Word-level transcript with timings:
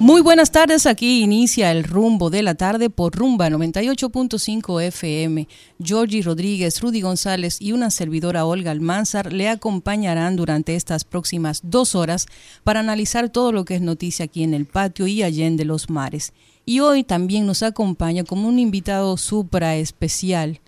Muy 0.00 0.20
buenas 0.20 0.52
tardes, 0.52 0.86
aquí 0.86 1.22
inicia 1.22 1.72
el 1.72 1.82
rumbo 1.82 2.30
de 2.30 2.44
la 2.44 2.54
tarde 2.54 2.88
por 2.88 3.16
Rumba 3.16 3.48
98.5 3.48 4.80
FM. 4.80 5.48
Georgie 5.82 6.22
Rodríguez, 6.22 6.80
Rudy 6.80 7.00
González 7.00 7.60
y 7.60 7.72
una 7.72 7.90
servidora 7.90 8.44
Olga 8.44 8.70
Almanzar 8.70 9.32
le 9.32 9.48
acompañarán 9.48 10.36
durante 10.36 10.76
estas 10.76 11.02
próximas 11.02 11.62
dos 11.64 11.96
horas 11.96 12.26
para 12.62 12.78
analizar 12.78 13.28
todo 13.28 13.50
lo 13.50 13.64
que 13.64 13.74
es 13.74 13.80
noticia 13.80 14.26
aquí 14.26 14.44
en 14.44 14.54
el 14.54 14.66
patio 14.66 15.08
y 15.08 15.24
allende 15.24 15.64
los 15.64 15.90
mares. 15.90 16.32
Y 16.64 16.78
hoy 16.78 17.02
también 17.02 17.44
nos 17.44 17.64
acompaña 17.64 18.22
como 18.22 18.46
un 18.46 18.60
invitado 18.60 19.16
supra 19.16 19.74
especial 19.74 20.60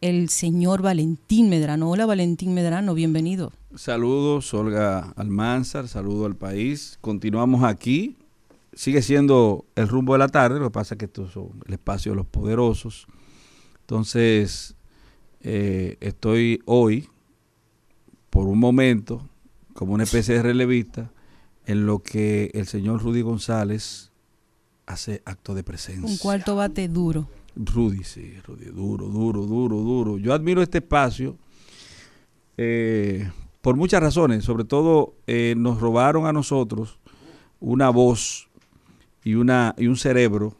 el 0.00 0.30
señor 0.30 0.80
Valentín 0.80 1.50
Medrano. 1.50 1.90
Hola 1.90 2.06
Valentín 2.06 2.54
Medrano, 2.54 2.94
bienvenido. 2.94 3.52
Saludos, 3.74 4.54
Olga 4.54 5.12
Almanzar, 5.16 5.86
saludo 5.86 6.24
al 6.24 6.34
país. 6.34 6.96
Continuamos 7.02 7.62
aquí 7.62 8.16
sigue 8.80 9.02
siendo 9.02 9.66
el 9.74 9.88
rumbo 9.88 10.14
de 10.14 10.20
la 10.20 10.28
tarde, 10.28 10.58
lo 10.58 10.68
que 10.68 10.70
pasa 10.70 10.94
es 10.94 10.98
que 10.98 11.04
esto 11.04 11.26
es 11.26 11.36
el 11.66 11.74
espacio 11.74 12.12
de 12.12 12.16
los 12.16 12.24
poderosos. 12.24 13.06
Entonces, 13.80 14.74
eh, 15.42 15.98
estoy 16.00 16.62
hoy, 16.64 17.06
por 18.30 18.46
un 18.46 18.58
momento, 18.58 19.28
como 19.74 19.92
una 19.92 20.04
especie 20.04 20.36
de 20.36 20.42
relevista, 20.42 21.12
en 21.66 21.84
lo 21.84 21.98
que 21.98 22.52
el 22.54 22.66
señor 22.66 23.02
Rudy 23.02 23.20
González 23.20 24.12
hace 24.86 25.20
acto 25.26 25.54
de 25.54 25.62
presencia. 25.62 26.10
Un 26.10 26.16
cuarto 26.16 26.56
bate 26.56 26.88
duro. 26.88 27.28
Rudy, 27.56 28.02
sí, 28.02 28.32
Rudy, 28.46 28.64
duro, 28.64 29.08
duro, 29.08 29.42
duro, 29.42 29.76
duro. 29.76 30.16
Yo 30.16 30.32
admiro 30.32 30.62
este 30.62 30.78
espacio 30.78 31.36
eh, 32.56 33.30
por 33.60 33.76
muchas 33.76 34.00
razones, 34.00 34.42
sobre 34.42 34.64
todo 34.64 35.16
eh, 35.26 35.52
nos 35.58 35.82
robaron 35.82 36.24
a 36.24 36.32
nosotros 36.32 36.98
una 37.60 37.90
voz 37.90 38.49
y, 39.24 39.34
una, 39.34 39.74
y 39.78 39.86
un 39.86 39.96
cerebro, 39.96 40.56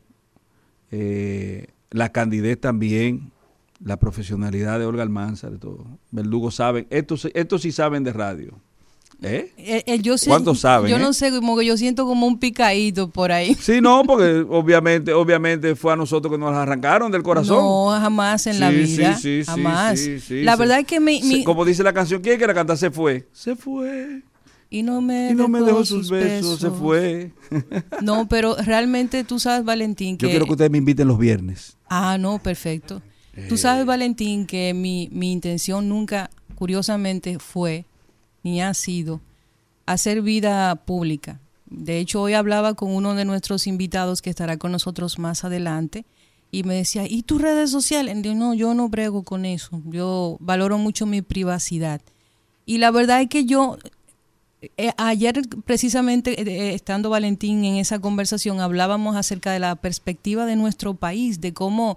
eh, 0.91 1.69
la 1.91 2.11
candidez 2.11 2.61
también, 2.61 3.33
la 3.85 3.99
profesionalidad 3.99 4.79
de 4.79 4.87
Olga 4.87 5.03
Almanza, 5.03 5.51
de 5.51 5.59
todo. 5.59 5.87
Verdugo 6.11 6.51
saben, 6.51 6.87
estos, 6.91 7.29
estos 7.35 7.63
sí 7.63 7.73
saben 7.73 8.05
de 8.05 8.13
radio. 8.13 8.59
¿Eh? 9.23 9.53
eh, 9.59 9.83
eh 9.87 9.99
yo 9.99 10.15
¿Cuántos 10.27 10.61
saben? 10.61 10.91
Yo 10.91 10.99
no 10.99 11.13
sé, 11.13 11.31
como 11.31 11.57
que 11.59 11.67
yo 11.67 11.77
siento 11.77 12.07
como 12.07 12.27
un 12.27 12.39
picadito 12.39 13.11
por 13.11 13.33
ahí. 13.33 13.55
Sí, 13.55 13.81
no, 13.81 14.03
porque 14.05 14.47
obviamente, 14.49 15.13
obviamente 15.13 15.75
fue 15.77 15.93
a 15.93 15.97
nosotros 15.97 16.33
que 16.33 16.39
nos 16.39 16.55
arrancaron 16.55 17.13
del 17.13 17.23
corazón. 17.23 17.59
No, 17.59 17.91
jamás 18.01 18.47
en 18.47 18.61
la 18.61 18.71
vida. 18.71 19.15
Sí, 19.17 19.43
sí, 19.43 19.45
jamás. 19.45 20.01
la 20.31 20.57
verdad 20.57 20.81
es 20.81 20.87
que 20.87 21.01
mi, 21.01 21.45
Como 21.45 21.65
dice 21.65 21.83
la 21.83 21.93
canción, 21.93 22.23
¿quién 22.23 22.39
que 22.39 22.47
la 22.47 22.55
canta? 22.55 22.77
Se 22.77 22.91
fue. 22.91 23.29
Se 23.33 23.57
fue 23.57 24.23
y 24.73 24.85
no 24.85 25.01
me, 25.01 25.35
dejó, 25.35 25.85
sus 25.85 26.09
besos, 26.09 26.61
se 26.61 26.71
fue. 26.71 27.33
No, 28.03 28.29
pero 28.29 28.55
realmente 28.57 29.25
tú 29.25 29.41
sabes, 29.41 29.65
Valentín, 29.65 30.17
que... 30.17 30.27
Yo 30.27 30.31
quiero 30.31 30.47
que 30.47 30.53
ustedes 30.53 30.71
me 30.71 30.79
inviten 30.79 31.09
los 31.09 31.19
viernes. 31.19 31.77
Ah, 31.89 32.17
no, 32.19 32.41
perfecto. 32.41 33.03
Tú 33.49 33.57
sabes, 33.57 33.83
eh. 33.83 33.87
Valentín, 33.87 34.47
que 34.47 34.73
mi, 34.73 35.09
mi 35.13 35.33
intención 35.33 35.89
nunca, 35.89 36.31
curiosamente, 36.55 37.41
fue, 37.41 37.85
ni 38.45 38.63
ha 38.63 38.73
sido, 38.75 39.21
hacer 39.87 40.23
vida 40.23 40.77
pública. 40.77 41.41
De 41.67 41.99
hecho, 41.99 42.23
hoy 42.23 42.35
hablaba 42.35 42.75
con 42.75 42.93
uno 42.93 43.15
de 43.15 43.25
nuestros 43.25 43.67
invitados 43.67 44.23
que 44.23 44.31
estará 44.31 44.57
con 44.57 44.71
nosotros 44.71 45.19
más 45.19 45.45
adelante 45.45 46.05
y 46.53 46.63
me 46.65 46.75
decía, 46.75 47.05
¿y 47.09 47.23
tus 47.23 47.41
redes 47.41 47.71
sociales? 47.71 48.17
no, 48.35 48.55
yo 48.55 48.75
no 48.75 48.89
brego 48.89 49.23
con 49.25 49.45
eso. 49.45 49.83
Yo 49.87 50.37
valoro 50.41 50.79
mucho 50.79 51.07
mi 51.07 51.23
privacidad. 51.23 52.01
Y 52.67 52.79
la 52.79 52.91
verdad 52.91 53.23
es 53.23 53.29
que 53.29 53.45
yo 53.45 53.79
eh, 54.63 54.93
ayer 54.99 55.41
precisamente 55.65 56.41
eh, 56.41 56.75
estando 56.75 57.09
Valentín 57.09 57.65
en 57.65 57.77
esa 57.77 57.99
conversación 57.99 58.61
hablábamos 58.61 59.17
acerca 59.17 59.53
de 59.53 59.59
la 59.59 59.75
perspectiva 59.77 60.45
de 60.45 60.57
nuestro 60.57 60.95
país, 60.95 61.41
de 61.41 61.55
cómo 61.55 61.97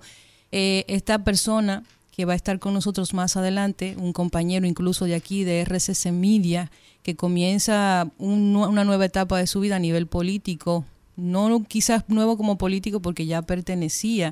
eh, 0.51 0.85
esta 0.87 1.23
persona 1.23 1.83
que 2.15 2.25
va 2.25 2.33
a 2.33 2.35
estar 2.37 2.59
con 2.59 2.73
nosotros 2.73 3.13
más 3.13 3.35
adelante, 3.35 3.95
un 3.99 4.13
compañero 4.13 4.65
incluso 4.65 5.05
de 5.05 5.15
aquí 5.15 5.43
de 5.43 5.65
RCC 5.65 6.11
Media, 6.11 6.71
que 7.01 7.15
comienza 7.15 8.09
una 8.17 8.85
nueva 8.85 9.05
etapa 9.05 9.37
de 9.39 9.47
su 9.47 9.59
vida 9.59 9.75
a 9.75 9.79
nivel 9.79 10.07
político, 10.07 10.85
no 11.17 11.63
quizás 11.67 12.05
nuevo 12.07 12.37
como 12.37 12.57
político 12.57 13.01
porque 13.01 13.25
ya 13.25 13.41
pertenecía 13.41 14.29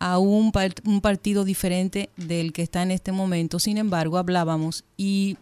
a 0.00 0.18
un, 0.18 0.52
un 0.84 1.00
partido 1.00 1.44
diferente 1.44 2.10
del 2.16 2.52
que 2.52 2.62
está 2.62 2.82
en 2.82 2.90
este 2.90 3.12
momento, 3.12 3.58
sin 3.58 3.78
embargo 3.78 4.18
hablábamos 4.18 4.84
y 4.98 5.38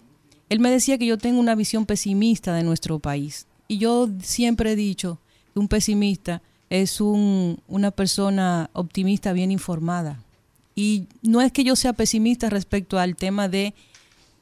él 0.52 0.60
me 0.60 0.70
decía 0.70 0.98
que 0.98 1.06
yo 1.06 1.16
tengo 1.16 1.40
una 1.40 1.54
visión 1.54 1.86
pesimista 1.86 2.52
de 2.52 2.62
nuestro 2.62 2.98
país. 2.98 3.46
Y 3.68 3.78
yo 3.78 4.10
siempre 4.22 4.72
he 4.72 4.76
dicho 4.76 5.18
que 5.54 5.60
un 5.60 5.66
pesimista 5.66 6.42
es 6.68 7.00
una 7.00 7.90
persona 7.90 8.68
optimista 8.74 9.32
bien 9.32 9.50
informada. 9.50 10.22
Y 10.74 11.06
no 11.22 11.41
es 11.41 11.52
que 11.52 11.64
yo 11.64 11.74
sea 11.74 11.94
pesimista 11.94 12.50
respecto 12.50 12.98
al 12.98 13.16
tema 13.16 13.48
de 13.48 13.72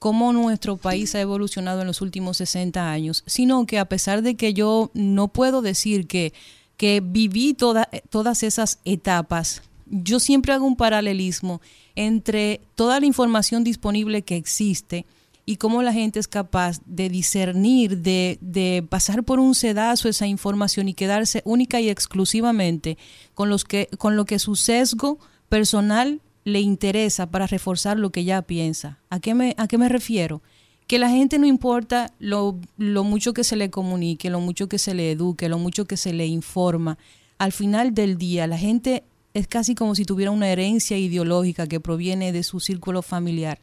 cómo 0.00 0.32
nuestro 0.32 0.76
país 0.76 1.14
ha 1.14 1.20
evolucionado 1.20 1.82
en 1.82 1.86
los 1.86 2.00
últimos 2.00 2.38
60 2.38 2.90
años, 2.90 3.22
sino 3.26 3.64
que 3.64 3.78
a 3.78 3.84
pesar 3.84 4.22
de 4.22 4.34
que 4.34 4.52
yo 4.52 4.90
no 4.94 5.28
puedo 5.28 5.62
decir 5.62 6.08
que, 6.08 6.32
que 6.76 7.00
viví 7.00 7.54
todas 7.54 8.42
esas 8.42 8.80
etapas, 8.84 9.62
yo 9.86 10.18
siempre 10.18 10.54
hago 10.54 10.66
un 10.66 10.74
paralelismo 10.74 11.60
entre 11.94 12.60
toda 12.74 12.98
la 12.98 13.06
información 13.06 13.62
disponible 13.62 14.22
que 14.22 14.34
existe, 14.34 15.06
y 15.46 15.56
cómo 15.56 15.82
la 15.82 15.92
gente 15.92 16.20
es 16.20 16.28
capaz 16.28 16.80
de 16.86 17.08
discernir, 17.08 17.98
de, 17.98 18.38
de, 18.40 18.84
pasar 18.88 19.24
por 19.24 19.40
un 19.40 19.54
sedazo 19.54 20.08
esa 20.08 20.26
información 20.26 20.88
y 20.88 20.94
quedarse 20.94 21.42
única 21.44 21.80
y 21.80 21.88
exclusivamente 21.88 22.98
con, 23.34 23.48
los 23.48 23.64
que, 23.64 23.88
con 23.98 24.16
lo 24.16 24.24
que 24.24 24.38
su 24.38 24.56
sesgo 24.56 25.18
personal 25.48 26.20
le 26.44 26.60
interesa 26.60 27.30
para 27.30 27.46
reforzar 27.46 27.98
lo 27.98 28.10
que 28.10 28.24
ya 28.24 28.42
piensa. 28.42 28.98
¿A 29.10 29.20
qué 29.20 29.34
me, 29.34 29.54
a 29.56 29.66
qué 29.66 29.78
me 29.78 29.88
refiero? 29.88 30.42
Que 30.86 30.98
la 30.98 31.10
gente 31.10 31.38
no 31.38 31.46
importa 31.46 32.12
lo, 32.18 32.58
lo 32.76 33.04
mucho 33.04 33.32
que 33.32 33.44
se 33.44 33.56
le 33.56 33.70
comunique, 33.70 34.30
lo 34.30 34.40
mucho 34.40 34.68
que 34.68 34.78
se 34.78 34.94
le 34.94 35.12
eduque, 35.12 35.48
lo 35.48 35.58
mucho 35.58 35.84
que 35.84 35.96
se 35.96 36.12
le 36.12 36.26
informa. 36.26 36.98
Al 37.38 37.52
final 37.52 37.94
del 37.94 38.18
día, 38.18 38.46
la 38.46 38.58
gente 38.58 39.04
es 39.34 39.46
casi 39.46 39.74
como 39.74 39.94
si 39.94 40.04
tuviera 40.04 40.30
una 40.30 40.48
herencia 40.48 40.98
ideológica 40.98 41.66
que 41.66 41.80
proviene 41.80 42.32
de 42.32 42.42
su 42.42 42.60
círculo 42.60 43.02
familiar 43.02 43.58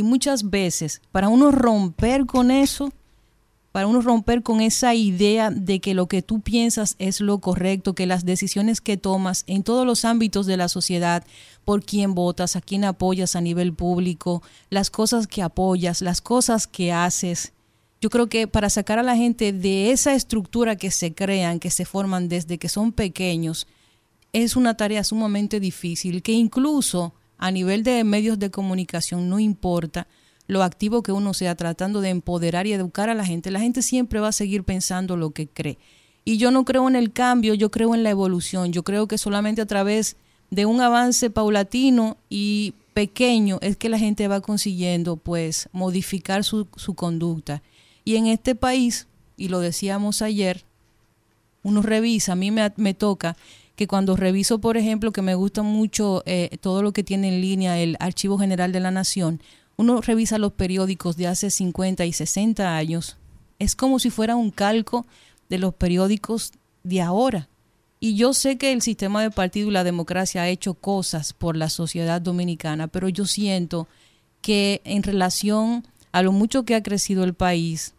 y 0.00 0.02
muchas 0.02 0.48
veces, 0.48 1.02
para 1.12 1.28
uno 1.28 1.50
romper 1.50 2.24
con 2.24 2.50
eso, 2.50 2.90
para 3.70 3.86
uno 3.86 4.00
romper 4.00 4.42
con 4.42 4.62
esa 4.62 4.94
idea 4.94 5.50
de 5.50 5.78
que 5.80 5.92
lo 5.92 6.06
que 6.06 6.22
tú 6.22 6.40
piensas 6.40 6.96
es 6.98 7.20
lo 7.20 7.38
correcto, 7.38 7.94
que 7.94 8.06
las 8.06 8.24
decisiones 8.24 8.80
que 8.80 8.96
tomas 8.96 9.44
en 9.46 9.62
todos 9.62 9.84
los 9.84 10.06
ámbitos 10.06 10.46
de 10.46 10.56
la 10.56 10.70
sociedad, 10.70 11.22
por 11.66 11.84
quién 11.84 12.14
votas, 12.14 12.56
a 12.56 12.62
quién 12.62 12.84
apoyas 12.84 13.36
a 13.36 13.42
nivel 13.42 13.74
público, 13.74 14.42
las 14.70 14.88
cosas 14.88 15.26
que 15.26 15.42
apoyas, 15.42 16.00
las 16.00 16.22
cosas 16.22 16.66
que 16.66 16.92
haces. 16.92 17.52
Yo 18.00 18.08
creo 18.08 18.28
que 18.28 18.48
para 18.48 18.70
sacar 18.70 18.98
a 18.98 19.02
la 19.02 19.16
gente 19.16 19.52
de 19.52 19.90
esa 19.90 20.14
estructura 20.14 20.76
que 20.76 20.90
se 20.90 21.12
crean, 21.12 21.60
que 21.60 21.70
se 21.70 21.84
forman 21.84 22.30
desde 22.30 22.56
que 22.56 22.70
son 22.70 22.90
pequeños, 22.92 23.66
es 24.32 24.56
una 24.56 24.78
tarea 24.78 25.04
sumamente 25.04 25.60
difícil, 25.60 26.22
que 26.22 26.32
incluso 26.32 27.12
a 27.40 27.50
nivel 27.50 27.82
de 27.82 28.04
medios 28.04 28.38
de 28.38 28.50
comunicación, 28.50 29.30
no 29.30 29.40
importa 29.40 30.06
lo 30.46 30.62
activo 30.62 31.02
que 31.02 31.10
uno 31.10 31.32
sea 31.32 31.54
tratando 31.54 32.02
de 32.02 32.10
empoderar 32.10 32.66
y 32.66 32.74
educar 32.74 33.08
a 33.08 33.14
la 33.14 33.24
gente, 33.24 33.50
la 33.50 33.60
gente 33.60 33.82
siempre 33.82 34.20
va 34.20 34.28
a 34.28 34.32
seguir 34.32 34.62
pensando 34.62 35.16
lo 35.16 35.30
que 35.30 35.48
cree. 35.48 35.78
Y 36.24 36.36
yo 36.36 36.50
no 36.50 36.66
creo 36.66 36.86
en 36.86 36.96
el 36.96 37.12
cambio, 37.12 37.54
yo 37.54 37.70
creo 37.70 37.94
en 37.94 38.02
la 38.02 38.10
evolución, 38.10 38.72
yo 38.72 38.82
creo 38.82 39.08
que 39.08 39.16
solamente 39.16 39.62
a 39.62 39.66
través 39.66 40.16
de 40.50 40.66
un 40.66 40.82
avance 40.82 41.30
paulatino 41.30 42.18
y 42.28 42.74
pequeño 42.92 43.58
es 43.62 43.78
que 43.78 43.88
la 43.88 43.98
gente 43.98 44.28
va 44.28 44.42
consiguiendo 44.42 45.16
pues 45.16 45.70
modificar 45.72 46.44
su, 46.44 46.68
su 46.76 46.94
conducta. 46.94 47.62
Y 48.04 48.16
en 48.16 48.26
este 48.26 48.54
país, 48.54 49.06
y 49.38 49.48
lo 49.48 49.60
decíamos 49.60 50.20
ayer, 50.20 50.64
uno 51.62 51.80
revisa, 51.80 52.32
a 52.32 52.36
mí 52.36 52.50
me, 52.50 52.70
me 52.76 52.92
toca 52.92 53.36
que 53.80 53.86
cuando 53.86 54.14
reviso, 54.14 54.58
por 54.58 54.76
ejemplo, 54.76 55.10
que 55.10 55.22
me 55.22 55.34
gusta 55.34 55.62
mucho 55.62 56.22
eh, 56.26 56.58
todo 56.60 56.82
lo 56.82 56.92
que 56.92 57.02
tiene 57.02 57.28
en 57.28 57.40
línea 57.40 57.78
el 57.78 57.96
Archivo 57.98 58.36
General 58.36 58.72
de 58.72 58.80
la 58.80 58.90
Nación, 58.90 59.40
uno 59.78 60.02
revisa 60.02 60.36
los 60.36 60.52
periódicos 60.52 61.16
de 61.16 61.26
hace 61.26 61.48
50 61.48 62.04
y 62.04 62.12
60 62.12 62.76
años, 62.76 63.16
es 63.58 63.74
como 63.74 63.98
si 63.98 64.10
fuera 64.10 64.36
un 64.36 64.50
calco 64.50 65.06
de 65.48 65.56
los 65.56 65.72
periódicos 65.72 66.52
de 66.82 67.00
ahora. 67.00 67.48
Y 68.00 68.16
yo 68.16 68.34
sé 68.34 68.58
que 68.58 68.72
el 68.72 68.82
sistema 68.82 69.22
de 69.22 69.30
partido 69.30 69.70
y 69.70 69.72
la 69.72 69.82
democracia 69.82 70.42
ha 70.42 70.48
hecho 70.50 70.74
cosas 70.74 71.32
por 71.32 71.56
la 71.56 71.70
sociedad 71.70 72.20
dominicana, 72.20 72.86
pero 72.86 73.08
yo 73.08 73.24
siento 73.24 73.88
que 74.42 74.82
en 74.84 75.02
relación 75.02 75.86
a 76.12 76.20
lo 76.20 76.32
mucho 76.32 76.66
que 76.66 76.74
ha 76.74 76.82
crecido 76.82 77.24
el 77.24 77.32
país, 77.32 77.94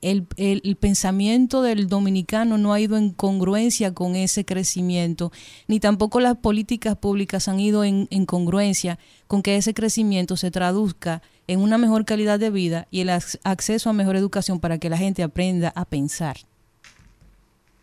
el, 0.00 0.76
pensamiento 0.78 1.62
del 1.62 1.88
dominicano 1.88 2.58
no 2.58 2.72
ha 2.72 2.80
ido 2.80 2.96
en 2.96 3.10
congruencia 3.10 3.94
con 3.94 4.14
ese 4.16 4.44
crecimiento, 4.44 5.32
ni 5.66 5.80
tampoco 5.80 6.20
las 6.20 6.36
políticas 6.36 6.96
públicas 6.96 7.48
han 7.48 7.60
ido 7.60 7.84
en, 7.84 8.06
en 8.10 8.26
congruencia 8.26 8.98
con 9.26 9.42
que 9.42 9.56
ese 9.56 9.74
crecimiento 9.74 10.36
se 10.36 10.50
traduzca 10.50 11.22
en 11.46 11.60
una 11.60 11.78
mejor 11.78 12.04
calidad 12.04 12.38
de 12.38 12.50
vida 12.50 12.88
y 12.90 13.00
el 13.00 13.10
acceso 13.10 13.90
a 13.90 13.92
mejor 13.92 14.16
educación 14.16 14.60
para 14.60 14.78
que 14.78 14.90
la 14.90 14.98
gente 14.98 15.22
aprenda 15.22 15.72
a 15.74 15.84
pensar. 15.84 16.36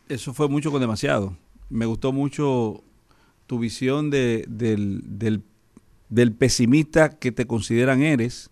Eso 0.10 0.34
fue 0.34 0.50
mucho 0.50 0.72
con 0.72 0.82
demasiado. 0.82 1.36
Me 1.70 1.86
gustó 1.86 2.12
mucho 2.12 2.84
tu 3.48 3.60
visión 3.60 4.10
de, 4.10 4.46
del, 4.48 5.02
del, 6.10 6.32
pesimista 6.34 7.10
que 7.10 7.32
te 7.32 7.46
consideran 7.46 8.04
eres, 8.04 8.50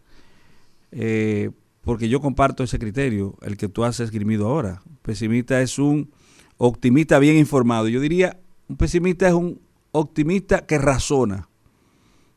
eh, 0.91 1.51
porque 1.83 2.09
yo 2.09 2.21
comparto 2.21 2.63
ese 2.63 2.79
criterio, 2.79 3.37
el 3.41 3.57
que 3.57 3.67
tú 3.67 3.83
has 3.83 3.99
esgrimido 3.99 4.47
ahora. 4.47 4.81
pesimista 5.01 5.61
es 5.61 5.79
un 5.79 6.11
optimista 6.57 7.19
bien 7.19 7.37
informado. 7.37 7.87
Yo 7.87 7.99
diría, 7.99 8.39
un 8.67 8.77
pesimista 8.77 9.27
es 9.27 9.33
un 9.33 9.59
optimista 9.91 10.65
que 10.65 10.77
razona, 10.77 11.49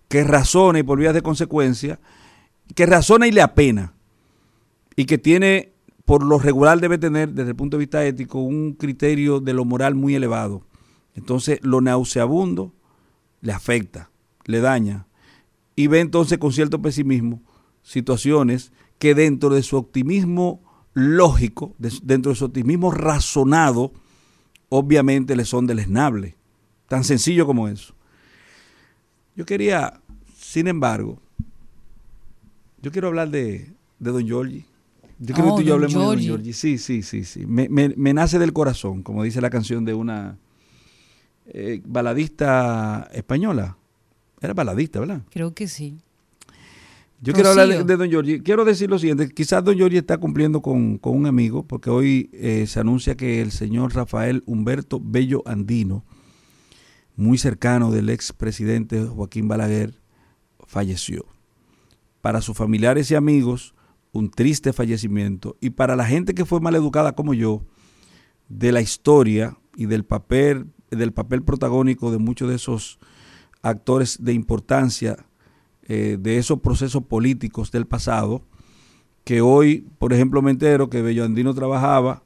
que 0.09 0.25
razona 0.25 0.79
y 0.79 0.83
por 0.83 0.99
vías 0.99 1.15
de 1.15 1.23
consecuencia 1.23 2.01
que 2.75 2.87
razona 2.87 3.27
y 3.27 3.33
le 3.33 3.43
apena 3.43 3.95
y 4.97 5.05
que 5.07 5.19
tiene, 5.19 5.73
por 6.05 6.23
lo 6.25 6.39
regular 6.39 6.81
debe 6.81 6.99
tener 6.99 7.33
desde 7.33 7.51
el 7.51 7.57
punto 7.57 7.77
de 7.77 7.81
vista 7.81 8.05
ético, 8.05 8.41
un 8.41 8.75
criterio 8.75 9.41
de 9.41 9.53
lo 9.53 9.65
moral 9.65 9.95
muy 9.95 10.15
elevado. 10.15 10.63
Entonces 11.15 11.59
lo 11.63 11.81
nauseabundo 11.81 12.73
le 13.41 13.53
afecta, 13.53 14.11
le 14.47 14.61
daña 14.61 15.07
y 15.77 15.89
ve 15.89 16.01
entonces 16.01 16.39
con 16.39 16.53
cierto 16.53 16.81
pesimismo 16.81 17.43
situaciones 17.83 18.73
que 18.99 19.15
dentro 19.15 19.51
de 19.51 19.63
su 19.63 19.77
optimismo 19.77 20.63
lógico, 20.95 21.75
dentro 21.79 22.31
de 22.31 22.37
su 22.37 22.45
optimismo 22.45 22.91
razonado, 22.91 23.93
obviamente 24.69 25.37
le 25.37 25.45
son 25.45 25.67
deleznable. 25.67 26.37
Tan 26.89 27.05
sencillo 27.05 27.47
como 27.47 27.69
eso. 27.69 27.95
Yo 29.37 29.45
quería, 29.45 30.01
sin 30.37 30.69
embargo, 30.69 31.21
yo 32.81 32.93
quiero 32.93 33.09
hablar 33.09 33.31
de, 33.31 33.73
Don 33.99 34.25
Giorgi. 34.25 34.65
Yo 35.19 35.35
quiero 35.35 35.51
que 35.51 35.57
tú 35.57 35.63
y 35.63 35.65
yo 35.65 35.75
hablemos 35.75 35.95
de 35.95 36.01
Don 36.01 36.19
Giorgi. 36.19 36.53
Sí, 36.53 36.79
sí, 36.79 37.03
sí, 37.03 37.25
sí. 37.25 37.47
Me, 37.47 38.15
nace 38.15 38.39
del 38.39 38.53
corazón, 38.53 39.03
como 39.03 39.23
dice 39.23 39.41
la 39.41 39.51
canción 39.51 39.85
de 39.85 39.95
una 39.95 40.39
eh, 41.47 41.81
baladista 41.85 43.09
española. 43.13 43.77
Era 44.41 44.55
baladista, 44.55 45.01
¿verdad? 45.01 45.23
Creo 45.31 45.55
que 45.55 45.67
sí. 45.67 46.04
Yo 47.25 47.33
quiero 47.33 47.49
hablar 47.49 47.87
de, 47.87 47.97
Don 47.97 48.11
Giorgi. 48.11 48.41
Quiero 48.41 48.67
decir 48.67 48.91
lo 48.91 48.99
siguiente, 48.99 49.31
quizás 49.31 49.65
Don 49.65 49.75
Giorgi 49.75 49.97
está 49.97 50.19
cumpliendo 50.19 50.61
con, 50.61 51.01
un 51.03 51.27
amigo, 51.27 51.67
porque 51.67 51.89
hoy 51.89 52.29
eh, 52.35 52.67
se 52.67 52.81
anuncia 52.81 53.17
que 53.17 53.41
el 53.41 53.51
señor 53.51 53.95
Rafael 53.95 54.43
Humberto 54.45 55.01
Bello 55.03 55.43
Andino, 55.47 56.05
muy 57.17 57.39
cercano 57.39 57.91
del 57.91 58.11
expresidente 58.11 59.03
Joaquín 59.03 59.49
Balaguer, 59.49 59.95
falleció. 60.67 61.25
Para 62.21 62.43
sus 62.43 62.59
familiares 62.59 63.11
y 63.11 63.15
amigos 63.15 63.75
un 64.13 64.31
triste 64.31 64.75
fallecimiento. 64.75 65.57
Y 65.63 65.71
para 65.71 65.97
la 65.97 66.05
gente 66.05 66.35
que 66.35 66.45
fue 66.45 66.61
mal 66.61 66.75
educada 66.75 67.15
como 67.15 67.33
yo 67.33 67.65
de 68.51 68.71
la 68.71 68.83
historia 68.83 69.57
y 69.77 69.87
del 69.87 70.05
papel 70.05 70.67
del 70.91 71.13
papel 71.13 71.43
protagónico 71.43 72.13
de 72.13 72.19
muchos 72.19 72.49
de 72.49 72.55
esos 72.55 72.99
actores 73.63 74.23
de 74.23 74.35
importancia 74.35 75.27
eh, 75.87 76.17
de 76.21 76.39
esos 76.39 76.61
procesos 76.61 77.05
políticos 77.05 77.71
del 77.71 77.87
pasado 77.87 78.43
que 79.25 79.41
hoy, 79.41 79.87
por 79.99 80.13
ejemplo, 80.13 80.43
me 80.43 80.51
entero 80.51 80.91
que 80.91 81.03
Bello 81.03 81.25
Andino 81.25 81.55
trabajaba 81.55 82.23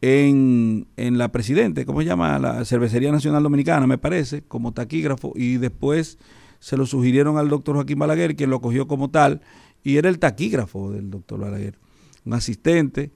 en, 0.00 0.88
en 0.96 1.18
la 1.18 1.30
Presidente, 1.30 1.86
¿cómo 1.86 2.00
se 2.00 2.06
llama? 2.06 2.38
La 2.38 2.64
Cervecería 2.64 3.12
Nacional 3.12 3.42
Dominicana, 3.42 3.86
me 3.86 3.98
parece, 3.98 4.42
como 4.42 4.72
taquígrafo, 4.72 5.32
y 5.36 5.58
después 5.58 6.18
se 6.58 6.76
lo 6.76 6.86
sugirieron 6.86 7.38
al 7.38 7.48
doctor 7.48 7.76
Joaquín 7.76 7.98
Balaguer, 7.98 8.34
quien 8.34 8.50
lo 8.50 8.60
cogió 8.60 8.88
como 8.88 9.10
tal, 9.10 9.42
y 9.84 9.96
era 9.96 10.08
el 10.08 10.18
taquígrafo 10.18 10.90
del 10.90 11.10
doctor 11.10 11.40
Balaguer, 11.40 11.78
un 12.24 12.34
asistente, 12.34 13.12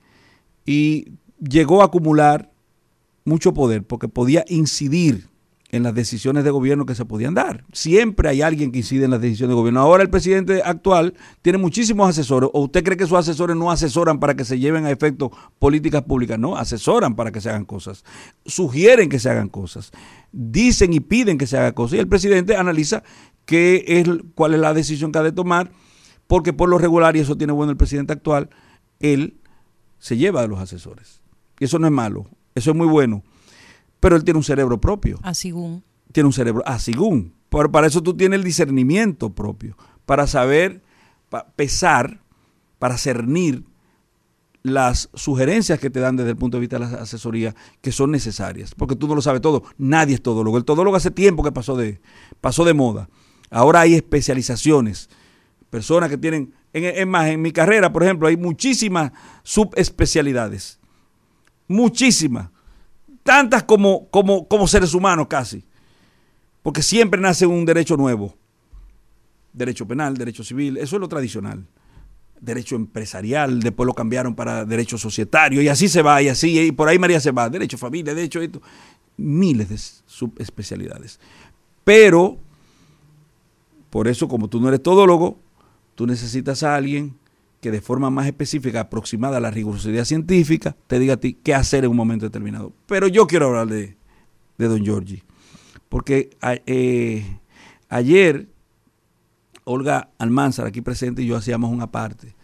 y 0.65 1.13
llegó 1.41 1.83
a 1.83 1.87
acumular 1.87 2.53
mucho 3.25 3.53
poder 3.55 3.83
porque 3.83 4.09
podía 4.09 4.45
incidir 4.49 5.29
en 5.77 5.83
las 5.83 5.95
decisiones 5.95 6.45
de 6.45 6.51
gobierno 6.51 6.87
que 6.87 6.95
se 6.95 7.05
podían 7.05 7.35
dar. 7.35 7.65
Siempre 7.73 8.29
hay 8.29 8.43
alguien 8.43 8.73
que 8.73 8.79
incide 8.79 9.05
en 9.05 9.11
las 9.13 9.21
decisiones 9.21 9.51
de 9.51 9.55
gobierno. 9.55 9.81
Ahora 9.81 10.03
el 10.03 10.11
presidente 10.11 10.63
actual 10.65 11.15
tiene 11.43 11.59
muchísimos 11.59 12.09
asesores. 12.09 12.51
¿O 12.53 12.65
usted 12.65 12.83
cree 12.83 12.97
que 12.97 13.07
sus 13.07 13.19
asesores 13.19 13.57
no 13.57 13.71
asesoran 13.71 14.19
para 14.19 14.35
que 14.35 14.45
se 14.45 14.59
lleven 14.59 14.85
a 14.87 14.91
efecto 14.91 15.31
políticas 15.59 16.03
públicas? 16.03 16.39
No, 16.39 16.57
asesoran 16.57 17.15
para 17.15 17.31
que 17.31 17.41
se 17.41 17.51
hagan 17.51 17.65
cosas. 17.65 18.05
Sugieren 18.45 19.09
que 19.09 19.19
se 19.19 19.31
hagan 19.31 19.49
cosas. 19.49 19.93
Dicen 20.33 20.93
y 20.93 21.01
piden 21.01 21.39
que 21.39 21.47
se 21.47 21.57
hagan 21.57 21.73
cosas. 21.73 21.97
Y 21.97 22.01
el 22.01 22.09
presidente 22.09 22.57
analiza 22.57 23.03
qué 23.45 23.85
es, 23.87 24.09
cuál 24.35 24.55
es 24.55 24.61
la 24.61 24.75
decisión 24.75 25.13
que 25.13 25.19
ha 25.19 25.23
de 25.23 25.33
tomar, 25.33 25.71
porque 26.27 26.53
por 26.53 26.69
lo 26.69 26.79
regular, 26.79 27.17
y 27.17 27.21
eso 27.21 27.37
tiene 27.37 27.53
bueno 27.53 27.71
el 27.71 27.79
presidente 27.79 28.13
actual, 28.13 28.51
él 29.01 29.39
se 29.99 30.17
lleva 30.17 30.43
de 30.43 30.49
los 30.49 30.59
asesores. 30.59 31.23
Y 31.59 31.65
eso 31.65 31.79
no 31.79 31.87
es 31.87 31.93
malo, 31.93 32.27
eso 32.55 32.73
es 32.73 32.77
muy 32.77 32.87
bueno. 32.87 33.23
Pero 34.01 34.17
él 34.17 34.25
tiene 34.25 34.39
un 34.39 34.45
cerebro 34.45 34.81
propio. 34.81 35.19
Asigún. 35.23 35.83
Tiene 36.13 36.27
un 36.27 36.33
cerebro, 36.33 36.63
asigún. 36.67 37.35
Pero 37.49 37.71
para 37.71 37.87
eso 37.87 38.03
tú 38.03 38.17
tienes 38.17 38.39
el 38.39 38.45
discernimiento 38.45 39.31
propio, 39.31 39.77
para 40.05 40.27
saber 40.27 40.83
pesar, 41.57 42.21
para 42.79 42.97
cernir 42.99 43.65
las 44.63 45.09
sugerencias 45.15 45.79
que 45.79 45.91
te 45.91 46.01
dan 46.01 46.17
desde 46.17 46.31
el 46.31 46.37
punto 46.37 46.57
de 46.57 46.63
vista 46.63 46.79
de 46.79 46.87
la 46.87 47.03
asesoría 47.03 47.55
que 47.81 47.93
son 47.93 48.11
necesarias, 48.11 48.75
porque 48.75 48.97
tú 48.97 49.07
no 49.07 49.15
lo 49.15 49.23
sabes 49.23 49.41
todo, 49.41 49.63
nadie 49.79 50.15
es 50.15 50.23
todólogo, 50.23 50.59
el 50.59 50.65
todólogo 50.65 50.97
hace 50.97 51.13
tiempo 51.13 51.45
que 51.45 51.53
pasó 51.53 51.77
de, 51.77 52.01
pasó 52.41 52.65
de 52.65 52.75
moda. 52.75 53.09
Ahora 53.49 53.81
hay 53.81 53.95
especializaciones, 53.95 55.09
personas 55.71 56.11
que 56.11 56.19
tienen, 56.19 56.53
en, 56.73 57.09
más, 57.09 57.29
en 57.29 57.43
mi 57.43 57.53
carrera, 57.53 57.93
por 57.93 58.03
ejemplo, 58.03 58.27
hay 58.27 58.37
muchísimas 58.37 59.13
subespecialidades, 59.45 60.81
muchísimas, 61.69 62.51
tantas 63.27 63.65
como, 63.65 64.09
como, 64.09 64.49
como 64.49 64.67
seres 64.67 64.95
humanos 64.95 65.27
casi, 65.29 65.63
porque 66.63 66.81
siempre 66.81 67.21
nace 67.21 67.45
un 67.45 67.67
derecho 67.67 67.99
nuevo, 67.99 68.35
derecho 69.53 69.87
penal, 69.87 70.17
derecho 70.17 70.43
civil, 70.43 70.79
eso 70.79 70.97
es 70.97 71.01
lo 71.01 71.09
tradicional. 71.09 71.67
Derecho 72.39 72.77
empresarial, 72.77 73.61
después 73.61 73.87
lo 73.87 73.95
cambiaron 73.95 74.35
para 74.35 74.65
derecho 74.67 74.99
societario, 74.99 75.63
y 75.63 75.69
así 75.69 75.89
se 75.89 76.03
va, 76.03 76.21
y 76.23 76.29
así, 76.29 76.59
y 76.61 76.73
por 76.73 76.89
ahí 76.89 76.99
María 76.99 77.19
se 77.19 77.31
va, 77.31 77.49
derecho 77.49 77.79
familia, 77.79 78.15
derecho 78.15 78.41
esto, 78.41 78.61
miles 79.17 79.69
de 79.71 79.79
subespecialidades. 80.07 81.19
Pero 81.83 82.39
por 83.91 84.09
eso, 84.09 84.29
como 84.29 84.49
tú 84.49 84.61
no 84.61 84.69
eres 84.69 84.83
todólogo, 84.83 85.39
tú 85.95 86.07
necesitas 86.07 86.63
a 86.63 86.77
alguien 86.77 87.17
que 87.61 87.71
de 87.71 87.81
forma 87.81 88.11
más 88.11 88.27
específica, 88.27 88.81
aproximada 88.81 89.39
a 89.39 89.41
la 89.41 89.51
rigurosidad 89.51 90.05
científica, 90.05 90.77
te 90.87 90.99
diga 90.99 91.15
a 91.15 91.17
ti 91.17 91.39
qué 91.43 91.55
hacer 91.55 91.85
en 91.85 91.91
un 91.91 91.97
momento 91.97 92.27
determinado. 92.27 92.73
Pero 92.87 93.09
yo 93.09 93.27
quiero 93.27 93.47
hablar 93.47 93.69
de, 93.69 93.97
don 94.59 94.85
Giorgi, 94.85 95.23
porque 95.89 96.31
eh, 96.67 97.39
ayer 97.89 98.49
Olga 99.65 100.11
Almanzar, 100.19 100.67
aquí 100.67 100.81
presente, 100.81 101.23
y 101.23 101.27
yo 101.27 101.37
hacíamos 101.37 101.73
una 101.73 101.91
parte 101.91 102.35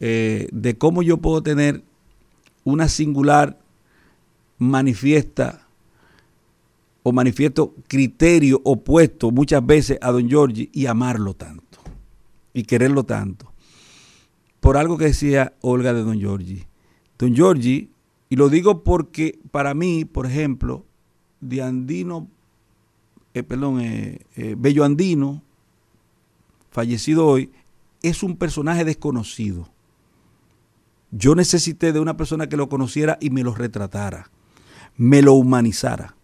eh, 0.00 0.48
de 0.52 0.76
cómo 0.76 1.02
yo 1.02 1.18
puedo 1.18 1.42
tener 1.42 1.84
una 2.64 2.88
singular 2.88 3.58
manifiesta 4.58 5.68
o 7.02 7.12
manifiesto 7.12 7.74
criterio 7.86 8.60
opuesto 8.64 9.30
muchas 9.30 9.64
veces 9.64 9.98
a 10.02 10.10
don 10.10 10.28
Giorgi 10.28 10.68
y 10.72 10.86
amarlo 10.86 11.34
tanto 11.34 11.78
y 12.52 12.64
quererlo 12.64 13.04
tanto. 13.04 13.52
Por 14.60 14.76
algo 14.76 14.98
que 14.98 15.06
decía 15.06 15.54
Olga 15.60 15.92
de 15.92 16.02
don 16.02 16.18
Giorgi. 16.18 16.64
Don 17.18 17.34
Giorgi, 17.34 17.90
y 18.28 18.36
lo 18.36 18.48
digo 18.48 18.82
porque 18.82 19.38
para 19.50 19.74
mí, 19.74 20.04
por 20.04 20.26
ejemplo, 20.26 20.84
de 21.40 21.62
Andino, 21.62 22.28
eh, 23.34 23.42
perdón, 23.42 23.80
eh, 23.80 24.20
eh, 24.36 24.54
Bello 24.58 24.84
Andino, 24.84 25.42
fallecido 26.70 27.26
hoy, 27.26 27.50
es 28.02 28.22
un 28.22 28.36
personaje 28.36 28.84
desconocido. 28.84 29.68
Yo 31.10 31.34
necesité 31.34 31.92
de 31.92 32.00
una 32.00 32.16
persona 32.16 32.48
que 32.48 32.56
lo 32.56 32.68
conociera 32.68 33.16
y 33.20 33.30
me 33.30 33.42
lo 33.42 33.54
retratara, 33.54 34.30
me 34.96 35.22
lo 35.22 35.34
humanizara. 35.34 36.16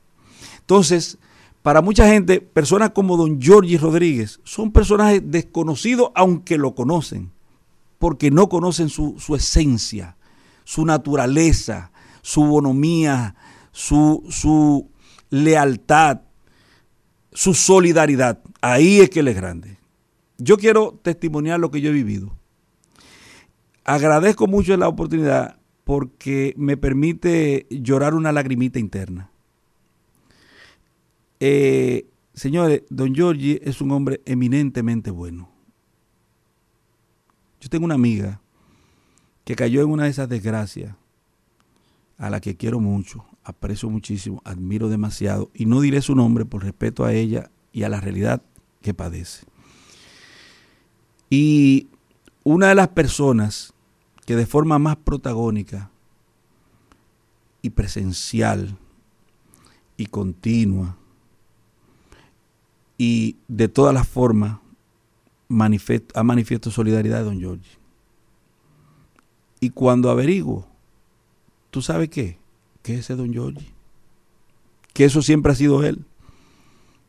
Entonces, 0.58 1.18
para 1.62 1.80
mucha 1.80 2.08
gente, 2.08 2.40
personas 2.40 2.90
como 2.90 3.16
don 3.16 3.40
Giorgi 3.40 3.76
Rodríguez 3.76 4.40
son 4.42 4.72
personajes 4.72 5.22
desconocidos 5.24 6.10
aunque 6.14 6.58
lo 6.58 6.74
conocen, 6.74 7.30
porque 8.02 8.32
no 8.32 8.48
conocen 8.48 8.88
su, 8.88 9.14
esencia, 9.36 10.16
su 10.64 10.84
naturaleza, 10.84 11.92
su 12.20 12.42
bonomía, 12.42 13.36
su, 13.70 14.24
su 14.28 14.90
lealtad, 15.30 16.22
su 17.32 17.54
solidaridad. 17.54 18.42
Ahí 18.60 18.98
es 18.98 19.08
que 19.08 19.20
él 19.20 19.28
es 19.28 19.36
grande. 19.36 19.78
Yo 20.36 20.56
quiero 20.56 20.98
testimoniar 21.00 21.60
lo 21.60 21.70
que 21.70 21.80
yo 21.80 21.90
he 21.90 21.92
vivido. 21.92 22.36
Agradezco 23.84 24.48
mucho 24.48 24.76
la 24.76 24.88
oportunidad 24.88 25.60
porque 25.84 26.54
me 26.56 26.76
permite 26.76 27.68
llorar 27.70 28.14
una 28.14 28.32
lagrimita 28.32 28.80
interna. 28.80 29.30
Eh, 31.38 32.08
señores, 32.34 32.82
don 32.90 33.14
Giorgi 33.14 33.60
es 33.62 33.80
un 33.80 33.92
hombre 33.92 34.22
eminentemente 34.24 35.12
bueno. 35.12 35.51
Yo 37.62 37.68
tengo 37.68 37.84
una 37.84 37.94
amiga 37.94 38.40
que 39.44 39.54
cayó 39.54 39.82
en 39.82 39.90
una 39.90 40.04
de 40.04 40.10
esas 40.10 40.28
desgracias, 40.28 40.96
a 42.18 42.28
la 42.28 42.40
que 42.40 42.56
quiero 42.56 42.80
mucho, 42.80 43.24
aprecio 43.44 43.88
muchísimo, 43.88 44.42
admiro 44.44 44.88
demasiado, 44.88 45.48
y 45.54 45.66
no 45.66 45.80
diré 45.80 46.02
su 46.02 46.16
nombre 46.16 46.44
por 46.44 46.64
respeto 46.64 47.04
a 47.04 47.12
ella 47.12 47.52
y 47.72 47.84
a 47.84 47.88
la 47.88 48.00
realidad 48.00 48.42
que 48.80 48.94
padece. 48.94 49.46
Y 51.30 51.86
una 52.42 52.66
de 52.66 52.74
las 52.74 52.88
personas 52.88 53.72
que 54.26 54.34
de 54.34 54.46
forma 54.46 54.80
más 54.80 54.96
protagónica 54.96 55.92
y 57.62 57.70
presencial 57.70 58.76
y 59.96 60.06
continua 60.06 60.96
y 62.98 63.36
de 63.46 63.68
todas 63.68 63.94
las 63.94 64.08
formas 64.08 64.61
ha 66.14 66.22
manifiesto 66.22 66.70
solidaridad 66.70 67.18
de 67.18 67.24
don 67.24 67.38
Giorgi. 67.38 67.70
Y 69.60 69.70
cuando 69.70 70.10
averiguo, 70.10 70.66
¿tú 71.70 71.82
sabes 71.82 72.08
qué? 72.08 72.38
Que 72.82 72.96
ese 72.96 73.14
don 73.14 73.32
Giorgi. 73.32 73.66
Que 74.92 75.04
eso 75.04 75.22
siempre 75.22 75.52
ha 75.52 75.54
sido 75.54 75.84
él. 75.84 76.04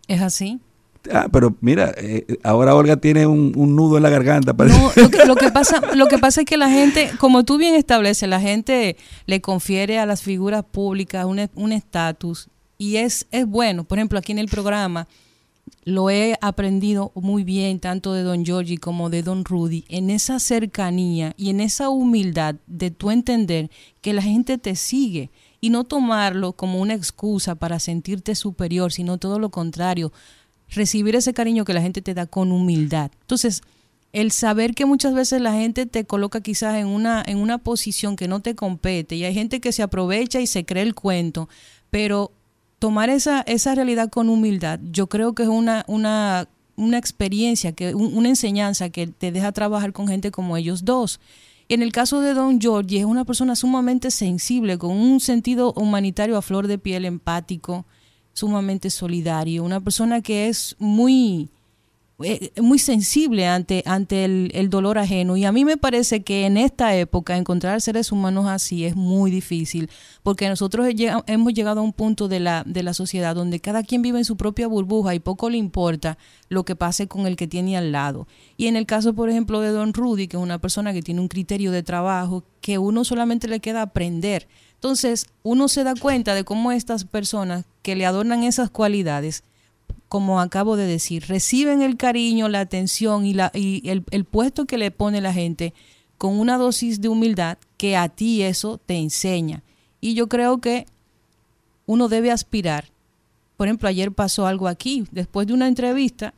¿Es 0.08 0.22
así? 0.22 0.60
Ah, 1.12 1.28
pero 1.32 1.56
mira, 1.60 1.94
eh, 1.98 2.26
ahora 2.44 2.76
Olga 2.76 2.96
tiene 2.98 3.28
un, 3.28 3.52
nudo 3.76 3.98
en 3.98 4.04
la 4.04 4.10
garganta. 4.10 4.54
No, 4.54 4.92
lo 5.28 5.36
que, 5.36 5.52
pasa, 5.52 5.82
lo 5.96 6.08
que 6.08 6.18
pasa 6.18 6.42
es 6.42 6.48
que 6.48 6.56
la 6.56 6.70
gente, 6.70 7.12
como 7.20 7.44
tú 7.44 7.58
bien 7.58 7.76
estableces, 7.76 8.30
la 8.30 8.40
gente 8.40 8.96
le 9.26 9.42
confiere 9.42 10.00
a 10.00 10.06
las 10.06 10.22
figuras 10.22 10.64
públicas 10.64 11.26
un 11.26 11.72
estatus 11.72 12.50
y 12.78 12.98
es, 12.98 13.28
es 13.32 13.46
bueno. 13.46 13.84
Por 13.84 13.98
ejemplo, 13.98 14.20
aquí 14.20 14.32
en 14.32 14.40
el 14.40 14.48
programa 14.48 15.08
lo 15.86 16.10
he 16.10 16.38
aprendido 16.42 17.12
muy 17.16 17.44
bien, 17.44 17.80
tanto 17.80 18.14
de 18.14 18.24
don 18.24 18.46
Giorgi 18.46 18.78
como 18.78 19.10
de 19.10 19.24
don 19.24 19.46
Rudy, 19.46 19.86
en 19.90 20.10
esa 20.10 20.40
cercanía 20.40 21.34
y 21.38 21.50
en 21.50 21.60
esa 21.60 21.90
humildad 21.90 22.56
de 22.68 22.92
tu 22.92 23.12
entender 23.12 23.70
que 24.02 24.14
la 24.14 24.22
gente 24.22 24.58
te 24.58 24.76
sigue 24.76 25.32
y 25.60 25.70
no 25.70 25.84
tomarlo 25.84 26.54
como 26.54 26.80
una 26.80 26.94
excusa 26.94 27.56
para 27.56 27.80
sentirte 27.80 28.36
superior, 28.36 28.92
sino 28.92 29.18
todo 29.18 29.40
lo 29.40 29.50
contrario, 29.50 30.12
recibir 30.70 31.16
ese 31.16 31.34
cariño 31.34 31.66
que 31.66 31.74
la 31.74 31.82
gente 31.82 32.02
te 32.02 32.14
da 32.14 32.26
con 32.26 32.52
humildad. 32.52 33.12
Entonces, 33.22 33.62
el 34.14 34.32
saber 34.32 34.76
que 34.76 34.86
muchas 34.86 35.14
veces 35.14 35.42
la 35.42 35.54
gente 35.54 35.86
te 35.86 36.06
coloca 36.06 36.42
quizás 36.42 36.76
en 36.76 36.88
una, 36.88 37.24
en 37.26 37.38
una 37.38 37.58
posición 37.58 38.16
que 38.16 38.28
no 38.28 38.42
te 38.42 38.56
compete 38.56 39.16
y 39.16 39.24
hay 39.26 39.34
gente 39.34 39.60
que 39.60 39.72
se 39.72 39.84
aprovecha 39.84 40.40
y 40.40 40.48
se 40.48 40.66
cree 40.66 40.84
el 40.84 40.94
cuento, 40.94 41.50
pero 41.90 42.32
tomar 42.84 43.10
esa, 43.10 43.40
esa 43.44 43.76
realidad 43.76 44.10
con 44.10 44.28
humildad, 44.28 44.78
yo 44.92 45.08
creo 45.08 45.32
que 45.32 45.44
es 45.44 45.48
una, 45.48 45.86
una, 45.88 46.50
una 46.76 46.98
experiencia, 46.98 47.72
que, 47.72 47.96
una 47.96 48.28
enseñanza 48.28 48.90
que 48.90 49.08
te 49.08 49.32
deja 49.32 49.54
trabajar 49.54 49.94
con 49.94 50.10
gente 50.10 50.32
como 50.32 50.58
ellos 50.58 50.84
dos. 50.84 51.22
En 51.70 51.82
el 51.82 51.94
caso 51.94 52.20
de 52.20 52.34
Don 52.34 52.60
George, 52.60 53.00
es 53.00 53.06
una 53.06 53.24
persona 53.24 53.56
sumamente 53.56 54.12
sensible, 54.12 54.78
con 54.78 54.92
un 54.98 55.22
sentido 55.22 55.72
humanitario 55.78 56.36
a 56.36 56.42
flor 56.42 56.68
de 56.68 56.78
piel, 56.78 57.06
empático, 57.06 57.86
sumamente 58.34 58.90
solidario, 58.90 59.64
una 59.64 59.80
persona 59.80 60.20
que 60.20 60.50
es 60.50 60.76
muy, 60.78 61.48
muy 62.62 62.80
sensible 62.80 63.48
ante, 63.48 63.84
ante 63.86 64.26
el, 64.26 64.70
dolor 64.70 64.98
ajeno. 64.98 65.36
Y 65.36 65.46
a 65.46 65.52
mí 65.52 65.66
me 65.66 65.78
parece 65.78 66.24
que 66.24 66.46
en 66.46 66.58
esta 66.58 66.96
época 66.96 67.38
encontrar 67.38 67.82
seres 67.82 68.12
humanos 68.12 68.46
así 68.48 68.86
es 68.86 68.96
muy 68.96 69.32
difícil, 69.32 69.90
porque 70.22 70.48
nosotros 70.48 70.88
hemos 71.28 71.54
llegado 71.54 71.82
a 71.82 71.84
un 71.84 71.94
punto 71.94 72.28
de 72.28 72.40
la, 72.40 72.64
de 72.66 72.84
la 72.84 72.94
sociedad 72.94 73.36
donde 73.36 73.60
cada 73.60 73.84
quien 73.84 74.02
vive 74.02 74.20
en 74.20 74.26
su 74.26 74.38
propia 74.38 74.68
burbuja 74.68 75.16
y 75.16 75.20
poco 75.20 75.50
le 75.50 75.58
importa 75.58 76.18
lo 76.50 76.66
que 76.66 76.76
pase 76.76 77.08
con 77.08 77.26
el 77.26 77.36
que 77.36 77.48
tiene 77.48 77.78
al 77.78 77.92
lado. 77.92 78.28
Y 78.58 78.68
en 78.68 78.76
el 78.76 78.86
caso, 78.86 79.14
por 79.14 79.30
ejemplo, 79.30 79.60
de 79.60 79.70
Don 79.70 79.94
Rudy, 79.94 80.28
que 80.28 80.38
es 80.38 80.44
una 80.44 80.60
persona 80.60 80.94
que 80.94 81.02
tiene 81.02 81.22
un 81.22 81.28
criterio 81.28 81.72
de 81.72 81.84
trabajo, 81.84 82.44
que 82.62 82.78
uno 82.78 83.04
solamente 83.04 83.48
le 83.48 83.60
queda 83.60 83.82
aprender 83.82 84.48
entonces, 84.84 85.28
uno 85.44 85.70
se 85.70 85.86
da 85.86 85.94
cuenta 85.96 86.36
de 86.36 86.44
cómo 86.44 86.74
estas 86.74 87.06
personas 87.06 87.64
que 87.84 87.96
le 87.96 88.06
adornan 88.06 88.44
esas 88.44 88.70
cualidades, 88.70 89.46
como 90.14 90.40
acabo 90.40 90.76
de 90.76 90.86
decir, 90.86 91.26
reciben 91.28 91.82
el 91.82 91.98
cariño, 91.98 92.48
la 92.48 92.60
atención 92.60 93.26
y, 93.26 93.34
la, 93.34 93.50
y 93.52 93.82
el, 93.90 94.04
el 94.12 94.26
puesto 94.26 94.66
que 94.66 94.78
le 94.78 94.92
pone 94.92 95.22
la 95.22 95.34
gente 95.34 95.74
con 96.20 96.40
una 96.40 96.60
dosis 96.60 97.02
de 97.02 97.08
humildad 97.08 97.58
que 97.78 97.98
a 97.98 98.10
ti 98.10 98.44
eso 98.44 98.78
te 98.78 98.94
enseña. 98.94 99.64
Y 100.02 100.14
yo 100.14 100.30
creo 100.30 100.60
que 100.60 100.86
uno 101.88 102.10
debe 102.10 102.30
aspirar. 102.30 102.92
Por 103.58 103.66
ejemplo, 103.66 103.90
ayer 103.90 104.12
pasó 104.12 104.46
algo 104.46 104.68
aquí, 104.68 105.04
después 105.12 105.48
de 105.48 105.54
una 105.54 105.68
entrevista, 105.68 106.36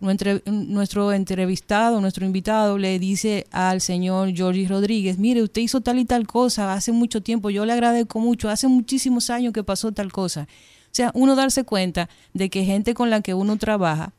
nuestro 0.00 1.12
entrevistado, 1.12 2.00
nuestro 2.00 2.24
invitado 2.24 2.78
le 2.78 3.00
dice 3.00 3.48
al 3.50 3.80
señor 3.80 4.32
Jorge 4.38 4.68
Rodríguez, 4.68 5.18
mire, 5.18 5.42
usted 5.42 5.62
hizo 5.62 5.80
tal 5.80 5.98
y 5.98 6.04
tal 6.04 6.24
cosa 6.28 6.72
hace 6.72 6.92
mucho 6.92 7.20
tiempo, 7.20 7.50
yo 7.50 7.66
le 7.66 7.72
agradezco 7.72 8.20
mucho, 8.20 8.48
hace 8.48 8.68
muchísimos 8.68 9.28
años 9.28 9.52
que 9.52 9.64
pasó 9.64 9.90
tal 9.90 10.12
cosa. 10.12 10.46
O 10.90 10.94
sea, 10.98 11.10
uno 11.14 11.36
darse 11.36 11.64
cuenta 11.64 12.08
de 12.34 12.50
que 12.50 12.64
gente 12.64 12.94
con 12.94 13.10
la 13.10 13.20
que 13.20 13.34
uno 13.34 13.56
trabaja 13.56 14.12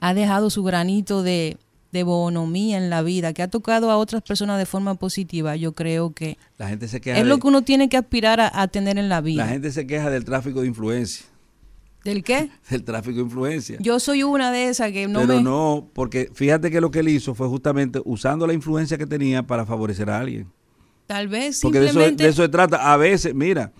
ha 0.00 0.14
dejado 0.14 0.50
su 0.50 0.62
granito 0.62 1.22
de, 1.22 1.56
de 1.92 2.02
bonomía 2.02 2.76
en 2.76 2.90
la 2.90 3.02
vida, 3.02 3.32
que 3.32 3.42
ha 3.42 3.48
tocado 3.48 3.90
a 3.90 3.96
otras 3.96 4.22
personas 4.22 4.58
de 4.58 4.66
forma 4.66 4.94
positiva, 4.94 5.56
yo 5.56 5.72
creo 5.72 6.12
que 6.12 6.38
la 6.58 6.68
gente 6.68 6.88
se 6.88 7.00
es 7.04 7.26
lo 7.26 7.38
que 7.38 7.46
uno 7.46 7.62
tiene 7.62 7.88
que 7.88 7.96
aspirar 7.96 8.40
a 8.40 8.68
tener 8.68 8.98
en 8.98 9.08
la 9.08 9.20
vida. 9.20 9.44
La 9.44 9.50
gente 9.50 9.72
se 9.72 9.86
queja 9.86 10.10
del 10.10 10.24
tráfico 10.24 10.60
de 10.60 10.68
influencia 10.68 11.26
¿Del 12.04 12.22
qué? 12.22 12.50
Del 12.70 12.84
tráfico 12.84 13.16
de 13.16 13.22
influencia. 13.22 13.78
Yo 13.80 13.98
soy 13.98 14.22
una 14.22 14.52
de 14.52 14.68
esas 14.68 14.92
que 14.92 15.08
no 15.08 15.20
Pero 15.20 15.40
no, 15.40 15.88
porque 15.94 16.30
fíjate 16.32 16.70
que 16.70 16.80
lo 16.80 16.90
que 16.90 17.00
él 17.00 17.08
hizo 17.08 17.34
fue 17.34 17.48
justamente 17.48 18.00
usando 18.04 18.46
la 18.46 18.52
influencia 18.52 18.98
que 18.98 19.06
tenía 19.06 19.42
para 19.42 19.64
favorecer 19.64 20.10
a 20.10 20.20
alguien. 20.20 20.46
Tal 21.06 21.28
vez 21.28 21.60
Porque 21.60 21.80
de 21.80 21.88
eso, 21.88 21.98
de 21.98 22.28
eso 22.28 22.42
se 22.42 22.48
trata. 22.48 22.92
A 22.92 22.96
veces, 22.96 23.34
mira, 23.34 23.72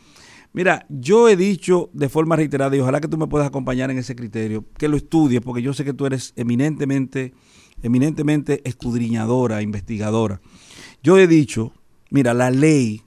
mira, 0.54 0.86
yo 0.88 1.28
he 1.28 1.36
dicho 1.36 1.90
de 1.92 2.08
forma 2.08 2.36
reiterada, 2.36 2.74
y 2.74 2.80
ojalá 2.80 3.02
que 3.02 3.08
tú 3.08 3.18
me 3.18 3.26
puedas 3.26 3.46
acompañar 3.46 3.90
en 3.90 3.98
ese 3.98 4.16
criterio, 4.16 4.64
que 4.78 4.88
lo 4.88 4.96
estudies, 4.96 5.42
porque 5.42 5.60
yo 5.60 5.74
sé 5.74 5.84
que 5.84 5.92
tú 5.92 6.06
eres 6.06 6.32
eminentemente, 6.36 7.34
eminentemente 7.82 8.62
escudriñadora, 8.64 9.60
investigadora. 9.60 10.40
Yo 11.02 11.18
he 11.18 11.26
dicho, 11.26 11.74
mira, 12.08 12.32
la 12.32 12.50
ley, 12.50 13.02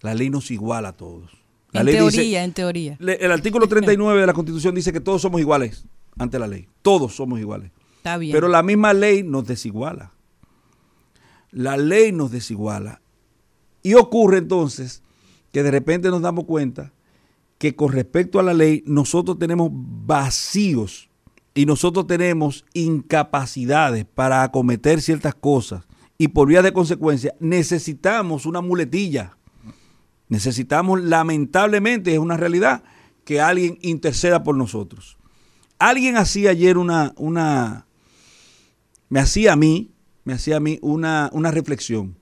la 0.00 0.14
ley 0.14 0.30
nos 0.30 0.52
iguala 0.52 0.90
a 0.90 0.96
todos 0.96 1.44
en 1.80 1.86
teoría, 1.86 2.44
en 2.44 2.52
teoría. 2.52 2.96
el 3.00 3.32
artículo 3.32 3.66
39 3.66 4.20
de 4.20 4.26
la 4.26 4.32
Constitución 4.32 4.74
dice 4.74 4.92
que 4.92 5.00
todos 5.00 5.22
somos 5.22 5.40
iguales 5.40 5.84
ante 6.18 6.38
la 6.38 6.46
ley. 6.46 6.68
Todos 6.82 7.14
somos 7.14 7.40
iguales. 7.40 7.72
Está 7.96 8.16
bien. 8.16 8.32
Pero 8.32 8.48
la 8.48 8.62
misma 8.62 8.92
ley 8.92 9.22
nos 9.22 9.46
desiguala. 9.46 10.12
La 11.50 11.76
ley 11.76 12.12
nos 12.12 12.30
desiguala. 12.30 13.00
Y 13.82 13.94
ocurre 13.94 14.38
entonces 14.38 15.02
que 15.54 15.62
de 15.62 15.70
repente 15.70 16.10
nos 16.10 16.20
damos 16.20 16.46
cuenta 16.46 16.92
que 17.58 17.76
con 17.76 17.92
respecto 17.92 18.40
a 18.40 18.42
la 18.42 18.52
ley 18.52 18.82
nosotros 18.88 19.38
tenemos 19.38 19.70
vacíos 19.72 21.08
y 21.54 21.64
nosotros 21.64 22.08
tenemos 22.08 22.64
incapacidades 22.74 24.04
para 24.04 24.42
acometer 24.42 25.00
ciertas 25.00 25.36
cosas. 25.36 25.84
Y 26.18 26.26
por 26.26 26.48
vía 26.48 26.60
de 26.60 26.72
consecuencia 26.72 27.36
necesitamos 27.38 28.46
una 28.46 28.62
muletilla. 28.62 29.36
Necesitamos, 30.28 31.00
lamentablemente, 31.00 32.12
es 32.12 32.18
una 32.18 32.36
realidad, 32.36 32.82
que 33.24 33.40
alguien 33.40 33.78
interceda 33.80 34.42
por 34.42 34.56
nosotros. 34.56 35.18
Alguien 35.78 36.16
hacía 36.16 36.50
ayer 36.50 36.78
una, 36.78 37.12
una, 37.16 37.86
me 39.08 39.20
hacía 39.20 39.52
a 39.52 39.56
mí, 39.56 39.92
me 40.24 40.32
hacía 40.32 40.56
a 40.56 40.60
mí 40.60 40.80
una, 40.82 41.30
una 41.32 41.52
reflexión, 41.52 42.16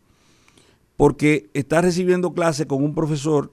porque 1.03 1.51
está 1.53 1.81
recibiendo 1.81 2.33
clase 2.33 2.69
con 2.69 2.85
un 2.85 2.95
profesor 2.95 3.53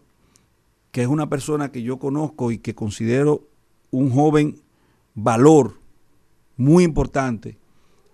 que 0.91 1.01
es 1.01 1.07
una 1.07 1.29
persona 1.29 1.71
que 1.71 1.81
yo 1.81 1.97
conozco 1.97 2.51
y 2.51 2.59
que 2.59 2.75
considero 2.75 3.47
un 3.89 4.11
joven 4.11 4.61
valor 5.15 5.79
muy 6.57 6.83
importante 6.83 7.57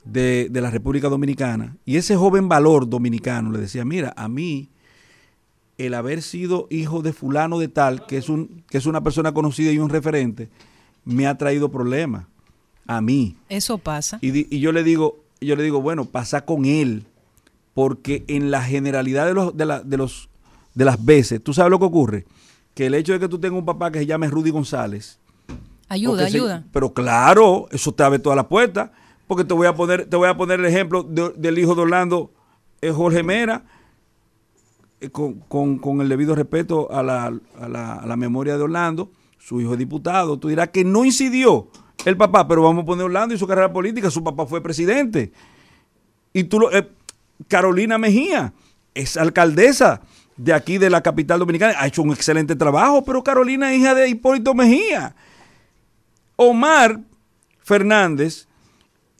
de, 0.05 0.47
de, 0.49 0.61
la 0.61 0.71
República 0.71 1.09
Dominicana. 1.09 1.75
Y 1.83 1.97
ese 1.97 2.15
joven 2.15 2.47
valor 2.47 2.87
dominicano 2.87 3.51
le 3.51 3.59
decía, 3.59 3.83
mira, 3.83 4.13
a 4.15 4.29
mí 4.29 4.69
el 5.77 5.95
haber 5.95 6.21
sido 6.21 6.67
hijo 6.69 7.01
de 7.01 7.11
fulano 7.11 7.59
de 7.59 7.67
tal, 7.67 8.05
que 8.05 8.15
es, 8.15 8.29
un, 8.29 8.63
que 8.69 8.77
es 8.77 8.85
una 8.85 9.03
persona 9.03 9.33
conocida 9.33 9.69
y 9.69 9.79
un 9.79 9.89
referente, 9.89 10.47
me 11.03 11.27
ha 11.27 11.37
traído 11.37 11.69
problemas 11.69 12.25
a 12.87 13.01
mí. 13.01 13.35
Eso 13.49 13.79
pasa. 13.79 14.17
Y, 14.21 14.59
yo 14.59 14.71
le 14.71 14.85
digo, 14.85 15.25
yo 15.41 15.57
le 15.57 15.63
digo, 15.63 15.81
bueno, 15.81 16.05
pasa 16.05 16.45
con 16.45 16.63
él, 16.63 17.05
porque 17.75 18.25
en 18.27 18.50
la 18.50 18.63
generalidad 18.63 19.27
de 19.27 19.36
los, 19.36 19.55
de, 19.55 19.65
la, 19.67 19.82
de 19.82 19.98
los 19.98 20.29
de 20.74 20.86
las 20.86 21.05
veces, 21.05 21.44
¿tú 21.44 21.53
sabes 21.53 21.70
lo 21.70 21.77
que 21.77 21.86
ocurre? 21.86 22.25
que 22.75 22.86
el 22.86 22.94
hecho 22.94 23.13
de 23.13 23.20
que 23.20 23.29
tú 23.29 23.39
tengas 23.39 23.58
un 23.58 23.65
papá 23.65 23.89
que 23.89 24.00
se 24.00 24.05
llame 24.05 24.29
Rudy 24.29 24.51
González. 24.51 25.17
Ayuda, 25.88 26.25
ayuda. 26.25 26.65
pero 26.72 26.94
claro, 26.94 27.67
eso 27.72 27.94
te 27.94 28.03
abre 28.03 28.20
todas 28.20 28.36
las 28.36 28.46
puertas. 28.46 28.91
Porque 29.27 29.44
te 29.44 29.55
voy 29.55 29.65
a 29.65 29.74
poner, 29.74 30.05
te 30.05 30.15
voy 30.17 30.29
a 30.29 30.38
poner 30.38 30.60
el 30.60 30.67
ejemplo 30.67 31.01
del 31.01 31.58
hijo 31.58 31.74
de 31.74 31.82
Orlando, 31.82 32.32
eh, 32.82 32.91
Jorge 32.91 33.24
Mera, 33.24 33.63
eh, 35.00 35.10
con, 35.10 36.01
el 36.01 36.10
debido 36.10 36.36
respeto 36.36 36.91
a 36.91 37.01
la, 37.01 37.34
a, 37.60 37.67
la, 37.67 37.94
a 37.94 38.05
la 38.05 38.15
memoria 38.17 38.55
de 38.55 38.63
Orlando, 38.63 39.10
su 39.39 39.62
hijo 39.62 39.74
es 39.74 39.79
diputado. 39.79 40.38
Tú 40.38 40.50
dirás 40.50 40.70
que 40.70 40.84
no 40.84 41.05
incidió 41.05 41.70
el 42.05 42.17
papá, 42.17 42.48
pero 42.48 42.62
vamos 42.62 42.84
a 42.84 42.86
poner 42.86 43.05
Orlando 43.05 43.34
y 43.34 43.39
su 43.39 43.48
carrera 43.48 43.74
política. 43.74 44.12
Su 44.12 44.24
papá 44.24 44.46
fue 44.46 44.62
presidente. 44.62 45.32
Y 46.34 46.44
tú 46.44 46.60
lo, 46.60 46.72
eh, 46.72 46.88
Carolina 47.47 47.97
Mejía 47.97 48.53
es 48.93 49.17
alcaldesa 49.17 50.01
de 50.37 50.53
aquí 50.53 50.77
de 50.77 50.89
la 50.89 51.01
capital 51.01 51.39
dominicana. 51.39 51.75
Ha 51.77 51.87
hecho 51.87 52.01
un 52.01 52.11
excelente 52.11 52.55
trabajo, 52.55 53.03
pero 53.03 53.23
Carolina 53.23 53.71
es 53.71 53.79
hija 53.79 53.93
de 53.93 54.09
Hipólito 54.09 54.53
Mejía. 54.53 55.15
Omar 56.35 56.99
Fernández 57.61 58.47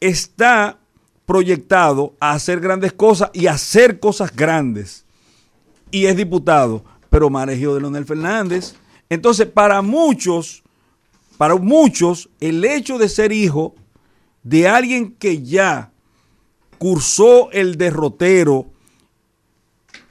está 0.00 0.78
proyectado 1.24 2.14
a 2.20 2.32
hacer 2.32 2.60
grandes 2.60 2.92
cosas 2.92 3.30
y 3.32 3.46
hacer 3.46 3.98
cosas 3.98 4.34
grandes. 4.34 5.04
Y 5.90 6.06
es 6.06 6.16
diputado, 6.16 6.84
pero 7.10 7.26
Omar 7.26 7.50
es 7.50 7.58
hijo 7.58 7.74
de 7.74 7.80
Leonel 7.80 8.04
Fernández. 8.04 8.74
Entonces, 9.08 9.46
para 9.46 9.82
muchos, 9.82 10.62
para 11.38 11.56
muchos, 11.56 12.28
el 12.40 12.64
hecho 12.64 12.98
de 12.98 13.08
ser 13.08 13.32
hijo 13.32 13.74
de 14.42 14.68
alguien 14.68 15.12
que 15.12 15.42
ya 15.42 15.90
cursó 16.78 17.50
el 17.52 17.76
derrotero, 17.76 18.66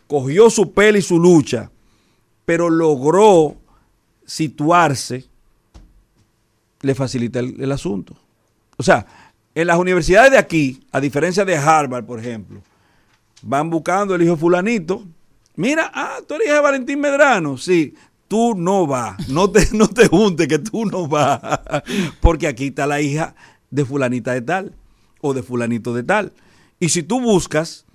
cogió 0.07 0.50
su 0.50 0.74
pelo 0.74 0.98
y 0.98 1.01
su 1.01 1.19
lucha, 1.19 1.72
pero 2.45 2.69
logró 2.69 3.55
situarse, 4.25 5.25
le 6.81 6.95
facilita 6.95 7.39
el, 7.39 7.72
asunto. 7.72 8.15
O 8.77 8.84
sea, 8.84 9.05
en 9.55 9.67
las 9.67 9.77
universidades 9.77 10.31
de 10.31 10.38
aquí, 10.38 10.79
a 10.91 11.00
diferencia 11.00 11.45
de 11.45 11.57
Harvard, 11.57 12.05
por 12.05 12.19
ejemplo, 12.19 12.62
van 13.41 13.69
buscando 13.69 14.13
el 14.15 14.22
hijo 14.22 14.38
fulanito. 14.38 15.03
Mira, 15.55 15.91
ah, 15.93 16.17
tú 16.27 16.36
eres 16.36 16.53
de 16.53 16.60
Valentín 16.60 17.00
Medrano. 17.00 17.57
Sí, 17.57 17.95
tú 18.27 18.53
no 18.55 18.86
vas. 18.86 19.29
No 19.29 19.50
te, 19.50 19.69
no 19.74 19.88
te 19.88 20.07
juntes 20.07 20.48
que 20.48 20.60
tú 20.60 20.86
no 20.86 21.07
vas. 21.07 21.39
Porque 22.22 22.48
aquí 22.48 22.67
está 22.67 22.86
la 22.86 23.01
hija 23.01 23.36
de 23.72 23.86
fulanita 23.86 24.34
de 24.34 24.41
tal 24.41 24.74
o 25.22 25.34
de 25.34 25.41
fulanito 25.41 25.93
de 25.93 26.03
tal. 26.03 26.34
Y 26.79 26.89
si 26.89 27.03
tú 27.03 27.22
buscas, 27.22 27.86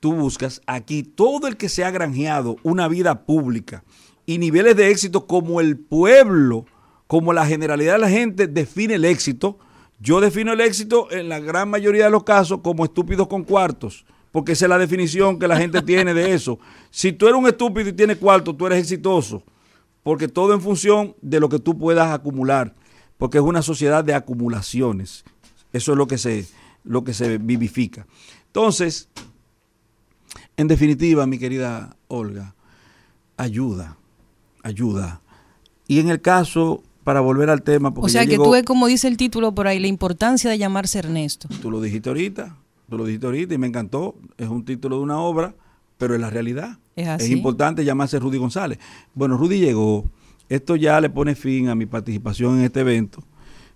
tú 0.00 0.14
buscas 0.14 0.62
aquí 0.66 1.02
todo 1.02 1.46
el 1.46 1.56
que 1.56 1.68
se 1.68 1.84
ha 1.84 1.90
granjeado 1.90 2.56
una 2.62 2.88
vida 2.88 3.26
pública 3.26 3.84
y 4.26 4.38
niveles 4.38 4.76
de 4.76 4.90
éxito 4.90 5.26
como 5.26 5.60
el 5.60 5.78
pueblo, 5.78 6.66
como 7.06 7.32
la 7.32 7.46
generalidad 7.46 7.94
de 7.94 7.98
la 7.98 8.08
gente 8.08 8.46
define 8.46 8.94
el 8.94 9.04
éxito. 9.04 9.58
Yo 10.00 10.20
defino 10.20 10.54
el 10.54 10.60
éxito 10.60 11.10
en 11.12 11.28
la 11.28 11.40
gran 11.40 11.68
mayoría 11.68 12.06
de 12.06 12.10
los 12.10 12.24
casos 12.24 12.60
como 12.62 12.84
estúpidos 12.84 13.28
con 13.28 13.44
cuartos, 13.44 14.04
porque 14.32 14.52
esa 14.52 14.64
es 14.64 14.70
la 14.70 14.78
definición 14.78 15.38
que 15.38 15.46
la 15.46 15.56
gente 15.56 15.82
tiene 15.86 16.14
de 16.14 16.32
eso. 16.32 16.58
Si 16.90 17.12
tú 17.12 17.28
eres 17.28 17.38
un 17.38 17.46
estúpido 17.46 17.88
y 17.90 17.92
tienes 17.92 18.16
cuartos, 18.16 18.56
tú 18.56 18.66
eres 18.66 18.78
exitoso, 18.78 19.42
porque 20.02 20.26
todo 20.26 20.54
en 20.54 20.60
función 20.60 21.14
de 21.20 21.38
lo 21.38 21.48
que 21.48 21.58
tú 21.58 21.78
puedas 21.78 22.10
acumular, 22.10 22.74
porque 23.18 23.38
es 23.38 23.44
una 23.44 23.62
sociedad 23.62 24.02
de 24.02 24.14
acumulaciones. 24.14 25.24
Eso 25.72 25.92
es 25.92 25.98
lo 25.98 26.06
que 26.06 26.18
se, 26.18 26.46
lo 26.84 27.04
que 27.04 27.14
se 27.14 27.38
vivifica. 27.38 28.06
Entonces, 28.46 29.08
en 30.56 30.68
definitiva, 30.68 31.26
mi 31.26 31.38
querida 31.38 31.96
Olga, 32.08 32.54
ayuda, 33.36 33.96
ayuda. 34.62 35.20
Y 35.88 36.00
en 36.00 36.08
el 36.08 36.20
caso, 36.20 36.82
para 37.04 37.20
volver 37.20 37.50
al 37.50 37.62
tema... 37.62 37.92
Porque 37.92 38.06
o 38.06 38.08
sea, 38.08 38.26
que 38.26 38.36
tú 38.36 38.50
ves, 38.50 38.64
como 38.64 38.86
dice 38.86 39.08
el 39.08 39.16
título 39.16 39.54
por 39.54 39.66
ahí, 39.66 39.78
la 39.78 39.86
importancia 39.86 40.50
de 40.50 40.58
llamarse 40.58 40.98
Ernesto. 40.98 41.48
Tú 41.60 41.70
lo 41.70 41.80
dijiste 41.80 42.08
ahorita, 42.08 42.56
tú 42.88 42.98
lo 42.98 43.04
dijiste 43.04 43.26
ahorita 43.26 43.54
y 43.54 43.58
me 43.58 43.66
encantó. 43.66 44.16
Es 44.36 44.48
un 44.48 44.64
título 44.64 44.96
de 44.96 45.02
una 45.02 45.18
obra, 45.18 45.54
pero 45.98 46.14
es 46.14 46.20
la 46.20 46.30
realidad. 46.30 46.78
Es, 46.94 47.08
así. 47.08 47.24
es 47.26 47.30
importante 47.30 47.84
llamarse 47.84 48.18
Rudy 48.18 48.38
González. 48.38 48.78
Bueno, 49.14 49.36
Rudy 49.36 49.58
llegó. 49.58 50.04
Esto 50.48 50.76
ya 50.76 51.00
le 51.00 51.08
pone 51.08 51.34
fin 51.34 51.68
a 51.68 51.74
mi 51.74 51.86
participación 51.86 52.58
en 52.58 52.64
este 52.64 52.80
evento. 52.80 53.24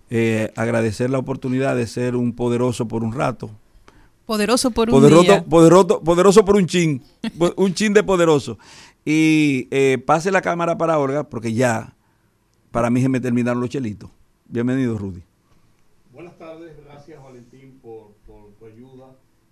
Eh, 0.09 0.53
agradecer 0.55 1.11
la 1.11 1.19
oportunidad 1.19 1.75
de 1.75 1.87
ser 1.87 2.15
un 2.15 2.33
poderoso 2.33 2.87
por 2.87 3.03
un 3.03 3.13
rato. 3.13 3.51
Poderoso 4.25 4.71
por 4.71 4.91
un 4.91 5.23
día. 5.23 5.45
Poderoso, 5.45 6.01
poderoso 6.03 6.45
por 6.45 6.57
un 6.57 6.67
chin. 6.67 7.03
un 7.57 7.75
chin 7.75 7.93
de 7.93 8.03
poderoso. 8.03 8.59
Y 9.05 9.69
eh, 9.71 9.99
pase 10.05 10.31
la 10.31 10.43
cámara 10.43 10.79
para 10.79 10.99
Olga, 10.99 11.29
porque 11.29 11.53
ya 11.53 11.95
para 12.71 12.91
mí 12.91 13.01
se 13.01 13.09
me 13.09 13.21
terminaron 13.21 13.61
los 13.61 13.71
chelitos. 13.71 14.11
Bienvenido, 14.49 14.97
Rudy. 14.99 15.23
Buenas 16.13 16.37
tardes, 16.39 16.73
gracias 16.85 17.23
Valentín 17.23 17.79
por, 17.83 18.15
tu 18.59 18.67
ayuda, 18.67 19.07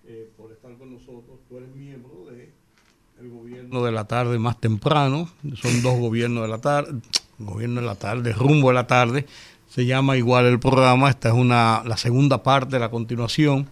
eh, 0.07 0.33
por 0.37 0.51
estar 0.53 0.77
con 0.77 0.93
nosotros. 0.93 1.39
Tú 1.49 1.59
eres 1.59 1.75
miembro 1.75 2.27
del 2.27 3.31
gobierno 3.31 3.85
de 3.85 3.93
la 3.93 4.07
tarde 4.07 4.39
más 4.39 4.61
temprano. 4.61 5.29
Son 5.55 5.83
dos 5.83 5.99
gobiernos 5.99 6.43
de 6.43 6.49
la 6.49 6.59
tarde, 6.59 7.01
gobierno 7.39 7.81
de 7.81 7.87
la 7.87 7.97
tarde, 7.97 8.33
rumbo 8.33 8.69
de 8.69 8.75
la 8.75 8.87
tarde 8.87 9.27
se 9.75 9.87
llama 9.87 10.17
igual 10.17 10.47
el 10.47 10.61
programa, 10.61 11.11
esta 11.11 11.31
es 11.31 11.35
una, 11.35 11.83
la 11.85 11.97
segunda 11.97 12.45
parte, 12.45 12.79
la 12.79 12.93
continuación. 12.93 13.69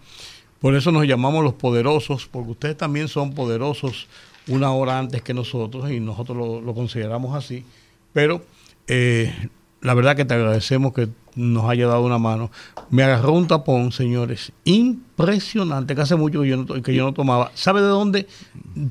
Por 0.58 0.74
eso 0.74 0.90
nos 0.90 1.06
llamamos 1.06 1.44
los 1.44 1.54
poderosos, 1.54 2.26
porque 2.26 2.50
ustedes 2.50 2.76
también 2.76 3.06
son 3.06 3.34
poderosos 3.34 4.08
una 4.48 4.72
hora 4.72 4.98
antes 4.98 5.22
que 5.22 5.32
nosotros 5.32 5.88
y 5.92 6.00
nosotros 6.00 6.64
lo, 6.64 6.74
consideramos 6.74 7.36
así. 7.36 7.64
Pero 8.12 8.44
eh, 8.88 9.32
la 9.80 9.94
verdad 9.94 10.16
que 10.16 10.24
te 10.24 10.34
agradecemos 10.34 10.92
que 10.92 11.08
nos 11.36 11.70
haya 11.70 11.86
dado 11.86 12.02
una 12.02 12.18
mano. 12.18 12.50
Me 12.90 13.04
agarró 13.04 13.34
un 13.34 13.46
tapón, 13.46 13.92
señores, 13.92 14.50
impresionante, 14.64 15.94
que 15.94 16.00
hace 16.00 16.16
mucho 16.16 16.42
que 16.42 16.48
yo 16.48 16.56
no, 16.56 16.82
que 16.82 16.94
yo 16.96 17.04
no 17.04 17.14
tomaba. 17.14 17.52
¿Sabe 17.54 17.80
de 17.80 17.86
dónde? 17.86 18.26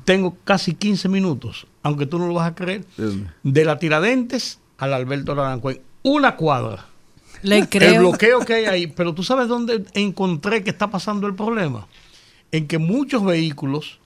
Tengo 0.06 0.38
casi 0.44 0.72
15 0.72 1.10
minutos, 1.10 1.66
aunque 1.82 2.06
tú 2.06 2.18
no 2.18 2.26
lo 2.26 2.32
vas 2.32 2.50
a 2.50 2.54
creer, 2.54 2.86
de 3.42 3.64
la 3.66 3.78
Tiradentes 3.78 4.60
al 4.78 4.94
Alberto 4.94 5.34
Larancuén. 5.34 5.82
Una 6.02 6.36
cuadra. 6.36 6.86
Le 7.42 7.68
creo. 7.68 7.94
El 7.94 7.98
bloqueo 8.00 8.40
que 8.40 8.54
hay 8.54 8.64
ahí. 8.64 8.86
Pero 8.86 9.14
tú 9.14 9.22
sabes 9.22 9.48
dónde 9.48 9.84
encontré 9.94 10.62
que 10.62 10.70
está 10.70 10.90
pasando 10.90 11.26
el 11.26 11.34
problema. 11.34 11.86
En 12.50 12.66
que 12.66 12.78
muchos 12.78 13.24
vehículos, 13.24 13.98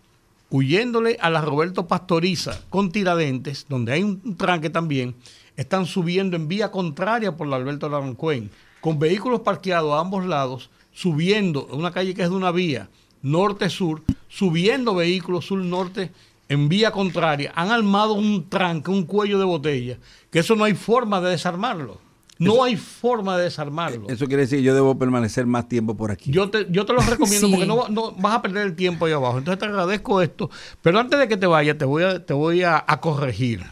huyéndole 0.51 1.19
a 1.21 1.31
la 1.31 1.41
Roberto 1.41 1.87
Pastoriza 1.87 2.61
con 2.71 2.93
tiradentes, 2.93 3.67
donde 3.69 3.93
hay 3.93 4.03
un 4.03 4.37
tranque 4.37 4.71
también, 4.71 5.15
están 5.57 5.87
subiendo 5.87 6.37
en 6.37 6.49
vía 6.49 6.71
contraria 6.71 7.37
por 7.37 7.47
la 7.47 7.57
Alberto 7.57 7.89
Larancuén, 7.89 8.51
con 8.81 8.99
vehículos 8.99 9.41
parqueados 9.41 9.95
a 9.95 10.01
ambos 10.01 10.27
lados, 10.27 10.71
subiendo 10.93 11.67
en 11.73 11.79
una 11.79 11.91
calle 11.91 12.15
que 12.15 12.23
es 12.23 12.31
de 12.31 12.37
una 12.37 12.53
vía, 12.53 12.89
norte-sur, 13.23 14.03
subiendo 14.29 14.95
vehículos 14.95 15.47
sur-norte 15.47 16.13
en 16.49 16.69
vía 16.69 16.93
contraria. 16.93 17.53
Han 17.57 17.71
armado 17.71 18.13
un 18.13 18.49
tranque, 18.49 18.91
un 18.91 19.05
cuello 19.05 19.39
de 19.39 19.45
botella, 19.45 19.99
que 20.31 20.41
eso 20.41 20.55
no 20.55 20.65
hay 20.65 20.75
forma 20.75 21.21
de 21.21 21.31
desarmarlo. 21.31 22.06
No 22.39 22.63
hay 22.63 22.77
forma 22.77 23.37
de 23.39 23.45
desarmarlo. 23.45 24.09
Eso 24.09 24.27
quiere 24.27 24.43
decir 24.43 24.61
yo 24.61 24.75
debo 24.75 24.99
permanecer 24.99 25.47
más 25.47 25.69
tiempo 25.69 25.97
por 25.97 26.11
aquí. 26.11 26.31
Yo 26.31 26.51
te, 26.51 26.67
yo 26.71 26.85
te 26.85 26.93
lo 26.93 27.01
recomiendo 27.01 27.51
porque 27.51 27.67
no, 27.67 28.13
vas 28.19 28.35
a 28.35 28.43
perder 28.43 28.67
el 28.67 28.75
tiempo 28.75 29.07
ahí 29.07 29.13
abajo. 29.13 29.39
Entonces 29.39 29.59
te 29.59 29.67
agradezco 29.67 30.21
esto. 30.21 30.51
Pero 30.83 30.99
antes 30.99 31.19
de 31.19 31.29
que 31.29 31.37
te 31.37 31.47
vayas, 31.47 31.79
te 31.79 31.85
voy 31.85 32.03
a, 32.03 32.25
te 32.25 32.35
voy 32.35 32.63
a, 32.63 32.85
corregir. 33.01 33.65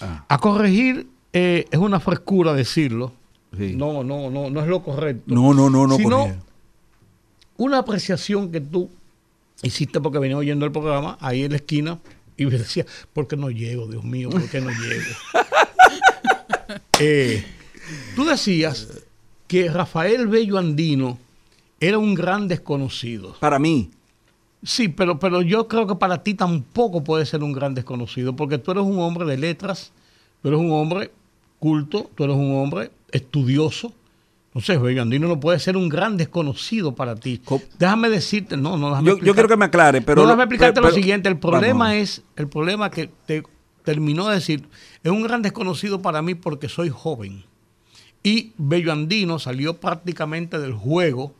Ah. 0.00 0.24
A 0.28 0.38
corregir 0.38 1.06
eh, 1.32 1.66
es 1.70 1.78
una 1.78 2.00
frescura 2.00 2.52
decirlo. 2.52 3.12
No, 3.52 4.04
no, 4.04 4.30
no, 4.30 4.48
no 4.48 4.60
es 4.60 4.68
lo 4.68 4.82
correcto. 4.82 5.34
No, 5.34 5.52
no, 5.54 5.68
no, 5.70 5.86
no. 5.86 5.96
Sino 5.96 6.28
una 7.56 7.78
apreciación 7.78 8.52
que 8.52 8.60
tú 8.60 8.88
hiciste 9.62 10.00
porque 10.00 10.18
venía 10.18 10.36
oyendo 10.36 10.64
el 10.66 10.72
programa 10.72 11.18
ahí 11.20 11.44
en 11.44 11.50
la 11.50 11.56
esquina 11.56 11.98
y 12.36 12.46
me 12.46 12.52
decía, 12.52 12.86
¿por 13.12 13.28
qué 13.28 13.36
no 13.36 13.50
llego, 13.50 13.86
Dios 13.86 14.04
mío? 14.04 14.30
¿Por 14.30 14.48
qué 14.48 14.60
no 14.60 14.70
llego? 14.70 15.04
eh, 17.00 17.44
Tú 18.14 18.24
decías 18.24 18.88
que 19.46 19.68
Rafael 19.68 20.28
Bello 20.28 20.58
Andino 20.58 21.18
era 21.80 21.98
un 21.98 22.14
gran 22.14 22.46
desconocido. 22.48 23.36
Para 23.40 23.58
mí. 23.58 23.90
Sí, 24.62 24.88
pero, 24.88 25.18
pero 25.18 25.40
yo 25.40 25.66
creo 25.66 25.86
que 25.86 25.94
para 25.94 26.22
ti 26.22 26.34
tampoco 26.34 27.02
puede 27.02 27.24
ser 27.24 27.42
un 27.42 27.52
gran 27.52 27.74
desconocido, 27.74 28.36
porque 28.36 28.58
tú 28.58 28.72
eres 28.72 28.84
un 28.84 28.98
hombre 28.98 29.24
de 29.24 29.38
letras, 29.38 29.92
tú 30.42 30.48
eres 30.48 30.60
un 30.60 30.70
hombre 30.72 31.10
culto, 31.58 32.10
tú 32.14 32.24
eres 32.24 32.36
un 32.36 32.56
hombre 32.58 32.90
estudioso. 33.10 33.92
Entonces, 34.48 34.80
Bello 34.80 35.02
Andino 35.02 35.28
no 35.28 35.38
puede 35.38 35.58
ser 35.60 35.76
un 35.76 35.88
gran 35.88 36.16
desconocido 36.16 36.94
para 36.94 37.14
ti. 37.14 37.40
Déjame 37.78 38.10
decirte, 38.10 38.56
no, 38.56 38.76
no, 38.76 38.90
déjame 38.90 39.08
yo, 39.08 39.18
yo 39.18 39.32
quiero 39.32 39.48
que 39.48 39.56
me 39.56 39.66
aclare, 39.66 40.02
pero... 40.02 40.22
No, 40.22 40.28
déjame 40.28 40.42
explicarte 40.42 40.80
lo 40.80 40.90
siguiente, 40.90 41.28
el 41.28 41.38
problema 41.38 41.96
es, 41.96 42.22
el 42.36 42.48
problema 42.48 42.90
que 42.90 43.10
te 43.26 43.44
terminó 43.84 44.28
de 44.28 44.34
decir, 44.34 44.68
es 45.02 45.10
un 45.10 45.22
gran 45.22 45.40
desconocido 45.40 46.02
para 46.02 46.20
mí 46.20 46.34
porque 46.34 46.68
soy 46.68 46.90
joven. 46.90 47.44
Y 48.22 48.52
Bello 48.58 48.92
Andino 48.92 49.38
salió 49.38 49.78
prácticamente 49.78 50.58
del 50.58 50.74
juego 50.74 51.34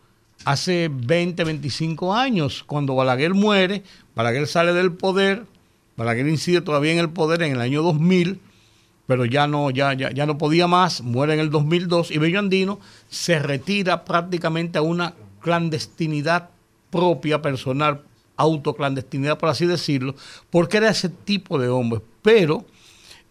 hace 0.44 0.90
20, 0.92 1.44
25 1.44 2.14
años. 2.14 2.64
Cuando 2.64 2.94
Balaguer 2.94 3.34
muere, 3.34 3.82
Balaguer 4.14 4.46
sale 4.46 4.72
del 4.72 4.92
poder, 4.92 5.44
Balaguer 5.96 6.28
incide 6.28 6.62
todavía 6.62 6.92
en 6.92 6.98
el 6.98 7.10
poder 7.10 7.42
en 7.42 7.52
el 7.52 7.60
año 7.60 7.82
2000, 7.82 8.40
pero 9.06 9.24
ya 9.24 9.46
no, 9.46 9.70
ya, 9.70 9.92
ya, 9.92 10.10
ya 10.10 10.24
no 10.24 10.38
podía 10.38 10.66
más, 10.66 11.02
muere 11.02 11.34
en 11.34 11.40
el 11.40 11.50
2002 11.50 12.10
y 12.10 12.18
Bello 12.18 12.38
Andino 12.38 12.78
se 13.08 13.38
retira 13.38 14.04
prácticamente 14.04 14.78
a 14.78 14.82
una 14.82 15.14
clandestinidad 15.40 16.50
propia, 16.90 17.42
personal, 17.42 18.02
autoclandestinidad, 18.36 19.38
por 19.38 19.48
así 19.48 19.66
decirlo, 19.66 20.14
porque 20.50 20.78
era 20.78 20.90
ese 20.90 21.08
tipo 21.08 21.58
de 21.58 21.68
hombre. 21.68 22.00
Pero 22.22 22.64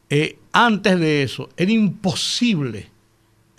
eh, 0.10 0.38
antes 0.52 1.00
de 1.00 1.24
eso, 1.24 1.50
era 1.58 1.72
imposible, 1.72 2.90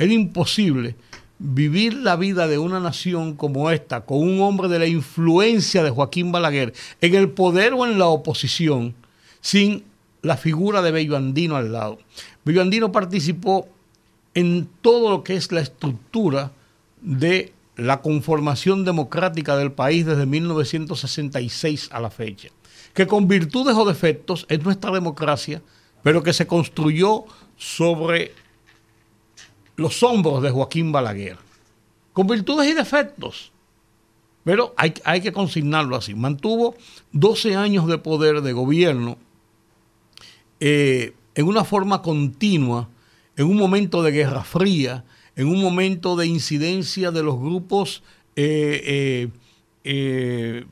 era 0.00 0.12
imposible 0.14 0.96
vivir 1.38 1.94
la 1.94 2.16
vida 2.16 2.48
de 2.48 2.58
una 2.58 2.80
nación 2.80 3.34
como 3.34 3.70
esta, 3.70 4.06
con 4.06 4.18
un 4.18 4.40
hombre 4.40 4.68
de 4.68 4.78
la 4.78 4.86
influencia 4.86 5.82
de 5.82 5.90
Joaquín 5.90 6.32
Balaguer, 6.32 6.72
en 7.02 7.14
el 7.14 7.30
poder 7.30 7.74
o 7.74 7.86
en 7.86 7.98
la 7.98 8.06
oposición, 8.06 8.94
sin 9.42 9.84
la 10.22 10.38
figura 10.38 10.80
de 10.80 10.90
Bello 10.90 11.16
Andino 11.16 11.56
al 11.56 11.72
lado. 11.72 11.98
Bello 12.44 12.62
Andino 12.62 12.92
participó 12.92 13.68
en 14.34 14.68
todo 14.80 15.10
lo 15.10 15.22
que 15.22 15.36
es 15.36 15.52
la 15.52 15.60
estructura 15.60 16.50
de 17.02 17.52
la 17.76 18.00
conformación 18.00 18.86
democrática 18.86 19.56
del 19.56 19.72
país 19.72 20.06
desde 20.06 20.24
1966 20.24 21.90
a 21.92 22.00
la 22.00 22.10
fecha, 22.10 22.48
que 22.94 23.06
con 23.06 23.28
virtudes 23.28 23.76
o 23.76 23.84
defectos 23.84 24.46
es 24.48 24.62
nuestra 24.62 24.92
democracia, 24.92 25.62
pero 26.02 26.22
que 26.22 26.32
se 26.32 26.46
construyó 26.46 27.24
sobre 27.58 28.32
los 29.80 30.02
hombros 30.02 30.42
de 30.42 30.50
Joaquín 30.50 30.92
Balaguer, 30.92 31.38
con 32.12 32.26
virtudes 32.26 32.70
y 32.70 32.74
defectos, 32.74 33.50
pero 34.44 34.74
hay, 34.76 34.92
hay 35.04 35.22
que 35.22 35.32
consignarlo 35.32 35.96
así. 35.96 36.14
Mantuvo 36.14 36.74
12 37.12 37.56
años 37.56 37.86
de 37.86 37.96
poder 37.96 38.42
de 38.42 38.52
gobierno 38.52 39.16
eh, 40.60 41.14
en 41.34 41.46
una 41.46 41.64
forma 41.64 42.02
continua, 42.02 42.90
en 43.36 43.46
un 43.46 43.56
momento 43.56 44.02
de 44.02 44.12
guerra 44.12 44.44
fría, 44.44 45.04
en 45.34 45.46
un 45.46 45.62
momento 45.62 46.14
de 46.14 46.26
incidencia 46.26 47.10
de 47.10 47.22
los 47.22 47.38
grupos 47.38 48.02
eh, 48.36 49.30
eh, 49.84 50.66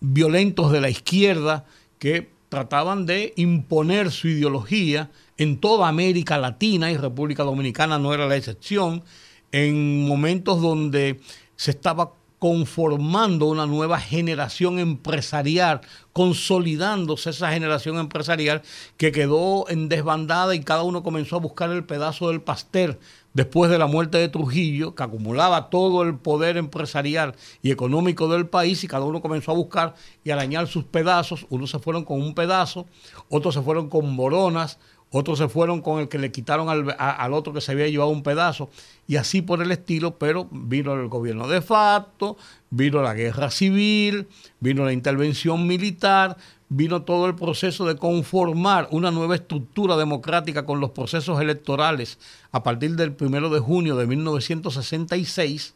violentos 0.00 0.70
de 0.70 0.80
la 0.80 0.88
izquierda 0.88 1.64
que 1.98 2.28
trataban 2.48 3.06
de 3.06 3.32
imponer 3.34 4.12
su 4.12 4.28
ideología 4.28 5.10
en 5.38 5.58
toda 5.58 5.88
América 5.88 6.38
Latina 6.38 6.90
y 6.90 6.96
República 6.96 7.42
Dominicana 7.42 7.98
no 7.98 8.14
era 8.14 8.26
la 8.26 8.36
excepción, 8.36 9.04
en 9.52 10.06
momentos 10.06 10.60
donde 10.60 11.20
se 11.56 11.70
estaba 11.70 12.12
conformando 12.38 13.46
una 13.46 13.66
nueva 13.66 13.98
generación 13.98 14.78
empresarial, 14.78 15.80
consolidándose 16.12 17.30
esa 17.30 17.50
generación 17.50 17.98
empresarial 17.98 18.62
que 18.96 19.10
quedó 19.10 19.68
en 19.68 19.88
desbandada 19.88 20.54
y 20.54 20.60
cada 20.60 20.82
uno 20.82 21.02
comenzó 21.02 21.36
a 21.36 21.40
buscar 21.40 21.70
el 21.70 21.84
pedazo 21.84 22.28
del 22.28 22.42
pastel 22.42 22.98
después 23.32 23.70
de 23.70 23.78
la 23.78 23.86
muerte 23.86 24.18
de 24.18 24.28
Trujillo, 24.28 24.94
que 24.94 25.02
acumulaba 25.02 25.70
todo 25.70 26.02
el 26.02 26.16
poder 26.16 26.56
empresarial 26.56 27.34
y 27.62 27.70
económico 27.70 28.28
del 28.28 28.46
país 28.46 28.84
y 28.84 28.88
cada 28.88 29.04
uno 29.04 29.20
comenzó 29.20 29.52
a 29.52 29.54
buscar 29.54 29.94
y 30.24 30.30
arañar 30.30 30.66
sus 30.68 30.84
pedazos. 30.84 31.46
Unos 31.48 31.70
se 31.70 31.78
fueron 31.78 32.04
con 32.04 32.20
un 32.20 32.34
pedazo, 32.34 32.86
otros 33.28 33.54
se 33.54 33.62
fueron 33.62 33.88
con 33.88 34.14
moronas, 34.14 34.78
otros 35.10 35.38
se 35.38 35.48
fueron 35.48 35.80
con 35.80 36.00
el 36.00 36.08
que 36.08 36.18
le 36.18 36.32
quitaron 36.32 36.68
al, 36.68 37.32
otro 37.32 37.52
que 37.52 37.60
se 37.60 37.72
había 37.72 37.88
llevado 37.88 38.10
un 38.10 38.22
pedazo, 38.22 38.68
y 39.06 39.16
así 39.16 39.40
por 39.40 39.62
el 39.62 39.70
estilo, 39.70 40.18
pero 40.18 40.48
vino 40.50 40.94
el 40.94 41.08
gobierno 41.08 41.46
de 41.46 41.62
facto, 41.62 42.36
vino 42.70 43.02
la 43.02 43.14
guerra 43.14 43.50
civil, 43.50 44.26
vino 44.60 44.84
la 44.84 44.92
intervención 44.92 45.66
militar, 45.66 46.36
vino 46.68 47.02
todo 47.02 47.26
el 47.26 47.36
proceso 47.36 47.86
de 47.86 47.96
conformar 47.96 48.88
una 48.90 49.12
nueva 49.12 49.36
estructura 49.36 49.96
democrática 49.96 50.66
con 50.66 50.80
los 50.80 50.90
procesos 50.90 51.40
electorales 51.40 52.18
a 52.50 52.64
partir 52.64 52.96
del 52.96 53.12
primero 53.12 53.48
de 53.48 53.60
junio 53.60 53.96
de 53.96 54.06
1966, 54.06 55.74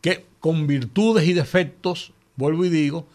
que 0.00 0.26
con 0.38 0.66
virtudes 0.66 1.26
y 1.26 1.32
defectos, 1.32 2.12
vuelvo 2.36 2.64
y 2.64 2.68
digo, 2.68 3.06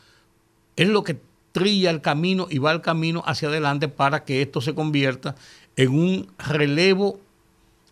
es 0.76 0.90
lo 0.90 1.04
que 1.04 1.18
trilla 1.58 1.90
el 1.90 2.02
camino 2.02 2.46
y 2.52 2.60
va 2.60 2.72
el 2.72 2.82
camino 2.82 3.24
hacia 3.26 3.48
adelante 3.48 3.88
para 3.88 4.24
que 4.24 4.44
esto 4.44 4.62
se 4.62 4.76
convierta 4.76 5.34
en 5.76 5.90
un 5.90 6.28
relevo 6.38 7.20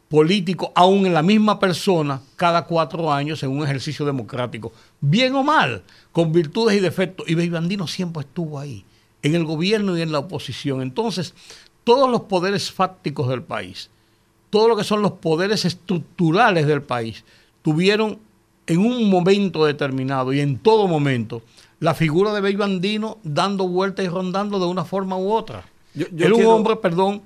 político, 0.07 0.71
aún 0.75 1.07
en 1.07 1.15
la 1.15 1.23
misma 1.23 1.59
persona, 1.59 2.21
cada 2.35 2.65
cuatro 2.65 3.11
años 3.11 3.41
en 3.41 3.49
un 3.49 3.63
ejercicio 3.63 4.05
democrático, 4.05 4.71
bien 5.01 5.33
o 5.33 5.43
mal, 5.43 5.81
con 6.11 6.31
virtudes 6.31 6.77
y 6.77 6.79
defectos. 6.79 7.27
Y 7.27 7.33
Beibandino 7.33 7.87
siempre 7.87 8.21
estuvo 8.21 8.59
ahí, 8.59 8.85
en 9.23 9.33
el 9.33 9.45
gobierno 9.45 9.97
y 9.97 10.03
en 10.03 10.11
la 10.11 10.19
oposición. 10.19 10.83
Entonces, 10.83 11.33
todos 11.83 12.07
los 12.07 12.21
poderes 12.21 12.71
fácticos 12.71 13.29
del 13.29 13.41
país, 13.41 13.89
todo 14.51 14.67
lo 14.67 14.77
que 14.77 14.83
son 14.83 15.01
los 15.01 15.13
poderes 15.13 15.65
estructurales 15.65 16.67
del 16.67 16.83
país, 16.83 17.25
tuvieron 17.63 18.19
en 18.67 18.77
un 18.77 19.09
momento 19.09 19.65
determinado 19.65 20.33
y 20.33 20.39
en 20.39 20.59
todo 20.59 20.87
momento 20.87 21.41
la 21.85 21.93
figura 21.93 22.33
de 22.33 22.41
Bello 22.41 22.63
Andino 22.63 23.19
dando 23.21 23.67
vueltas 23.67 24.03
y 24.03 24.09
rondando 24.09 24.57
de 24.57 24.65
una 24.65 24.85
forma 24.85 25.17
u 25.17 25.31
otra. 25.31 25.63
Era 25.93 26.33
un 26.33 26.45
hombre, 26.47 26.75
perdón, 26.77 27.21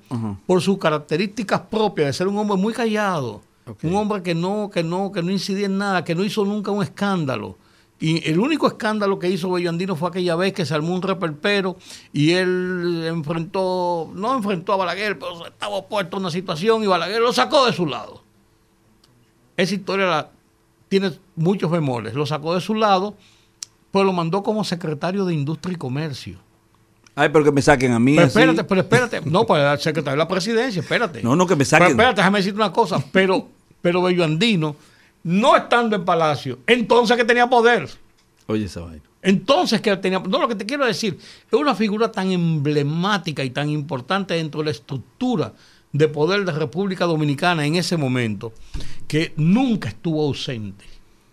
por 0.46 0.62
sus 0.62 0.78
características 0.78 1.62
propias, 1.62 2.08
de 2.08 2.14
ser 2.14 2.28
un 2.28 2.38
hombre 2.38 2.58
muy 2.58 2.74
callado, 2.74 3.42
un 3.82 3.96
hombre 3.96 4.22
que 4.22 4.36
no, 4.36 4.70
que 4.70 4.84
no, 4.84 5.14
que 5.14 5.24
no 5.24 5.32
incidía 5.32 5.68
en 5.68 5.78
nada, 5.78 6.04
que 6.04 6.14
no 6.14 6.26
hizo 6.26 6.44
nunca 6.44 6.72
un 6.72 6.84
escándalo. 6.84 7.58
Y 8.02 8.30
el 8.30 8.38
único 8.38 8.68
escándalo 8.68 9.18
que 9.18 9.30
hizo 9.30 9.50
Bello 9.50 9.70
Andino 9.70 9.96
fue 9.96 10.10
aquella 10.10 10.36
vez 10.36 10.52
que 10.52 10.66
se 10.66 10.74
armó 10.74 10.94
un 10.94 11.04
reperpero 11.04 11.78
y 12.12 12.32
él 12.32 13.06
enfrentó, 13.08 14.12
no 14.14 14.36
enfrentó 14.36 14.74
a 14.74 14.76
Balaguer, 14.76 15.18
pero 15.18 15.48
estaba 15.48 15.88
puesto 15.88 16.18
en 16.18 16.24
una 16.24 16.32
situación 16.32 16.84
y 16.84 16.88
Balaguer 16.88 17.22
lo 17.22 17.32
sacó 17.32 17.66
de 17.66 17.72
su 17.72 17.86
lado. 17.86 18.24
Esa 19.56 19.74
historia 19.74 20.30
tiene 20.90 21.14
muchos 21.38 21.72
bemoles. 21.72 22.14
Lo 22.14 22.26
sacó 22.26 22.56
de 22.56 22.60
su 22.62 22.74
lado 22.74 23.16
pues 23.92 24.06
lo 24.06 24.14
mandó 24.14 24.44
como 24.44 24.64
secretario 24.64 25.26
de 25.26 25.34
Industria 25.34 25.74
y 25.74 25.78
Comercio. 25.78 26.38
Ay, 27.16 27.30
pero 27.30 27.44
que 27.44 27.52
me 27.52 27.62
saquen 27.62 27.92
a 27.92 28.00
mí. 28.00 28.16
Pero 28.16 28.28
espérate, 28.28 28.64
pero 28.64 28.82
espérate. 28.82 29.22
No, 29.26 29.46
pues 29.46 29.62
el 29.62 29.80
secretario 29.80 30.12
de 30.12 30.18
la 30.18 30.28
presidencia, 30.28 30.82
espérate. 30.82 31.22
No, 31.22 31.36
no, 31.36 31.46
que 31.46 31.56
me 31.56 31.66
saquen. 31.66 31.88
Pero 31.88 31.92
espérate, 31.92 32.22
déjame 32.22 32.40
decirte 32.40 32.58
una 32.58 32.72
cosa. 32.72 33.04
Pero, 33.12 33.50
pero 33.82 34.02
Bello 34.02 34.24
Andino, 34.24 34.76
no 35.24 35.58
estando 35.58 35.96
en 35.96 36.06
Palacio, 36.06 36.60
entonces 36.66 37.18
que 37.18 37.26
tenía 37.26 37.48
poder. 37.48 37.90
Oye, 38.48 38.66
esa 38.66 38.82
vaina. 38.82 39.04
Entonces 39.22 39.82
que 39.82 39.96
tenía. 39.98 40.20
No, 40.20 40.40
lo 40.40 40.48
que 40.48 40.56
te 40.56 40.66
quiero 40.66 40.86
decir, 40.86 41.18
es 41.20 41.60
una 41.60 41.76
figura 41.76 42.12
tan 42.12 42.32
emblemática 42.32 43.44
y 43.44 43.50
tan 43.50 43.70
importante 43.70 44.36
dentro 44.36 44.62
de 44.62 44.66
la 44.66 44.72
estructura 44.72 45.54
de 45.92 46.08
poder 46.08 46.46
de 46.46 46.52
República 46.52 47.06
Dominicana 47.06 47.66
en 47.66 47.76
ese 47.76 47.98
momento, 47.98 48.54
que 49.08 49.34
nunca 49.36 49.90
estuvo 49.90 50.24
ausente. 50.24 50.86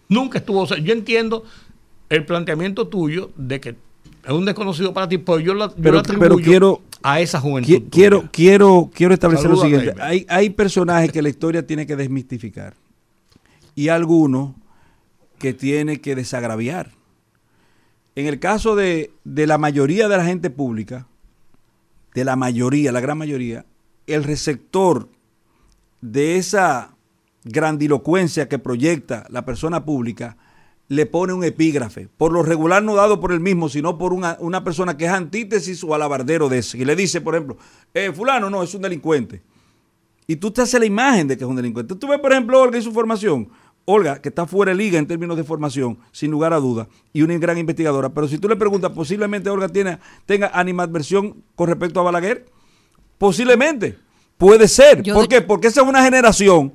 Nunca 0.09 0.39
estuvo 0.39 0.61
ausente. 0.61 0.83
Yo 0.83 0.93
entiendo 0.93 1.45
el 2.09 2.25
planteamiento 2.25 2.89
tuyo 2.89 3.31
de 3.37 3.61
que 3.61 3.77
es 4.27 4.33
un 4.33 4.45
desconocido 4.45 4.93
para 4.93 5.09
ti, 5.09 5.19
pues 5.19 5.45
yo, 5.45 5.55
lo 5.55 5.65
atribuyo 5.65 6.37
quiero, 6.37 6.83
a 7.03 7.21
esa 7.21 7.41
juventud. 7.41 7.85
Quiero, 7.91 8.29
quiero, 8.33 8.91
quiero 8.93 9.15
establecer 9.15 9.49
lo 9.49 9.57
siguiente. 9.57 9.95
Hay, 10.01 10.27
hay 10.29 10.51
personajes 10.51 11.13
que 11.13 11.23
la 11.23 11.29
historia 11.29 11.65
tiene 11.65 11.87
que 11.87 11.95
desmistificar 11.95 12.75
y 13.77 13.89
algunos 13.89 14.55
que 15.39 15.53
tiene 15.53 16.01
que 16.01 16.17
desagraviar. 16.17 16.91
En 18.17 18.27
el 18.27 18.41
caso 18.41 18.75
de, 18.75 19.13
de 19.25 19.47
la 19.47 19.59
mayoría 19.59 20.09
de 20.09 20.17
la 20.17 20.25
gente 20.25 20.51
pública, 20.51 21.07
de 22.15 22.25
la 22.25 22.35
mayoría, 22.35 22.91
la 22.91 23.01
gran 23.01 23.19
mayoría, 23.19 23.65
el 24.07 24.25
receptor 24.25 25.09
de 26.01 26.37
esa 26.37 26.97
grandilocuencia 27.45 28.49
que 28.49 28.59
proyecta 28.59 29.27
la 29.31 29.45
persona 29.45 29.85
pública 29.85 30.37
le 30.89 31.07
pone 31.07 31.33
un 31.33 31.43
epígrafe, 31.45 32.09
por 32.17 32.33
lo 32.33 32.43
regular 32.43 32.83
no 32.83 32.95
dado 32.95 33.21
por 33.21 33.33
él 33.33 33.41
mismo, 33.41 33.69
sino 33.69 33.99
por 33.99 34.13
una, 34.13 34.65
persona 34.65 34.97
que 34.97 35.07
es 35.07 35.11
antítesis 35.11 35.83
o 35.83 35.95
alabardero 35.95 36.49
de 36.49 36.59
ese, 36.59 36.79
y 36.79 36.85
le 36.85 36.95
dice, 36.95 37.21
por 37.21 37.35
ejemplo, 37.35 37.57
eh, 37.93 38.13
fulano 38.13 38.51
no, 38.51 38.63
es 38.63 38.75
un 38.75 38.83
delincuente. 38.83 39.43
Y 40.29 40.37
tú 40.37 40.51
te 40.51 40.63
haces 40.63 40.79
la 40.81 40.87
imagen 40.87 41.29
de 41.29 41.37
que 41.37 41.45
es 41.45 41.51
un 41.51 41.55
delincuente. 41.55 41.95
Tú 41.95 42.09
ves, 42.09 42.19
por 42.19 42.33
ejemplo, 42.33 42.61
Olga 42.61 42.79
y 42.79 42.83
su 42.83 42.91
formación. 42.91 43.49
Olga, 43.85 44.21
que 44.21 44.31
está 44.31 44.45
fuera 44.45 44.73
de 44.73 44.77
liga 44.77 44.99
en 44.99 45.07
términos 45.07 45.37
de 45.37 45.45
formación, 45.45 45.99
sin 46.11 46.33
lugar 46.33 46.53
a 46.53 46.59
duda, 46.59 46.89
y 47.13 47.23
una 47.23 47.39
gran 47.39 47.57
investigadora. 47.59 48.09
Pero 48.09 48.27
si 48.27 48.39
tú 48.39 48.49
le 48.49 48.57
preguntas, 48.57 48.91
posiblemente 48.91 49.49
Olga 49.49 49.69
tiene, 49.69 49.99
tenga 50.27 50.51
animadversión 50.53 51.45
con 51.55 51.69
respecto 51.69 52.01
a 52.01 52.03
Balaguer, 52.03 52.47
posiblemente, 53.19 53.97
puede 54.37 54.67
ser. 54.67 55.05
¿Por 55.05 55.29
qué? 55.29 55.41
Porque 55.41 55.69
esa 55.69 55.83
es 55.83 55.87
una 55.87 56.03
generación 56.03 56.73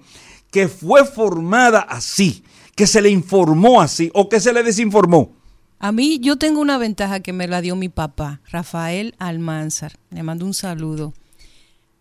que 0.50 0.70
fue 0.70 1.04
formada 1.04 1.82
así 1.82 2.46
que 2.76 2.88
se 2.88 3.02
le 3.02 3.10
informó 3.10 3.82
así 3.82 4.12
o 4.14 4.30
que 4.30 4.40
se 4.40 4.54
le 4.54 4.64
desinformó? 4.64 5.32
A 5.80 5.92
mí 5.92 6.20
yo 6.20 6.38
tengo 6.38 6.62
una 6.62 6.78
ventaja 6.78 7.22
que 7.22 7.34
me 7.34 7.48
la 7.48 7.62
dio 7.62 7.76
mi 7.76 7.90
papá, 7.90 8.42
Rafael 8.52 9.16
Almanzar. 9.18 9.94
Le 10.12 10.22
mando 10.22 10.46
un 10.46 10.54
saludo. 10.54 11.14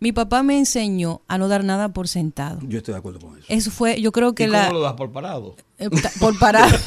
Mi 0.03 0.13
papá 0.13 0.43
me 0.43 0.57
enseñó 0.57 1.21
a 1.29 1.37
no 1.37 1.47
dar 1.49 1.63
nada 1.63 1.91
por 1.91 2.09
sentado. 2.09 2.59
Yo 2.63 2.79
estoy 2.79 2.95
de 2.95 2.99
acuerdo 2.99 3.21
con 3.21 3.37
eso. 3.37 3.45
Eso 3.49 3.71
fue, 3.71 4.01
yo 4.01 4.13
creo 4.13 4.35
que 4.35 4.45
¿Y 4.45 4.47
la... 4.47 4.69
cómo 4.69 4.79
lo 4.79 4.85
das 4.85 4.95
por 4.95 5.13
parado? 5.13 5.57
eh, 5.77 5.91
por 6.19 6.39
parar. 6.39 6.71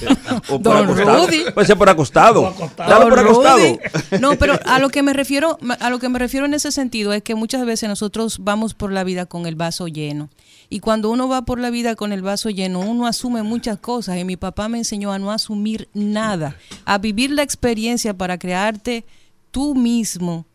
O 0.50 0.60
por 0.60 0.62
Don 0.62 0.78
acostado. 0.78 1.28
Rudy. 1.28 1.52
Puede 1.54 1.68
ser 1.68 1.78
por 1.78 1.90
acostado. 1.90 2.42
Por 2.42 2.54
acostado. 2.54 2.90
Dale 2.90 3.06
por 3.10 3.20
acostado. 3.20 3.58
Rudy. 3.60 3.80
No, 4.20 4.36
pero 4.38 4.60
a 4.66 4.80
lo 4.80 4.90
que 4.90 5.04
me 5.04 5.14
refiero, 5.14 5.60
a 5.80 5.90
lo 5.92 6.00
que 6.00 6.10
me 6.10 6.18
refiero 6.18 6.48
en 6.48 6.56
ese 6.56 6.72
sentido 6.72 7.14
es 7.14 7.22
que 7.22 7.36
muchas 7.36 7.64
veces 7.68 7.88
nosotros 7.88 8.40
vamos 8.42 8.74
por 8.74 8.92
la 8.92 9.04
vida 9.04 9.28
con 9.28 9.46
el 9.46 9.56
vaso 9.56 9.88
lleno. 9.88 10.30
Y 10.70 10.80
cuando 10.80 11.12
uno 11.12 11.28
va 11.28 11.44
por 11.44 11.60
la 11.60 11.70
vida 11.70 11.96
con 11.96 12.14
el 12.14 12.24
vaso 12.24 12.50
lleno, 12.50 12.80
uno 12.80 13.06
asume 13.06 13.44
muchas 13.44 13.78
cosas. 13.78 14.18
Y 14.18 14.24
mi 14.24 14.38
papá 14.38 14.70
me 14.70 14.80
enseñó 14.80 15.12
a 15.12 15.20
no 15.20 15.32
asumir 15.32 15.88
nada, 15.94 16.56
a 16.86 16.98
vivir 16.98 17.30
la 17.30 17.44
experiencia 17.44 18.18
para 18.18 18.40
crearte 18.40 19.06
tú 19.52 19.76
mismo 19.76 20.46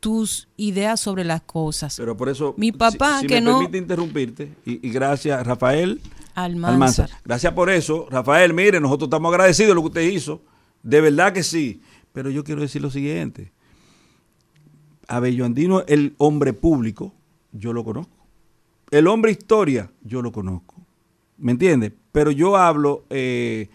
tus 0.00 0.48
ideas 0.56 1.00
sobre 1.00 1.24
las 1.24 1.42
cosas. 1.42 1.96
Pero 1.96 2.16
por 2.16 2.28
eso, 2.28 2.54
Mi 2.56 2.72
papá, 2.72 3.16
si, 3.16 3.22
si 3.22 3.26
que 3.26 3.34
me 3.36 3.40
no- 3.42 3.58
permite 3.58 3.78
interrumpirte, 3.78 4.54
y, 4.64 4.86
y 4.86 4.90
gracias, 4.90 5.44
Rafael 5.46 6.00
Almanzar. 6.34 6.72
Almanzar. 6.74 7.10
Gracias 7.24 7.52
por 7.52 7.68
eso. 7.70 8.06
Rafael, 8.10 8.54
mire, 8.54 8.80
nosotros 8.80 9.08
estamos 9.08 9.32
agradecidos 9.32 9.70
de 9.70 9.74
lo 9.74 9.80
que 9.82 9.88
usted 9.88 10.02
hizo. 10.10 10.40
De 10.82 11.00
verdad 11.00 11.32
que 11.32 11.42
sí. 11.42 11.80
Pero 12.12 12.30
yo 12.30 12.44
quiero 12.44 12.60
decir 12.60 12.80
lo 12.80 12.90
siguiente. 12.90 13.52
Abello 15.08 15.44
Andino, 15.44 15.82
el 15.86 16.14
hombre 16.18 16.52
público, 16.52 17.14
yo 17.52 17.72
lo 17.72 17.82
conozco. 17.84 18.16
El 18.90 19.06
hombre 19.06 19.32
historia, 19.32 19.90
yo 20.02 20.22
lo 20.22 20.32
conozco. 20.32 20.74
¿Me 21.38 21.52
entiende? 21.52 21.94
Pero 22.12 22.30
yo 22.30 22.56
hablo, 22.56 23.04
eh, 23.10 23.68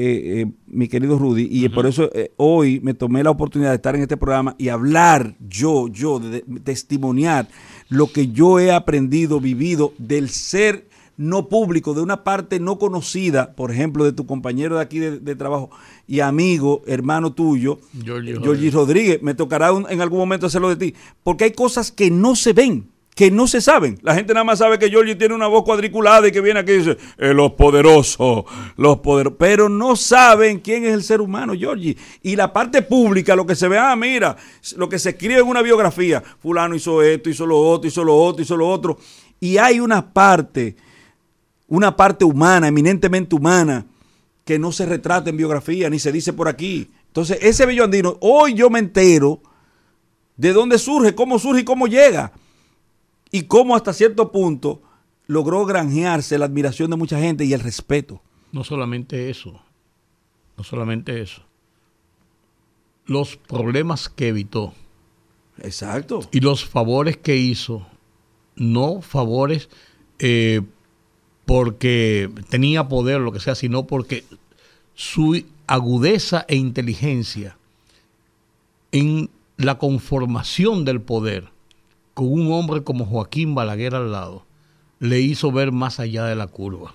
eh, 0.00 0.40
eh, 0.42 0.46
mi 0.66 0.86
querido 0.88 1.18
Rudy, 1.18 1.48
y 1.50 1.68
por 1.68 1.86
eso 1.86 2.10
eh, 2.14 2.30
hoy 2.36 2.80
me 2.80 2.94
tomé 2.94 3.22
la 3.24 3.30
oportunidad 3.30 3.70
de 3.70 3.76
estar 3.76 3.96
en 3.96 4.02
este 4.02 4.16
programa 4.16 4.54
y 4.58 4.68
hablar 4.68 5.34
yo, 5.48 5.88
yo, 5.88 6.18
de, 6.20 6.44
de- 6.46 6.60
testimoniar 6.60 7.48
lo 7.88 8.06
que 8.12 8.28
yo 8.28 8.58
he 8.60 8.70
aprendido, 8.72 9.40
vivido 9.40 9.92
del 9.98 10.28
ser 10.28 10.86
no 11.16 11.48
público, 11.48 11.94
de 11.94 12.00
una 12.02 12.22
parte 12.22 12.60
no 12.60 12.78
conocida, 12.78 13.54
por 13.56 13.72
ejemplo, 13.72 14.04
de 14.04 14.12
tu 14.12 14.24
compañero 14.24 14.76
de 14.76 14.82
aquí 14.82 15.00
de, 15.00 15.18
de 15.18 15.34
trabajo 15.34 15.68
y 16.06 16.20
amigo, 16.20 16.82
hermano 16.86 17.32
tuyo, 17.32 17.78
Giorgi 18.44 18.68
eh, 18.68 18.70
Rodríguez. 18.70 19.22
Me 19.22 19.34
tocará 19.34 19.72
un- 19.72 19.86
en 19.90 20.00
algún 20.00 20.20
momento 20.20 20.46
hacerlo 20.46 20.68
de 20.68 20.76
ti, 20.76 20.94
porque 21.24 21.42
hay 21.44 21.52
cosas 21.52 21.90
que 21.90 22.10
no 22.12 22.36
se 22.36 22.52
ven 22.52 22.86
que 23.18 23.32
no 23.32 23.48
se 23.48 23.60
saben. 23.60 23.98
La 24.02 24.14
gente 24.14 24.32
nada 24.32 24.44
más 24.44 24.60
sabe 24.60 24.78
que 24.78 24.88
Giorgi 24.88 25.16
tiene 25.16 25.34
una 25.34 25.48
voz 25.48 25.64
cuadriculada 25.64 26.28
y 26.28 26.30
que 26.30 26.40
viene 26.40 26.60
aquí 26.60 26.70
y 26.70 26.76
dice, 26.76 26.98
"Eh, 27.18 27.34
los 27.34 27.50
poderosos, 27.54 28.44
los 28.76 29.00
poderosos, 29.00 29.36
pero 29.36 29.68
no 29.68 29.96
saben 29.96 30.60
quién 30.60 30.84
es 30.84 30.92
el 30.92 31.02
ser 31.02 31.20
humano, 31.20 31.52
Giorgi. 31.52 31.96
Y 32.22 32.36
la 32.36 32.52
parte 32.52 32.80
pública, 32.80 33.34
lo 33.34 33.44
que 33.44 33.56
se 33.56 33.66
ve, 33.66 33.76
ah, 33.76 33.96
mira, 33.96 34.36
lo 34.76 34.88
que 34.88 35.00
se 35.00 35.10
escribe 35.10 35.40
en 35.40 35.48
una 35.48 35.62
biografía, 35.62 36.22
fulano 36.40 36.76
hizo 36.76 37.02
esto, 37.02 37.28
hizo 37.28 37.44
lo 37.44 37.58
otro, 37.58 37.88
hizo 37.88 38.04
lo 38.04 38.16
otro, 38.16 38.40
hizo 38.40 38.56
lo 38.56 38.68
otro. 38.68 38.96
Y 39.40 39.56
hay 39.56 39.80
una 39.80 40.12
parte, 40.12 40.76
una 41.66 41.96
parte 41.96 42.24
humana, 42.24 42.68
eminentemente 42.68 43.34
humana, 43.34 43.84
que 44.44 44.60
no 44.60 44.70
se 44.70 44.86
retrata 44.86 45.28
en 45.28 45.36
biografía, 45.36 45.90
ni 45.90 45.98
se 45.98 46.12
dice 46.12 46.32
por 46.32 46.46
aquí. 46.46 46.88
Entonces, 47.08 47.38
ese 47.42 47.66
bello 47.66 47.82
andino, 47.82 48.16
hoy 48.20 48.54
yo 48.54 48.70
me 48.70 48.78
entero 48.78 49.42
de 50.36 50.52
dónde 50.52 50.78
surge, 50.78 51.16
cómo 51.16 51.40
surge 51.40 51.62
y 51.62 51.64
cómo 51.64 51.88
llega 51.88 52.30
y 53.30 53.42
cómo 53.42 53.76
hasta 53.76 53.92
cierto 53.92 54.32
punto 54.32 54.82
logró 55.26 55.64
granjearse 55.66 56.38
la 56.38 56.46
admiración 56.46 56.90
de 56.90 56.96
mucha 56.96 57.18
gente 57.20 57.44
y 57.44 57.52
el 57.52 57.60
respeto. 57.60 58.22
No 58.52 58.64
solamente 58.64 59.30
eso, 59.30 59.60
no 60.56 60.64
solamente 60.64 61.20
eso. 61.20 61.42
Los 63.04 63.36
problemas 63.36 64.08
que 64.08 64.28
evitó 64.28 64.74
Exacto. 65.58 66.20
y 66.32 66.40
los 66.40 66.64
favores 66.64 67.16
que 67.16 67.36
hizo, 67.36 67.86
no 68.56 69.02
favores 69.02 69.68
eh, 70.18 70.62
porque 71.44 72.30
tenía 72.50 72.88
poder, 72.88 73.20
lo 73.20 73.32
que 73.32 73.40
sea, 73.40 73.54
sino 73.54 73.86
porque 73.86 74.24
su 74.94 75.42
agudeza 75.66 76.44
e 76.48 76.56
inteligencia 76.56 77.56
en 78.92 79.30
la 79.56 79.78
conformación 79.78 80.84
del 80.84 81.00
poder 81.00 81.50
con 82.18 82.32
un 82.32 82.50
hombre 82.50 82.82
como 82.82 83.06
Joaquín 83.06 83.54
Balaguer 83.54 83.94
al 83.94 84.10
lado, 84.10 84.44
le 84.98 85.20
hizo 85.20 85.52
ver 85.52 85.70
más 85.70 86.00
allá 86.00 86.24
de 86.24 86.34
la 86.34 86.48
curva. 86.48 86.92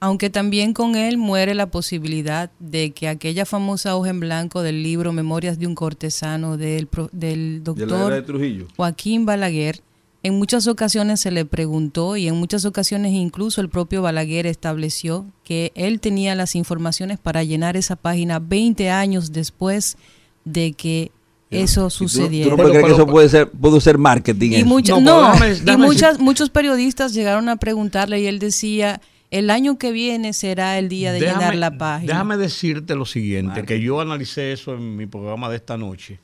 Aunque 0.00 0.30
también 0.30 0.72
con 0.72 0.96
él 0.96 1.18
muere 1.18 1.54
la 1.54 1.66
posibilidad 1.70 2.50
de 2.58 2.92
que 2.92 3.06
aquella 3.06 3.44
famosa 3.44 3.96
hoja 3.96 4.08
en 4.08 4.20
blanco 4.20 4.62
del 4.62 4.82
libro 4.82 5.12
Memorias 5.12 5.58
de 5.58 5.66
un 5.66 5.74
cortesano 5.74 6.56
del, 6.56 6.88
De 7.12 7.36
de 7.36 7.60
doctor 7.60 8.22
Trujillo. 8.22 8.66
Joaquín 8.78 9.26
Balaguer, 9.26 9.82
en 10.22 10.38
muchas 10.38 10.66
ocasiones 10.66 11.20
se 11.20 11.30
le 11.30 11.44
preguntó 11.44 12.16
y 12.16 12.28
en 12.28 12.36
muchas 12.36 12.64
ocasiones 12.64 13.12
incluso 13.12 13.60
el 13.60 13.68
propio 13.68 14.00
Balaguer 14.00 14.46
estableció 14.46 15.26
que 15.44 15.70
él 15.74 16.00
tenía 16.00 16.34
las 16.34 16.54
informaciones 16.54 17.18
para 17.18 17.44
llenar 17.44 17.76
esa 17.76 17.96
página 17.96 18.38
20 18.38 18.88
años 18.88 19.32
después 19.32 19.98
de 20.46 20.72
que 20.72 21.12
eso 21.62 21.88
Y 21.88 22.06
tú- 22.06 22.08
Tú, 22.08 22.20
no 22.20 22.28
puedes 22.28 22.56
Pero- 22.56 22.68
creer 22.70 22.84
que 22.86 22.92
eso 22.92 23.06
puede 23.06 23.28
ser, 23.28 23.50
pudo 23.50 23.80
ser 23.80 23.98
marketing. 23.98 24.50
Y, 24.50 24.54
eso. 24.56 24.66
mucha- 24.66 25.00
No, 25.00 25.32
déjame- 25.32 25.52
y 25.56 25.60
déjame 25.60 25.86
muchas, 25.86 26.18
muchos 26.20 26.50
periodistas 26.50 27.14
llegaron 27.14 27.48
a 27.48 27.56
preguntarle 27.56 28.20
y 28.20 28.26
él 28.26 28.38
decía, 28.38 29.00
el 29.30 29.50
año 29.50 29.78
que 29.78 29.90
viene 29.92 30.32
será 30.32 30.78
el 30.78 30.88
día 30.88 31.12
de 31.12 31.20
llenar 31.20 31.54
la 31.56 31.76
página. 31.76 32.12
Déjame 32.12 32.36
decirte 32.36 32.94
lo 32.94 33.04
siguiente, 33.06 33.64
que 33.64 33.80
yo 33.80 34.00
analicé 34.00 34.52
eso 34.52 34.74
en 34.74 34.96
mi 34.96 35.06
programa 35.06 35.48
de 35.48 35.56
esta 35.56 35.76
noche, 35.76 36.18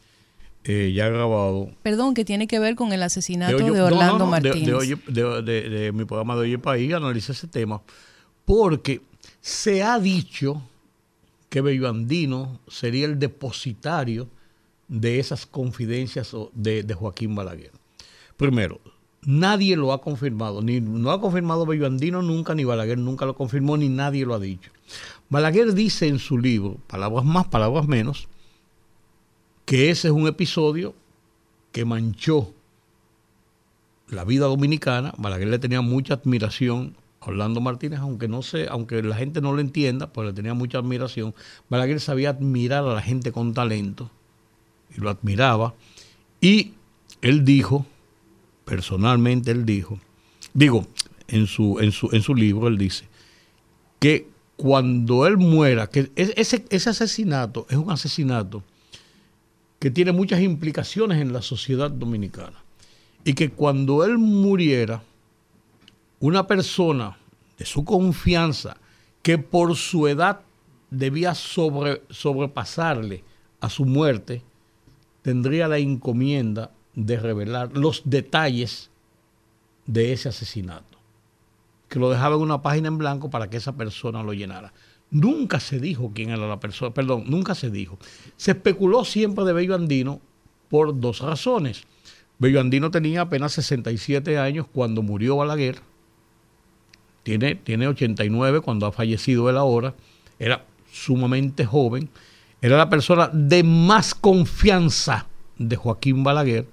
eh, 0.65 0.93
ya 0.95 1.09
grabado. 1.09 1.71
Perdón, 1.83 2.15
que 2.15 2.25
tiene 2.25 2.47
que 2.47 2.59
ver 2.59 2.75
con 2.77 2.93
el 2.93 3.03
asesinato 3.03 3.57
de, 3.57 3.65
Oye- 3.71 3.81
Orlando 3.81 4.19
no, 4.19 4.19
no, 4.19 4.25
de- 4.27 4.31
Martínez. 4.31 4.67
De, 4.69 4.75
Oye- 4.75 4.99
de- 5.09 5.43
de- 5.43 5.69
de 5.71 5.93
mi 5.93 6.05
programa 6.05 6.35
de 6.37 6.43
Oye 6.43 6.59
País, 6.59 6.93
analicé 6.93 7.33
ese 7.33 7.47
tema, 7.49 7.81
porque 8.45 9.01
se 9.41 9.83
ha 9.83 9.99
dicho 9.99 10.63
que 11.49 11.61
Bello 11.63 11.89
Andino 11.89 12.61
sería 12.69 13.07
el 13.07 13.19
depositario 13.19 14.29
de 14.91 15.21
esas 15.21 15.47
confidencias 15.47 16.37
de, 16.53 16.83
de 16.83 16.95
Joaquín 16.95 17.35
Balaguer. 17.35 17.71
Primero, 18.37 18.81
nadie 19.23 19.77
lo 19.77 19.93
ha 19.93 20.03
confirmado, 20.03 20.63
ni 20.63 20.81
no 20.81 21.13
ha 21.13 21.21
confirmado 21.21 21.65
Bello 21.65 21.87
Andino 21.87 22.23
nunca, 22.23 22.55
ni 22.55 22.65
Balaguer 22.65 22.99
nunca 22.99 23.25
lo 23.25 23.37
confirmó, 23.37 23.77
ni 23.77 23.89
nadie 23.89 24.27
lo 24.27 24.35
ha 24.35 24.41
dicho. 24.41 24.73
Balaguer 25.29 25.75
dice 25.75 26.09
en 26.09 26.19
su 26.19 26.39
libro, 26.39 26.79
palabras 26.89 27.25
más, 27.25 27.47
palabras 27.47 27.87
menos, 27.87 28.29
que 29.65 29.91
ese 29.91 30.09
es 30.09 30.13
un 30.13 30.27
episodio 30.27 30.95
que 31.71 31.85
manchó 31.85 32.53
la 34.09 34.25
vida 34.25 34.47
dominicana. 34.47 35.15
Balaguer 35.19 35.49
le 35.49 35.61
tenía 35.61 35.83
mucha 35.83 36.15
admiración 36.15 36.97
a 37.21 37.29
Orlando 37.29 37.61
Martínez, 37.61 38.01
aunque 38.01 38.27
no 38.27 38.43
sé, 38.43 38.67
aunque 38.69 39.05
la 39.05 39.15
gente 39.15 39.41
no 39.41 39.53
lo 39.53 39.61
entienda, 39.61 40.13
pues 40.13 40.27
le 40.27 40.33
tenía 40.33 40.55
mucha 40.55 40.79
admiración. 40.79 41.33
Balaguer 41.69 42.01
sabía 42.01 42.31
admirar 42.31 42.83
a 42.83 42.95
la 42.95 43.03
gente 43.03 43.31
con 43.31 43.55
talento 43.55 44.11
y 44.97 45.01
lo 45.01 45.11
admiraba. 45.11 45.75
Y 46.41 46.73
él 47.23 47.45
dijo, 47.45 47.87
personalmente 48.65 49.51
él 49.51 49.65
dijo, 49.67 49.99
digo, 50.55 50.87
en 51.29 51.47
su, 51.47 51.79
en 51.81 51.93
su, 51.93 52.09
en 52.13 52.23
su 52.23 52.35
libro 52.35 52.69
él 52.69 52.79
dice, 52.79 53.07
que 53.99 54.29
cuando 54.57 55.27
él 55.27 55.37
muera, 55.37 55.89
que 55.89 56.11
es- 56.17 56.33
ese, 56.37 56.65
ese 56.71 56.91
asesinato 56.91 57.67
es 57.71 57.77
un 57.77 57.91
asesinato 57.91 58.63
que 59.79 59.91
tiene 59.91 60.13
muchas 60.13 60.41
implicaciones 60.41 61.21
en 61.21 61.33
la 61.33 61.41
sociedad 61.43 61.91
dominicana. 61.91 62.63
Y 63.25 63.33
que 63.35 63.51
cuando 63.51 64.05
él 64.05 64.19
muriera, 64.19 65.03
una 66.21 66.47
persona 66.47 67.17
de 67.59 67.65
su 67.65 67.85
confianza, 67.85 68.77
que 69.23 69.39
por 69.39 69.75
su 69.77 70.07
edad 70.09 70.41
debía 70.91 71.35
sobre, 71.35 72.03
sobrepasarle 72.11 73.25
a 73.61 73.71
su 73.71 73.85
muerte, 73.87 74.43
tendría 75.23 75.69
la 75.69 75.79
encomienda 75.79 76.71
de 76.95 77.19
revelar 77.19 77.77
los 77.77 78.03
detalles 78.05 78.91
de 79.87 80.13
ese 80.13 80.29
asesinato, 80.29 80.99
que 81.89 81.99
lo 81.99 82.11
dejaba 82.11 82.37
en 82.37 82.43
una 82.43 82.63
página 82.63 82.89
en 82.89 82.99
blanco 82.99 83.31
para 83.31 83.51
que 83.51 83.57
esa 83.57 83.77
persona 83.77 84.23
lo 84.23 84.33
llenara. 84.33 84.73
Nunca 85.11 85.59
se 85.59 85.81
dijo 85.81 86.13
quién 86.15 86.31
era 86.31 86.47
la 86.47 86.61
persona, 86.61 86.95
perdón, 86.95 87.25
nunca 87.27 87.55
se 87.55 87.71
dijo. 87.71 87.99
Se 88.37 88.53
especuló 88.53 89.05
siempre 89.05 89.45
de 89.45 89.53
Bello 89.53 89.75
Andino 89.75 90.21
por 90.69 90.99
dos 91.01 91.21
razones. 91.21 91.85
Bello 92.39 92.61
Andino 92.61 92.91
tenía 92.91 93.23
apenas 93.23 93.53
67 93.53 94.39
años 94.39 94.67
cuando 94.73 95.03
murió 95.03 95.37
Balaguer, 95.37 95.81
tiene, 97.23 97.57
tiene 97.57 97.87
89 97.89 98.61
cuando 98.61 98.87
ha 98.87 98.93
fallecido 98.93 99.51
él 99.51 99.57
ahora, 99.57 99.95
era 100.39 100.65
sumamente 100.91 101.67
joven, 101.67 102.09
era 102.63 102.77
la 102.77 102.91
persona 102.91 103.31
de 103.33 103.63
más 103.63 104.15
confianza 104.15 105.27
de 105.57 105.77
Joaquín 105.77 106.23
Balaguer, 106.23 106.67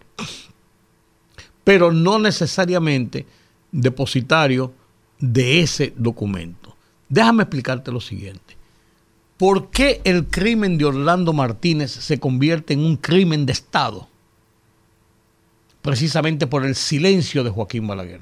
pero 1.63 1.91
no 1.91 2.19
necesariamente 2.19 3.25
depositario 3.71 4.73
de 5.19 5.61
ese 5.61 5.93
documento. 5.95 6.75
Déjame 7.09 7.43
explicarte 7.43 7.91
lo 7.91 8.01
siguiente. 8.01 8.55
¿Por 9.37 9.69
qué 9.69 10.01
el 10.03 10.27
crimen 10.27 10.77
de 10.77 10.85
Orlando 10.85 11.31
Martínez 11.31 11.91
se 11.91 12.19
convierte 12.19 12.73
en 12.73 12.79
un 12.79 12.97
crimen 12.97 13.45
de 13.45 13.53
Estado? 13.53 14.07
precisamente 15.87 16.47
por 16.47 16.65
el 16.65 16.75
silencio 16.75 17.45
de 17.45 17.49
Joaquín 17.49 17.87
Balaguer. 17.87 18.19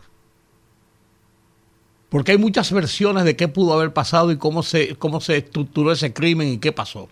Porque 2.10 2.34
hay 2.34 2.38
muchas 2.38 2.72
versiones 2.72 3.24
de 3.24 3.36
qué 3.36 3.48
pudo 3.48 3.74
haber 3.74 3.92
pasado 3.92 4.32
y 4.32 4.38
cómo 4.38 4.62
se, 4.62 4.96
cómo 4.98 5.20
se 5.20 5.38
estructuró 5.38 5.92
ese 5.92 6.14
crimen 6.14 6.48
y 6.48 6.60
qué 6.60 6.72
pasó. 6.72 7.10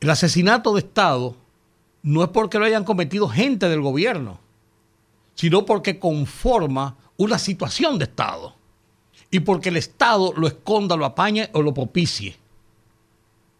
El 0.00 0.10
asesinato 0.10 0.72
de 0.72 0.80
Estado 0.80 1.36
no 2.02 2.22
es 2.22 2.30
porque 2.30 2.58
lo 2.58 2.64
hayan 2.64 2.84
cometido 2.84 3.28
gente 3.28 3.68
del 3.68 3.82
gobierno, 3.82 4.40
sino 5.34 5.66
porque 5.66 5.98
conforma 5.98 6.96
una 7.16 7.38
situación 7.38 7.98
de 7.98 8.04
Estado 8.04 8.54
y 9.30 9.40
porque 9.40 9.68
el 9.68 9.76
Estado 9.76 10.32
lo 10.36 10.46
esconda, 10.46 10.96
lo 10.96 11.04
apañe 11.04 11.50
o 11.52 11.62
lo 11.62 11.74
propicie 11.74 12.36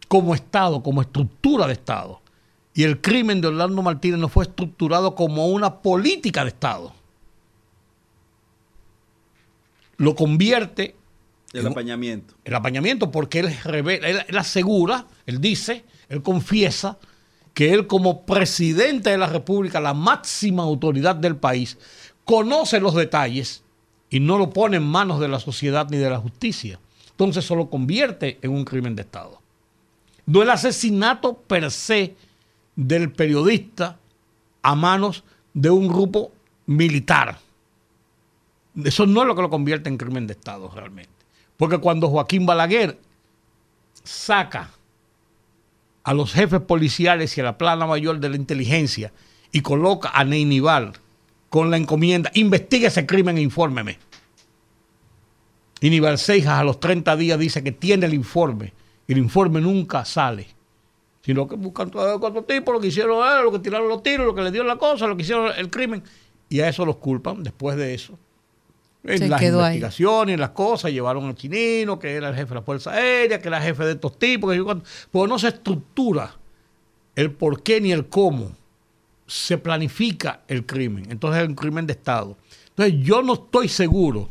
como 0.07 0.35
Estado, 0.35 0.83
como 0.83 1.01
estructura 1.01 1.67
de 1.67 1.73
Estado. 1.73 2.21
Y 2.73 2.83
el 2.83 2.99
crimen 2.99 3.39
de 3.39 3.47
Orlando 3.47 3.81
Martínez 3.81 4.19
no 4.19 4.27
fue 4.27 4.43
estructurado 4.43 5.15
como 5.15 5.47
una 5.47 5.81
política 5.81 6.43
de 6.43 6.49
Estado. 6.49 6.93
Lo 9.95 10.13
convierte... 10.13 10.95
El 11.53 11.67
apañamiento. 11.67 12.33
El 12.43 12.55
apañamiento 12.55 13.09
porque 13.09 13.39
él, 13.39 13.57
revela, 13.63 14.07
él 14.07 14.37
asegura, 14.37 15.05
él 15.25 15.39
dice, 15.39 15.85
él 16.11 16.21
confiesa 16.21 16.97
que 17.53 17.73
él 17.73 17.87
como 17.87 18.25
presidente 18.25 19.09
de 19.09 19.17
la 19.17 19.27
República, 19.27 19.79
la 19.79 19.93
máxima 19.93 20.63
autoridad 20.63 21.15
del 21.15 21.37
país, 21.37 21.77
conoce 22.25 22.81
los 22.81 22.95
detalles 22.95 23.63
y 24.09 24.19
no 24.19 24.37
lo 24.37 24.49
pone 24.49 24.77
en 24.77 24.83
manos 24.83 25.21
de 25.21 25.29
la 25.29 25.39
sociedad 25.39 25.87
ni 25.89 25.97
de 25.97 26.09
la 26.09 26.19
justicia. 26.19 26.79
Entonces 27.11 27.45
eso 27.45 27.55
lo 27.55 27.69
convierte 27.69 28.39
en 28.41 28.51
un 28.51 28.65
crimen 28.65 28.93
de 28.95 29.03
Estado. 29.03 29.41
No 30.25 30.41
el 30.41 30.49
asesinato 30.49 31.37
per 31.37 31.71
se 31.71 32.15
del 32.75 33.11
periodista 33.11 33.97
a 34.61 34.75
manos 34.75 35.23
de 35.53 35.69
un 35.69 35.87
grupo 35.87 36.33
militar. 36.65 37.39
Eso 38.83 39.05
no 39.05 39.21
es 39.21 39.27
lo 39.27 39.35
que 39.35 39.41
lo 39.43 39.49
convierte 39.49 39.89
en 39.89 39.97
crimen 39.97 40.27
de 40.27 40.33
Estado 40.33 40.69
realmente. 40.73 41.11
Porque 41.55 41.77
cuando 41.77 42.09
Joaquín 42.09 42.45
Balaguer 42.45 42.99
saca 44.03 44.71
a 46.03 46.13
los 46.13 46.33
jefes 46.33 46.61
policiales 46.61 47.37
y 47.37 47.41
a 47.41 47.45
la 47.45 47.57
plana 47.57 47.85
mayor 47.85 48.19
de 48.19 48.29
la 48.29 48.35
inteligencia 48.35 49.11
y 49.51 49.61
coloca 49.61 50.09
a 50.13 50.23
Neinival 50.23 50.93
con 51.49 51.69
la 51.69 51.77
encomienda, 51.77 52.31
investigue 52.33 52.87
ese 52.87 53.05
crimen 53.05 53.37
e 53.37 53.41
infórmeme. 53.41 53.99
Y 55.81 55.89
Nival 55.89 56.17
Seijas 56.17 56.59
a 56.59 56.63
los 56.63 56.79
30 56.79 57.15
días 57.17 57.39
dice 57.39 57.63
que 57.63 57.71
tiene 57.71 58.05
el 58.05 58.13
informe 58.13 58.73
y 59.07 59.13
el 59.13 59.17
informe 59.17 59.59
nunca 59.59 60.05
sale. 60.05 60.47
Sino 61.23 61.47
que 61.47 61.55
buscan 61.55 61.91
todos 61.91 62.19
cuatro 62.19 62.43
tipos, 62.43 62.73
lo 62.73 62.79
que 62.79 62.87
hicieron, 62.87 63.17
eh, 63.27 63.43
lo 63.43 63.51
que 63.51 63.59
tiraron 63.59 63.89
los 63.89 64.01
tiros, 64.01 64.25
lo 64.25 64.33
que 64.33 64.41
le 64.41 64.51
dio 64.51 64.63
la 64.63 64.77
cosa, 64.77 65.07
lo 65.07 65.15
que 65.15 65.23
hicieron 65.23 65.51
el 65.55 65.69
crimen. 65.69 66.03
Y 66.49 66.61
a 66.61 66.69
eso 66.69 66.85
los 66.85 66.97
culpan 66.97 67.43
después 67.43 67.77
de 67.77 67.93
eso. 67.93 68.17
En 69.03 69.29
las 69.29 69.41
investigaciones, 69.41 70.35
en 70.35 70.39
las 70.39 70.51
cosas, 70.51 70.91
llevaron 70.91 71.25
al 71.25 71.35
chinino, 71.35 71.97
que 71.97 72.13
era 72.13 72.29
el 72.29 72.35
jefe 72.35 72.49
de 72.49 72.55
la 72.55 72.61
Fuerza 72.61 72.91
Aérea, 72.91 73.41
que 73.41 73.47
era 73.47 73.57
el 73.57 73.63
jefe 73.63 73.83
de 73.85 73.91
estos 73.93 74.19
tipos, 74.19 74.53
que 74.53 74.81
pues 75.09 75.29
no 75.29 75.39
se 75.39 75.47
estructura 75.47 76.35
el 77.15 77.31
por 77.31 77.63
qué 77.63 77.81
ni 77.81 77.91
el 77.91 78.07
cómo 78.07 78.51
se 79.25 79.57
planifica 79.57 80.41
el 80.47 80.65
crimen. 80.65 81.09
Entonces 81.09 81.41
es 81.41 81.47
un 81.47 81.55
crimen 81.55 81.87
de 81.87 81.93
Estado. 81.93 82.37
Entonces 82.69 82.95
yo 83.01 83.23
no 83.23 83.33
estoy 83.33 83.69
seguro, 83.69 84.29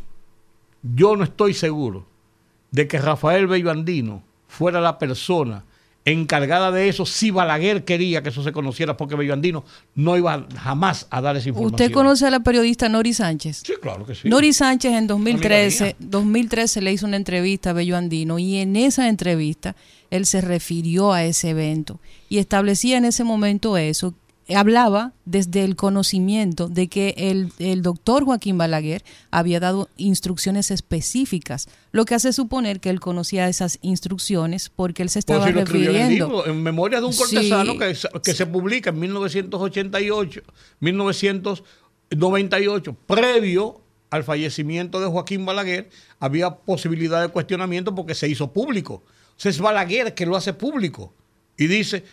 yo 0.83 1.17
no 1.17 1.25
estoy 1.25 1.55
seguro 1.55 2.07
de 2.71 2.87
que 2.87 2.99
Rafael 2.99 3.47
Bello 3.47 3.71
Andino 3.71 4.23
fuera 4.47 4.81
la 4.81 4.99
persona 4.99 5.65
encargada 6.05 6.71
de 6.71 6.89
eso 6.89 7.05
si 7.05 7.31
Balaguer 7.31 7.85
quería 7.85 8.23
que 8.23 8.31
eso 8.31 8.43
se 8.43 8.53
conociera 8.53 8.97
porque 8.97 9.17
Bello 9.17 9.33
Andino 9.33 9.65
no 9.95 10.17
iba 10.17 10.47
jamás 10.57 11.07
a 11.11 11.21
dar 11.21 11.37
esa 11.37 11.49
información. 11.51 11.75
¿Usted 11.75 11.93
conoce 11.93 12.27
a 12.27 12.31
la 12.31 12.41
periodista 12.41 12.89
Nori 12.89 13.13
Sánchez? 13.13 13.63
Sí, 13.65 13.75
claro 13.81 14.07
que 14.07 14.15
sí. 14.15 14.29
Nori 14.29 14.53
Sánchez 14.53 14.93
en 14.93 15.07
2013, 15.07 15.97
2013 15.99 16.81
le 16.81 16.93
hizo 16.93 17.07
una 17.07 17.17
entrevista 17.17 17.71
a 17.71 17.73
Bello 17.75 17.97
Andino 17.97 18.39
y 18.39 18.57
en 18.57 18.77
esa 18.77 19.09
entrevista 19.09 19.77
él 20.11 20.27
se 20.27 20.41
refirió 20.41 21.13
a 21.13 21.25
ese 21.25 21.51
evento 21.51 22.01
y 22.29 22.39
establecía 22.39 22.97
en 22.97 23.05
ese 23.05 23.25
momento 23.25 23.77
eso, 23.77 24.15
hablaba 24.57 25.13
desde 25.25 25.65
el 25.65 25.75
conocimiento 25.77 26.69
de 26.69 26.89
que 26.89 27.15
el, 27.59 27.83
doctor 27.83 28.25
Joaquín 28.25 28.59
Balaguer 28.59 29.03
había 29.31 29.61
dado 29.61 29.89
instrucciones 29.97 30.71
específicas, 30.71 31.69
lo 31.93 32.05
que 32.05 32.15
hace 32.15 32.33
suponer 32.33 32.81
que 32.81 32.91
él 32.91 33.01
conocía 33.01 33.49
esas 33.49 33.79
instrucciones 33.83 34.69
porque 34.69 35.03
él 35.03 35.11
se 35.11 35.19
estaba 35.21 35.47
refiriendo. 35.47 36.47
En, 36.47 36.63
memoria 36.63 37.01
de 37.01 37.07
un 37.07 37.15
cortesano 37.15 37.79
que, 37.79 37.97
que, 38.23 38.35
se 38.35 38.47
publica 38.47 38.91
en 38.91 39.01
1988, 39.01 40.43
1998, 40.81 42.97
previo 43.07 43.81
al 44.11 44.25
fallecimiento 44.25 45.01
de 45.01 45.07
Joaquín 45.07 45.47
Balaguer, 45.47 45.89
había 46.19 46.57
posibilidad 46.57 47.23
de 47.23 47.29
cuestionamiento 47.29 47.95
porque 47.95 48.15
se 48.15 48.29
hizo 48.29 48.53
público. 48.53 48.95
O 48.95 49.03
sea, 49.37 49.51
es 49.51 49.61
Balaguer 49.61 50.15
que 50.15 50.27
lo 50.27 50.37
hace 50.37 50.53
público 50.53 51.15
y 51.61 51.67
dice, 51.67 52.05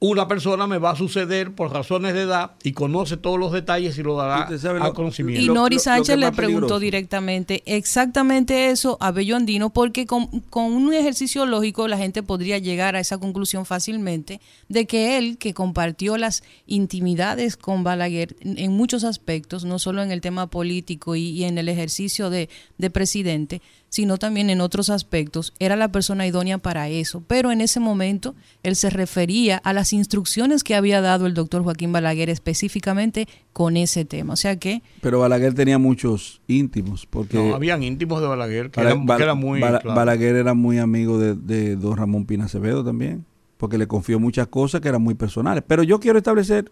una 0.00 0.28
persona 0.28 0.68
me 0.68 0.78
va 0.78 0.90
a 0.90 0.96
suceder 0.96 1.52
por 1.52 1.72
razones 1.72 2.14
de 2.14 2.22
edad 2.22 2.52
y 2.62 2.72
conoce 2.72 3.16
todos 3.16 3.38
los 3.38 3.52
detalles 3.52 3.98
y 3.98 4.02
lo 4.04 4.16
dará 4.16 4.48
al 4.48 4.92
conocimiento. 4.92 5.44
Y 5.44 5.52
Nori 5.52 5.80
Sánchez 5.80 6.16
le 6.16 6.30
preguntó 6.30 6.78
directamente 6.78 7.62
exactamente 7.66 8.70
eso 8.70 8.96
a 9.00 9.10
Bello 9.10 9.34
Andino 9.34 9.70
porque 9.70 10.06
con, 10.06 10.28
un 10.52 10.94
ejercicio 10.94 11.46
lógico 11.46 11.88
la 11.88 11.98
gente 11.98 12.22
podría 12.22 12.58
llegar 12.58 12.94
a 12.94 13.00
esa 13.00 13.18
conclusión 13.18 13.66
fácilmente 13.66 14.40
de 14.68 14.86
que 14.86 15.18
él, 15.18 15.36
que 15.36 15.52
compartió 15.52 16.16
las 16.16 16.44
intimidades 16.66 17.56
con 17.56 17.82
Balaguer 17.82 18.36
en 18.40 18.72
muchos 18.72 19.02
aspectos, 19.02 19.64
no 19.64 19.80
solo 19.80 20.02
en 20.02 20.12
el 20.12 20.20
tema 20.20 20.46
político 20.46 21.16
y, 21.16 21.42
en 21.42 21.58
el 21.58 21.68
ejercicio 21.68 22.30
de, 22.30 22.48
de 22.78 22.90
presidente, 22.90 23.62
sino 23.88 24.18
también 24.18 24.50
en 24.50 24.60
otros 24.60 24.90
aspectos, 24.90 25.54
era 25.58 25.76
la 25.76 25.90
persona 25.90 26.26
idónea 26.26 26.58
para 26.58 26.88
eso. 26.88 27.22
Pero 27.26 27.52
en 27.52 27.60
ese 27.60 27.80
momento 27.80 28.34
él 28.62 28.76
se 28.76 28.90
refería 28.90 29.58
a 29.58 29.72
las 29.72 29.92
instrucciones 29.92 30.64
que 30.64 30.74
había 30.74 31.00
dado 31.00 31.26
el 31.26 31.34
doctor 31.34 31.62
Joaquín 31.62 31.92
Balaguer 31.92 32.30
específicamente 32.30 33.28
con 33.52 33.76
ese 33.76 34.04
tema. 34.04 34.34
O 34.34 34.36
sea 34.36 34.56
que... 34.56 34.82
Pero 35.00 35.20
Balaguer 35.20 35.54
tenía 35.54 35.78
muchos 35.78 36.40
íntimos, 36.46 37.06
porque... 37.06 37.36
No, 37.36 37.54
habían 37.54 37.82
íntimos 37.82 38.20
de 38.20 38.28
Balaguer, 38.28 38.70
que, 38.70 38.80
era, 38.80 38.94
muy... 39.34 39.60
Balaguer 39.60 40.36
era 40.36 40.54
muy 40.54 40.78
amigo 40.78 41.18
de, 41.18 41.34
de 41.34 41.76
don 41.76 41.96
Ramón 41.96 42.26
Pina 42.26 42.44
Acevedo 42.44 42.84
también, 42.84 43.24
porque 43.56 43.78
le 43.78 43.86
confió 43.86 44.20
muchas 44.20 44.48
cosas 44.48 44.80
que 44.80 44.88
eran 44.88 45.02
muy 45.02 45.14
personales. 45.14 45.64
Pero 45.66 45.82
yo 45.82 45.98
quiero 45.98 46.18
establecer 46.18 46.70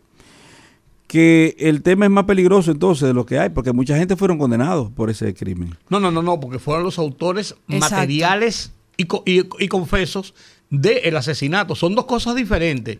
que 1.07 1.57
el 1.59 1.83
tema 1.83 2.07
es 2.07 2.11
más 2.11 2.25
peligroso 2.25 2.71
entonces 2.71 3.07
de 3.07 3.15
lo 3.15 3.27
que 3.27 3.39
hay, 3.39 3.51
porque 3.51 3.73
mucha 3.73 3.97
gente 3.97 4.17
fueron 4.17 4.39
condenados 4.39 4.91
por 4.91 5.11
ese 5.11 5.35
crimen. 5.35 5.77
No, 5.89 6.01
no, 6.01 6.11
no, 6.11 6.23
no, 6.23 6.41
porque 6.41 6.59
fueron 6.59 6.83
los 6.85 6.99
autores 6.99 7.55
materiales 7.67 8.73
y, 8.97 9.07
y, 9.25 9.69
confesos 9.69 10.35
del 10.71 11.17
asesinato. 11.17 11.75
Son 11.75 11.95
dos 11.95 12.07
cosas 12.07 12.35
diferentes. 12.35 12.99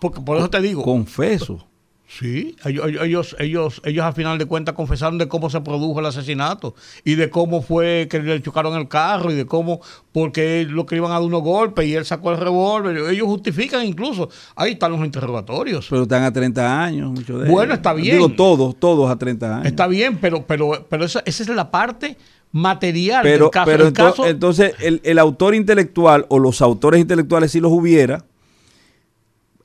porque, 0.00 0.20
por 0.20 0.36
eso 0.36 0.50
te 0.50 0.60
digo. 0.60 0.82
Confesos. 0.82 1.64
Sí, 2.08 2.56
ellos, 2.64 2.86
ellos, 3.02 3.36
ellos, 3.40 3.82
ellos 3.84 4.04
al 4.04 4.12
final 4.12 4.38
de 4.38 4.46
cuentas 4.46 4.76
confesaron 4.76 5.18
de 5.18 5.26
cómo 5.26 5.50
se 5.50 5.60
produjo 5.60 5.98
el 5.98 6.06
asesinato 6.06 6.76
y 7.02 7.16
de 7.16 7.30
cómo 7.30 7.62
fue 7.62 8.06
que 8.08 8.20
le 8.20 8.40
chocaron 8.40 8.78
el 8.78 8.86
carro 8.86 9.32
y 9.32 9.34
de 9.34 9.44
cómo, 9.44 9.80
porque 10.12 10.64
lo 10.70 10.86
que 10.86 10.96
iban 10.96 11.10
a 11.10 11.14
dar 11.14 11.22
unos 11.22 11.42
golpes 11.42 11.84
y 11.84 11.94
él 11.94 12.04
sacó 12.04 12.30
el 12.30 12.38
revólver. 12.38 12.96
Ellos 13.10 13.26
justifican 13.26 13.84
incluso. 13.84 14.28
Ahí 14.54 14.72
están 14.72 14.92
los 14.92 15.04
interrogatorios. 15.04 15.88
Pero 15.90 16.02
están 16.02 16.22
a 16.22 16.32
30 16.32 16.84
años, 16.84 17.10
muchos 17.10 17.42
de 17.42 17.50
Bueno, 17.50 17.74
está 17.74 17.92
bien. 17.92 18.16
Digo, 18.16 18.28
todos, 18.28 18.78
todos 18.78 19.10
a 19.10 19.16
30 19.16 19.56
años. 19.56 19.66
Está 19.66 19.88
bien, 19.88 20.18
pero, 20.18 20.46
pero, 20.46 20.86
pero 20.88 21.04
esa, 21.04 21.22
esa 21.26 21.42
es 21.42 21.48
la 21.48 21.72
parte 21.72 22.16
material 22.52 23.24
del 23.24 23.50
caso. 23.50 23.66
Pero 23.66 24.26
entonces, 24.26 24.74
el, 24.78 25.00
el 25.02 25.18
autor 25.18 25.56
intelectual 25.56 26.24
o 26.28 26.38
los 26.38 26.62
autores 26.62 27.00
intelectuales, 27.00 27.50
si 27.50 27.58
los 27.58 27.72
hubiera, 27.72 28.24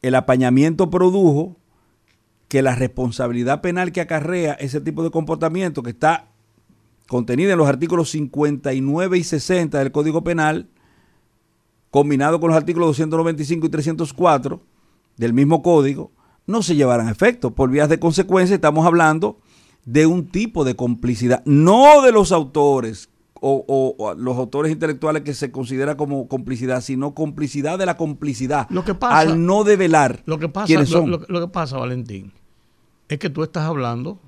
el 0.01 0.15
apañamiento 0.15 0.89
produjo 0.89 1.60
que 2.51 2.61
la 2.61 2.75
responsabilidad 2.75 3.61
penal 3.61 3.93
que 3.93 4.01
acarrea 4.01 4.51
ese 4.55 4.81
tipo 4.81 5.05
de 5.05 5.09
comportamiento 5.09 5.83
que 5.83 5.91
está 5.91 6.27
contenida 7.07 7.53
en 7.53 7.57
los 7.57 7.69
artículos 7.69 8.09
59 8.09 9.17
y 9.17 9.23
60 9.23 9.79
del 9.79 9.93
Código 9.93 10.25
Penal, 10.25 10.67
combinado 11.91 12.41
con 12.41 12.49
los 12.49 12.57
artículos 12.57 12.89
295 12.89 13.67
y 13.67 13.69
304 13.69 14.61
del 15.15 15.31
mismo 15.31 15.61
código, 15.61 16.11
no 16.45 16.61
se 16.61 16.75
llevarán 16.75 17.07
a 17.07 17.11
efecto. 17.11 17.55
Por 17.55 17.69
vías 17.69 17.87
de 17.87 17.99
consecuencia 17.99 18.53
estamos 18.53 18.85
hablando 18.85 19.39
de 19.85 20.05
un 20.05 20.27
tipo 20.27 20.65
de 20.65 20.75
complicidad, 20.75 21.43
no 21.45 22.01
de 22.01 22.11
los 22.11 22.33
autores 22.33 23.07
o, 23.35 24.13
los 24.17 24.37
autores 24.37 24.73
intelectuales 24.73 25.23
que 25.23 25.33
se 25.33 25.51
considera 25.51 25.95
como 25.95 26.27
complicidad, 26.27 26.81
sino 26.81 27.15
complicidad 27.15 27.79
de 27.79 27.85
la 27.85 27.95
complicidad. 27.95 28.67
Lo 28.69 28.83
que 28.83 28.93
pasa, 28.93 29.19
al 29.19 29.45
no 29.45 29.63
develar 29.63 30.21
lo 30.25 30.37
que 30.37 30.49
pasa, 30.49 30.85
son. 30.85 31.09
lo 31.11 31.39
que 31.39 31.47
pasa, 31.47 31.77
Valentín, 31.77 32.33
es 33.11 33.19
que 33.19 33.29
tú 33.29 33.43
estás 33.43 33.65
hablando 33.65 34.21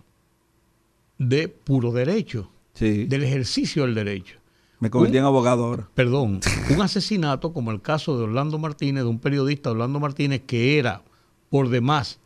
de 1.17 1.47
puro 1.47 1.93
derecho, 1.93 2.51
del 2.77 3.23
ejercicio 3.23 3.83
del 3.83 3.95
derecho. 3.95 4.35
Me 4.81 4.89
convertí 4.89 5.17
en 5.17 5.23
abogado 5.23 5.63
ahora. 5.63 5.87
Perdón, 5.95 6.41
un 6.69 6.81
asesinato 6.81 7.53
como 7.53 7.71
el 7.71 7.81
caso 7.81 8.17
de 8.17 8.25
Orlando 8.25 8.59
Martínez, 8.59 9.03
de 9.03 9.09
un 9.09 9.19
periodista 9.19 9.71
Orlando 9.71 10.01
Martínez, 10.01 10.41
que 10.45 10.77
era 10.77 11.01
por 11.49 11.69
demás 11.69 12.19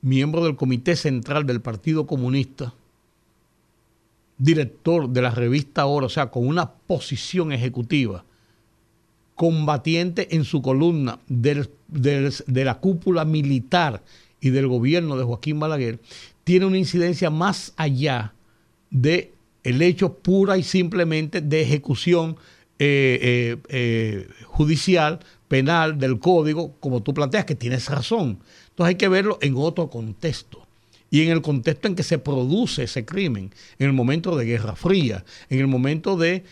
miembro 0.00 0.44
del 0.44 0.54
Comité 0.54 0.94
Central 0.94 1.44
del 1.44 1.60
Partido 1.60 2.06
Comunista, 2.06 2.72
director 4.38 5.08
de 5.08 5.22
la 5.22 5.30
revista 5.32 5.82
Ahora, 5.82 6.06
o 6.06 6.10
sea, 6.10 6.30
con 6.30 6.46
una 6.46 6.70
posición 6.70 7.50
ejecutiva, 7.50 8.24
combatiente 9.34 10.36
en 10.36 10.44
su 10.44 10.62
columna 10.62 11.18
de 11.26 12.64
la 12.64 12.78
cúpula 12.78 13.24
militar 13.24 14.04
y 14.40 14.50
del 14.50 14.66
gobierno 14.66 15.16
de 15.16 15.24
Joaquín 15.24 15.58
Balaguer, 15.58 16.00
tiene 16.44 16.66
una 16.66 16.78
incidencia 16.78 17.30
más 17.30 17.72
allá 17.76 18.34
de 18.90 19.32
el 19.66 19.82
hecho 19.82 20.14
pura 20.14 20.56
y 20.56 20.62
simplemente 20.62 21.40
de 21.40 21.60
ejecución 21.60 22.36
eh, 22.78 23.18
eh, 23.22 23.56
eh, 23.68 24.28
judicial, 24.44 25.18
penal, 25.48 25.98
del 25.98 26.20
código, 26.20 26.76
como 26.78 27.02
tú 27.02 27.14
planteas, 27.14 27.46
que 27.46 27.54
tienes 27.54 27.88
razón. 27.88 28.38
Entonces 28.68 28.90
hay 28.90 28.94
que 28.94 29.08
verlo 29.08 29.38
en 29.40 29.54
otro 29.56 29.90
contexto 29.90 30.66
y 31.10 31.22
en 31.22 31.30
el 31.30 31.42
contexto 31.42 31.88
en 31.88 31.96
que 31.96 32.04
se 32.04 32.18
produce 32.18 32.84
ese 32.84 33.04
crimen, 33.04 33.50
en 33.78 33.86
el 33.86 33.92
momento 33.92 34.36
de 34.36 34.44
Guerra 34.44 34.76
Fría, 34.76 35.24
en 35.48 35.58
el 35.58 35.66
momento 35.66 36.16
de 36.16 36.44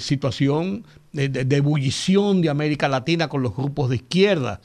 situación 0.00 0.84
de, 1.12 1.56
ebullición 1.56 2.42
de 2.42 2.50
América 2.50 2.88
Latina 2.88 3.28
con 3.28 3.42
los 3.42 3.56
grupos 3.56 3.90
de 3.90 3.96
izquierda, 3.96 4.60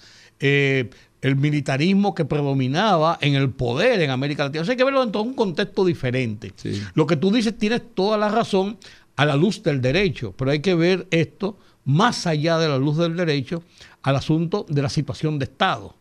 el 1.22 1.36
militarismo 1.36 2.16
que 2.16 2.26
predominaba 2.26 3.18
en 3.22 3.36
el 3.36 3.52
poder 3.52 4.02
en 4.02 4.10
América 4.10 4.44
Latina. 4.44 4.64
O 4.64 4.66
sea, 4.66 4.74
hay 4.74 4.78
que 4.78 4.84
verlo 4.84 5.04
en 5.04 5.12
todo 5.12 5.24
un 5.24 5.34
contexto 5.34 5.86
diferente. 5.86 6.54
Lo 6.96 7.06
que 7.06 7.16
tú 7.16 7.32
dices 7.32 7.58
tienes 7.58 7.82
toda 7.94 8.18
la 8.18 8.30
razón 8.30 8.78
a 9.16 9.26
la 9.26 9.36
luz 9.36 9.62
del 9.62 9.82
derecho, 9.82 10.34
pero 10.36 10.52
hay 10.52 10.62
que 10.62 10.74
ver 10.74 11.08
esto 11.12 11.58
más 11.86 12.26
allá 12.26 12.58
de 12.58 12.68
la 12.68 12.78
luz 12.78 12.98
del 12.98 13.16
derecho 13.16 13.64
al 14.02 14.16
asunto 14.16 14.66
de 14.68 14.82
la 14.82 14.90
situación 14.90 15.38
de 15.38 15.46
Estado. 15.46 15.96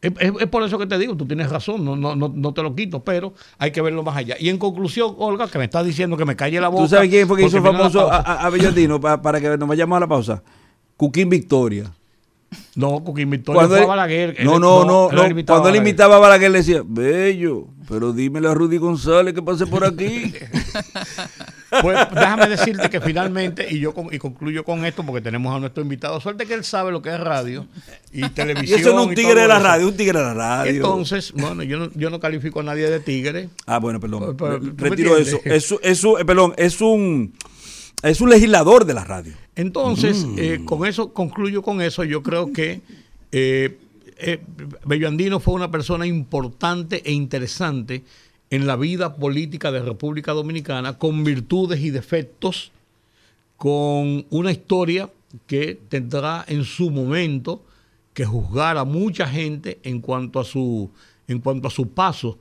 Es, 0.00 0.48
por 0.48 0.64
eso 0.64 0.78
que 0.80 0.86
te 0.86 0.98
digo, 0.98 1.16
tú 1.16 1.26
tienes 1.26 1.48
razón, 1.48 1.84
no, 1.84 1.94
no, 1.94 2.16
no, 2.16 2.54
te 2.54 2.62
lo 2.62 2.74
quito, 2.74 3.04
pero 3.04 3.34
hay 3.56 3.70
que 3.70 3.80
verlo 3.80 4.02
más 4.02 4.16
allá. 4.16 4.34
Y 4.38 4.48
en 4.48 4.58
conclusión, 4.58 5.14
Olga, 5.16 5.46
que 5.46 5.58
me 5.58 5.64
está 5.64 5.84
diciendo 5.84 6.16
que 6.16 6.24
me 6.24 6.34
calle 6.34 6.60
la 6.60 6.68
boca. 6.68 6.82
¿Tú 6.82 6.88
sabes 6.88 7.08
quién 7.08 7.28
fue 7.28 7.38
que 7.38 7.46
hizo 7.46 7.62
famoso 7.62 8.10
a, 8.10 8.46
a, 8.46 9.00
para, 9.00 9.22
para 9.22 9.40
que 9.40 9.56
nos 9.56 9.68
vayamos 9.68 9.96
a 9.96 10.00
la 10.00 10.08
pausa? 10.08 10.42
Cuquín 10.96 11.28
Victoria. 11.28 11.92
No, 12.74 13.04
porque 13.04 13.22
invitó 13.22 13.58
a 13.60 13.66
Balaguer. 13.66 14.44
No, 14.44 14.58
no, 14.58 14.84
no. 14.84 15.08
cuando 15.46 15.68
él 15.68 15.76
invitaba 15.76 16.16
a 16.16 16.18
Balaguer 16.18 16.50
le 16.50 16.58
decía, 16.58 16.82
bello, 16.84 17.68
pero 17.88 18.14
dímelo 18.14 18.50
a 18.50 18.54
Rudy 18.54 18.78
González 18.78 19.34
que 19.34 19.42
pase 19.42 19.66
por 19.66 19.84
aquí. 19.84 20.32
pues 21.82 21.98
déjame 22.14 22.48
decirte 22.48 22.88
que 22.88 23.00
finalmente, 23.02 23.66
y 23.70 23.78
yo 23.78 23.92
y 24.10 24.18
concluyo 24.18 24.64
con 24.64 24.86
esto 24.86 25.04
porque 25.04 25.20
tenemos 25.20 25.54
a 25.54 25.60
nuestro 25.60 25.82
invitado, 25.82 26.18
suerte 26.18 26.46
que 26.46 26.54
él 26.54 26.64
sabe 26.64 26.92
lo 26.92 27.02
que 27.02 27.10
es 27.10 27.20
radio 27.20 27.66
y 28.10 28.26
televisión. 28.30 28.62
Y 28.78 28.80
eso 28.80 28.94
no 28.94 29.02
es 29.02 29.08
un 29.08 29.14
tigre 29.14 29.42
de 29.42 29.48
la 29.48 29.58
radio, 29.58 29.88
un 29.88 29.96
tigre 29.96 30.18
de 30.18 30.24
la 30.24 30.34
radio. 30.34 30.72
Entonces, 30.72 31.32
bueno, 31.32 31.62
yo 31.62 31.78
no, 31.78 31.90
yo 31.94 32.08
no 32.08 32.20
califico 32.20 32.60
a 32.60 32.62
nadie 32.62 32.88
de 32.88 33.00
tigre. 33.00 33.50
Ah, 33.66 33.78
bueno, 33.80 34.00
perdón. 34.00 34.36
Retiro 34.78 35.18
eso. 35.18 35.40
Eso, 35.44 35.78
eso, 35.82 36.18
eh, 36.18 36.24
perdón, 36.24 36.54
es 36.56 36.80
un 36.80 37.34
es 38.02 38.20
un 38.20 38.30
legislador 38.30 38.84
de 38.84 38.94
la 38.94 39.04
radio. 39.04 39.34
Entonces, 39.54 40.24
mm. 40.24 40.38
eh, 40.38 40.64
con 40.64 40.86
eso, 40.86 41.12
concluyo 41.12 41.62
con 41.62 41.82
eso, 41.82 42.04
yo 42.04 42.22
creo 42.22 42.52
que 42.52 42.80
eh, 43.32 43.78
eh, 44.18 44.40
Bello 44.84 45.08
Andino 45.08 45.40
fue 45.40 45.54
una 45.54 45.70
persona 45.70 46.06
importante 46.06 47.02
e 47.04 47.12
interesante 47.12 48.02
en 48.50 48.66
la 48.66 48.76
vida 48.76 49.16
política 49.16 49.70
de 49.72 49.80
República 49.80 50.32
Dominicana, 50.32 50.98
con 50.98 51.24
virtudes 51.24 51.80
y 51.80 51.90
defectos, 51.90 52.72
con 53.56 54.26
una 54.30 54.52
historia 54.52 55.10
que 55.46 55.78
tendrá 55.88 56.44
en 56.46 56.64
su 56.64 56.90
momento 56.90 57.62
que 58.12 58.26
juzgar 58.26 58.76
a 58.76 58.84
mucha 58.84 59.26
gente 59.26 59.78
en 59.82 60.00
cuanto 60.00 60.40
a 60.40 60.44
su, 60.44 60.90
en 61.28 61.38
cuanto 61.38 61.68
a 61.68 61.70
su 61.70 61.88
paso 61.88 62.38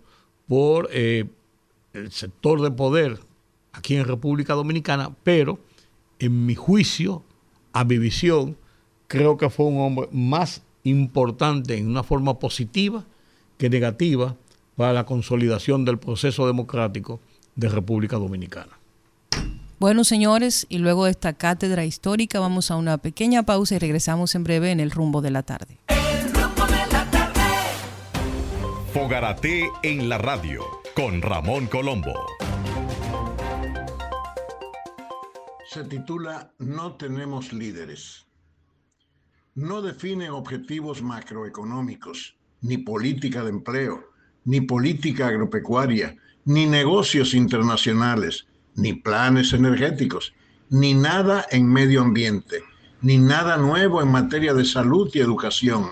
por 0.47 0.89
el 0.91 1.29
sector 2.09 2.61
de 2.61 2.71
poder 2.71 3.19
aquí 3.71 3.95
en 3.95 4.05
República 4.05 4.53
Dominicana, 4.53 5.15
pero 5.23 5.59
en 6.21 6.45
mi 6.45 6.55
juicio, 6.55 7.23
a 7.73 7.83
mi 7.83 7.97
visión, 7.97 8.55
creo 9.07 9.37
que 9.37 9.49
fue 9.49 9.65
un 9.65 9.81
hombre 9.81 10.07
más 10.11 10.61
importante 10.83 11.77
en 11.77 11.87
una 11.87 12.03
forma 12.03 12.39
positiva 12.39 13.05
que 13.57 13.69
negativa 13.69 14.35
para 14.75 14.93
la 14.93 15.05
consolidación 15.05 15.83
del 15.83 15.97
proceso 15.97 16.45
democrático 16.45 17.19
de 17.55 17.69
República 17.69 18.17
Dominicana. 18.17 18.77
Bueno, 19.79 20.03
señores, 20.03 20.67
y 20.69 20.77
luego 20.77 21.05
de 21.05 21.11
esta 21.11 21.33
cátedra 21.33 21.85
histórica 21.85 22.39
vamos 22.39 22.69
a 22.69 22.75
una 22.75 22.99
pequeña 22.99 23.43
pausa 23.43 23.75
y 23.75 23.79
regresamos 23.79 24.35
en 24.35 24.43
breve 24.43 24.69
en 24.69 24.79
el 24.79 24.91
rumbo 24.91 25.21
de 25.21 25.31
la 25.31 25.41
tarde. 25.41 25.79
El 25.87 26.31
rumbo 26.33 26.65
de 26.67 26.91
la 26.91 27.09
tarde. 27.09 27.41
Fogarate 28.93 29.67
en 29.81 30.07
la 30.07 30.19
radio 30.19 30.61
con 30.95 31.23
Ramón 31.23 31.65
Colombo. 31.65 32.13
Se 35.71 35.85
titula 35.85 36.51
No 36.59 36.97
tenemos 36.97 37.53
líderes. 37.53 38.25
No 39.55 39.81
definen 39.81 40.31
objetivos 40.31 41.01
macroeconómicos, 41.01 42.35
ni 42.59 42.77
política 42.77 43.41
de 43.45 43.51
empleo, 43.51 44.03
ni 44.43 44.59
política 44.59 45.27
agropecuaria, 45.27 46.17
ni 46.43 46.65
negocios 46.65 47.33
internacionales, 47.33 48.47
ni 48.75 48.91
planes 48.91 49.53
energéticos, 49.53 50.33
ni 50.69 50.93
nada 50.93 51.45
en 51.51 51.71
medio 51.71 52.01
ambiente, 52.01 52.63
ni 53.01 53.17
nada 53.17 53.55
nuevo 53.55 54.01
en 54.01 54.11
materia 54.11 54.53
de 54.53 54.65
salud 54.65 55.09
y 55.13 55.19
educación, 55.19 55.91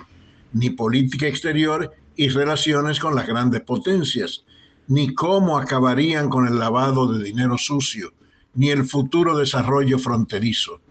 ni 0.52 0.72
política 0.72 1.28
exterior 1.28 1.94
y 2.18 2.28
relaciones 2.28 3.00
con 3.00 3.16
las 3.16 3.28
grandes 3.28 3.62
potencias, 3.62 4.44
ni 4.90 5.14
cómo 5.14 5.58
acabarían 5.58 6.28
con 6.28 6.46
el 6.48 6.60
lavado 6.60 7.14
de 7.14 7.24
dinero 7.24 7.58
sucio, 7.58 8.12
ni 8.54 8.70
el 8.70 8.86
futuro 8.86 9.38
desarrollo 9.38 10.00
fronterizo. 10.00 10.82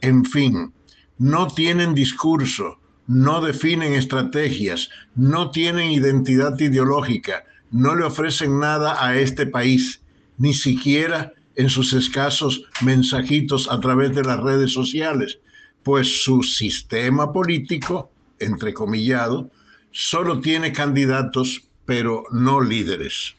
En 0.00 0.24
fin, 0.24 0.72
no 1.18 1.48
tienen 1.48 1.94
discurso, 1.94 2.78
no 3.06 3.40
definen 3.40 3.94
estrategias, 3.94 4.90
no 5.16 5.50
tienen 5.50 5.90
identidad 5.90 6.58
ideológica, 6.60 7.44
no 7.70 7.94
le 7.94 8.04
ofrecen 8.04 8.58
nada 8.60 9.04
a 9.04 9.16
este 9.16 9.46
país, 9.46 10.00
ni 10.36 10.54
siquiera 10.54 11.32
en 11.56 11.68
sus 11.68 11.92
escasos 11.92 12.64
mensajitos 12.82 13.68
a 13.70 13.80
través 13.80 14.14
de 14.14 14.22
las 14.22 14.40
redes 14.40 14.72
sociales, 14.72 15.40
pues 15.82 16.22
su 16.22 16.42
sistema 16.42 17.32
político, 17.32 18.12
entrecomillado, 18.38 19.50
solo 19.90 20.40
tiene 20.40 20.72
candidatos, 20.72 21.62
pero 21.84 22.24
no 22.30 22.60
líderes. 22.60 23.37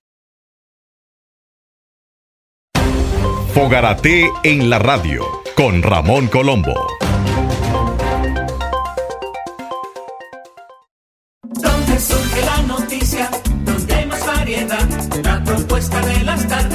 Fogarate 3.53 4.31
en 4.43 4.69
la 4.69 4.79
radio 4.79 5.25
con 5.55 5.81
Ramón 5.81 6.27
Colombo. 6.27 6.73
Donde 11.41 11.99
surge 11.99 12.41
la 12.45 12.61
noticia, 12.67 13.29
donde 13.65 13.93
hay 13.93 14.05
más 14.05 14.25
variedad, 14.25 14.87
la 15.23 15.43
propuesta 15.43 15.99
de 16.01 16.23
las 16.23 16.47
tardes 16.47 16.68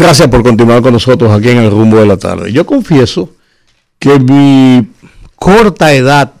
Gracias 0.00 0.28
por 0.28 0.42
continuar 0.42 0.80
con 0.80 0.94
nosotros 0.94 1.30
aquí 1.30 1.50
en 1.50 1.58
el 1.58 1.70
rumbo 1.70 1.98
de 1.98 2.06
la 2.06 2.16
tarde. 2.16 2.50
Yo 2.50 2.64
confieso 2.64 3.34
que 3.98 4.18
mi 4.18 4.88
corta 5.36 5.92
edad 5.92 6.32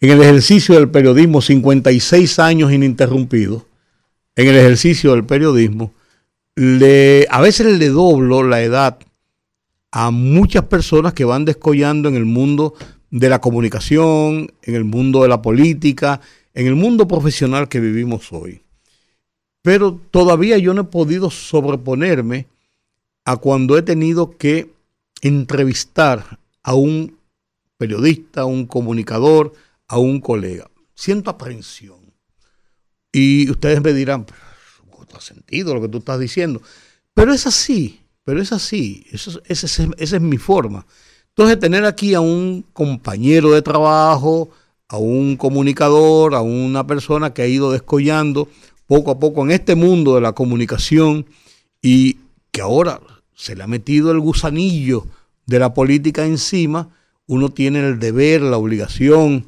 en 0.00 0.10
el 0.10 0.20
ejercicio 0.20 0.74
del 0.74 0.90
periodismo, 0.90 1.40
56 1.40 2.40
años 2.40 2.72
ininterrumpidos, 2.72 3.62
en 4.34 4.48
el 4.48 4.56
ejercicio 4.56 5.12
del 5.12 5.24
periodismo, 5.24 5.92
a 6.56 7.40
veces 7.40 7.78
le 7.78 7.88
doblo 7.88 8.42
la 8.42 8.62
edad 8.62 8.98
a 9.92 10.10
muchas 10.10 10.64
personas 10.64 11.12
que 11.12 11.24
van 11.24 11.44
descollando 11.44 12.08
en 12.08 12.16
el 12.16 12.24
mundo 12.24 12.74
de 13.12 13.28
la 13.28 13.40
comunicación, 13.40 14.50
en 14.60 14.74
el 14.74 14.84
mundo 14.84 15.22
de 15.22 15.28
la 15.28 15.40
política, 15.40 16.20
en 16.52 16.66
el 16.66 16.74
mundo 16.74 17.06
profesional 17.06 17.68
que 17.68 17.78
vivimos 17.78 18.32
hoy. 18.32 18.60
Pero 19.62 20.00
todavía 20.10 20.58
yo 20.58 20.74
no 20.74 20.80
he 20.80 20.84
podido 20.86 21.30
sobreponerme 21.30 22.48
a 23.28 23.36
cuando 23.36 23.76
he 23.76 23.82
tenido 23.82 24.38
que 24.38 24.72
entrevistar 25.20 26.38
a 26.62 26.72
un 26.72 27.18
periodista, 27.76 28.40
a 28.40 28.44
un 28.46 28.66
comunicador, 28.66 29.52
a 29.86 29.98
un 29.98 30.22
colega. 30.22 30.70
siento 30.94 31.28
aprensión. 31.28 32.14
Y 33.12 33.50
ustedes 33.50 33.82
me 33.82 33.92
dirán, 33.92 34.24
no 35.12 35.20
sentido 35.20 35.74
lo 35.74 35.82
que 35.82 35.90
tú 35.90 35.98
estás 35.98 36.18
diciendo. 36.18 36.62
Pero 37.12 37.34
es 37.34 37.46
así, 37.46 38.00
pero 38.24 38.40
es 38.40 38.50
así, 38.52 39.04
esa 39.12 39.42
es 39.98 40.20
mi 40.22 40.38
forma. 40.38 40.86
Entonces, 41.28 41.58
tener 41.58 41.84
aquí 41.84 42.14
a 42.14 42.20
un 42.20 42.64
compañero 42.72 43.52
de 43.52 43.60
trabajo, 43.60 44.48
a 44.88 44.96
un 44.96 45.36
comunicador, 45.36 46.34
a 46.34 46.40
una 46.40 46.86
persona 46.86 47.34
que 47.34 47.42
ha 47.42 47.46
ido 47.46 47.72
descollando 47.72 48.48
poco 48.86 49.10
a 49.10 49.18
poco 49.18 49.42
en 49.42 49.50
este 49.50 49.74
mundo 49.74 50.14
de 50.14 50.22
la 50.22 50.32
comunicación 50.32 51.26
y 51.82 52.16
que 52.50 52.62
ahora 52.62 52.98
se 53.38 53.54
le 53.54 53.62
ha 53.62 53.66
metido 53.68 54.10
el 54.10 54.18
gusanillo 54.18 55.06
de 55.46 55.60
la 55.60 55.72
política 55.72 56.26
encima, 56.26 56.90
uno 57.28 57.50
tiene 57.50 57.78
el 57.86 58.00
deber, 58.00 58.42
la 58.42 58.56
obligación 58.56 59.46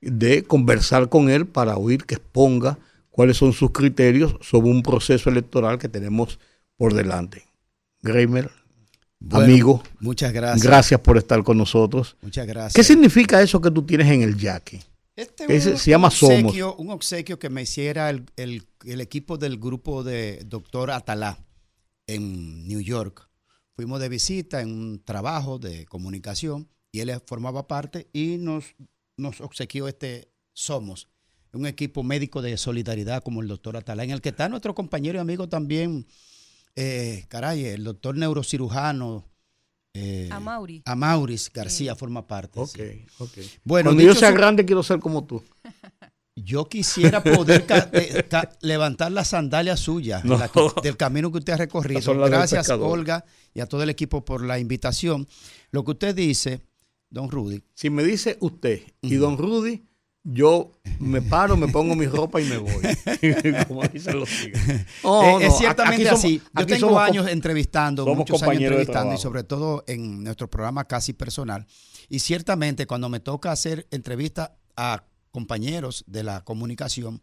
de 0.00 0.42
conversar 0.42 1.08
con 1.08 1.30
él 1.30 1.46
para 1.46 1.76
oír 1.76 2.04
que 2.04 2.16
exponga 2.16 2.78
cuáles 3.10 3.36
son 3.36 3.52
sus 3.52 3.70
criterios 3.70 4.34
sobre 4.40 4.70
un 4.70 4.82
proceso 4.82 5.30
electoral 5.30 5.78
que 5.78 5.88
tenemos 5.88 6.38
por 6.76 6.94
delante. 6.94 7.44
Gramer, 8.02 8.50
amigo. 9.30 9.82
Muchas 10.00 10.32
gracias. 10.32 10.62
Gracias 10.64 11.00
por 11.00 11.16
estar 11.16 11.42
con 11.44 11.58
nosotros. 11.58 12.16
Muchas 12.22 12.46
gracias. 12.46 12.74
¿Qué 12.74 12.82
significa 12.84 13.40
eso 13.40 13.60
que 13.60 13.70
tú 13.70 13.82
tienes 13.82 14.08
en 14.08 14.22
el 14.22 14.36
yaque? 14.36 14.82
Este 15.16 15.44
un 15.46 15.78
se 15.78 15.90
llama 15.90 16.10
Somos. 16.10 16.52
obsequio- 16.54 16.74
Un 16.78 16.90
obsequio 16.90 17.38
que 17.38 17.50
me 17.50 17.62
hiciera 17.62 18.10
el, 18.10 18.24
el- 18.36 18.64
el 18.84 19.00
equipo 19.00 19.36
del 19.38 19.58
grupo 19.58 20.02
de 20.04 20.42
Doctor 20.46 20.90
Atalá 20.92 21.38
en 22.06 22.66
New 22.68 22.80
York. 22.80 23.27
Fuimos 23.78 24.00
de 24.00 24.08
visita 24.08 24.60
en 24.60 24.72
un 24.72 25.04
trabajo 25.04 25.60
de 25.60 25.86
comunicación 25.86 26.68
y 26.90 26.98
él 26.98 27.12
formaba 27.24 27.68
parte 27.68 28.08
y 28.12 28.36
nos, 28.36 28.74
nos 29.16 29.40
obsequió 29.40 29.86
este 29.86 30.32
Somos, 30.52 31.08
un 31.52 31.64
equipo 31.64 32.02
médico 32.02 32.42
de 32.42 32.56
solidaridad 32.56 33.22
como 33.22 33.40
el 33.40 33.46
doctor 33.46 33.76
Atalá, 33.76 34.02
en 34.02 34.10
el 34.10 34.20
que 34.20 34.30
está 34.30 34.48
nuestro 34.48 34.74
compañero 34.74 35.18
y 35.18 35.20
amigo 35.20 35.48
también, 35.48 36.08
eh, 36.74 37.24
caray, 37.28 37.66
el 37.66 37.84
doctor 37.84 38.16
neurocirujano. 38.16 39.28
eh, 39.94 40.28
Amaury. 40.32 40.82
Amauris 40.84 41.48
García 41.52 41.94
forma 41.94 42.26
parte. 42.26 42.58
Ok, 42.58 42.70
sí. 42.74 43.06
ok. 43.20 43.38
Bueno, 43.62 43.90
Cuando 43.90 44.02
yo 44.02 44.16
sea 44.16 44.32
grande 44.32 44.64
quiero 44.64 44.82
ser 44.82 44.98
como 44.98 45.24
tú. 45.24 45.40
Yo 46.44 46.68
quisiera 46.68 47.22
poder 47.22 47.66
ca- 47.66 47.90
ca- 48.28 48.50
levantar 48.60 49.12
las 49.12 49.28
sandalias 49.28 49.80
suyas 49.80 50.24
No. 50.24 50.38
la 50.38 50.48
que- 50.48 50.60
del 50.82 50.96
camino 50.96 51.30
que 51.32 51.38
usted 51.38 51.52
ha 51.54 51.56
recorrido. 51.56 52.14
Gracias. 52.28 52.68
Olga, 52.70 53.24
y 53.54 53.60
a 53.60 53.66
todo 53.66 53.82
el 53.82 53.90
equipo 53.90 54.24
por 54.24 54.44
la 54.44 54.58
invitación. 54.58 55.26
Lo 55.70 55.84
que 55.84 55.92
usted 55.92 56.14
dice, 56.14 56.60
don 57.10 57.30
Rudy, 57.30 57.62
Si 57.74 57.90
me 57.90 58.02
dice 58.04 58.36
usted 58.40 58.82
y 59.00 59.14
don 59.16 59.36
Rudy, 59.38 59.82
yo 60.24 60.72
me 60.98 61.22
paro, 61.22 61.56
me 61.56 61.68
pongo 61.68 61.94
mi 61.94 62.06
ropa 62.06 62.40
y 62.40 62.44
me 62.44 62.58
voy. 62.58 62.72
Como 63.68 63.82
dicen 63.88 64.18
los. 64.20 64.28
No, 65.02 65.22
eh, 65.22 65.32
no, 65.32 65.40
es 65.40 65.56
ciertamente 65.56 66.02
aquí 66.02 66.04
somos- 66.10 66.18
así. 66.24 66.38
Yo 66.38 66.44
aquí 66.54 66.72
tengo 66.74 66.88
somos 66.88 67.02
años 67.02 67.28
entrevistando, 67.28 68.04
muchos 68.14 68.42
años 68.42 68.62
entrevistando, 68.62 69.14
y 69.14 69.18
sobre 69.18 69.44
todo 69.44 69.84
en 69.86 70.22
nuestro 70.24 70.48
programa 70.50 70.84
casi 70.84 71.14
personal. 71.14 71.66
Y 72.10 72.18
ciertamente 72.18 72.86
cuando 72.86 73.08
me 73.08 73.20
toca 73.20 73.52
hacer 73.52 73.86
entrevistas 73.90 74.50
a 74.76 75.02
compañeros 75.30 76.04
de 76.06 76.22
la 76.24 76.44
comunicación, 76.44 77.22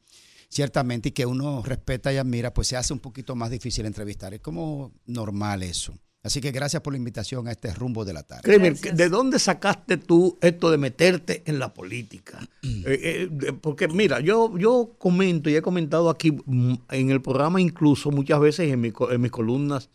ciertamente 0.49 1.09
y 1.09 1.11
que 1.11 1.25
uno 1.25 1.61
respeta 1.63 2.13
y 2.13 2.17
admira, 2.17 2.53
pues 2.53 2.67
se 2.67 2.77
hace 2.77 2.93
un 2.93 2.99
poquito 2.99 3.35
más 3.35 3.49
difícil 3.51 3.85
entrevistar. 3.85 4.33
Es 4.33 4.41
como 4.41 4.91
normal 5.05 5.63
eso. 5.63 5.97
Así 6.23 6.41
que 6.41 6.49
gracias 6.51 6.81
por 6.81 6.91
la 6.93 6.97
invitación 6.97 7.47
a 7.47 7.51
este 7.51 7.71
rumbo 7.73 8.03
de 8.03 8.13
la 8.13 8.23
tarde. 8.23 8.41
Kramer, 8.43 8.71
Gracias. 8.73 8.97
¿de 8.97 9.09
dónde 9.09 9.37
sacaste 9.37 9.97
tú 9.97 10.39
esto 10.41 10.71
de 10.71 10.77
meterte 10.79 11.43
en 11.45 11.59
la 11.59 11.73
política? 11.73 12.39
Eh, 12.87 12.99
eh, 13.01 13.27
de- 13.31 13.53
porque 13.53 13.87
mira, 13.87 14.19
yo, 14.19 14.57
yo 14.57 14.95
comento 14.99 15.49
y 15.51 15.55
he 15.55 15.61
comentado 15.61 16.09
aquí 16.09 16.31
mm, 16.31 16.73
en 16.89 17.09
el 17.11 17.21
programa 17.21 17.59
incluso 17.61 18.09
muchas 18.11 18.39
veces 18.39 18.71
en, 18.71 18.81
mi 18.81 18.91
en 19.11 19.21
mis 19.21 19.31
columnas 19.31 19.89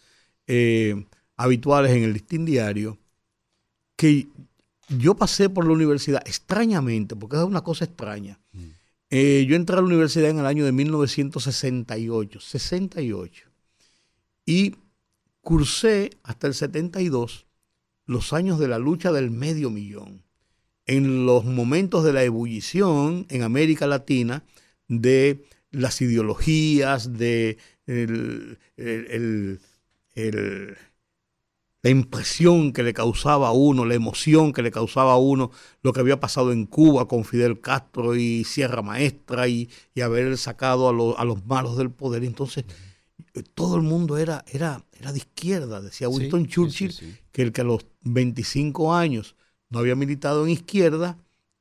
eh, 0.49 1.05
habituales 1.37 1.93
en 1.93 2.03
el 2.05 2.13
Listín 2.13 2.45
Diario, 2.45 2.99
que 3.97 4.29
yo 4.99 5.15
pasé 5.15 5.49
por 5.49 5.67
la 5.67 5.73
universidad 5.73 6.23
extrañamente, 6.27 7.17
porque 7.17 7.37
es 7.37 7.43
una 7.43 7.63
cosa 7.63 7.85
extraña. 7.85 8.39
Eh, 9.11 9.45
yo 9.49 9.57
entré 9.57 9.75
a 9.77 9.81
la 9.81 9.87
universidad 9.87 10.31
en 10.31 10.39
el 10.39 10.47
año 10.47 10.65
de 10.65 10.73
1968, 10.73 12.41
68, 12.41 13.49
y 14.47 14.77
cursé 15.41 16.11
hasta 16.23 16.47
el 16.47 16.55
72 16.55 17.47
los 18.07 18.33
años 18.33 18.59
de 18.59 18.69
la 18.69 18.79
lucha 18.79 19.11
del 19.13 19.31
medio 19.31 19.71
millón, 19.71 20.23
en 20.87 21.25
los 21.27 21.45
momentos 21.45 22.05
de 22.05 22.13
la 22.13 22.25
ebullición 22.25 23.27
en 23.31 23.43
América 23.43 23.87
Latina 23.87 24.43
de 24.89 25.45
las 25.71 26.01
ideologías, 26.01 27.13
de 27.17 27.59
el- 27.87 28.59
el- 28.77 29.61
la 31.83 31.91
impresión 31.91 32.73
que 32.73 32.83
le 32.83 32.93
causaba 32.93 33.49
a 33.49 33.53
uno, 33.53 33.85
la 33.87 33.95
emoción 33.95 34.53
que 34.53 34.63
le 34.63 34.71
causaba 34.71 35.13
a 35.15 35.17
uno 35.19 35.51
lo 35.83 35.93
que 35.93 36.01
había 36.01 36.21
pasado 36.21 36.53
en 36.53 36.67
Cuba 36.67 37.09
con 37.09 37.25
Fidel 37.25 37.61
Castro 37.61 38.15
y 38.17 38.45
Sierra 38.45 38.83
Maestra 38.83 39.49
y, 39.49 39.71
y 39.95 40.03
haber 40.03 40.37
sacado 40.39 40.89
a, 40.89 40.93
lo- 40.93 41.19
a 41.19 41.25
los 41.25 41.45
malos 41.47 41.77
del 41.79 41.91
poder. 41.91 42.25
Entonces, 42.25 42.65
todo 43.55 43.77
el 43.77 43.83
mundo 43.83 44.19
era, 44.19 44.45
era, 44.49 44.85
era 44.99 45.13
de 45.13 45.19
izquierda. 45.19 45.81
Decía 45.81 46.09
Winston 46.09 46.45
sí, 46.45 46.49
Churchill 46.51 46.93
sí, 46.93 47.07
sí. 47.07 47.19
que 47.33 47.43
el 47.43 47.53
que 47.53 47.61
a 47.61 47.65
los 47.65 47.87
25 48.03 48.95
años 48.95 49.37
no 49.69 49.79
había 49.79 49.95
militado 49.97 50.45
en 50.45 50.51
izquierda 50.51 51.19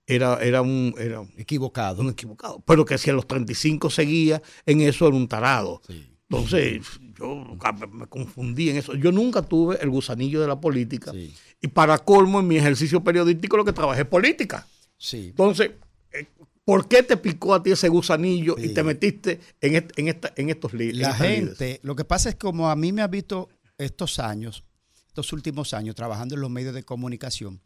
era, 0.07 0.38
era, 0.43 0.61
un, 0.61 0.95
era 0.97 1.22
un 1.22 1.32
Equivocado. 1.38 2.07
equivocado. 2.09 2.61
Pero 2.65 2.86
que 2.86 2.97
si 2.97 3.09
a 3.09 3.13
los 3.13 3.28
35 3.28 3.89
seguía 3.89 4.41
en 4.65 4.82
eso 4.82 5.07
era 5.07 5.15
un 5.15 5.28
tarado. 5.28 5.82
Sí. 5.86 6.09
Entonces, 6.30 6.82
yo 7.17 7.43
me- 7.91 8.07
confundí 8.07 8.69
en 8.69 8.77
eso. 8.77 8.93
Yo 8.93 9.11
nunca 9.11 9.41
tuve 9.41 9.77
el 9.82 9.89
gusanillo 9.89 10.39
de 10.41 10.47
la 10.47 10.59
política. 10.61 11.11
Sí. 11.11 11.34
Y 11.61 11.67
para 11.69 11.97
colmo, 11.97 12.39
en 12.39 12.47
mi 12.47 12.57
ejercicio 12.57 13.03
periodístico, 13.03 13.57
lo 13.57 13.65
que 13.65 13.73
trabajé 13.73 14.01
es 14.01 14.07
política. 14.07 14.67
Sí. 14.97 15.27
Entonces, 15.30 15.71
eh, 16.13 16.27
¿por 16.63 16.88
qué 16.88 17.01
te 17.01 17.17
picó 17.17 17.55
a 17.55 17.63
ti 17.63 17.71
ese 17.71 17.89
gusanillo 17.89 18.55
y 18.59 18.69
te 18.75 18.84
metiste 18.84 19.39
en, 19.59 19.75
est- 19.75 19.97
en, 19.97 20.07
esta- 20.07 20.32
en 20.36 20.49
estos 20.51 20.73
li- 20.73 20.89
en 20.91 21.01
La 21.01 21.13
gente, 21.15 21.80
lo 21.82 21.95
que 21.95 22.05
pasa 22.05 22.30
es 22.30 22.36
que 22.36 22.39
como 22.41 22.69
a 22.69 22.75
mí 22.75 22.91
me 22.91 23.01
ha 23.01 23.07
visto 23.07 23.49
estos 23.80 24.19
años, 24.19 24.63
estos 25.07 25.34
últimos 25.34 25.73
años, 25.73 25.95
trabajando 25.95 26.36
en 26.36 26.41
los 26.41 26.51
medios 26.51 26.75
de 26.75 26.84
comunicación, 26.84 27.59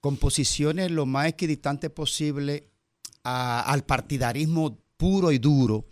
con 0.00 0.18
posiciones 0.18 0.90
lo 0.90 1.06
más 1.06 1.26
equidistantes 1.28 1.90
posible 1.90 2.68
a- 3.24 3.62
al 3.62 3.84
partidarismo 3.84 4.78
puro 4.98 5.32
y 5.32 5.38
duro, 5.38 5.86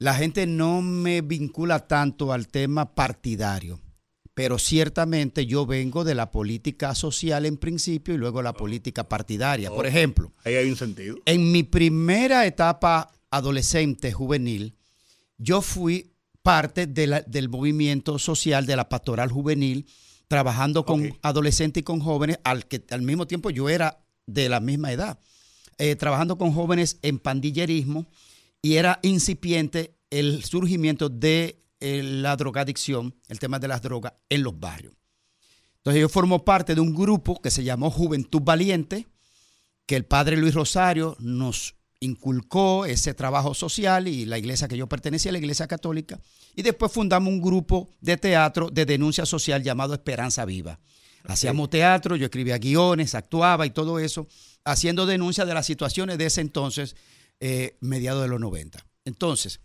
la 0.00 0.14
gente 0.14 0.46
no 0.46 0.82
me 0.82 1.20
vincula 1.20 1.86
tanto 1.86 2.32
al 2.32 2.48
tema 2.48 2.94
partidario. 2.94 3.78
Pero 4.34 4.58
ciertamente 4.58 5.44
yo 5.46 5.66
vengo 5.66 6.02
de 6.04 6.14
la 6.14 6.30
política 6.30 6.94
social 6.94 7.44
en 7.46 7.58
principio 7.58 8.14
y 8.14 8.16
luego 8.16 8.40
la 8.42 8.54
política 8.54 9.06
partidaria. 9.08 9.70
Por 9.70 9.86
ejemplo, 9.86 10.32
Ahí 10.44 10.54
hay 10.54 10.70
un 10.70 10.76
sentido. 10.76 11.18
en 11.26 11.52
mi 11.52 11.62
primera 11.62 12.46
etapa 12.46 13.12
adolescente, 13.30 14.12
juvenil, 14.12 14.74
yo 15.36 15.60
fui 15.60 16.12
parte 16.42 16.86
de 16.86 17.06
la- 17.06 17.20
del 17.20 17.48
movimiento 17.50 18.18
social 18.18 18.64
de 18.64 18.76
la 18.76 18.88
pastoral 18.88 19.30
juvenil, 19.30 19.86
trabajando 20.28 20.86
con 20.86 21.18
adolescentes 21.22 21.82
y 21.82 21.84
con 21.84 22.00
jóvenes, 22.00 22.38
al 22.44 22.66
que 22.66 22.82
al 22.90 23.02
mismo 23.02 23.26
tiempo 23.26 23.50
yo 23.50 23.68
era 23.68 23.98
de 24.26 24.48
la 24.48 24.60
misma 24.60 24.92
edad, 24.92 25.18
eh, 25.76 25.96
trabajando 25.96 26.38
con 26.38 26.52
jóvenes 26.52 26.98
en 27.02 27.18
pandillerismo 27.18 28.06
y 28.62 28.74
era 28.74 28.98
incipiente 29.02 29.96
el 30.10 30.44
surgimiento 30.44 31.08
de 31.08 31.62
eh, 31.80 32.02
la 32.02 32.36
drogadicción, 32.36 33.14
el 33.28 33.38
tema 33.38 33.58
de 33.58 33.68
las 33.68 33.82
drogas 33.82 34.12
en 34.28 34.42
los 34.42 34.58
barrios. 34.58 34.94
Entonces 35.76 36.02
yo 36.02 36.08
formo 36.08 36.44
parte 36.44 36.74
de 36.74 36.80
un 36.80 36.94
grupo 36.94 37.40
que 37.40 37.50
se 37.50 37.64
llamó 37.64 37.90
Juventud 37.90 38.42
Valiente, 38.42 39.06
que 39.86 39.96
el 39.96 40.04
padre 40.04 40.36
Luis 40.36 40.54
Rosario 40.54 41.16
nos 41.20 41.74
inculcó 42.00 42.84
ese 42.84 43.14
trabajo 43.14 43.54
social 43.54 44.08
y 44.08 44.24
la 44.26 44.38
iglesia 44.38 44.68
que 44.68 44.76
yo 44.76 44.88
pertenecía, 44.88 45.32
la 45.32 45.38
iglesia 45.38 45.66
católica, 45.66 46.20
y 46.54 46.62
después 46.62 46.92
fundamos 46.92 47.32
un 47.32 47.40
grupo 47.40 47.88
de 48.00 48.16
teatro 48.16 48.68
de 48.70 48.84
denuncia 48.86 49.24
social 49.26 49.62
llamado 49.62 49.94
Esperanza 49.94 50.44
Viva. 50.44 50.80
Hacíamos 51.24 51.68
teatro, 51.68 52.16
yo 52.16 52.24
escribía 52.26 52.58
guiones, 52.58 53.14
actuaba 53.14 53.66
y 53.66 53.70
todo 53.70 53.98
eso, 53.98 54.26
haciendo 54.64 55.06
denuncia 55.06 55.44
de 55.44 55.54
las 55.54 55.66
situaciones 55.66 56.18
de 56.18 56.26
ese 56.26 56.40
entonces, 56.40 56.96
eh, 57.40 57.76
mediados 57.80 58.22
de 58.22 58.28
los 58.28 58.40
90. 58.40 58.84
Entonces, 59.04 59.60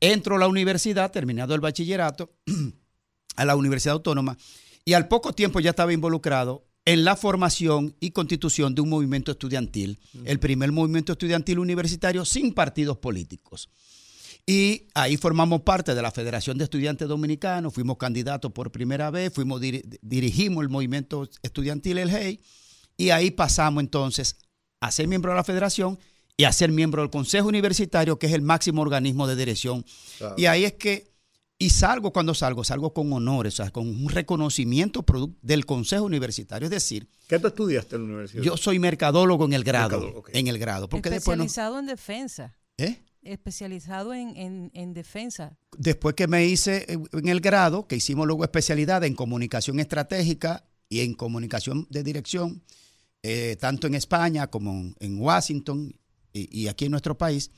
entro 0.00 0.36
a 0.36 0.38
la 0.38 0.48
universidad, 0.48 1.10
terminado 1.12 1.54
el 1.54 1.60
bachillerato, 1.60 2.32
a 3.36 3.44
la 3.44 3.56
Universidad 3.56 3.94
Autónoma, 3.94 4.36
y 4.84 4.94
al 4.94 5.08
poco 5.08 5.32
tiempo 5.32 5.60
ya 5.60 5.70
estaba 5.70 5.92
involucrado 5.92 6.66
en 6.84 7.04
la 7.04 7.14
formación 7.14 7.94
y 8.00 8.10
constitución 8.10 8.74
de 8.74 8.80
un 8.82 8.88
movimiento 8.88 9.30
estudiantil, 9.30 10.00
el 10.24 10.40
primer 10.40 10.72
movimiento 10.72 11.12
estudiantil 11.12 11.60
universitario 11.60 12.24
sin 12.24 12.52
partidos 12.52 12.98
políticos. 12.98 13.68
Y 14.44 14.88
ahí 14.94 15.16
formamos 15.16 15.60
parte 15.60 15.94
de 15.94 16.02
la 16.02 16.10
Federación 16.10 16.58
de 16.58 16.64
Estudiantes 16.64 17.06
Dominicanos, 17.06 17.72
fuimos 17.72 17.96
candidatos 17.98 18.50
por 18.50 18.72
primera 18.72 19.12
vez, 19.12 19.32
fuimos 19.32 19.60
diri- 19.60 19.84
dirigimos 20.02 20.62
el 20.64 20.68
movimiento 20.70 21.28
estudiantil, 21.44 21.98
el 21.98 22.10
HEI, 22.10 22.40
y 22.96 23.10
ahí 23.10 23.30
pasamos 23.30 23.80
entonces 23.84 24.36
a 24.80 24.90
ser 24.90 25.06
miembro 25.06 25.30
de 25.30 25.36
la 25.36 25.44
federación 25.44 25.96
y 26.36 26.44
a 26.44 26.52
ser 26.52 26.72
miembro 26.72 27.02
del 27.02 27.10
Consejo 27.10 27.48
Universitario, 27.48 28.18
que 28.18 28.26
es 28.26 28.32
el 28.32 28.42
máximo 28.42 28.82
organismo 28.82 29.26
de 29.26 29.36
dirección. 29.36 29.84
Claro. 30.18 30.34
Y 30.38 30.46
ahí 30.46 30.64
es 30.64 30.72
que, 30.74 31.12
y 31.58 31.70
salgo 31.70 32.12
cuando 32.12 32.34
salgo, 32.34 32.64
salgo 32.64 32.92
con 32.92 33.12
honores, 33.12 33.54
o 33.54 33.56
sea, 33.62 33.70
con 33.70 33.86
un 33.88 34.08
reconocimiento 34.08 35.04
del 35.42 35.66
Consejo 35.66 36.04
Universitario. 36.04 36.66
Es 36.66 36.70
decir, 36.70 37.06
¿Qué 37.28 37.38
tú 37.38 37.46
estudiaste 37.48 37.96
en 37.96 38.02
la 38.02 38.08
universidad? 38.08 38.42
yo 38.42 38.56
soy 38.56 38.78
mercadólogo 38.78 39.44
en 39.44 39.52
el 39.52 39.62
grado. 39.62 40.24
En 40.32 40.48
el 40.48 40.58
grado. 40.58 40.88
Porque 40.88 41.10
después, 41.10 41.36
no- 41.38 41.44
Especializado 41.44 41.78
en 41.78 41.86
defensa. 41.86 42.56
¿eh? 42.78 43.02
Especializado 43.22 44.12
en, 44.14 44.36
en, 44.36 44.70
en 44.74 44.94
defensa. 44.94 45.56
después 45.78 46.14
que 46.16 46.26
me 46.26 46.44
hice 46.46 46.86
eh, 46.88 46.98
en 47.12 47.28
el 47.28 47.40
grado, 47.40 47.86
que 47.86 47.94
hicimos 47.96 48.26
luego 48.26 48.42
especialidad 48.42 49.04
en 49.04 49.14
comunicación 49.14 49.78
estratégica 49.78 50.64
y 50.88 51.00
en 51.00 51.14
comunicación 51.14 51.86
de 51.90 52.02
dirección, 52.02 52.62
eh, 53.22 53.56
tanto 53.60 53.86
en 53.86 53.94
España 53.94 54.48
como 54.48 54.92
en 54.98 55.20
Washington 55.20 55.94
y, 56.32 56.68
aquí 56.68 56.86
en 56.86 56.90
nuestro 56.90 57.18
país. 57.18 57.50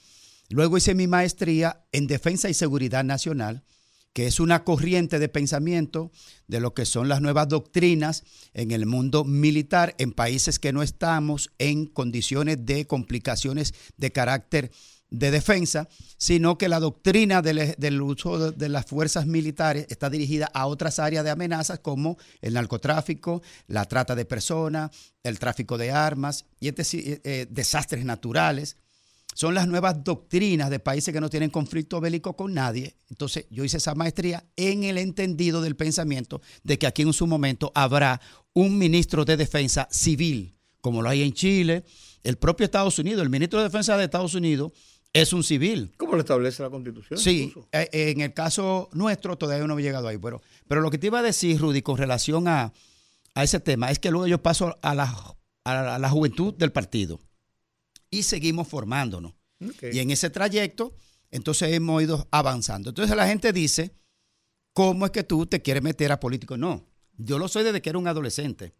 Luego 0.49 0.77
hice 0.77 0.95
mi 0.95 1.07
maestría 1.07 1.85
en 1.93 2.07
defensa 2.07 2.49
y 2.49 2.55
seguridad 2.55 3.05
nacional, 3.05 3.65
que 4.13 4.27
es 4.27 4.39
una 4.41 4.63
corriente 4.63 5.19
de 5.19 5.29
pensamiento 5.29 6.13
de 6.47 6.61
lo 6.61 6.75
que 6.75 6.87
son 6.87 7.09
las 7.09 7.21
nuevas 7.21 7.49
doctrinas 7.49 8.23
en 8.53 8.71
el 8.71 8.87
mundo 8.87 9.25
militar 9.25 9.95
en 9.99 10.13
países 10.13 10.59
que 10.59 10.73
no 10.73 10.83
estamos 10.83 11.51
en 11.59 11.87
condiciones 11.87 12.65
de 12.65 12.87
complicaciones 12.87 13.75
de 13.97 14.13
carácter 14.13 14.71
de 15.11 15.31
defensa, 15.31 15.89
sino 16.17 16.59
que 16.59 16.69
la 16.69 16.81
doctrina 16.81 17.43
del, 17.43 17.75
del 17.79 18.03
uso 18.03 18.51
de, 18.51 18.69
las 18.69 18.87
fuerzas 18.87 19.27
militares 19.27 19.87
está 19.89 20.11
dirigida 20.11 20.51
a 20.53 20.67
otras 20.67 20.99
áreas 20.99 21.25
de 21.25 21.31
amenazas 21.31 21.79
como 21.79 22.19
el 22.41 22.55
narcotráfico, 22.55 23.43
la 23.67 23.85
trata 23.85 24.15
de 24.15 24.25
personas, 24.25 24.91
el 25.23 25.39
tráfico 25.39 25.79
de 25.79 25.93
armas 25.93 26.47
y 26.61 26.69
este 26.69 26.83
eh, 26.83 27.21
eh, 27.25 27.47
desastres 27.49 28.05
naturales. 28.05 28.77
Son 29.35 29.53
las 29.53 29.67
nuevas 29.67 30.05
doctrinas 30.05 30.71
de 30.71 30.79
países 30.79 31.13
que 31.13 31.21
no 31.21 31.29
tienen 31.29 31.51
conflicto 31.51 32.01
bélico 32.01 32.37
con 32.37 32.55
nadie. 32.55 32.97
Entonces 33.11 33.47
yo 33.51 33.65
hice 33.65 33.79
esa 33.79 33.95
maestría 33.95 34.45
en 34.55 34.85
el 34.85 34.97
entendido 34.97 35.61
del 35.61 35.75
pensamiento 35.75 36.41
de 36.63 36.79
que 36.79 36.87
aquí 36.87 37.03
en 37.03 37.13
su 37.13 37.27
momento 37.27 37.73
habrá 37.75 38.21
un 38.53 38.79
ministro 38.79 39.25
de 39.25 39.37
defensa 39.37 39.89
civil, 39.91 40.57
como 40.81 41.03
lo 41.03 41.09
hay 41.09 41.23
en 41.23 41.33
Chile, 41.33 41.85
el 42.23 42.39
propio 42.39 42.65
Estados 42.65 42.99
Unidos, 42.99 43.23
el 43.23 43.31
ministro 43.31 43.59
de 43.59 43.65
defensa 43.65 43.97
de 43.97 44.05
Estados 44.05 44.35
Unidos 44.35 44.73
es 45.15 45.33
un 45.33 45.43
civil. 45.43 45.93
¿Cómo 45.97 46.13
lo 46.15 46.21
establece 46.21 46.63
la 46.63 46.69
Constitución? 46.71 47.19
Sí, 47.19 47.45
incluso? 47.45 47.69
eh, 47.73 47.89
en 47.93 48.21
el 48.21 48.35
caso 48.35 48.91
nuestro 48.93 49.39
todavía 49.39 49.67
no 49.67 49.73
hemos 49.73 49.83
llegado 49.83 50.09
ahí, 50.09 50.19
pero, 50.19 50.43
pero 50.69 50.83
lo 50.83 50.91
que 50.91 50.99
te 50.99 51.07
iba 51.07 51.21
a 51.21 51.23
decir, 51.23 51.59
Rudy, 51.59 51.81
con 51.81 51.97
relación 51.97 52.49
a, 52.49 52.73
a 53.35 53.43
ese 53.43 53.61
tema, 53.61 53.91
es 53.91 53.99
que 53.99 54.11
luego 54.11 54.27
yo 54.27 54.43
paso 54.43 54.77
a 54.83 54.95
la, 54.95 55.05
a 55.65 55.75
la, 55.75 55.95
a 55.95 55.99
la 55.99 56.11
juventud 56.11 56.53
del 56.55 56.73
partido 56.73 57.21
y 58.11 58.25
seguimos 58.25 58.69
formándonos. 58.69 59.33
Y 59.93 60.01
en 60.01 60.11
ese 60.11 60.29
trayecto, 60.29 60.95
entonces 61.31 61.73
hemos 61.73 62.03
ido 62.03 62.29
avanzando. 62.31 62.91
Entonces 62.91 63.17
la 63.17 63.27
gente 63.27 63.53
dice, 63.53 63.95
¿cómo 64.73 65.07
es 65.07 65.13
que 65.13 65.23
tú 65.23 65.47
te 65.47 65.63
quieres 65.63 65.83
meter 65.83 66.13
a 66.13 66.21
político? 66.21 66.57
No, 66.57 66.85
yo 67.17 67.39
lo 67.39 67.49
soy 67.49 67.65
desde 67.65 67.81
que 67.81 67.91
era 67.91 67.99
un 67.99 68.09
adolescente, 68.09 68.75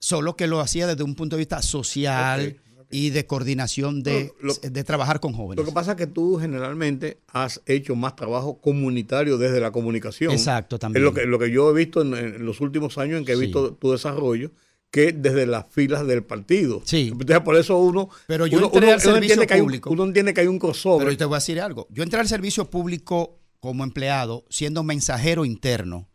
solo 0.00 0.36
que 0.36 0.46
lo 0.46 0.60
hacía 0.60 0.86
desde 0.86 1.04
un 1.04 1.14
punto 1.14 1.36
de 1.36 1.40
vista 1.40 1.60
social. 1.62 2.60
Y 2.90 3.10
de 3.10 3.26
coordinación 3.26 4.02
de, 4.02 4.32
Lo- 4.40 4.54
lo- 4.62 4.70
de 4.70 4.84
trabajar 4.84 5.20
con 5.20 5.32
jóvenes. 5.34 5.56
Lo 5.62 5.64
que 5.68 5.74
pasa 5.74 5.90
es 5.92 5.96
que 5.98 6.06
tú 6.06 6.38
generalmente 6.38 7.18
has 7.28 7.60
hecho 7.66 7.94
más 7.96 8.16
trabajo 8.16 8.58
comunitario 8.60 9.36
desde 9.38 9.60
la 9.60 9.70
comunicación. 9.70 10.32
Exacto, 10.32 10.78
también. 10.78 11.02
Es 11.04 11.04
lo 11.04 11.14
que, 11.14 11.26
lo 11.26 11.38
que 11.38 11.50
yo 11.50 11.70
he 11.70 11.74
visto 11.74 12.00
en, 12.02 12.14
en 12.14 12.46
los 12.46 12.60
últimos 12.60 12.96
años 12.98 13.18
en 13.18 13.24
que 13.24 13.32
he 13.32 13.36
Sí. 13.36 13.42
visto 13.42 13.74
tu 13.74 13.92
desarrollo, 13.92 14.50
que 14.90 15.12
desde 15.12 15.44
las 15.46 15.66
filas 15.68 16.06
del 16.06 16.22
partido. 16.24 16.80
Sí. 16.84 17.08
Entonces, 17.12 17.40
por 17.40 17.56
eso 17.56 17.76
uno. 17.76 18.08
Pero 18.26 18.46
yo 18.46 18.56
uno, 18.56 18.66
entré 18.68 18.78
uno- 18.80 18.86
al 18.94 19.00
uno 19.02 19.12
servicio 19.14 19.42
hay 19.50 19.60
público. 19.60 19.90
uno 19.90 20.04
entiende 20.04 20.32
que 20.32 20.40
hay 20.40 20.46
un 20.46 20.58
crossover. 20.58 21.00
Pero 21.00 21.10
yo 21.12 21.18
te 21.18 21.24
voy 21.26 21.34
a 21.34 21.38
decir 21.40 21.60
algo. 21.60 21.86
Yo 21.90 22.02
entré 22.02 22.18
al 22.20 22.26
servicio 22.28 22.70
público 22.70 23.38
como 23.60 23.84
empleado, 23.84 24.46
siendo 24.48 24.82
mensajero 24.82 25.44
interno 25.44 26.08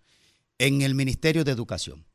en 0.57 0.82
el 0.82 0.95
Ministerio 0.95 1.43
de 1.43 1.51
Educación. 1.51 2.05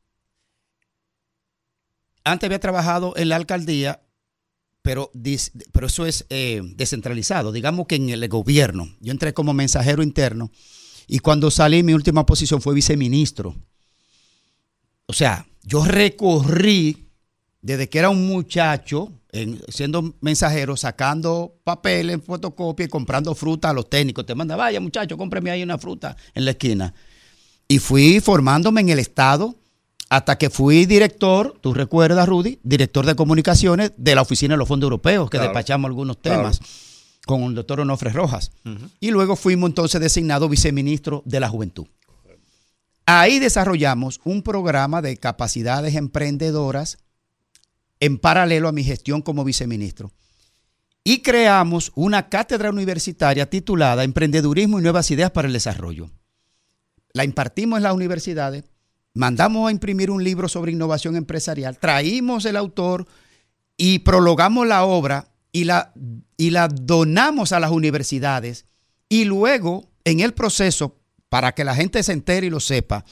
Antes 2.23 2.47
había 2.47 2.59
trabajado 2.59 3.13
en 3.15 3.29
la 3.29 3.35
alcaldía, 3.37 4.01
pero, 4.81 5.11
pero 5.71 5.87
eso 5.87 6.05
es 6.05 6.25
eh, 6.29 6.61
descentralizado. 6.75 7.51
Digamos 7.51 7.87
que 7.87 7.95
en 7.95 8.09
el 8.09 8.27
gobierno. 8.27 8.89
Yo 8.99 9.11
entré 9.11 9.33
como 9.33 9.53
mensajero 9.53 10.03
interno 10.03 10.51
y 11.07 11.19
cuando 11.19 11.51
salí, 11.51 11.83
mi 11.83 11.93
última 11.93 12.25
posición 12.25 12.61
fue 12.61 12.73
viceministro. 12.73 13.55
O 15.07 15.13
sea, 15.13 15.47
yo 15.63 15.83
recorrí 15.83 17.07
desde 17.61 17.89
que 17.89 17.99
era 17.99 18.09
un 18.09 18.27
muchacho, 18.27 19.11
en- 19.31 19.59
siendo 19.67 20.15
mensajero, 20.21 20.77
sacando 20.77 21.59
papeles 21.63 22.13
en 22.13 22.21
fotocopia 22.21 22.85
y 22.85 22.89
comprando 22.89 23.35
fruta 23.35 23.71
a 23.71 23.73
los 23.73 23.89
técnicos. 23.89 24.25
Te 24.25 24.35
manda, 24.35 24.55
vaya 24.55 24.79
muchacho, 24.79 25.17
cómpreme 25.17 25.51
ahí 25.51 25.61
una 25.63 25.77
fruta 25.77 26.15
en 26.33 26.45
la 26.45 26.51
esquina. 26.51 26.93
Y 27.67 27.79
fui 27.79 28.19
formándome 28.19 28.81
en 28.81 28.89
el 28.89 28.99
Estado 28.99 29.55
hasta 30.09 30.37
que 30.37 30.49
fui 30.49 30.85
director, 30.85 31.55
tú 31.61 31.73
recuerdas, 31.73 32.27
Rudy, 32.27 32.59
director 32.63 33.05
de 33.05 33.15
comunicaciones 33.15 33.91
de 33.97 34.15
la 34.15 34.21
Oficina 34.23 34.55
de 34.55 34.57
los 34.57 34.67
Fondos 34.67 34.87
Europeos, 34.87 35.29
que 35.29 35.37
Claro. 35.37 35.49
despachamos 35.51 35.87
algunos 35.89 36.17
Claro. 36.17 36.39
temas 36.41 36.59
con 37.27 37.43
el 37.43 37.53
doctor 37.55 37.79
Onofre 37.81 38.11
Rojas. 38.11 38.51
Y 38.99 39.11
luego 39.11 39.35
fuimos 39.35 39.69
entonces 39.69 40.01
designado 40.01 40.49
viceministro 40.49 41.21
de 41.25 41.39
la 41.39 41.47
Juventud. 41.49 41.85
Ahí 43.05 43.39
desarrollamos 43.39 44.19
un 44.23 44.41
programa 44.43 45.01
de 45.01 45.17
capacidades 45.17 45.95
emprendedoras 45.95 46.97
en 47.99 48.17
paralelo 48.17 48.67
a 48.67 48.71
mi 48.71 48.83
gestión 48.83 49.21
como 49.21 49.43
viceministro. 49.43 50.11
Y 51.03 51.21
creamos 51.21 51.91
una 51.95 52.29
cátedra 52.29 52.69
universitaria 52.69 53.49
titulada 53.49 54.03
Emprendedurismo 54.03 54.79
y 54.79 54.83
Nuevas 54.83 55.09
Ideas 55.11 55.31
para 55.31 55.47
el 55.47 55.53
Desarrollo. 55.53 56.09
La 57.13 57.23
impartimos 57.23 57.77
en 57.77 57.83
las 57.83 57.93
universidades, 57.95 58.63
mandamos 59.19 59.67
a 59.67 59.71
imprimir 59.71 60.11
un 60.11 60.23
libro 60.23 60.47
sobre 60.47 60.71
innovación 60.71 61.17
empresarial, 61.17 61.77
traímos 61.77 62.45
el 62.45 62.55
autor 62.55 63.05
y 63.75 63.99
prologamos 63.99 64.65
la 64.65 64.85
obra 64.85 65.27
y 65.51 65.65
la, 65.65 65.91
y 66.37 66.51
la 66.51 66.69
donamos 66.69 67.51
a 67.51 67.59
las 67.59 67.71
universidades. 67.71 68.65
Y 69.09 69.25
luego, 69.25 69.89
en 70.05 70.21
el 70.21 70.33
proceso, 70.33 70.95
para 71.27 71.51
que 71.51 71.65
la 71.65 71.75
gente 71.75 72.01
se 72.01 72.13
entere 72.13 72.47
y 72.47 72.49
lo 72.49 72.61
sepa, 72.61 73.03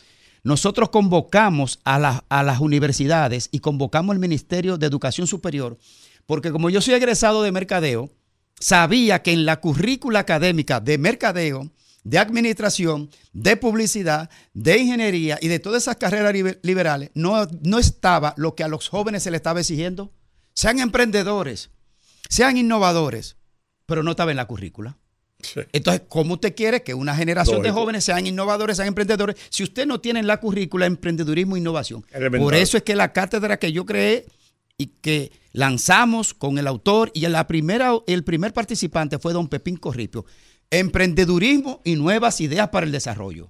nosotros 0.44 0.92
convocamos 0.92 1.82
a, 1.84 2.24
a 2.30 2.44
las 2.44 2.62
universidades 2.62 3.50
y 3.52 3.60
convocamos 3.60 4.14
al 4.14 4.20
Ministerio 4.20 4.78
de 4.78 4.88
Educación 4.88 5.28
Superior, 5.28 5.78
porque 6.26 6.54
como 6.54 6.70
yo 6.70 6.80
soy 6.80 6.94
egresado 6.94 7.44
de 7.44 7.52
mercadeo, 7.52 8.10
sabía 8.58 9.24
que 9.24 9.34
en 9.34 9.46
la 9.46 9.60
currícula 9.60 10.20
académica 10.20 10.80
de 10.80 10.98
mercadeo, 10.98 11.70
de 12.10 12.20
administración, 12.20 13.10
de 13.34 13.58
publicidad, 13.58 14.30
de 14.54 14.78
ingeniería 14.78 15.38
y 15.42 15.50
de 15.50 15.60
todas 15.60 15.84
esas 15.84 15.98
carreras 15.98 16.34
liber- 16.34 16.60
liberales, 16.62 17.12
no, 17.16 17.46
no 17.64 17.80
estaba 17.80 18.34
lo 18.38 18.56
que 18.56 18.64
a 18.64 18.70
los 18.70 18.88
jóvenes 18.88 19.24
se 19.24 19.32
les 19.32 19.40
estaba 19.40 19.60
exigiendo. 19.60 20.14
Sean 20.54 20.80
emprendedores, 20.80 21.70
sean 22.30 22.56
innovadores, 22.56 23.36
pero 23.86 24.04
no 24.04 24.12
estaba 24.12 24.32
en 24.32 24.38
la 24.38 24.46
currícula. 24.46 24.98
Sí. 25.42 25.60
Entonces, 25.74 26.04
¿cómo 26.08 26.36
usted 26.36 26.56
quiere 26.56 26.82
que 26.82 26.94
una 26.94 27.14
generación 27.14 27.62
de 27.62 27.72
jóvenes 27.72 28.06
sean 28.06 28.26
innovadores, 28.26 28.78
sean 28.78 28.88
emprendedores, 28.88 29.36
si 29.50 29.64
usted 29.64 29.86
no 29.86 30.00
tiene 30.00 30.22
en 30.22 30.28
la 30.28 30.40
currícula 30.40 30.86
emprendedurismo 30.86 31.58
e 31.58 31.60
innovación? 31.60 32.06
Elemental. 32.12 32.40
Por 32.42 32.56
eso 32.56 32.78
es 32.78 32.84
que 32.84 32.96
la 32.96 33.12
cátedra 33.12 33.60
que 33.60 33.74
yo 33.74 33.86
creé 33.86 34.26
y 34.78 34.88
que 35.02 35.32
lanzamos 35.52 36.34
con 36.34 36.58
el 36.58 36.68
autor 36.68 37.12
y 37.14 37.28
la 37.28 37.48
primera, 37.48 37.92
el 38.08 38.24
primer 38.24 38.54
participante 38.54 39.20
fue 39.20 39.34
don 39.34 39.48
Pepín 39.48 39.76
Corripio, 39.76 40.26
emprendedurismo 40.72 41.82
y 41.84 41.96
nuevas 41.96 42.42
ideas 42.42 42.70
para 42.70 42.86
el 42.86 42.92
desarrollo. 42.92 43.50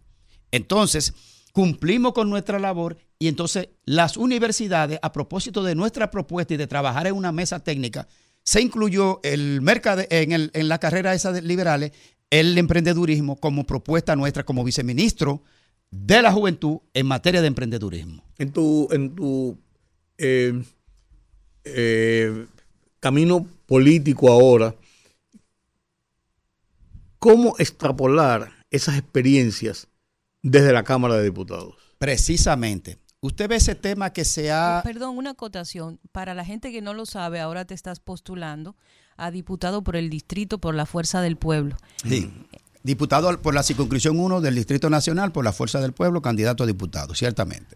Entonces, 0.52 1.14
cumplimos 1.52 2.14
con 2.14 2.30
nuestra 2.30 2.60
labor 2.60 2.98
y 3.20 3.28
entonces 3.28 3.70
las 3.86 4.16
universidades, 4.18 5.00
a 5.02 5.12
propósito 5.12 5.64
de 5.64 5.76
nuestra 5.76 6.12
propuesta 6.12 6.54
y 6.54 6.58
de 6.58 6.68
trabajar 6.68 7.08
en 7.08 7.14
una 7.16 7.32
mesa 7.32 7.60
técnica, 7.64 8.08
se 8.44 8.62
incluyó 8.62 9.20
el 9.24 9.62
mercade, 9.62 10.08
en, 10.10 10.32
el- 10.32 10.52
en 10.54 10.68
la 10.70 10.78
carrera 10.80 11.14
esa 11.14 11.32
de 11.32 11.42
liberales 11.42 11.92
el 12.30 12.58
emprendedurismo 12.58 13.38
como 13.38 13.66
propuesta 13.66 14.16
nuestra 14.16 14.44
como 14.44 14.64
viceministro 14.64 15.42
de 15.90 16.22
la 16.22 16.32
juventud 16.32 16.80
en 16.94 17.08
materia 17.08 17.42
de 17.42 17.48
emprendedurismo. 17.48 18.24
En 18.38 18.52
tu, 18.52 18.88
en 18.92 19.16
tu 19.16 19.58
eh, 20.18 20.62
eh, 21.64 22.46
camino 23.00 23.46
político 23.66 24.32
ahora, 24.32 24.76
¿cómo 27.28 27.56
extrapolar 27.58 28.54
esas 28.72 28.98
experiencias 28.98 29.90
desde 30.42 30.72
la 30.72 30.84
Cámara 30.84 31.16
de 31.18 31.26
Diputados? 31.26 31.76
Precisamente. 32.00 33.00
Usted 33.20 33.50
ve 33.50 33.58
ese 33.58 33.76
tema 33.76 34.14
que 34.14 34.24
se 34.24 34.50
ha... 34.50 34.80
Perdón, 34.82 35.18
una 35.18 35.32
acotación. 35.32 36.00
Para 36.14 36.34
la 36.34 36.46
gente 36.46 36.72
que 36.72 36.82
no 36.82 36.94
lo 36.94 37.06
sabe, 37.06 37.42
ahora 37.42 37.66
te 37.66 37.74
estás 37.74 38.00
postulando 38.00 38.78
a 39.18 39.30
diputado 39.32 39.84
por 39.84 39.98
el 39.98 40.10
distrito 40.10 40.60
por 40.60 40.74
la 40.74 40.86
fuerza 40.86 41.20
del 41.20 41.36
pueblo. 41.36 41.76
Sí. 42.02 42.32
Diputado 42.84 43.42
por 43.42 43.54
la 43.54 43.64
circunscripción 43.64 44.18
1 44.18 44.40
del 44.40 44.56
Distrito 44.56 44.90
Nacional, 44.90 45.34
por 45.34 45.44
la 45.44 45.52
Fuerza 45.52 45.82
del 45.82 45.92
Pueblo, 45.92 46.22
candidato 46.22 46.64
a 46.64 46.68
diputado, 46.68 47.14
ciertamente. 47.14 47.76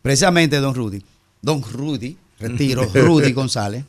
Precisamente, 0.00 0.56
don 0.56 0.74
Rudy, 0.74 1.04
don 1.42 1.62
Rudy, 1.62 2.16
retiro, 2.38 2.84
Rudy 2.94 3.32
González, 3.32 3.84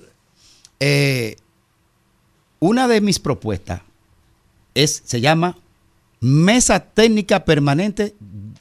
Eh, 0.82 1.38
una 2.60 2.88
de 2.90 3.00
mis 3.00 3.20
propuestas 3.20 3.82
es, 4.76 5.02
se 5.06 5.22
llama 5.22 5.58
Mesa 6.20 6.80
Técnica 6.80 7.46
Permanente 7.46 8.16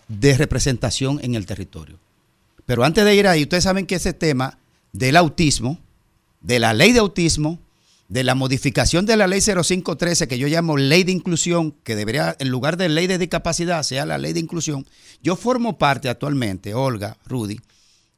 de 0.09 0.37
Representación 0.37 1.21
en 1.23 1.35
el 1.35 1.47
Territorio. 1.47 1.99
Pero 2.67 2.85
antes 2.85 3.05
de 3.05 3.15
ir 3.15 3.27
ahí, 3.27 3.43
ustedes 3.43 3.65
saben 3.65 3.87
que 3.87 3.97
ese 3.97 4.13
tema 4.13 4.59
del 4.93 5.17
autismo, 5.17 5.79
de 6.41 6.59
la 6.59 6.73
ley 6.73 6.93
de 6.93 7.01
autismo, 7.01 7.59
de 8.09 8.25
la 8.25 8.35
modificación 8.35 9.07
de 9.07 9.17
la 9.17 9.29
ley 9.29 9.41
0513, 9.41 10.27
que 10.27 10.39
yo 10.39 10.49
llamo 10.49 10.77
ley 10.77 11.05
de 11.05 11.13
inclusión, 11.13 11.73
que 11.85 11.95
debería, 11.95 12.35
en 12.39 12.49
lugar 12.49 12.77
de 12.77 12.89
ley 12.89 13.07
de 13.07 13.19
discapacidad, 13.19 13.83
sea 13.85 14.05
la 14.05 14.19
ley 14.19 14.33
de 14.33 14.41
inclusión. 14.41 14.87
Yo 15.23 15.37
formo 15.37 15.79
parte 15.79 16.09
actualmente, 16.09 16.75
Olga, 16.75 17.17
Rudy, 17.27 17.61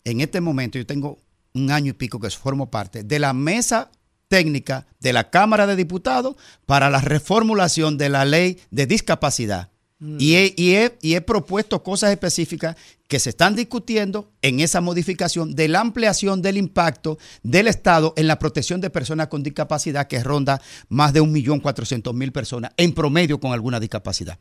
en 0.04 0.20
este 0.20 0.40
momento 0.40 0.78
yo 0.78 0.86
tengo 0.86 1.18
un 1.52 1.70
año 1.70 1.90
y 1.90 1.92
pico 1.92 2.18
que 2.18 2.30
formo 2.30 2.70
parte 2.70 3.02
de 3.04 3.18
la 3.18 3.32
mesa 3.32 3.90
técnica 4.32 4.86
de 4.98 5.12
la 5.12 5.28
Cámara 5.28 5.66
de 5.66 5.76
Diputados 5.76 6.36
para 6.64 6.88
la 6.88 7.02
reformulación 7.02 7.98
de 7.98 8.08
la 8.08 8.24
ley 8.24 8.58
de 8.70 8.86
discapacidad. 8.86 9.68
Y, 10.18 10.36
he, 10.36 10.54
y, 10.56 10.72
he, 10.72 10.96
y 11.02 11.14
he 11.16 11.20
propuesto 11.20 11.82
cosas 11.82 12.10
específicas 12.10 12.74
que 13.08 13.20
se 13.20 13.28
están 13.28 13.54
discutiendo 13.54 14.32
en 14.40 14.60
esa 14.60 14.80
modificación 14.80 15.54
de 15.54 15.68
la 15.68 15.80
ampliación 15.80 16.40
del 16.40 16.56
impacto 16.56 17.18
del 17.42 17.68
Estado 17.68 18.14
en 18.16 18.26
la 18.26 18.38
protección 18.38 18.80
de 18.80 18.88
personas 18.88 19.28
con 19.28 19.42
discapacidad 19.42 20.08
que 20.08 20.24
ronda 20.24 20.62
más 20.88 21.12
de 21.12 21.20
1.400.000 21.20 22.32
personas 22.32 22.72
en 22.78 22.94
promedio 22.94 23.38
con 23.38 23.52
alguna 23.52 23.78
discapacidad. 23.78 24.38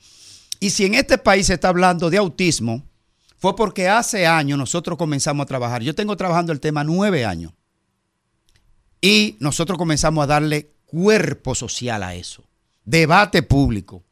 Y 0.62 0.70
si 0.70 0.86
en 0.86 0.96
este 0.96 1.18
país 1.18 1.48
se 1.48 1.56
está 1.56 1.68
hablando 1.68 2.10
de 2.10 2.18
autismo, 2.18 2.82
fue 3.38 3.58
porque 3.58 3.90
hace 3.90 4.26
años 4.26 4.58
nosotros 4.58 4.98
comenzamos 4.98 5.44
a 5.44 5.48
trabajar. 5.48 5.84
Yo 5.84 5.94
tengo 5.94 6.16
trabajando 6.16 6.54
el 6.54 6.62
tema 6.62 6.86
nueve 6.86 7.26
años. 7.26 7.52
Y 9.02 9.38
nosotros 9.40 9.80
comenzamos 9.80 10.24
a 10.24 10.28
darle 10.28 10.72
cuerpo 10.86 11.56
social 11.56 12.04
a 12.04 12.14
eso. 12.14 12.44
Debate 12.86 13.42
público. 13.42 14.04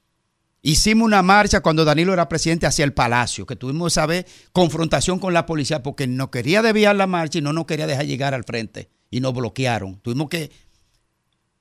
Hicimos 0.61 1.05
una 1.05 1.21
marcha 1.21 1.61
cuando 1.61 1.85
Danilo 1.85 2.11
era 2.11 2.27
presidente 2.27 2.65
hacia 2.65 2.83
el 2.83 2.93
palacio, 2.93 3.45
que 3.45 3.55
tuvimos 3.55 3.93
esa 3.93 4.05
vez 4.05 4.25
confrontación 4.51 5.19
con 5.19 5.33
la 5.33 5.45
policía 5.45 5.83
porque 5.83 6.05
no 6.05 6.31
quería 6.31 6.61
desviar 6.61 6.95
la 6.95 7.07
marcha 7.07 7.37
y 7.37 7.41
no 7.41 7.53
nos 7.53 7.65
quería 7.65 7.87
dejar 7.87 8.07
llegar 8.07 8.33
al 8.33 8.43
frente. 8.43 8.89
Y 9.11 9.21
nos 9.21 9.33
bloquearon. 9.33 9.99
Tuvimos 10.01 10.27
que 10.27 10.51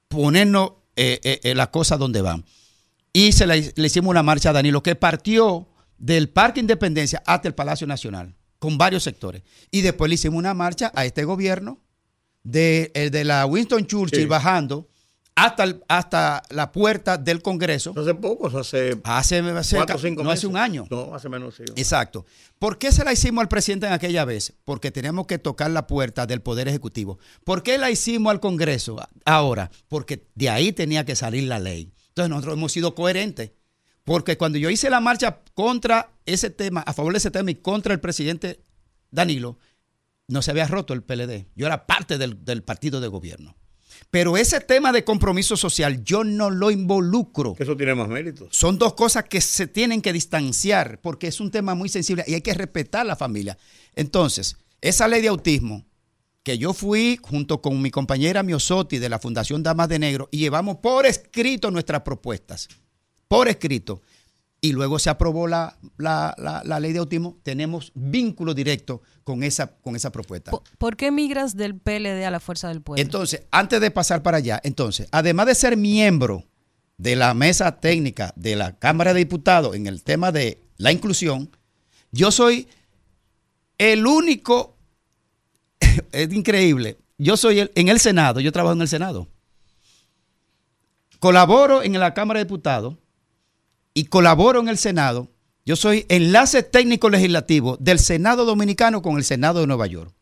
ponernos 0.09 0.73
eh, 0.97 1.21
eh, 1.23 1.41
eh, 1.45 1.55
las 1.55 1.69
cosas 1.69 1.99
donde 1.99 2.23
van. 2.23 2.45
Y 3.13 3.33
se 3.33 3.47
le, 3.47 3.73
le 3.75 3.87
hicimos 3.87 4.11
una 4.11 4.23
marcha 4.23 4.51
a 4.51 4.53
Danilo 4.53 4.83
que 4.83 4.97
partió 4.97 5.69
del 5.99 6.29
Parque 6.29 6.61
Independencia 6.61 7.23
hasta 7.27 7.49
el 7.49 7.55
Palacio 7.55 7.87
Nacional, 7.87 8.35
con 8.59 8.79
varios 8.79 9.05
sectores. 9.05 9.43
Y 9.71 9.83
después 9.83 10.09
le 10.09 10.17
hicimos 10.17 10.39
una 10.39 10.55
marcha 10.55 10.93
a 10.95 11.05
este 11.05 11.25
gobierno 11.25 11.81
de, 12.51 12.91
el 12.95 13.11
de 13.11 13.25
la 13.25 13.45
Winston 13.47 13.87
Churchill 13.87 14.21
Sí. 14.23 14.27
bajando 14.27 14.89
hasta, 15.35 15.65
el- 15.65 15.85
hasta 15.87 16.43
la 16.51 16.73
puerta 16.73 17.17
del 17.17 17.43
Congreso. 17.43 17.95
Hace 17.97 18.15
poco, 18.15 18.47
hace 18.49 18.99
Hace, 19.05 19.39
hace- 19.39 19.77
cuatro 19.77 19.97
o 19.97 19.99
cinco 19.99 20.25
no 20.25 20.31
hace 20.31 20.47
un 20.49 20.57
año. 20.57 20.87
No, 20.91 21.15
hace 21.15 21.29
menos, 21.29 21.55
sí. 21.57 21.63
Exacto. 21.77 22.25
¿Por 22.59 22.79
qué 22.79 22.91
se 22.91 23.05
la 23.05 23.13
hicimos 23.13 23.43
al 23.43 23.49
presidente 23.49 23.87
en 23.87 23.93
aquella 23.93 24.25
vez? 24.25 24.55
Porque 24.65 24.91
teníamos 24.91 25.27
que 25.27 25.39
tocar 25.39 25.71
la 25.71 25.87
puerta 25.87 26.27
del 26.27 26.41
Poder 26.41 26.67
Ejecutivo. 26.69 27.19
¿Por 27.45 27.63
qué 27.63 27.79
la 27.79 27.91
hicimos 27.91 28.31
al 28.33 28.41
Congreso 28.41 28.97
ahora? 29.25 29.71
Porque 29.89 30.27
de 30.35 30.49
ahí 30.51 30.73
tenía 30.73 31.05
que 31.05 31.15
salir 31.15 31.45
la 31.45 31.59
ley. 31.61 31.93
Entonces 32.09 32.31
nosotros 32.31 32.55
hemos 32.55 32.73
sido 32.73 32.95
coherentes. 32.97 33.53
Porque 34.03 34.39
cuando 34.39 34.59
yo 34.59 34.71
hice 34.71 34.89
la 34.91 35.01
marcha 35.01 35.41
contra 35.55 36.11
ese 36.27 36.49
tema, 36.51 36.81
a 36.81 36.93
favor 36.95 37.13
de 37.13 37.19
ese 37.19 37.31
tema 37.31 37.51
y 37.51 37.57
contra 37.57 37.93
el 37.95 38.01
presidente 38.01 38.61
Danilo, 39.11 39.59
no 40.29 40.43
se 40.43 40.51
había 40.51 40.67
roto 40.67 40.95
el 40.95 41.03
PLD. 41.03 41.49
Yo 41.57 41.67
era 41.67 41.87
parte 41.87 42.19
del, 42.19 42.45
del 42.45 42.63
partido 42.63 43.01
de 43.01 43.09
gobierno. 43.09 43.57
Pero 44.11 44.37
ese 44.37 44.61
tema 44.61 44.93
de 44.93 45.05
compromiso 45.05 45.57
social 45.57 46.05
yo 46.05 46.25
no 46.25 46.51
lo 46.51 46.71
involucro. 46.71 47.57
Eso 47.59 47.77
tiene 47.77 47.95
más 47.95 48.09
méritos. 48.09 48.49
Son 48.53 48.79
dos 48.79 48.95
cosas 48.95 49.25
que 49.25 49.41
se 49.41 49.67
tienen 49.67 50.01
que 50.01 50.13
distanciar 50.13 51.01
porque 51.01 51.27
es 51.27 51.41
un 51.41 51.51
tema 51.51 51.75
muy 51.75 51.89
sensible 51.89 52.25
y 52.27 52.35
hay 52.35 52.41
que 52.41 52.55
respetar 52.55 53.05
la 53.05 53.17
familia. 53.17 53.59
Entonces, 53.95 54.57
esa 54.81 55.09
ley 55.09 55.21
de 55.21 55.29
autismo 55.29 55.85
que 56.43 56.57
yo 56.57 56.73
fui 56.73 57.19
junto 57.23 57.61
con 57.61 57.83
mi 57.83 57.91
compañera 57.91 58.43
Miosotti 58.43 58.99
de 58.99 59.09
la 59.09 59.19
Fundación 59.19 59.63
Damas 59.63 59.89
de 59.89 59.99
Negro 59.99 60.29
y 60.31 60.39
llevamos 60.39 60.77
por 60.77 61.05
escrito 61.05 61.71
nuestras 61.71 62.03
propuestas, 62.03 62.69
por 63.27 63.49
escrito, 63.49 64.01
y 64.61 64.73
luego 64.73 64.99
se 64.99 65.09
aprobó 65.11 65.47
la, 65.47 65.79
la- 65.99 66.35
la- 66.39 66.63
la 66.65 66.81
ley 66.81 66.93
de 66.93 66.99
autismo, 66.99 67.39
tenemos 67.45 67.93
vínculo 67.95 68.55
directo 68.55 69.03
con 69.25 69.43
esa, 69.45 69.69
con 69.79 69.95
esa 69.95 70.11
propuesta. 70.11 70.51
Po- 70.51 70.65
¿Por 70.79 70.97
qué 70.97 71.11
migras 71.13 71.57
del 71.57 71.77
PLD 71.77 72.25
a 72.25 72.31
la 72.31 72.41
Fuerza 72.41 72.69
del 72.69 72.83
Pueblo? 72.83 73.01
Entonces, 73.01 73.43
antes 73.53 73.81
de 73.81 73.91
pasar 73.91 74.23
para 74.23 74.39
allá, 74.39 74.61
entonces, 74.65 75.07
además 75.13 75.47
de 75.47 75.55
ser 75.55 75.77
miembro 75.77 76.45
de 76.97 77.15
la 77.15 77.35
mesa 77.35 77.81
técnica 77.81 78.33
de 78.35 78.57
la 78.57 78.77
Cámara 78.77 79.13
de 79.15 79.21
Diputados 79.21 79.77
en 79.77 79.87
el 79.87 80.03
tema 80.03 80.33
de 80.33 80.61
la 80.77 80.91
inclusión, 80.91 81.51
yo 82.11 82.33
soy 82.33 82.67
el 83.79 84.07
único, 84.09 84.77
es 86.11 86.33
increíble, 86.33 86.99
yo 87.17 87.37
soy 87.37 87.61
el- 87.61 87.71
en 87.77 87.89
el 87.89 88.01
Senado, 88.01 88.41
yo 88.41 88.51
trabajo 88.51 88.75
en 88.75 88.83
el 88.83 88.89
Senado. 88.89 89.29
Colaboro 91.21 91.83
en 91.83 91.99
la 91.99 92.15
Cámara 92.15 92.39
de 92.39 92.45
Diputados 92.45 92.97
y 93.99 94.05
colaboro 94.05 94.61
en 94.61 94.69
el 94.69 94.79
Senado. 94.79 95.29
Yo 95.67 95.75
soy 95.75 96.07
enlace 96.09 96.63
técnico 96.63 97.11
legislativo 97.11 97.77
del 97.79 97.99
Senado 97.99 98.45
Dominicano 98.45 99.03
con 99.03 99.17
el 99.17 99.25
Senado 99.25 99.59
de 99.59 99.67
Nueva 99.67 99.89
York. 99.89 100.15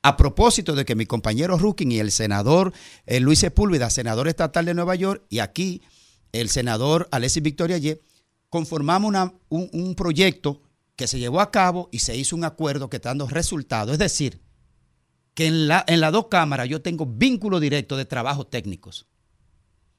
A 0.00 0.16
propósito 0.16 0.74
de 0.74 0.86
que 0.86 0.94
mi 0.94 1.04
compañero 1.04 1.58
Rukin 1.58 1.92
y 1.92 1.98
el 1.98 2.10
senador 2.10 2.72
eh, 3.04 3.20
Luis 3.20 3.40
Sepúlveda, 3.40 3.90
senador 3.90 4.28
estatal 4.28 4.64
de 4.64 4.72
Nueva 4.72 4.94
York, 4.94 5.26
y 5.28 5.40
aquí 5.40 5.82
el 6.32 6.48
senador 6.48 7.06
Alexis 7.10 7.42
Victoria 7.42 7.76
Ye, 7.76 8.00
conformamos 8.48 9.12
un 9.50 9.94
proyecto 9.94 10.62
que 10.96 11.06
se 11.06 11.18
llevó 11.18 11.42
a 11.42 11.50
cabo 11.50 11.90
y 11.92 11.98
se 11.98 12.16
hizo 12.16 12.34
un 12.34 12.44
acuerdo 12.44 12.88
que 12.88 12.96
está 12.96 13.10
dando 13.10 13.28
resultados. 13.28 13.92
Es 13.92 13.98
decir, 13.98 14.40
que 15.34 15.48
en, 15.48 15.68
la, 15.68 15.84
en 15.86 16.00
las 16.00 16.12
dos 16.12 16.28
cámaras 16.30 16.66
yo 16.66 16.80
tengo 16.80 17.04
vínculo 17.04 17.60
directo 17.60 17.98
de 17.98 18.06
trabajos 18.06 18.48
técnicos. 18.48 19.06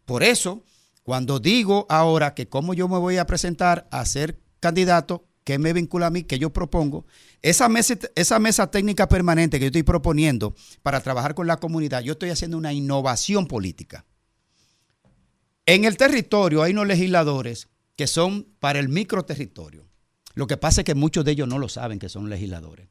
Por 0.06 0.24
eso, 0.24 0.64
cuando 1.10 1.40
digo 1.40 1.88
ahora 1.90 2.36
que 2.36 2.50
cómo 2.50 2.76
yo 2.76 2.88
me 2.88 3.00
voy 3.00 3.18
a 3.18 3.26
presentar 3.26 3.88
a 3.90 4.06
ser 4.06 4.40
candidato, 4.60 5.26
que 5.44 5.58
me 5.58 5.74
vincula 5.74 6.06
a 6.06 6.10
mí, 6.12 6.22
que 6.22 6.38
yo 6.38 6.54
propongo, 6.54 7.08
esa 7.42 7.68
mesa, 7.68 7.98
esa 8.14 8.38
mesa 8.38 8.70
técnica 8.70 9.10
permanente 9.10 9.58
que 9.58 9.66
yo 9.66 9.70
estoy 9.70 9.82
proponiendo 9.82 10.54
para 10.84 11.02
trabajar 11.02 11.34
con 11.34 11.48
la 11.48 11.58
comunidad, 11.58 12.04
yo 12.04 12.12
estoy 12.12 12.30
haciendo 12.30 12.60
una 12.60 12.74
innovación 12.74 13.48
política. 13.48 14.06
En 15.66 15.86
el 15.86 15.98
territorio 15.98 16.62
hay 16.62 16.74
unos 16.74 16.86
legisladores 16.86 17.70
que 17.96 18.06
son 18.06 18.46
para 18.60 18.78
el 18.78 18.88
microterritorio. 18.88 19.88
Lo 20.36 20.46
que 20.46 20.58
pasa 20.58 20.82
es 20.82 20.86
que 20.86 20.94
muchos 20.94 21.26
de 21.26 21.32
ellos 21.32 21.48
no 21.48 21.58
lo 21.58 21.70
saben 21.70 21.98
que 21.98 22.10
son 22.10 22.30
legisladores, 22.30 22.88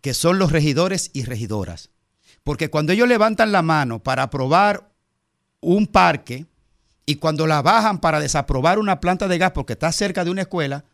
que 0.00 0.14
son 0.14 0.38
los 0.38 0.52
regidores 0.52 1.10
y 1.12 1.24
regidoras. 1.24 1.90
Porque 2.44 2.70
cuando 2.70 2.92
ellos 2.92 3.08
levantan 3.08 3.50
la 3.50 3.62
mano 3.62 4.00
para 4.00 4.22
aprobar 4.22 4.92
un 5.60 5.88
parque 5.88 6.46
y 7.06 7.16
cuando 7.16 7.46
la 7.46 7.62
bajan 7.62 8.00
para 8.00 8.20
desaprobar 8.20 8.78
una 8.78 9.00
planta 9.00 9.28
de 9.28 9.38
gas 9.38 9.52
porque 9.52 9.72
está 9.74 9.90
cerca 9.92 10.24
de 10.24 10.30
una 10.30 10.42
escuela, 10.42 10.84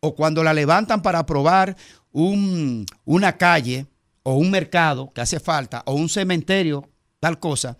o 0.00 0.14
cuando 0.14 0.42
la 0.42 0.54
levantan 0.54 1.02
para 1.02 1.18
aprobar 1.20 1.76
un- 2.12 2.86
una 3.04 3.36
calle 3.36 3.86
o 4.22 4.34
un 4.34 4.50
mercado 4.50 5.12
que 5.14 5.20
hace 5.20 5.40
falta, 5.40 5.82
o 5.86 5.94
un 5.94 6.08
cementerio, 6.08 6.88
tal 7.20 7.38
cosa, 7.38 7.76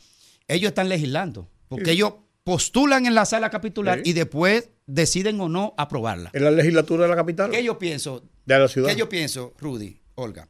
ellos 0.49 0.69
están 0.69 0.89
legislando. 0.89 1.49
Porque 1.69 1.93
ellos 1.93 2.15
postulan 2.45 3.07
en 3.07 3.15
la 3.15 3.25
sala 3.25 3.49
capitular 3.51 4.01
Sí. 4.03 4.11
y 4.11 4.13
después 4.15 4.71
deciden 4.87 5.41
o 5.41 5.49
no 5.49 5.73
aprobarla. 5.79 6.31
En 6.33 6.45
la 6.45 6.51
legislatura 6.51 7.05
de 7.05 7.11
la 7.11 7.17
capital. 7.17 7.51
¿Qué 7.51 7.63
yo 7.63 7.79
pienso? 7.79 8.25
De 8.45 8.59
la 8.59 8.67
ciudad. 8.69 8.89
¿Qué 8.91 8.97
yo 8.97 9.09
pienso, 9.09 9.55
Rudy, 9.59 10.01
Olga? 10.17 10.49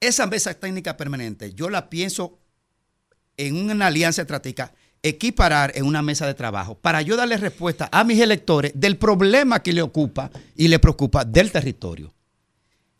Esa 0.00 0.26
mesa 0.26 0.52
técnica 0.54 0.96
permanente, 0.96 1.54
yo 1.54 1.70
la 1.70 1.88
pienso 1.88 2.38
en 3.36 3.70
una 3.70 3.86
alianza 3.86 4.22
estratégica, 4.22 4.74
equiparar 5.04 5.72
en 5.76 5.84
una 5.84 6.02
mesa 6.02 6.26
de 6.26 6.34
trabajo 6.34 6.76
para 6.76 7.02
yo 7.02 7.14
darle 7.14 7.36
respuesta 7.36 7.88
a 7.92 8.04
mis 8.04 8.18
electores 8.20 8.72
del 8.74 8.96
problema 8.96 9.62
que 9.62 9.74
le 9.74 9.82
ocupa 9.82 10.30
y 10.56 10.68
le 10.68 10.78
preocupa 10.78 11.24
del 11.24 11.52
territorio. 11.52 12.12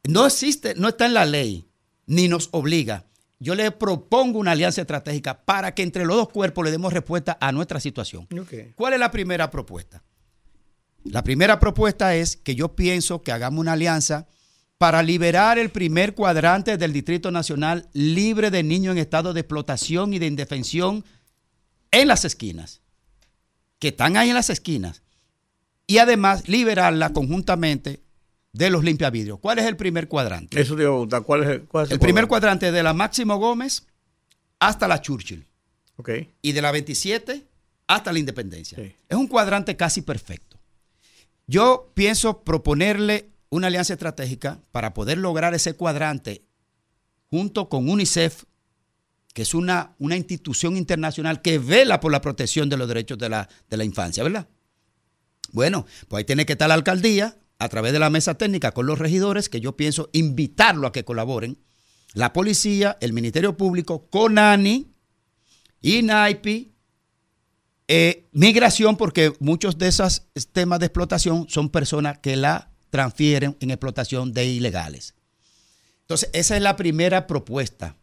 No 0.04 0.26
existe, 0.26 0.74
no 0.76 0.88
está 0.88 1.06
en 1.06 1.14
la 1.14 1.24
ley, 1.24 1.66
ni 2.06 2.28
nos 2.28 2.50
obliga. 2.52 3.06
Yo 3.40 3.54
le 3.54 3.70
propongo 3.70 4.38
una 4.38 4.52
alianza 4.52 4.82
estratégica 4.82 5.44
para 5.44 5.74
que 5.74 5.82
entre 5.82 6.04
los 6.04 6.16
dos 6.16 6.28
cuerpos 6.28 6.64
le 6.64 6.70
demos 6.70 6.92
respuesta 6.92 7.38
a 7.40 7.52
nuestra 7.52 7.80
situación. 7.80 8.28
¿Cuál 8.76 8.92
es 8.92 9.00
la 9.00 9.10
primera 9.10 9.50
propuesta? 9.50 10.02
La 11.04 11.24
primera 11.24 11.58
propuesta 11.58 12.14
es 12.14 12.36
que 12.36 12.54
yo 12.54 12.76
pienso 12.76 13.22
que 13.22 13.32
hagamos 13.32 13.60
una 13.60 13.72
alianza 13.72 14.26
para 14.76 15.02
liberar 15.02 15.58
el 15.58 15.70
primer 15.70 16.14
cuadrante 16.14 16.76
del 16.76 16.92
Distrito 16.92 17.30
Nacional 17.30 17.88
libre 17.94 18.50
de 18.50 18.62
niños 18.62 18.92
en 18.92 18.98
estado 18.98 19.32
de 19.32 19.40
explotación 19.40 20.12
y 20.12 20.18
de 20.18 20.26
indefensión 20.26 21.04
en 22.00 22.08
las 22.08 22.24
esquinas, 22.24 22.80
que 23.78 23.88
están 23.88 24.16
ahí 24.16 24.28
en 24.28 24.34
las 24.34 24.50
esquinas, 24.50 25.02
y 25.86 25.98
además 25.98 26.48
liberarla 26.48 27.12
conjuntamente 27.12 28.00
de 28.52 28.70
los 28.70 28.84
limpiavidrios. 28.84 29.38
¿Cuál 29.40 29.58
es 29.58 29.66
el 29.66 29.76
primer 29.76 30.08
cuadrante? 30.08 30.60
Eso 30.60 30.76
te 30.76 30.82
iba 30.82 30.90
a 30.90 30.94
preguntar. 30.94 31.22
¿Cuál 31.22 31.42
es 31.42 31.48
el, 31.50 31.62
cuál 31.64 31.86
es 31.86 31.92
El 31.92 31.98
primer 31.98 32.26
cuadrante 32.26 32.72
de 32.72 32.82
la 32.82 32.94
Máximo 32.94 33.36
Gómez 33.36 33.86
hasta 34.60 34.88
la 34.88 35.00
Churchill. 35.00 35.46
Ok. 35.96 36.10
y 36.42 36.52
de 36.52 36.60
la 36.60 36.72
27 36.72 37.46
hasta 37.86 38.12
la 38.12 38.18
independencia. 38.18 38.76
Sí. 38.76 38.96
Es 39.08 39.16
un 39.16 39.28
cuadrante 39.28 39.76
casi 39.76 40.02
perfecto. 40.02 40.58
Yo 41.46 41.92
pienso 41.94 42.42
proponerle 42.42 43.30
una 43.50 43.68
alianza 43.68 43.92
estratégica 43.92 44.58
para 44.72 44.94
poder 44.94 45.18
lograr 45.18 45.54
ese 45.54 45.74
cuadrante 45.74 46.42
junto 47.30 47.68
con 47.68 47.88
UNICEF, 47.88 48.44
que 49.34 49.42
es 49.42 49.52
una, 49.52 49.94
una 49.98 50.16
institución 50.16 50.76
internacional 50.76 51.42
que 51.42 51.58
vela 51.58 52.00
por 52.00 52.12
la 52.12 52.22
protección 52.22 52.70
de 52.70 52.78
los 52.78 52.88
derechos 52.88 53.18
de 53.18 53.28
la, 53.28 53.48
de 53.68 53.76
la 53.76 53.84
infancia, 53.84 54.22
¿verdad? 54.22 54.48
Bueno, 55.52 55.86
pues 56.08 56.20
ahí 56.20 56.24
tiene 56.24 56.46
que 56.46 56.52
estar 56.52 56.68
la 56.68 56.74
alcaldía 56.74 57.36
a 57.58 57.68
través 57.68 57.92
de 57.92 57.98
la 57.98 58.10
mesa 58.10 58.34
técnica 58.34 58.72
con 58.72 58.86
los 58.86 58.98
regidores, 58.98 59.48
que 59.48 59.60
yo 59.60 59.76
pienso 59.76 60.08
invitarlo 60.12 60.86
a 60.86 60.92
que 60.92 61.04
colaboren, 61.04 61.58
la 62.14 62.32
policía, 62.32 62.96
el 63.00 63.12
Ministerio 63.12 63.56
Público, 63.56 64.08
CONANI, 64.08 64.88
INAIPI, 65.82 66.72
eh, 67.88 68.28
migración, 68.32 68.96
porque 68.96 69.32
muchos 69.40 69.78
de 69.78 69.88
esos 69.88 70.22
temas 70.52 70.78
de 70.78 70.86
explotación 70.86 71.46
son 71.48 71.70
personas 71.70 72.18
que 72.18 72.36
la 72.36 72.70
transfieren 72.90 73.56
en 73.58 73.72
explotación 73.72 74.32
de 74.32 74.46
ilegales. 74.46 75.14
Entonces, 76.02 76.30
esa 76.32 76.56
es 76.56 76.62
la 76.62 76.76
primera 76.76 77.26
propuesta. 77.26 77.96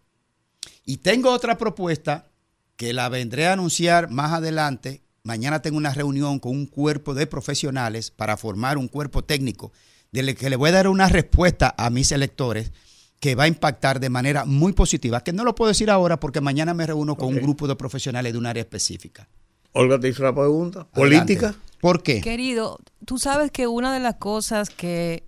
Y 0.86 0.97
tengo 0.97 1.32
otra 1.32 1.57
propuesta 1.57 2.27
que 2.75 2.93
la 2.93 3.09
vendré 3.09 3.47
a 3.47 3.53
anunciar 3.53 4.09
más 4.09 4.32
adelante. 4.34 5.01
Mañana 5.23 5.61
tengo 5.61 5.77
una 5.77 5.93
reunión 5.93 6.39
con 6.39 6.53
un 6.53 6.65
cuerpo 6.65 7.13
de 7.13 7.27
profesionales 7.27 8.09
para 8.11 8.38
formar 8.38 8.77
un 8.77 8.88
cuerpo 8.88 9.23
técnico 9.23 9.71
del 10.11 10.36
que 10.36 10.49
le 10.49 10.55
voy 10.55 10.69
a 10.69 10.73
dar 10.73 10.88
una 10.88 11.07
respuesta 11.07 11.73
a 11.77 11.89
mis 11.89 12.11
electores 12.11 12.71
que 13.19 13.36
va 13.36 13.43
a 13.43 13.47
impactar 13.47 13.99
de 13.99 14.09
manera 14.09 14.45
muy 14.45 14.73
positiva, 14.73 15.23
que 15.23 15.32
no 15.32 15.43
lo 15.43 15.53
puedo 15.53 15.69
decir 15.69 15.91
ahora 15.91 16.19
porque 16.19 16.41
mañana 16.41 16.73
me 16.73 16.88
reúno 16.88 17.15
con 17.15 17.29
un 17.29 17.36
grupo 17.36 17.67
de 17.67 17.75
profesionales 17.75 18.34
de 18.34 18.39
un 18.39 18.47
área 18.47 18.61
específica. 18.61 19.29
Olga 19.73 19.99
te 19.99 20.09
hizo 20.09 20.23
la 20.23 20.34
pregunta. 20.34 20.88
Adelante. 20.91 21.36
¿Política? 21.36 21.55
¿Por 21.79 22.01
qué? 22.01 22.19
Querido, 22.21 22.79
tú 23.05 23.19
sabes 23.19 23.51
que 23.51 23.67
una 23.67 23.93
de 23.93 23.99
las 23.99 24.15
cosas 24.15 24.71
que 24.71 25.23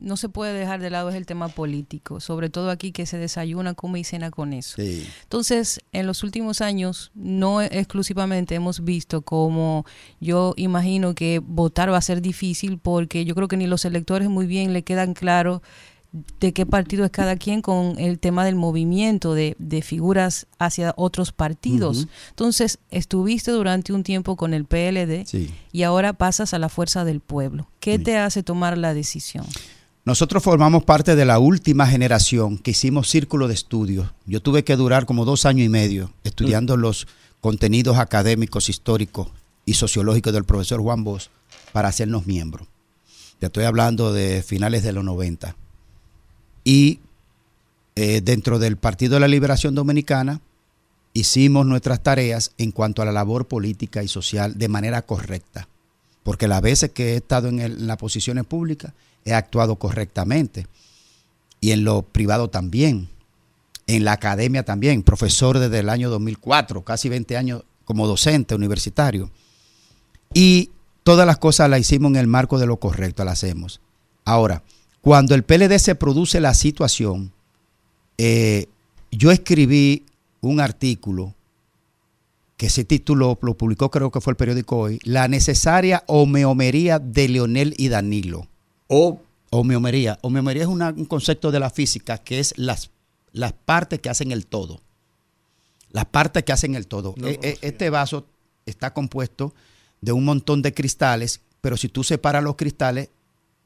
no 0.00 0.16
se 0.16 0.28
puede 0.28 0.52
dejar 0.58 0.80
de 0.80 0.90
lado 0.90 1.08
es 1.08 1.14
el 1.14 1.24
tema 1.24 1.48
político, 1.48 2.20
sobre 2.20 2.50
todo 2.50 2.70
aquí 2.70 2.92
que 2.92 3.06
se 3.06 3.16
desayuna, 3.16 3.74
come 3.74 4.00
y 4.00 4.04
cena 4.04 4.30
con 4.30 4.52
eso. 4.52 4.76
Sí. 4.76 5.06
Entonces, 5.22 5.80
en 5.92 6.06
los 6.06 6.22
últimos 6.22 6.60
años, 6.60 7.10
no 7.14 7.62
exclusivamente 7.62 8.54
hemos 8.54 8.84
visto 8.84 9.22
como 9.22 9.86
yo 10.20 10.52
imagino 10.56 11.14
que 11.14 11.38
votar 11.38 11.90
va 11.92 11.98
a 11.98 12.02
ser 12.02 12.20
difícil 12.20 12.78
porque 12.78 13.24
yo 13.24 13.34
creo 13.34 13.48
que 13.48 13.56
ni 13.56 13.66
los 13.66 13.84
electores 13.84 14.28
muy 14.28 14.46
bien 14.46 14.72
le 14.72 14.82
quedan 14.84 15.14
claros 15.14 15.62
de 16.38 16.52
qué 16.52 16.64
partido 16.64 17.04
es 17.04 17.10
cada 17.10 17.34
quien 17.36 17.60
con 17.60 17.98
el 17.98 18.20
tema 18.20 18.44
del 18.44 18.54
movimiento 18.54 19.34
de, 19.34 19.56
de 19.58 19.82
figuras 19.82 20.46
hacia 20.60 20.94
otros 20.96 21.32
partidos. 21.32 22.06
Entonces, 22.30 22.78
estuviste 22.90 23.50
durante 23.50 23.92
un 23.92 24.04
tiempo 24.04 24.36
con 24.36 24.54
el 24.54 24.64
PLD 24.64 25.24
Sí. 25.26 25.50
y 25.72 25.82
ahora 25.82 26.12
pasas 26.12 26.54
a 26.54 26.60
la 26.60 26.68
fuerza 26.68 27.04
del 27.04 27.18
pueblo. 27.18 27.68
¿Qué 27.80 27.98
te 27.98 28.16
hace 28.16 28.44
tomar 28.44 28.78
la 28.78 28.94
decisión? 28.94 29.44
Nosotros 30.04 30.42
formamos 30.42 30.84
parte 30.84 31.16
de 31.16 31.24
la 31.24 31.38
última 31.38 31.86
generación 31.86 32.58
que 32.58 32.72
hicimos 32.72 33.08
círculo 33.08 33.48
de 33.48 33.54
estudios. 33.54 34.12
Yo 34.26 34.40
tuve 34.42 34.62
que 34.62 34.76
durar 34.76 35.06
como 35.06 35.24
dos 35.24 35.46
años 35.46 35.64
y 35.64 35.70
medio 35.70 36.12
estudiando 36.24 36.76
los 36.76 37.06
contenidos 37.40 37.96
académicos, 37.98 38.68
históricos 38.68 39.28
y 39.64 39.74
sociológicos 39.74 40.32
del 40.34 40.44
profesor 40.44 40.80
Juan 40.82 41.04
Bosch 41.04 41.28
para 41.72 41.88
hacernos 41.88 42.26
miembros. 42.26 42.68
Ya 43.40 43.46
estoy 43.46 43.64
hablando 43.64 44.12
de 44.12 44.42
finales 44.42 44.82
de 44.82 44.92
los 44.92 45.04
90. 45.04 45.56
Y 46.64 47.00
eh, 47.96 48.20
dentro 48.22 48.58
del 48.58 48.76
Partido 48.76 49.14
de 49.14 49.20
la 49.20 49.28
Liberación 49.28 49.74
Dominicana 49.74 50.40
hicimos 51.14 51.64
nuestras 51.64 52.02
tareas 52.02 52.52
en 52.58 52.72
cuanto 52.72 53.00
a 53.00 53.04
la 53.06 53.12
labor 53.12 53.46
política 53.46 54.02
y 54.02 54.08
social 54.08 54.58
de 54.58 54.68
manera 54.68 55.00
correcta. 55.02 55.66
Porque 56.22 56.48
las 56.48 56.60
veces 56.60 56.90
que 56.90 57.12
he 57.12 57.16
estado 57.16 57.48
en, 57.48 57.60
el- 57.60 57.78
en 57.78 57.86
las 57.86 57.96
posiciones 57.96 58.44
públicas 58.44 58.92
he 59.24 59.34
actuado 59.34 59.76
correctamente. 59.76 60.66
Y 61.60 61.72
en 61.72 61.84
lo 61.84 62.02
privado 62.02 62.48
también. 62.48 63.08
En 63.86 64.04
la 64.04 64.12
academia 64.12 64.64
también. 64.64 65.02
Profesor 65.02 65.58
desde 65.58 65.80
el 65.80 65.88
año 65.88 66.10
2004, 66.10 66.84
casi 66.84 67.08
20 67.08 67.36
años 67.36 67.64
como 67.84 68.06
docente 68.06 68.54
universitario. 68.54 69.30
Y 70.32 70.70
todas 71.02 71.26
las 71.26 71.38
cosas 71.38 71.70
las 71.70 71.80
hicimos 71.80 72.10
en 72.10 72.16
el 72.16 72.26
marco 72.26 72.58
de 72.58 72.66
lo 72.66 72.78
correcto, 72.78 73.24
las 73.24 73.34
hacemos. 73.34 73.80
Ahora, 74.24 74.62
cuando 75.00 75.34
el 75.34 75.44
PLD 75.44 75.78
se 75.78 75.94
produce 75.94 76.40
la 76.40 76.54
situación, 76.54 77.32
eh, 78.16 78.68
yo 79.10 79.30
escribí 79.30 80.06
un 80.40 80.60
artículo 80.60 81.34
que 82.56 82.66
ese 82.66 82.84
título 82.84 83.38
lo 83.42 83.54
publicó 83.54 83.90
creo 83.90 84.10
que 84.10 84.20
fue 84.20 84.32
el 84.32 84.36
periódico 84.36 84.78
hoy, 84.78 84.98
La 85.02 85.28
necesaria 85.28 86.04
homeomería 86.06 86.98
de 86.98 87.28
Leonel 87.28 87.74
y 87.76 87.88
Danilo. 87.88 88.46
O 88.88 89.20
Homeomería. 89.50 90.18
Homeomería 90.22 90.62
es 90.64 90.68
una- 90.68 90.90
un 90.90 91.04
concepto 91.04 91.50
de 91.52 91.60
la 91.60 91.70
física 91.70 92.18
que 92.18 92.40
es 92.40 92.54
las, 92.56 92.90
las 93.32 93.52
partes 93.52 94.00
que 94.00 94.10
hacen 94.10 94.32
el 94.32 94.46
todo. 94.46 94.80
Las 95.90 96.06
partes 96.06 96.42
que 96.42 96.52
hacen 96.52 96.74
el 96.74 96.86
todo. 96.88 97.14
No 97.16 97.28
E- 97.28 97.38
e- 97.42 97.58
este 97.62 97.88
vaso 97.90 98.26
está 98.66 98.92
compuesto 98.92 99.54
de 100.00 100.10
un 100.12 100.24
montón 100.24 100.60
de 100.60 100.74
cristales, 100.74 101.40
pero 101.60 101.76
si 101.76 101.88
tú 101.88 102.02
separas 102.02 102.42
los 102.42 102.56
cristales, 102.56 103.10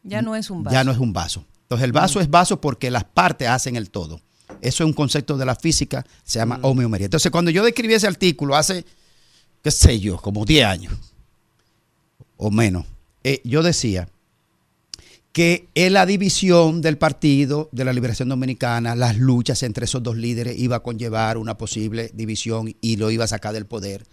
Ya 0.05 0.21
no 0.23 0.37
es 0.37 0.51
un 0.51 0.63
vaso. 0.63 0.75
ya 0.75 0.85
no 0.85 0.93
es 0.93 0.99
un 0.99 1.13
vaso. 1.13 1.45
Entonces 1.63 1.85
el 1.85 1.93
vaso 1.93 2.21
es 2.21 2.29
vaso 2.31 2.61
porque 2.61 2.91
las 2.91 3.05
partes 3.05 3.49
hacen 3.49 3.77
el 3.77 3.91
todo. 3.91 4.21
Eso 4.61 4.83
es 4.85 4.87
un 4.89 4.93
concepto 4.93 5.37
de 5.39 5.47
la 5.47 5.55
física, 5.55 6.05
se 6.23 6.39
llama 6.39 6.59
homeomería. 6.63 7.07
Entonces 7.07 7.31
cuando 7.33 7.51
yo 7.51 7.65
describí 7.65 7.95
ese 7.95 8.07
artículo 8.07 8.57
hace, 8.57 8.85
qué 9.63 9.71
sé 9.71 9.99
yo, 10.01 10.19
como 10.19 10.45
10 10.45 10.65
años 10.67 10.93
o 12.37 12.51
menos, 12.51 12.85
eh, 13.25 13.41
yo 13.45 13.63
decía 13.63 14.09
que 15.33 15.69
en 15.75 15.93
la 15.93 16.07
división 16.07 16.81
del 16.81 16.99
Partido 16.99 17.69
de 17.73 17.85
la 17.85 17.93
Liberación 17.93 18.29
Dominicana, 18.29 18.97
las 18.97 19.17
luchas 19.17 19.63
entre 19.63 19.85
esos 19.85 20.03
dos 20.03 20.17
líderes 20.17 20.59
iba 20.59 20.77
a 20.77 20.83
conllevar 20.83 21.37
una 21.37 21.57
posible 21.57 22.11
división 22.15 22.75
y 22.81 22.97
lo 22.97 23.11
iba 23.11 23.25
a 23.25 23.29
sacar 23.29 23.53
del 23.53 23.67
poder, 23.67 24.07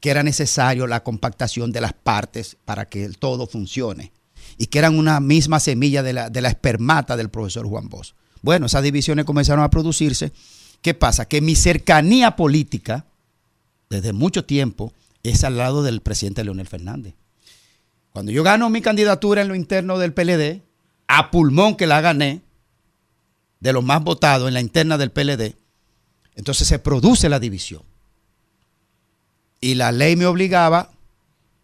que 0.00 0.10
era 0.10 0.22
necesario 0.22 0.86
la 0.86 1.02
compactación 1.02 1.72
de 1.72 1.80
las 1.80 1.92
partes 1.92 2.56
para 2.64 2.86
que 2.86 3.08
todo 3.10 3.46
funcione 3.46 4.12
y 4.58 4.66
que 4.66 4.78
eran 4.78 4.98
una 4.98 5.20
misma 5.20 5.60
semilla 5.60 6.02
de 6.02 6.12
la, 6.12 6.30
de 6.30 6.42
la 6.42 6.48
espermata 6.48 7.16
del 7.16 7.30
profesor 7.30 7.66
Juan 7.66 7.88
Bosch. 7.88 8.12
Bueno, 8.42 8.66
esas 8.66 8.82
divisiones 8.82 9.24
comenzaron 9.24 9.64
a 9.64 9.70
producirse. 9.70 10.32
¿Qué 10.82 10.94
pasa? 10.94 11.26
Que 11.26 11.40
mi 11.40 11.54
cercanía 11.54 12.36
política, 12.36 13.04
desde 13.88 14.12
mucho 14.12 14.44
tiempo, 14.44 14.92
es 15.22 15.44
al 15.44 15.58
lado 15.58 15.82
del 15.82 16.00
presidente 16.00 16.44
Leonel 16.44 16.66
Fernández. 16.66 17.14
Cuando 18.12 18.32
yo 18.32 18.42
gano 18.42 18.70
mi 18.70 18.82
candidatura 18.82 19.42
en 19.42 19.48
lo 19.48 19.54
interno 19.54 19.98
del 19.98 20.12
PLD, 20.12 20.62
a 21.06 21.30
pulmón 21.30 21.76
que 21.76 21.86
la 21.86 22.00
gané, 22.00 22.42
de 23.60 23.72
los 23.72 23.84
más 23.84 24.02
votados 24.02 24.48
en 24.48 24.54
la 24.54 24.60
interna 24.60 24.96
del 24.96 25.10
PLD, 25.10 25.54
entonces 26.34 26.66
se 26.66 26.78
produce 26.78 27.28
la 27.28 27.38
división. 27.38 27.82
Y 29.60 29.74
la 29.74 29.92
ley 29.92 30.16
me 30.16 30.26
obligaba, 30.26 30.90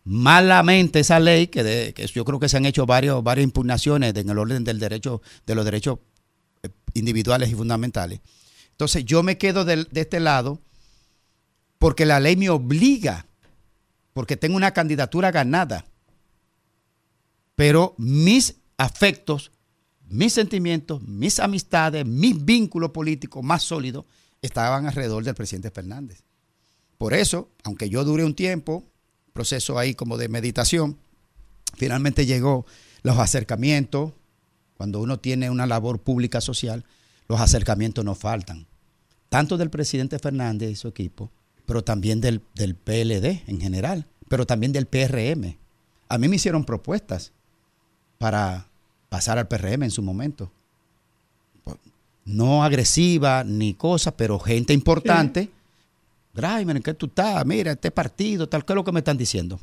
malamente 0.05 1.01
esa 1.01 1.19
ley, 1.19 1.47
que, 1.47 1.95
yo 2.15 2.25
creo 2.25 2.39
que 2.39 2.49
se 2.49 2.59
han 2.59 2.67
hecho 2.67 2.87
varias 2.87 3.23
impugnaciones 3.39 4.15
en 4.15 4.29
el 4.29 4.39
orden 4.39 4.63
del 4.65 4.79
derecho, 4.79 5.23
de 5.47 5.55
los 5.55 5.65
derechos 5.65 5.99
eh, 6.63 6.69
individuales 6.93 7.51
y 7.51 7.55
fundamentales. 7.55 8.21
Entonces 8.73 9.05
yo 9.07 9.23
me 9.23 9.39
quedo 9.39 9.65
de 9.65 9.87
este 9.95 10.21
lado 10.21 10.61
porque 11.79 12.05
la 12.05 12.21
ley 12.21 12.37
me 12.37 12.51
obliga, 12.51 13.27
porque 14.13 14.37
tengo 14.37 14.57
una 14.57 14.73
candidatura 14.73 15.31
ganada 15.31 15.87
pero 17.57 17.95
mis 17.99 18.57
afectos, 18.77 19.51
mis 20.09 20.35
sentimientos, 20.35 21.03
mis 21.03 21.41
amistades, 21.41 22.07
mis 22.07 22.45
vínculos 22.45 22.91
políticos 22.91 23.43
más 23.43 23.63
sólidos 23.63 24.05
estaban 24.43 24.87
alrededor 24.87 25.25
del 25.25 25.35
presidente 25.35 25.71
Fernández. 25.71 26.23
Por 26.99 27.15
eso, 27.15 27.51
aunque 27.65 27.89
yo 27.89 28.05
duré 28.05 28.25
un 28.25 28.35
tiempo, 28.35 28.85
proceso 29.33 29.79
ahí 29.79 29.95
como 29.95 30.17
de 30.17 30.29
meditación, 30.29 30.99
finalmente 31.75 32.27
llegó 32.27 32.67
los 33.03 33.19
acercamientos, 33.19 34.13
cuando 34.77 35.01
uno 35.01 35.19
tiene 35.19 35.51
una 35.51 35.67
labor 35.67 36.01
pública 36.01 36.41
social, 36.41 36.85
los 37.29 37.41
acercamientos 37.41 38.05
no 38.05 38.15
faltan, 38.15 38.67
tanto 39.29 39.57
del 39.57 39.71
presidente 39.71 40.19
Fernández 40.19 40.71
y 40.71 40.77
su 40.77 40.89
equipo, 40.89 41.33
pero 41.65 41.83
también 41.83 42.21
del, 42.21 42.43
del 42.55 42.77
PLD 42.77 43.43
en 43.47 43.61
general, 43.61 44.07
pero 44.29 44.47
también 44.47 44.73
del 44.73 44.87
PRM. 44.87 45.57
A 46.09 46.19
mí 46.19 46.29
me 46.29 46.37
hicieron 46.37 46.65
propuestas 46.65 47.33
para 48.19 48.67
pasar 49.09 49.39
al 49.39 49.49
PRM 49.49 49.85
en 49.85 49.91
su 49.91 50.03
momento. 50.03 50.51
Pues, 51.65 51.77
No 52.25 52.65
agresiva 52.65 53.45
ni 53.45 53.75
cosa, 53.75 54.17
pero 54.17 54.39
gente 54.39 54.73
importante. 54.73 55.51
Graimer, 56.35 56.77
¿en 56.77 56.83
qué 56.83 56.93
tú 56.95 57.07
estás? 57.07 57.45
Mira, 57.47 57.73
este 57.73 57.91
partido, 57.91 58.49
tal, 58.49 58.65
¿qué 58.65 58.73
es 58.73 58.75
lo 58.75 58.85
que 58.85 58.93
me 58.93 59.01
están 59.01 59.17
diciendo? 59.17 59.59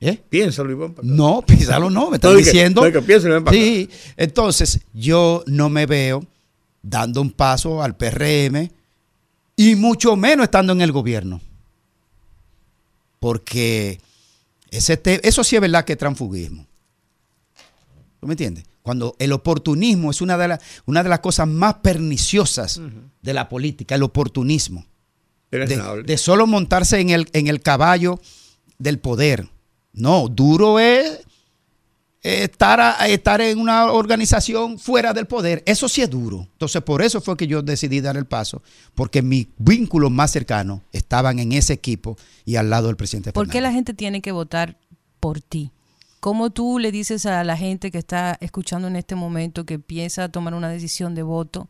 ¿Eh? 0.00 0.20
piénsalo 0.28 0.84
acá. 0.86 1.00
No, 1.04 1.42
Pizarro 1.42 1.88
no, 1.88 2.10
me 2.10 2.16
están 2.16 2.32
que- 2.32 2.38
diciendo. 2.38 2.82
que 2.90 3.02
piénsalo 3.02 3.44
para 3.44 3.56
Sí, 3.56 3.88
entonces 4.16 4.80
yo 4.92 5.44
no 5.46 5.68
me 5.68 5.86
veo 5.86 6.24
dando 6.82 7.20
un 7.22 7.30
paso 7.30 7.80
al 7.82 7.94
PRM 7.96 8.68
y 9.54 9.76
mucho 9.76 10.16
menos 10.16 10.42
estando 10.44 10.72
en 10.72 10.80
el 10.80 10.90
gobierno. 10.90 11.40
Porque 13.20 14.00
ese 14.70 14.96
te- 14.96 15.26
eso 15.26 15.44
sí 15.44 15.54
es 15.54 15.62
verdad 15.62 15.84
que 15.84 15.92
es 15.92 15.98
transfugismo. 15.98 16.66
¿Tú 18.22 18.28
me 18.28 18.34
entiendes? 18.34 18.64
Cuando 18.82 19.16
el 19.18 19.32
oportunismo 19.32 20.12
es 20.12 20.20
una 20.20 20.38
de, 20.38 20.46
las 20.46 20.60
una 20.86 21.02
de 21.02 21.08
las 21.08 21.18
cosas 21.18 21.48
más 21.48 21.74
perniciosas 21.82 22.80
de 23.20 23.34
la 23.34 23.48
política, 23.48 23.96
el 23.96 24.04
oportunismo. 24.04 24.86
De, 25.50 26.16
solo 26.18 26.46
montarse 26.46 27.00
en 27.00 27.10
el, 27.10 27.28
en 27.32 27.48
el 27.48 27.60
caballo 27.60 28.20
del 28.78 29.00
poder. 29.00 29.48
No, 29.92 30.28
duro 30.28 30.78
es 30.78 31.18
estar, 32.22 32.80
a- 32.80 33.08
estar 33.08 33.40
en 33.40 33.58
una 33.58 33.90
organización 33.90 34.78
fuera 34.78 35.12
del 35.12 35.26
poder. 35.26 35.64
Eso 35.66 35.88
sí 35.88 36.00
es 36.02 36.08
duro. 36.08 36.46
Entonces, 36.52 36.80
por 36.82 37.02
eso 37.02 37.20
fue 37.20 37.36
que 37.36 37.48
yo 37.48 37.60
decidí 37.60 38.00
dar 38.00 38.16
el 38.16 38.26
paso, 38.26 38.62
porque 38.94 39.20
mis 39.20 39.48
vínculos 39.58 40.12
más 40.12 40.30
cercanos 40.30 40.80
estaban 40.92 41.40
en 41.40 41.50
ese 41.50 41.72
equipo 41.72 42.16
y 42.44 42.54
al 42.54 42.70
lado 42.70 42.86
del 42.86 42.96
presidente 42.96 43.32
¿Por 43.32 43.48
qué 43.48 43.60
la 43.60 43.72
gente 43.72 43.94
tiene 43.94 44.22
que 44.22 44.30
votar 44.30 44.78
por 45.18 45.40
ti? 45.40 45.72
¿Cómo 46.22 46.50
tú 46.50 46.78
le 46.78 46.92
dices 46.92 47.26
a 47.26 47.42
la 47.42 47.56
gente 47.56 47.90
que 47.90 47.98
está 47.98 48.38
escuchando 48.40 48.86
en 48.86 48.94
este 48.94 49.16
momento, 49.16 49.66
que 49.66 49.80
piensa 49.80 50.28
tomar 50.28 50.54
una 50.54 50.68
decisión 50.68 51.16
de 51.16 51.24
voto, 51.24 51.68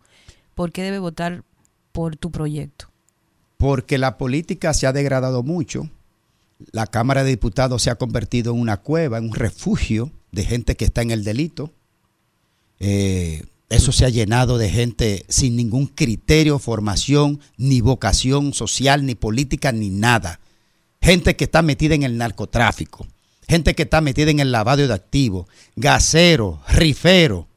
por 0.55 0.73
qué 0.73 0.83
debe 0.83 0.99
votar 0.99 1.43
por 1.91 2.17
tu 2.17 2.31
proyecto? 2.31 2.91
Porque 3.57 3.97
la 3.97 4.19
política 4.19 4.75
se 4.75 4.87
ha 4.87 4.93
degradado 4.93 5.43
mucho. 5.43 5.89
La 6.71 6.87
Cámara 6.87 7.25
de 7.25 7.31
Diputados 7.31 7.81
se 7.81 7.89
ha 7.89 7.95
convertido 7.95 8.53
en 8.53 8.61
una 8.61 8.77
cueva, 8.77 9.17
en 9.17 9.25
un 9.25 9.35
refugio 9.35 10.13
de 10.33 10.45
gente 10.45 10.77
que 10.77 10.85
está 10.85 11.01
en 11.01 11.13
el 11.13 11.25
delito. 11.25 11.73
Eh, 12.79 13.47
eso 13.71 13.91
se 13.91 14.05
ha 14.05 14.11
llenado 14.11 14.59
de 14.59 14.69
gente 14.69 15.25
sin 15.31 15.57
ningún 15.57 15.87
criterio, 15.87 16.59
formación, 16.59 17.41
ni 17.57 17.81
vocación 17.81 18.53
social, 18.53 19.07
ni 19.07 19.15
política, 19.15 19.73
ni 19.73 19.89
nada. 19.89 20.41
Gente 21.01 21.37
que 21.37 21.45
está 21.45 21.63
metida 21.63 21.95
en 21.95 22.03
el 22.03 22.19
narcotráfico. 22.19 23.07
Gente 23.49 23.75
que 23.75 23.83
está 23.83 24.01
metida 24.01 24.31
en 24.31 24.41
el 24.41 24.53
lavado 24.53 24.87
de 24.87 24.93
activos. 24.93 25.47
Gasero, 25.77 26.61
rifero. 26.69 27.49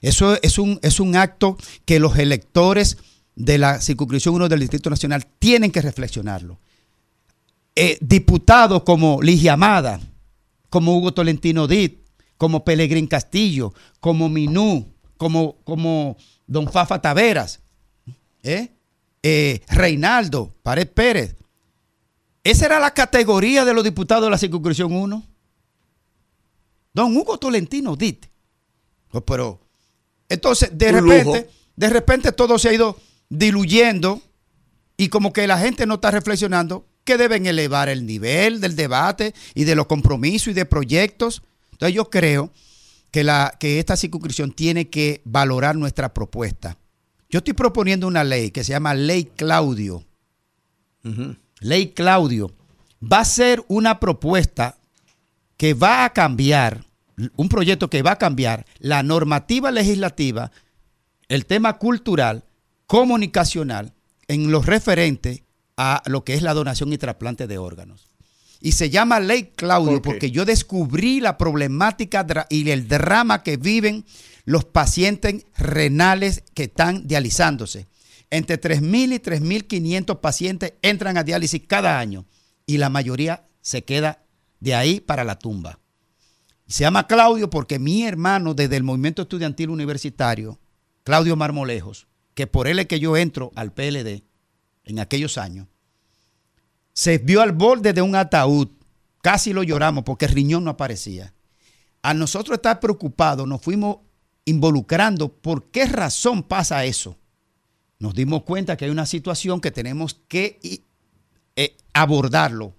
Eso 0.00 0.38
es 0.42 0.58
un, 0.58 0.78
es 0.82 1.00
un 1.00 1.16
acto 1.16 1.56
que 1.84 1.98
los 1.98 2.16
electores 2.18 2.98
de 3.36 3.58
la 3.58 3.80
circunscripción 3.80 4.34
1 4.34 4.48
del 4.48 4.60
Distrito 4.60 4.90
Nacional 4.90 5.26
tienen 5.38 5.70
que 5.70 5.82
reflexionarlo. 5.82 6.58
Eh, 7.76 7.98
diputados 8.00 8.82
como 8.82 9.22
Ligia 9.22 9.54
Amada, 9.54 10.00
como 10.68 10.96
Hugo 10.96 11.12
Tolentino 11.12 11.66
Dit, 11.66 11.98
como 12.36 12.64
Pelegrín 12.64 13.06
Castillo, 13.06 13.74
como 14.00 14.28
Minú, 14.28 14.92
como, 15.16 15.56
como 15.64 16.16
Don 16.46 16.70
Fafa 16.70 17.00
Taveras, 17.00 17.60
¿eh? 18.42 18.70
Eh, 19.22 19.60
Reinaldo 19.68 20.54
Pared 20.62 20.88
Pérez. 20.88 21.36
Esa 22.50 22.66
era 22.66 22.80
la 22.80 22.92
categoría 22.92 23.64
de 23.64 23.72
los 23.72 23.84
diputados 23.84 24.24
de 24.24 24.30
la 24.30 24.36
circunscripción 24.36 24.92
1. 24.92 25.22
Don 26.92 27.16
Hugo 27.16 27.38
Tolentino 27.38 27.94
Dit. 27.94 28.26
Pero, 29.24 29.60
entonces, 30.28 30.76
de 30.76 30.88
Un 30.88 30.94
repente, 30.94 31.38
lujo. 31.42 31.52
de 31.76 31.90
repente 31.90 32.32
todo 32.32 32.58
se 32.58 32.68
ha 32.68 32.72
ido 32.72 32.98
diluyendo 33.28 34.20
y 34.96 35.10
como 35.10 35.32
que 35.32 35.46
la 35.46 35.58
gente 35.58 35.86
no 35.86 35.94
está 35.94 36.10
reflexionando 36.10 36.88
que 37.04 37.16
deben 37.16 37.46
elevar 37.46 37.88
el 37.88 38.04
nivel 38.04 38.60
del 38.60 38.74
debate 38.74 39.32
y 39.54 39.62
de 39.62 39.76
los 39.76 39.86
compromisos 39.86 40.48
y 40.48 40.52
de 40.52 40.64
proyectos. 40.64 41.44
Entonces 41.70 41.94
yo 41.94 42.10
creo 42.10 42.50
que, 43.12 43.22
la, 43.22 43.54
que 43.60 43.78
esta 43.78 43.96
circunscripción 43.96 44.50
tiene 44.50 44.88
que 44.88 45.22
valorar 45.24 45.76
nuestra 45.76 46.12
propuesta. 46.12 46.76
Yo 47.28 47.38
estoy 47.38 47.54
proponiendo 47.54 48.08
una 48.08 48.24
ley 48.24 48.50
que 48.50 48.64
se 48.64 48.72
llama 48.72 48.92
Ley 48.94 49.26
Claudio. 49.36 50.04
Ley 51.60 51.92
Claudio. 51.92 52.52
Va 53.00 53.20
a 53.20 53.24
ser 53.24 53.64
una 53.68 54.00
propuesta 54.00 54.78
que 55.56 55.74
va 55.74 56.04
a 56.04 56.12
cambiar, 56.12 56.84
un 57.36 57.48
proyecto 57.48 57.88
que 57.88 58.02
va 58.02 58.12
a 58.12 58.18
cambiar 58.18 58.66
la 58.78 59.02
normativa 59.02 59.70
legislativa, 59.70 60.50
el 61.28 61.46
tema 61.46 61.78
cultural, 61.78 62.44
comunicacional, 62.86 63.92
en 64.26 64.50
lo 64.50 64.62
referente 64.62 65.44
a 65.76 66.02
lo 66.06 66.24
que 66.24 66.34
es 66.34 66.42
la 66.42 66.54
donación 66.54 66.92
y 66.92 66.98
trasplante 66.98 67.46
de 67.46 67.58
órganos. 67.58 68.08
Y 68.60 68.72
se 68.72 68.90
llama 68.90 69.20
Ley 69.20 69.52
Claudio 69.56 70.02
porque 70.02 70.30
yo 70.30 70.44
descubrí 70.44 71.20
la 71.20 71.38
problemática 71.38 72.26
y 72.50 72.68
el 72.70 72.88
drama 72.88 73.42
que 73.42 73.56
viven 73.56 74.04
los 74.44 74.64
pacientes 74.64 75.46
renales 75.56 76.44
que 76.54 76.64
están 76.64 77.06
dializándose. 77.06 77.86
Entre 78.30 78.60
3.000 78.60 79.14
y 79.14 79.18
3.500 79.18 80.20
pacientes 80.20 80.74
entran 80.82 81.16
a 81.18 81.24
diálisis 81.24 81.62
cada 81.66 81.98
año 81.98 82.26
y 82.64 82.78
la 82.78 82.88
mayoría 82.88 83.48
se 83.60 83.84
queda 83.84 84.24
de 84.60 84.74
ahí 84.74 85.00
para 85.00 85.24
la 85.24 85.38
tumba. 85.38 85.80
Se 86.66 86.84
llama 86.84 87.08
Claudio 87.08 87.50
porque 87.50 87.80
mi 87.80 88.04
hermano 88.04 88.54
desde 88.54 88.76
el 88.76 88.84
movimiento 88.84 89.22
estudiantil 89.22 89.70
universitario, 89.70 90.60
Claudio 91.02 91.34
Marmolejos, 91.34 92.06
que 92.34 92.46
por 92.46 92.68
él 92.68 92.78
es 92.78 92.86
que 92.86 93.00
yo 93.00 93.16
entro 93.16 93.50
al 93.56 93.72
PLD 93.72 94.22
en 94.84 95.00
aquellos 95.00 95.36
años, 95.36 95.66
se 96.92 97.18
vio 97.18 97.42
al 97.42 97.52
borde 97.52 97.92
de 97.92 98.02
un 98.02 98.14
ataúd. 98.14 98.68
Casi 99.22 99.52
lo 99.52 99.62
lloramos 99.62 100.04
porque 100.04 100.26
el 100.26 100.32
riñón 100.32 100.64
no 100.64 100.70
aparecía. 100.70 101.34
A 102.02 102.14
nosotros 102.14 102.56
estar 102.56 102.80
preocupados, 102.80 103.46
nos 103.46 103.60
fuimos 103.60 103.98
involucrando. 104.44 105.28
¿Por 105.28 105.70
qué 105.70 105.86
razón 105.86 106.42
pasa 106.42 106.84
eso? 106.84 107.18
Nos 108.00 108.14
dimos 108.14 108.42
cuenta 108.42 108.76
que 108.76 108.86
hay 108.86 108.90
una 108.90 109.06
situación 109.06 109.60
que 109.60 109.70
tenemos 109.70 110.14
que 110.26 110.58
eh, 111.54 111.76
abordarlo 111.92 112.74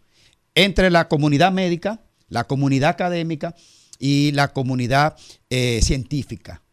entre 0.55 0.89
la 0.89 1.07
comunidad 1.07 1.51
médica, 1.51 2.01
la 2.27 2.45
comunidad 2.45 2.89
académica 2.89 3.55
y 3.99 4.31
la 4.31 4.51
comunidad 4.51 5.15
eh, 5.51 5.79
científica. 5.83 6.63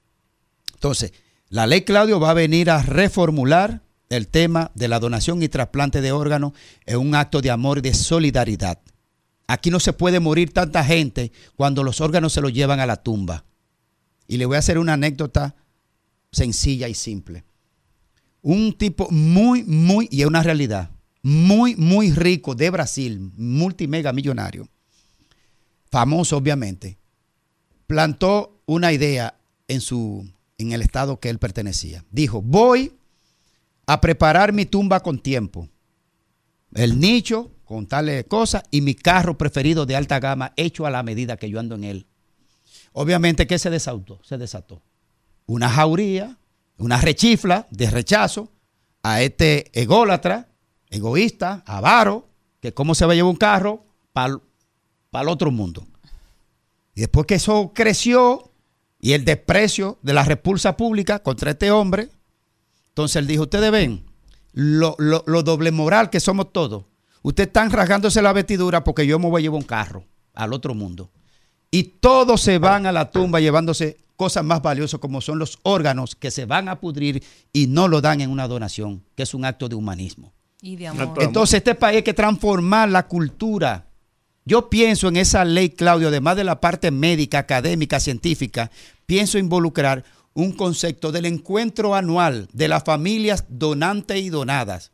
Entonces, 0.72 1.12
la 1.50 1.66
ley 1.66 1.82
Claudio 1.82 2.18
va 2.20 2.30
a 2.30 2.34
venir 2.34 2.70
a 2.70 2.82
reformular 2.82 3.82
el 4.08 4.28
tema 4.28 4.70
de 4.74 4.88
la 4.88 4.98
donación 4.98 5.42
y 5.42 5.48
trasplante 5.48 6.00
de 6.00 6.12
órganos 6.12 6.52
en 6.86 6.98
un 6.98 7.14
acto 7.14 7.42
de 7.42 7.50
amor 7.50 7.78
y 7.78 7.82
de 7.82 7.92
solidaridad. 7.92 8.80
Aquí 9.46 9.70
no 9.70 9.78
se 9.78 9.92
puede 9.92 10.20
morir 10.20 10.54
tanta 10.54 10.82
gente 10.84 11.32
cuando 11.54 11.84
los 11.84 12.00
órganos 12.00 12.32
se 12.32 12.40
los 12.40 12.54
llevan 12.54 12.80
a 12.80 12.86
la 12.86 12.96
tumba. 12.96 13.44
Y 14.26 14.38
le 14.38 14.46
voy 14.46 14.56
a 14.56 14.60
hacer 14.60 14.78
una 14.78 14.94
anécdota 14.94 15.54
sencilla 16.32 16.88
y 16.88 16.94
simple. 16.94 17.44
Un 18.42 18.72
tipo 18.72 19.08
muy, 19.10 19.64
muy, 19.64 20.08
y 20.10 20.22
es 20.22 20.26
una 20.26 20.42
realidad, 20.42 20.90
muy, 21.22 21.76
muy 21.76 22.12
rico 22.12 22.54
de 22.54 22.70
Brasil, 22.70 23.30
multimega 23.36 24.12
millonario, 24.12 24.68
famoso 25.90 26.36
obviamente, 26.36 26.98
plantó 27.86 28.60
una 28.66 28.92
idea 28.92 29.38
en, 29.66 29.80
su, 29.80 30.30
en 30.58 30.72
el 30.72 30.82
estado 30.82 31.18
que 31.18 31.30
él 31.30 31.38
pertenecía. 31.38 32.04
Dijo, 32.10 32.40
voy 32.42 32.92
a 33.86 34.00
preparar 34.00 34.52
mi 34.52 34.66
tumba 34.66 35.00
con 35.00 35.18
tiempo. 35.18 35.68
El 36.74 37.00
nicho, 37.00 37.50
con 37.64 37.86
tales 37.86 38.24
cosas, 38.24 38.62
y 38.70 38.82
mi 38.82 38.94
carro 38.94 39.38
preferido 39.38 39.86
de 39.86 39.96
alta 39.96 40.20
gama 40.20 40.52
hecho 40.56 40.86
a 40.86 40.90
la 40.90 41.02
medida 41.02 41.36
que 41.36 41.50
yo 41.50 41.58
ando 41.58 41.74
en 41.74 41.84
él. 41.84 42.06
Obviamente, 42.92 43.46
¿qué 43.46 43.58
se 43.58 43.70
desató? 43.70 44.20
Se 44.22 44.36
desató. 44.36 44.82
Una 45.46 45.70
jauría, 45.70 46.38
una 46.78 47.00
rechifla 47.00 47.66
de 47.70 47.90
rechazo 47.90 48.50
a 49.02 49.22
este 49.22 49.70
ególatra, 49.78 50.48
egoísta, 50.90 51.62
avaro, 51.66 52.28
que 52.60 52.72
cómo 52.74 52.94
se 52.94 53.04
va 53.06 53.12
a 53.12 53.14
llevar 53.16 53.30
un 53.30 53.36
carro 53.36 53.84
para 54.12 54.32
el 55.22 55.28
otro 55.28 55.50
mundo. 55.50 55.86
Y 56.94 57.00
después 57.00 57.26
que 57.26 57.34
eso 57.36 57.72
creció 57.74 58.52
y 59.00 59.12
el 59.12 59.24
desprecio 59.24 59.98
de 60.02 60.12
la 60.14 60.24
repulsa 60.24 60.76
pública 60.76 61.20
contra 61.22 61.50
este 61.52 61.70
hombre, 61.70 62.08
entonces 62.88 63.16
él 63.16 63.26
dijo, 63.28 63.42
ustedes 63.44 63.70
ven 63.70 64.04
lo, 64.52 64.96
lo- 64.98 65.22
lo 65.26 65.42
doble 65.44 65.70
moral 65.70 66.10
que 66.10 66.18
somos 66.20 66.52
todos. 66.52 66.84
Ustedes 67.22 67.48
están 67.48 67.70
rasgándose 67.70 68.22
la 68.22 68.32
vestidura 68.32 68.82
porque 68.82 69.06
yo 69.06 69.18
me 69.18 69.28
voy 69.28 69.40
a 69.40 69.42
llevar 69.42 69.60
un 69.60 69.66
carro 69.66 70.04
al 70.34 70.52
otro 70.52 70.74
mundo. 70.74 71.10
Y 71.70 71.84
todos 71.84 72.40
se 72.40 72.58
van 72.58 72.86
a 72.86 72.92
la 72.92 73.10
tumba 73.10 73.40
llevándose 73.40 73.98
cosas 74.16 74.42
más 74.42 74.60
valiosas 74.62 74.98
como 74.98 75.20
son 75.20 75.38
los 75.38 75.58
órganos 75.62 76.16
que 76.16 76.30
se 76.30 76.44
van 76.44 76.68
a 76.68 76.80
pudrir 76.80 77.22
y 77.52 77.68
no 77.68 77.86
lo 77.86 78.00
dan 78.00 78.20
en 78.20 78.30
una 78.30 78.48
donación, 78.48 79.04
que 79.14 79.22
es 79.22 79.32
un 79.32 79.44
acto 79.44 79.68
de 79.68 79.76
humanismo. 79.76 80.32
Y 80.60 80.74
de 80.76 80.88
amor. 80.88 81.14
Entonces 81.20 81.58
este 81.58 81.76
país 81.76 81.98
hay 81.98 82.02
que 82.02 82.14
transformar 82.14 82.88
la 82.88 83.06
cultura. 83.06 83.86
Yo 84.44 84.68
pienso 84.70 85.08
en 85.08 85.18
esa 85.18 85.44
ley, 85.44 85.70
Claudio, 85.70 86.08
además 86.08 86.36
de 86.36 86.44
la 86.44 86.60
parte 86.60 86.90
médica, 86.90 87.38
académica, 87.38 88.00
científica, 88.00 88.70
pienso 89.06 89.38
involucrar 89.38 90.04
un 90.34 90.52
concepto 90.52 91.12
del 91.12 91.26
encuentro 91.26 91.94
anual 91.94 92.48
de 92.52 92.68
las 92.68 92.82
familias 92.84 93.44
donantes 93.48 94.18
y 94.18 94.30
donadas, 94.30 94.90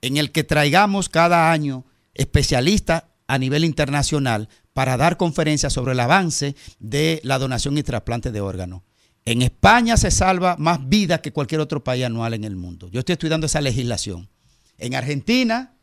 en 0.00 0.16
el 0.16 0.32
que 0.32 0.44
traigamos 0.44 1.08
cada 1.08 1.50
año 1.50 1.84
especialistas 2.14 3.04
a 3.26 3.38
nivel 3.38 3.64
internacional 3.64 4.48
para 4.72 4.96
dar 4.96 5.16
conferencias 5.16 5.72
sobre 5.72 5.92
el 5.92 6.00
avance 6.00 6.54
de 6.78 7.20
la 7.24 7.38
donación 7.38 7.78
y 7.78 7.82
trasplante 7.82 8.30
de 8.30 8.40
órganos. 8.40 8.82
En 9.24 9.42
España 9.42 9.96
se 9.96 10.10
salva 10.10 10.56
más 10.58 10.88
vida 10.88 11.20
que 11.20 11.32
cualquier 11.32 11.60
otro 11.60 11.82
país 11.82 12.04
anual 12.04 12.34
en 12.34 12.44
el 12.44 12.56
mundo. 12.56 12.88
Yo 12.90 13.00
estoy 13.00 13.14
estudiando 13.14 13.46
esa 13.46 13.60
legislación. 13.60 14.28
En 14.78 14.94
Argentina, 14.94 15.74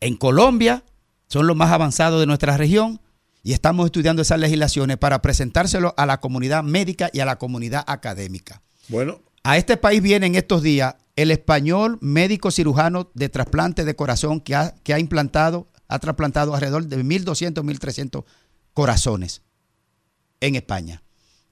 en 0.00 0.16
Colombia, 0.16 0.84
son 1.28 1.46
los 1.46 1.56
más 1.56 1.70
avanzados 1.70 2.20
de 2.20 2.26
nuestra 2.26 2.56
región 2.56 3.00
y 3.42 3.52
estamos 3.52 3.86
estudiando 3.86 4.20
esas 4.20 4.38
legislaciones 4.38 4.98
para 4.98 5.22
presentárselo 5.22 5.94
a 5.96 6.04
la 6.04 6.20
comunidad 6.20 6.62
médica 6.62 7.08
y 7.12 7.20
a 7.20 7.24
la 7.24 7.38
comunidad 7.38 7.84
académica. 7.86 8.60
Bueno, 8.88 9.20
A 9.42 9.56
este 9.56 9.78
país 9.78 10.02
viene 10.02 10.26
en 10.26 10.34
estos 10.34 10.62
días 10.62 10.96
el 11.16 11.30
español 11.30 11.96
médico 12.02 12.50
cirujano 12.50 13.10
de 13.14 13.30
trasplante 13.30 13.84
de 13.84 13.96
corazón 13.96 14.40
que 14.40 14.54
ha, 14.54 14.74
que 14.82 14.92
ha 14.92 14.98
implantado, 14.98 15.68
ha 15.90 15.98
trasplantado 15.98 16.54
alrededor 16.54 16.86
de 16.86 17.04
1.200, 17.04 17.52
1.300 17.64 18.24
corazones 18.72 19.42
en 20.40 20.54
España. 20.54 21.02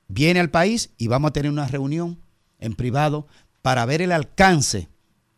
Viene 0.06 0.40
al 0.40 0.50
país 0.50 0.90
y 0.96 1.08
vamos 1.08 1.30
a 1.30 1.32
tener 1.32 1.50
una 1.50 1.66
reunión 1.66 2.20
en 2.60 2.74
privado 2.74 3.26
para 3.62 3.84
ver 3.84 4.00
el 4.00 4.12
alcance 4.12 4.88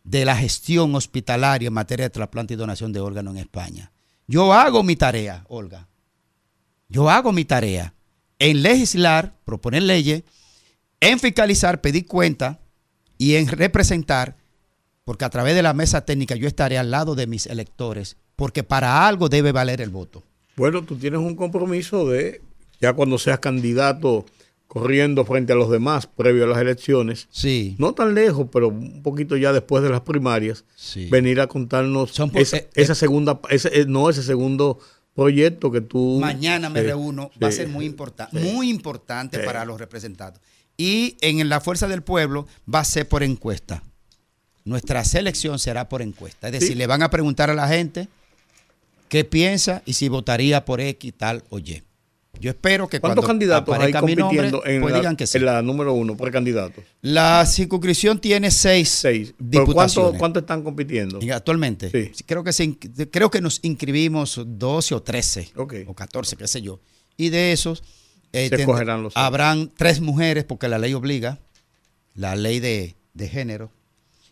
de 0.05 0.25
la 0.25 0.37
gestión 0.37 0.95
hospitalaria 0.95 1.69
en 1.69 1.73
materia 1.73 2.07
de 2.07 2.11
trasplante 2.11 2.55
y 2.55 2.57
donación 2.59 2.93
de 2.93 3.01
órganos 3.01 3.35
en 3.35 3.41
España. 3.41 3.91
Yo 4.27 4.53
hago 4.53 4.83
mi 4.83 4.97
tarea, 4.97 5.45
Olga. 5.49 5.89
Yo 6.89 7.09
hago 7.09 7.33
mi 7.33 7.45
tarea 7.45 7.95
en 8.39 8.63
legislar, 8.63 9.35
proponer 9.45 9.83
leyes, 9.83 10.25
en 11.01 11.19
fiscalizar, 11.19 11.81
pedir 11.81 12.07
cuenta 12.07 12.61
y 13.17 13.37
en 13.37 13.49
representar, 13.49 14.37
porque 15.05 15.25
a 15.25 15.31
través 15.31 15.55
de 15.55 15.63
la 15.63 15.73
mesa 15.73 16.05
técnica 16.05 16.37
yo 16.37 16.47
estaré 16.47 16.77
al 16.77 16.91
lado 16.91 17.15
de 17.15 17.27
mis 17.27 17.47
electores, 17.47 18.19
porque 18.41 18.63
para 18.63 19.07
algo 19.07 19.29
debe 19.29 19.53
valer 19.53 19.83
el 19.83 19.91
voto. 19.91 20.23
bueno, 20.57 20.83
tú 20.83 20.97
tienes 20.97 21.21
un 21.21 21.37
compromiso 21.37 22.09
de, 22.09 22.41
ya 22.81 22.95
cuando 22.95 23.19
seas 23.19 23.39
candidato 23.39 24.25
corriendo 24.67 25.27
frente 25.27 25.53
a 25.53 25.57
los 25.57 25.69
demás 25.71 26.07
previo 26.07 26.45
a 26.45 26.47
las 26.47 26.59
elecciones, 26.59 27.29
Sí. 27.31 27.77
no 27.79 27.93
tan 27.93 28.15
lejos, 28.15 28.47
pero 28.51 28.69
un 28.69 29.03
poquito 29.03 29.37
ya 29.37 29.53
después 29.53 29.83
de 29.83 29.91
las 29.91 30.01
primarias, 30.01 30.65
Sí. 30.75 31.07
venir 31.11 31.39
a 31.43 31.49
contarnos 31.49 32.13
Son 32.13 32.31
esa, 32.35 32.57
eh, 32.57 32.71
esa 32.77 32.95
eh, 32.95 32.97
segunda, 32.97 33.41
ese, 33.51 33.69
eh, 33.79 33.85
no 33.87 34.09
ese 34.09 34.23
segundo 34.23 34.79
proyecto 35.15 35.71
que 35.71 35.83
tú... 35.83 36.19
Mañana 36.19 36.71
me 36.71 36.83
reúno, 36.83 37.31
va 37.43 37.49
a 37.49 37.53
ser 37.53 37.69
muy 37.69 37.85
importante, 37.85 38.41
muy 38.41 38.71
importante 38.71 39.39
para 39.41 39.67
los 39.67 39.79
representados. 39.79 40.41
Y 40.79 41.19
en 41.21 41.47
la 41.51 41.61
Fuerza 41.61 41.89
del 41.89 42.01
Pueblo 42.03 42.47
va 42.73 42.79
a 42.81 42.85
ser 42.87 43.07
por 43.07 43.23
encuesta. 43.23 43.83
Nuestra 44.65 45.05
selección 45.05 45.59
será 45.59 45.91
por 45.91 46.01
encuesta. 46.01 46.47
Es 46.49 46.53
decir, 46.55 46.69
Sí. 46.69 46.75
le 46.77 46.87
van 46.87 47.03
a 47.03 47.11
preguntar 47.11 47.51
a 47.51 47.55
la 47.55 47.69
gente 47.69 48.09
qué 49.11 49.25
piensa 49.27 49.83
y 49.85 49.93
si 49.93 50.09
votaría 50.09 50.65
por 50.65 50.81
X, 50.81 51.13
tal 51.19 51.45
o 51.51 51.59
Y. 51.59 51.83
Yo 52.41 52.49
espero 52.51 52.89
que 52.89 53.01
¿Cuántos 53.01 53.23
cuando 53.25 53.27
candidatos 53.27 53.75
hay 53.79 53.89
mi 53.89 54.15
nombre, 54.15 54.21
compitiendo 54.23 54.65
en, 54.65 54.81
pues 54.81 54.93
la, 54.93 54.99
digan 55.01 55.17
que 55.17 55.27
sí. 55.27 55.37
en 55.37 55.45
la 55.45 55.61
número 55.61 55.93
uno, 55.93 56.17
precandidatos? 56.17 56.83
La 57.03 57.45
circunscripción 57.45 58.19
tiene 58.19 58.51
seis, 58.51 58.89
Seis. 58.89 59.35
¿Pero 59.37 59.61
diputaciones. 59.67 60.19
cuántos 60.19 60.45
están 60.45 60.63
compitiendo? 60.63 61.19
Y 61.21 61.31
Actualmente, 61.33 61.91
Sí. 61.91 62.25
Creo, 62.25 62.43
que 62.43 62.55
se, 62.55 62.79
creo 63.11 63.31
que 63.31 63.43
nos 63.43 63.59
inscribimos 63.63 64.41
12 64.47 64.95
o 64.95 65.03
13 65.03 65.51
Ok. 65.57 65.75
o 65.87 65.93
14, 65.95 66.37
qué 66.37 66.47
sé 66.49 66.63
yo. 66.63 66.81
Y 67.19 67.29
de 67.29 67.53
esos 67.53 67.83
eh, 68.33 68.49
Se 68.49 68.65
los 68.65 69.15
habrán 69.17 69.71
tres 69.77 70.01
mujeres 70.01 70.45
porque 70.45 70.67
la 70.69 70.79
ley 70.79 70.95
obliga, 70.95 71.41
la 72.15 72.37
ley 72.37 72.59
de, 72.61 72.95
de 73.13 73.29
género. 73.29 73.71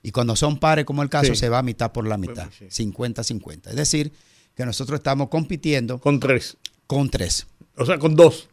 Y 0.02 0.12
cuando 0.12 0.34
son 0.34 0.58
pares, 0.58 0.86
como 0.86 1.02
el 1.02 1.10
caso, 1.10 1.34
Sí. 1.34 1.40
se 1.40 1.48
va 1.50 1.58
a 1.58 1.62
mitad 1.62 1.92
por 1.92 2.06
la 2.06 2.16
mitad, 2.16 2.48
sí. 2.70 2.84
50-50. 2.86 3.68
Es 3.70 3.76
decir, 3.76 4.12
que 4.58 4.66
nosotros 4.66 4.98
estamos 4.98 5.28
compitiendo 5.28 5.98
Con 6.00 6.18
tres. 6.18 6.56
con 6.88 7.08
tres. 7.08 7.46
O 7.76 7.86
sea, 7.86 7.96
con 7.96 8.16
dos. 8.16 8.48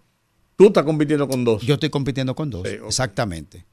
Tú 0.56 0.68
estás 0.68 0.84
compitiendo 0.84 1.28
con 1.28 1.44
dos. 1.44 1.64
Yo 1.64 1.74
estoy 1.74 1.90
compitiendo 1.90 2.36
con 2.36 2.52
dos, 2.52 2.62
Sí, 2.70 2.76
exactamente. 2.88 3.66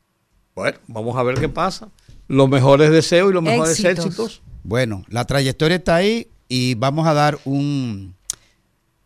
Bueno, 0.55 0.79
vamos 0.87 1.15
a 1.15 1.23
ver 1.25 1.39
qué 1.39 1.51
pasa. 1.51 1.91
Los 2.29 2.49
mejores 2.49 2.91
deseos 2.91 3.31
y 3.31 3.35
los 3.35 3.43
mejores 3.43 3.79
Éxitos. 3.79 4.07
éxitos. 4.07 4.43
Bueno, 4.65 5.05
la 5.09 5.27
trayectoria 5.27 5.77
está 5.77 5.97
ahí 5.97 6.29
y 6.49 6.75
vamos 6.75 7.07
a 7.07 7.13
dar 7.13 7.39
un 7.45 8.15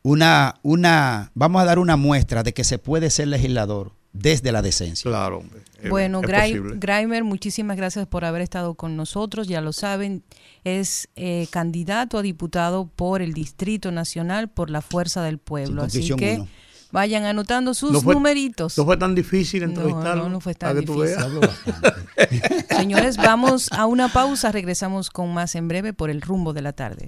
una 0.02 0.54
una 0.62 1.32
vamos 1.34 1.60
a 1.60 1.64
dar 1.64 1.80
una 1.80 1.96
muestra 1.96 2.44
de 2.44 2.54
que 2.54 2.62
se 2.62 2.78
puede 2.78 3.10
ser 3.10 3.26
legislador 3.26 3.90
desde 4.18 4.52
la 4.52 4.62
decencia. 4.62 5.10
Claro, 5.10 5.38
hombre. 5.38 5.60
Eh, 5.82 5.88
Bueno. 5.90 6.20
Grimer, 6.22 7.24
muchísimas 7.24 7.76
gracias 7.76 8.06
por 8.06 8.24
haber 8.24 8.42
estado 8.42 8.74
con 8.74 8.96
nosotros. 8.96 9.48
Ya 9.48 9.60
lo 9.60 9.72
saben, 9.72 10.22
es 10.64 11.08
eh, 11.16 11.46
candidato 11.50 12.18
a 12.18 12.22
diputado 12.22 12.86
por 12.96 13.22
el 13.22 13.32
Distrito 13.34 13.92
Nacional 13.92 14.48
por 14.48 14.70
la 14.70 14.80
Fuerza 14.82 15.22
del 15.22 15.38
Pueblo. 15.38 15.82
Así 15.82 16.14
que 16.16 16.36
uno. 16.36 16.48
vayan 16.92 17.24
anotando 17.24 17.74
sus 17.74 17.92
No 17.92 18.00
fue- 18.00 18.14
numeritos. 18.14 18.76
No 18.78 18.84
fue 18.84 18.96
tan 18.96 19.14
difícil 19.14 19.62
entrevistarlo. 19.62 20.24
no, 20.24 20.28
no 20.30 20.40
fue 20.40 20.54
tan 20.54 20.70
para 20.70 20.80
que 20.80 20.86
tú 20.86 20.94
difícil. 21.02 21.16
veas. 21.16 21.24
Hablo 21.24 21.40
bastante. 21.40 21.92
Señores, 22.76 23.16
vamos 23.16 23.70
a 23.72 23.86
una 23.86 24.08
pausa. 24.12 24.50
Regresamos 24.52 25.10
con 25.10 25.32
más 25.34 25.54
en 25.54 25.68
breve 25.68 25.92
por 25.92 26.10
el 26.10 26.20
rumbo 26.22 26.52
de 26.52 26.62
la 26.62 26.72
tarde. 26.72 27.06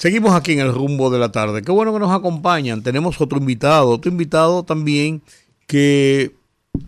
Seguimos 0.00 0.32
aquí 0.32 0.52
en 0.52 0.60
el 0.60 0.72
rumbo 0.72 1.10
de 1.10 1.18
la 1.18 1.30
tarde. 1.30 1.60
Qué 1.60 1.70
bueno 1.70 1.92
que 1.92 1.98
nos 1.98 2.10
acompañan. 2.10 2.82
Tenemos 2.82 3.20
otro 3.20 3.36
invitado, 3.36 3.90
otro 3.90 4.10
invitado 4.10 4.62
también 4.62 5.20
que 5.66 6.34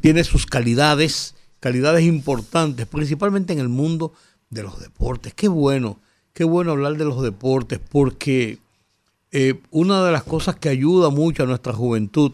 tiene 0.01 0.25
sus 0.25 0.47
calidades, 0.47 1.35
calidades 1.61 2.07
importantes, 2.07 2.87
principalmente 2.87 3.53
en 3.53 3.59
el 3.59 3.69
mundo 3.69 4.15
de 4.49 4.63
los 4.63 4.81
deportes. 4.81 5.35
Qué 5.35 5.49
bueno, 5.49 5.99
qué 6.33 6.45
bueno 6.45 6.73
hablar 6.73 6.97
de 6.97 7.05
los 7.05 7.23
deportes 7.23 7.81
porque 7.87 8.61
eh, 9.31 9.61
una 9.71 10.03
de 10.07 10.13
las 10.13 10.23
cosas 10.23 10.57
que 10.57 10.71
ayuda 10.71 11.11
mucho 11.11 11.43
a 11.43 11.47
nuestra 11.47 11.75
juventud 11.75 12.33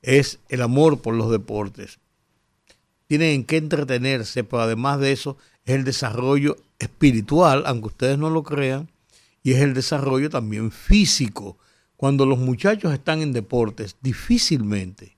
es 0.00 0.38
el 0.48 0.62
amor 0.62 1.02
por 1.02 1.12
los 1.12 1.30
deportes. 1.30 1.98
Tienen 3.08 3.44
que 3.44 3.58
entretenerse, 3.58 4.42
pero 4.42 4.62
además 4.62 5.00
de 5.00 5.12
eso 5.12 5.36
es 5.66 5.74
el 5.74 5.84
desarrollo 5.84 6.56
espiritual, 6.78 7.64
aunque 7.66 7.88
ustedes 7.88 8.16
no 8.16 8.30
lo 8.30 8.42
crean, 8.42 8.88
y 9.44 9.52
es 9.52 9.60
el 9.60 9.74
desarrollo 9.74 10.30
también 10.30 10.72
físico. 10.72 11.58
Cuando 11.96 12.26
los 12.26 12.38
muchachos 12.38 12.92
están 12.92 13.20
en 13.20 13.32
deportes, 13.32 13.96
difícilmente, 14.00 15.16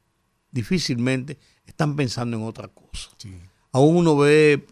difícilmente 0.50 1.38
están 1.64 1.96
pensando 1.96 2.36
en 2.36 2.42
otra 2.42 2.68
cosa. 2.68 3.10
Aún 3.72 3.96
uno 3.96 4.16
ve 4.16 4.66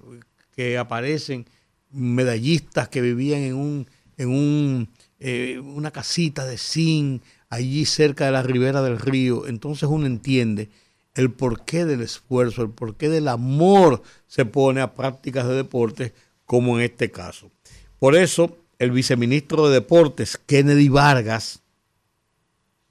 que 0.54 0.76
aparecen 0.76 1.46
medallistas 1.90 2.88
que 2.88 3.00
vivían 3.00 3.42
en 3.42 3.54
un, 3.54 3.86
en 4.16 4.28
un, 4.28 4.88
eh, 5.20 5.60
una 5.60 5.92
casita 5.92 6.44
de 6.44 6.58
zinc 6.58 7.22
allí 7.48 7.84
cerca 7.84 8.26
de 8.26 8.32
la 8.32 8.42
ribera 8.42 8.82
del 8.82 8.98
río. 8.98 9.46
Entonces 9.46 9.88
uno 9.88 10.06
entiende 10.06 10.68
el 11.14 11.30
porqué 11.30 11.84
del 11.84 12.00
esfuerzo, 12.00 12.62
el 12.62 12.70
porqué 12.70 13.08
del 13.08 13.28
amor 13.28 14.02
se 14.26 14.44
pone 14.44 14.80
a 14.80 14.94
prácticas 14.94 15.46
de 15.46 15.54
deportes 15.54 16.12
como 16.44 16.76
en 16.76 16.84
este 16.84 17.12
caso. 17.12 17.52
Por 18.00 18.16
eso 18.16 18.63
el 18.84 18.90
viceministro 18.92 19.68
de 19.68 19.74
Deportes, 19.74 20.38
Kennedy 20.46 20.88
Vargas, 20.88 21.60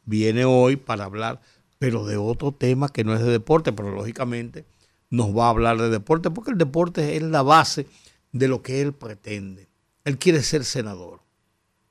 viene 0.05 0.45
hoy 0.45 0.75
para 0.75 1.05
hablar, 1.05 1.41
pero 1.79 2.05
de 2.05 2.17
otro 2.17 2.51
tema 2.51 2.89
que 2.89 3.03
no 3.03 3.13
es 3.13 3.21
de 3.21 3.31
deporte, 3.31 3.71
pero 3.73 3.91
lógicamente 3.91 4.65
nos 5.09 5.35
va 5.37 5.45
a 5.47 5.49
hablar 5.49 5.77
de 5.77 5.89
deporte, 5.89 6.29
porque 6.31 6.51
el 6.51 6.57
deporte 6.57 7.15
es 7.15 7.23
la 7.23 7.41
base 7.43 7.85
de 8.31 8.47
lo 8.47 8.61
que 8.61 8.81
él 8.81 8.93
pretende. 8.93 9.67
Él 10.05 10.17
quiere 10.17 10.41
ser 10.43 10.65
senador. 10.65 11.21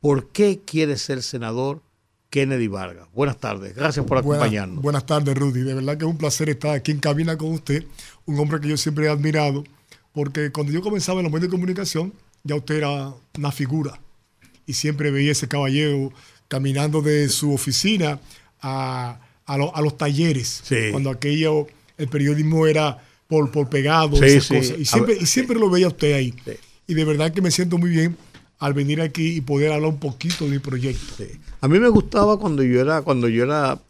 ¿Por 0.00 0.28
qué 0.28 0.60
quiere 0.64 0.96
ser 0.98 1.22
senador 1.22 1.80
Kennedy 2.30 2.66
Vargas? 2.66 3.06
Buenas 3.14 3.38
tardes, 3.38 3.74
gracias 3.76 4.04
por 4.04 4.22
Buenas- 4.22 4.42
acompañarnos. 4.42 4.82
Buenas 4.82 5.06
tardes, 5.06 5.36
Rudy. 5.38 5.60
De 5.60 5.74
verdad 5.74 5.96
que 5.96 6.04
es 6.04 6.10
un 6.10 6.18
placer 6.18 6.48
estar 6.50 6.72
aquí 6.74 6.90
en 6.90 6.98
cabina 6.98 7.38
con 7.38 7.52
usted, 7.52 7.84
un 8.26 8.38
hombre 8.40 8.60
que 8.60 8.68
yo 8.68 8.76
siempre 8.76 9.06
he 9.06 9.08
admirado, 9.08 9.62
porque 10.12 10.50
cuando 10.50 10.72
yo 10.72 10.82
comenzaba 10.82 11.20
en 11.20 11.24
los 11.24 11.32
medios 11.32 11.48
de 11.50 11.56
comunicación, 11.56 12.12
ya 12.44 12.54
usted 12.56 12.76
era 12.76 13.12
una 13.36 13.52
figura. 13.52 14.00
Y 14.66 14.74
siempre 14.74 15.10
veía 15.10 15.32
ese 15.32 15.48
caballero 15.48 16.12
caminando 16.48 17.02
de 17.02 17.28
su 17.28 17.52
oficina 17.52 18.20
a, 18.60 19.20
a 19.46 19.56
lo- 19.58 19.74
a 19.74 19.80
los 19.80 19.96
talleres, 19.98 20.60
Sí. 20.64 20.76
cuando 20.90 21.10
aquello, 21.10 21.66
el 21.98 22.08
periodismo 22.08 22.66
era 22.66 23.02
por, 23.26 23.50
por 23.50 23.68
pegado, 23.68 24.16
Sí, 24.16 24.24
esas 24.24 24.44
sí. 24.44 24.54
cosas. 24.56 24.78
Y 24.78 24.84
siempre, 24.84 25.16
y 25.20 25.26
siempre 25.26 25.58
lo 25.58 25.70
veía 25.70 25.88
usted 25.88 26.12
ahí. 26.14 26.34
Y 26.86 26.94
de 26.94 27.04
verdad 27.04 27.32
que 27.32 27.40
me 27.42 27.50
siento 27.50 27.78
muy 27.78 27.90
bien 27.90 28.16
al 28.58 28.74
venir 28.74 29.00
aquí 29.00 29.36
y 29.36 29.40
poder 29.40 29.72
hablar 29.72 29.90
un 29.90 29.98
poquito 29.98 30.44
de 30.44 30.50
mi 30.52 30.58
proyecto. 30.58 31.24
A 31.60 31.68
mí 31.68 31.78
me 31.80 31.88
gustaba 31.88 32.38
cuando 32.38 32.62
yo 32.62 32.80
era, 32.80 33.02
cuando 33.02 33.28
yo 33.28 33.44
era 33.44 33.80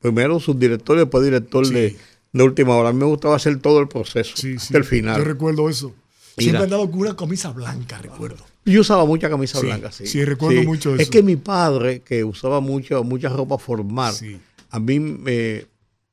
primero 0.00 0.40
subdirector 0.40 0.96
y 0.96 1.00
después 1.00 1.24
director 1.24 1.66
de, 1.68 1.96
de 2.32 2.42
última 2.42 2.76
hora. 2.76 2.88
A 2.90 2.92
mí 2.92 2.98
me 3.00 3.04
gustaba 3.06 3.36
hacer 3.36 3.58
todo 3.60 3.80
el 3.80 3.88
proceso 3.88 4.36
Sí, 4.36 4.52
sí. 4.52 4.56
hasta 4.56 4.78
el 4.78 4.84
final. 4.84 5.18
Yo 5.18 5.24
recuerdo 5.24 5.68
eso. 5.68 5.94
Siempre 6.38 6.64
andaba 6.64 6.88
con 6.90 7.00
una 7.00 7.14
camisa 7.16 7.50
blanca, 7.52 7.98
recuerdo. 7.98 8.44
Yo 8.64 8.80
usaba 8.80 9.04
mucha 9.04 9.28
camisa 9.28 9.58
Sí, 9.60 9.66
blanca, 9.66 9.90
sí. 9.92 10.06
sí, 10.06 10.24
recuerdo 10.24 10.62
mucho 10.62 10.94
Es 10.94 11.02
eso. 11.02 11.10
que 11.10 11.22
mi 11.22 11.36
padre, 11.36 12.00
que 12.00 12.24
usaba 12.24 12.60
mucho, 12.60 13.02
mucha 13.04 13.28
ropa 13.28 13.58
formal, 13.58 14.14
Sí. 14.14 14.38
a 14.70 14.78
mí 14.80 15.00
me, 15.00 15.66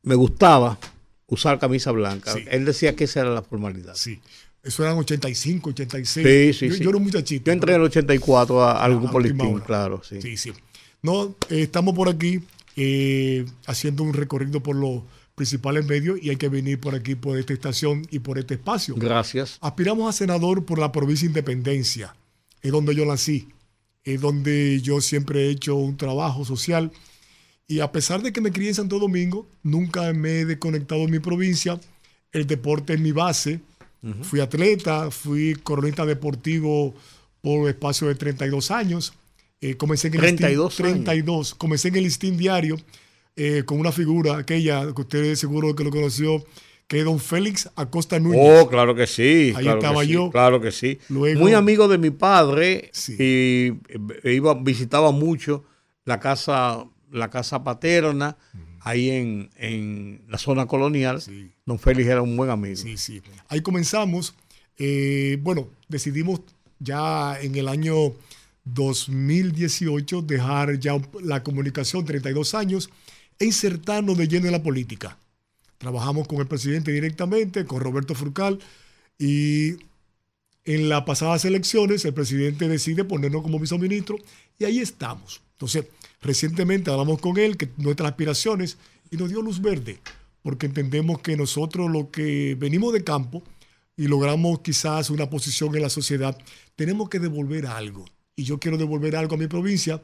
me 0.03 0.15
gustaba 0.15 0.77
usar 1.27 1.59
camisa 1.59 1.91
blanca. 1.91 2.33
Sí. 2.33 2.43
Él 2.49 2.65
decía 2.65 2.95
que 2.95 3.03
esa 3.05 3.21
era 3.21 3.29
la 3.29 3.41
formalidad. 3.43 3.93
Sí. 3.95 4.19
Eso 4.63 4.83
eran 4.83 4.97
85, 4.97 5.69
86. 5.69 6.25
Sí, 6.27 6.59
sí, 6.59 6.67
yo, 6.69 6.75
sí. 6.75 6.83
yo 6.83 6.89
era 6.89 6.97
un 6.97 7.03
muchachito. 7.03 7.45
Yo 7.45 7.53
entré 7.53 7.73
en 7.75 7.81
el 7.81 7.85
84 7.87 8.61
a- 8.63 8.83
al 8.83 8.95
grupo 8.99 9.19
Listín, 9.19 9.59
claro, 9.59 10.01
sí. 10.03 10.21
Sí, 10.21 10.35
sí. 10.35 10.51
No, 11.01 11.35
eh, 11.49 11.61
estamos 11.61 11.95
por 11.95 12.09
aquí 12.09 12.41
eh, 12.75 13.45
haciendo 13.67 14.03
un 14.03 14.13
recorrido 14.13 14.61
por 14.61 14.75
los 14.75 15.01
principales 15.39 15.85
medios 15.85 16.19
y 16.21 16.29
hay 16.31 16.35
que 16.35 16.49
venir 16.49 16.81
por 16.81 16.93
aquí, 16.95 17.15
por 17.15 17.39
esta 17.39 17.53
estación 17.53 18.05
y 18.11 18.19
por 18.19 18.37
este 18.37 18.55
espacio. 18.55 18.95
Gracias. 18.97 19.57
Aspiramos 19.61 20.09
a 20.09 20.11
senador 20.11 20.65
por 20.65 20.79
la 20.79 20.91
provincia 20.91 21.25
de 21.25 21.29
Independencia, 21.29 22.13
es 22.61 22.73
donde 22.73 22.93
yo 22.93 23.05
nací, 23.05 23.47
es 24.03 24.19
donde 24.19 24.81
yo 24.81 24.99
siempre 24.99 25.45
he 25.45 25.49
hecho 25.51 25.75
un 25.75 25.95
trabajo 25.95 26.43
social. 26.43 26.91
Y 27.69 27.79
a 27.79 27.89
pesar 27.93 28.21
de 28.21 28.33
que 28.33 28.41
me 28.41 28.51
crié 28.51 28.67
en 28.69 28.75
Santo 28.75 28.99
Domingo, 28.99 29.47
nunca 29.63 30.11
me 30.11 30.41
he 30.41 30.45
desconectado 30.45 31.05
de 31.05 31.11
mi 31.11 31.19
provincia, 31.19 31.79
el 32.33 32.45
deporte 32.45 32.95
es 32.95 32.99
mi 32.99 33.13
base, 33.13 33.61
fui 34.23 34.41
atleta, 34.41 35.09
fui 35.09 35.55
coronista 35.63 36.05
deportivo 36.05 36.93
por 37.39 37.69
espacio 37.69 38.07
de 38.09 38.15
32 38.15 38.71
años, 38.71 39.13
eh, 39.61 39.77
comencé 39.77 40.09
en 40.09 40.15
el 40.15 40.19
32 40.19 40.79
listín, 40.79 41.03
32, 41.05 41.55
comencé 41.55 41.87
en 41.87 41.95
el 41.95 42.03
listín 42.03 42.37
diario 42.37 42.75
eh, 43.39 43.63
con 43.65 43.79
una 43.79 43.91
figura, 43.91 44.37
aquella 44.37 44.93
que 44.93 45.01
usted 45.01 45.35
seguro 45.35 45.73
que 45.75 45.83
lo 45.83 45.89
conoció, 45.91 46.43
que 46.87 46.99
es 46.99 47.05
don 47.05 47.19
Félix 47.19 47.69
Acosta 47.75 48.19
Núñez. 48.19 48.61
Oh, 48.63 48.67
claro 48.67 48.93
que 48.95 49.07
sí. 49.07 49.53
Ahí 49.55 49.63
claro 49.63 49.79
que 49.79 49.85
estaba 49.85 50.03
sí, 50.03 50.09
yo. 50.09 50.29
Claro 50.31 50.59
que 50.61 50.71
sí. 50.71 50.99
Luego- 51.09 51.39
Muy 51.39 51.53
amigo 51.53 51.87
de 51.87 51.97
mi 51.97 52.09
padre 52.09 52.89
Sí. 52.93 53.13
y 53.13 53.73
eh, 54.23 54.33
iba, 54.33 54.53
visitaba 54.55 55.11
mucho 55.11 55.63
la 56.05 56.19
casa, 56.19 56.83
la 57.11 57.29
casa 57.29 57.63
paterna 57.63 58.35
ahí 58.81 59.09
en, 59.11 59.49
en 59.57 60.23
la 60.27 60.37
zona 60.37 60.65
colonial. 60.65 61.21
Sí. 61.21 61.51
Don 61.65 61.77
Félix 61.79 62.07
era 62.09 62.21
un 62.21 62.35
buen 62.35 62.49
amigo. 62.49 62.75
Sí, 62.75 62.97
sí. 62.97 63.21
Ahí 63.49 63.61
comenzamos. 63.61 64.33
Eh, 64.77 65.37
bueno, 65.41 65.67
decidimos 65.87 66.41
ya 66.79 67.39
en 67.39 67.55
el 67.55 67.67
año 67.67 68.13
2018 68.65 70.21
dejar 70.21 70.79
ya 70.79 70.99
la 71.21 71.43
comunicación, 71.43 72.05
32 72.05 72.53
años, 72.55 72.89
e 73.39 73.45
insertarnos 73.45 74.17
de 74.17 74.27
lleno 74.27 74.47
en 74.47 74.51
la 74.51 74.63
política. 74.63 75.17
Trabajamos 75.77 76.27
con 76.27 76.39
el 76.39 76.47
presidente 76.47 76.91
directamente, 76.91 77.65
con 77.65 77.79
Roberto 77.79 78.13
Furcal, 78.13 78.59
y 79.17 79.77
en 80.65 80.89
las 80.89 81.03
pasadas 81.03 81.45
elecciones 81.45 82.05
el 82.05 82.13
presidente 82.13 82.67
decide 82.67 83.05
ponernos 83.05 83.41
como 83.41 83.59
viceministro 83.59 84.17
y 84.57 84.65
ahí 84.65 84.79
estamos. 84.79 85.41
Entonces, 85.53 85.85
recientemente 86.21 86.91
hablamos 86.91 87.19
con 87.19 87.37
él, 87.37 87.57
que 87.57 87.69
nuestras 87.77 88.11
aspiraciones, 88.11 88.77
y 89.11 89.17
nos 89.17 89.29
dio 89.29 89.41
luz 89.41 89.61
verde, 89.61 89.99
porque 90.41 90.67
entendemos 90.67 91.21
que 91.21 91.35
nosotros 91.35 91.89
lo 91.89 92.11
que 92.11 92.55
venimos 92.59 92.93
de 92.93 93.03
campo 93.03 93.43
y 93.97 94.07
logramos 94.07 94.59
quizás 94.61 95.09
una 95.09 95.29
posición 95.29 95.75
en 95.75 95.81
la 95.81 95.89
sociedad, 95.89 96.37
tenemos 96.75 97.09
que 97.09 97.19
devolver 97.19 97.65
algo. 97.65 98.05
Y 98.35 98.43
yo 98.43 98.59
quiero 98.59 98.77
devolver 98.77 99.15
algo 99.15 99.35
a 99.35 99.37
mi 99.37 99.47
provincia. 99.47 100.01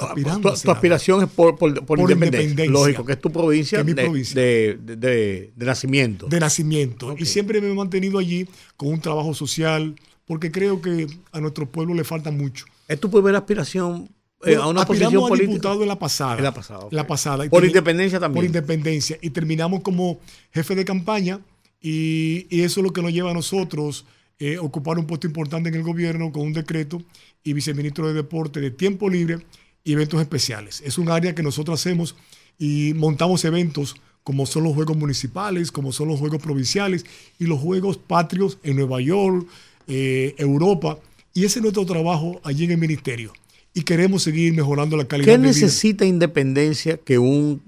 Aspirando 0.00 0.52
Tu, 0.54 0.60
tu 0.60 0.70
aspiración 0.70 1.22
es 1.22 1.28
por, 1.30 1.56
por- 1.56 1.74
por 1.74 1.84
Por 1.84 1.98
independencia. 2.00 2.42
independencia. 2.50 2.72
Lógico, 2.72 3.04
que 3.04 3.12
es 3.12 3.20
tu 3.20 3.30
provincia, 3.30 3.82
de, 3.82 3.94
provincia. 3.94 4.40
de- 4.40 4.78
de- 4.82 4.96
de- 4.96 5.52
de 5.56 5.66
nacimiento. 5.66 6.26
de 6.26 6.40
nacimiento. 6.40 7.14
Y 7.18 7.24
siempre 7.26 7.60
me 7.60 7.70
he 7.70 7.74
mantenido 7.74 8.18
allí 8.18 8.48
con 8.76 8.88
un 8.88 9.00
trabajo 9.00 9.34
social, 9.34 9.94
porque 10.26 10.50
creo 10.50 10.80
que 10.82 11.06
a 11.32 11.40
nuestro 11.40 11.66
pueblo 11.70 11.94
le 11.94 12.04
falta 12.04 12.30
mucho. 12.30 12.64
¿Es 12.86 12.98
tu 13.00 13.10
primera 13.10 13.38
aspiración 13.38 14.08
eh, 14.44 14.54
a 14.56 14.66
una 14.68 14.82
aspiramos 14.82 15.12
posición 15.14 15.24
a 15.24 15.28
política? 15.28 15.52
diputado 15.52 15.82
en 15.82 15.88
la 15.88 15.98
pasada. 15.98 16.36
En 16.36 16.44
la 16.44 16.52
pasada, 16.54 16.80
ok. 16.80 16.92
La 16.92 17.06
pasada. 17.06 17.44
Y 17.46 17.48
Por 17.48 17.64
independencia 17.64 18.20
también. 18.20 18.36
Por 18.36 18.44
independencia. 18.46 19.18
Y 19.22 19.30
terminamos 19.30 19.80
como 19.82 20.20
jefe 20.52 20.74
de 20.74 20.84
campaña 20.84 21.40
y, 21.80 22.46
y 22.50 22.60
eso 22.62 22.80
es 22.80 22.84
lo 22.84 22.92
que 22.92 23.02
nos 23.02 23.12
lleva 23.12 23.30
a 23.30 23.34
nosotros 23.34 24.04
eh, 24.40 24.58
ocupar 24.58 24.98
un 24.98 25.06
puesto 25.06 25.26
importante 25.26 25.68
en 25.68 25.74
el 25.74 25.82
gobierno 25.82 26.30
con 26.30 26.42
un 26.42 26.52
decreto 26.52 27.02
y 27.42 27.52
viceministro 27.54 28.06
de 28.08 28.14
deporte 28.14 28.60
de 28.60 28.70
tiempo 28.70 29.08
libre 29.10 29.38
y 29.84 29.92
eventos 29.92 30.20
especiales. 30.20 30.82
Es 30.84 30.98
un 30.98 31.10
área 31.10 31.34
que 31.34 31.42
nosotros 31.42 31.80
hacemos 31.80 32.16
y 32.58 32.92
montamos 32.94 33.44
eventos 33.44 33.96
como 34.28 34.44
son 34.44 34.64
los 34.64 34.74
juegos 34.74 34.96
municipales, 34.96 35.72
como 35.72 35.90
son 35.90 36.08
los 36.08 36.18
juegos 36.18 36.42
provinciales 36.42 37.06
y 37.38 37.44
los 37.44 37.60
juegos 37.60 37.96
patrios 37.96 38.58
en 38.62 38.76
Nueva 38.76 39.00
York, 39.00 39.46
eh, 39.86 40.34
Europa. 40.36 40.98
Y 41.32 41.44
ese 41.46 41.60
es 41.60 41.62
nuestro 41.62 41.86
trabajo 41.86 42.40
allí 42.44 42.64
en 42.64 42.72
el 42.72 42.78
ministerio. 42.78 43.32
Y 43.72 43.82
queremos 43.82 44.22
seguir 44.22 44.52
mejorando 44.52 44.96
la 44.96 45.06
calidad 45.06 45.24
¿Qué 45.26 45.32
de 45.32 45.38
vida. 45.38 45.48
necesita 45.48 46.04
independencia 46.04 46.98
que 46.98 47.18
un 47.18 47.62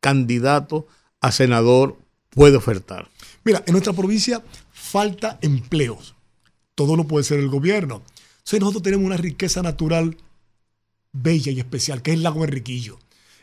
candidato 0.00 0.86
a 1.20 1.32
senador 1.32 1.98
puede 2.30 2.56
ofertar? 2.56 3.10
Mira, 3.44 3.62
en 3.66 3.72
nuestra 3.72 3.92
provincia 3.92 4.42
falta 4.72 5.38
empleos. 5.42 6.14
Todo 6.74 6.96
lo 6.96 7.04
puede 7.04 7.24
ser 7.24 7.40
el 7.40 7.48
gobierno. 7.48 8.02
Entonces 8.38 8.60
nosotros 8.60 8.84
tenemos 8.84 9.04
una 9.04 9.16
riqueza 9.16 9.60
natural 9.60 10.16
bella 11.22 11.52
y 11.52 11.58
especial, 11.58 12.02
que 12.02 12.12
es 12.12 12.16
el 12.16 12.22
lago 12.22 12.44
Enriquillo. 12.44 12.98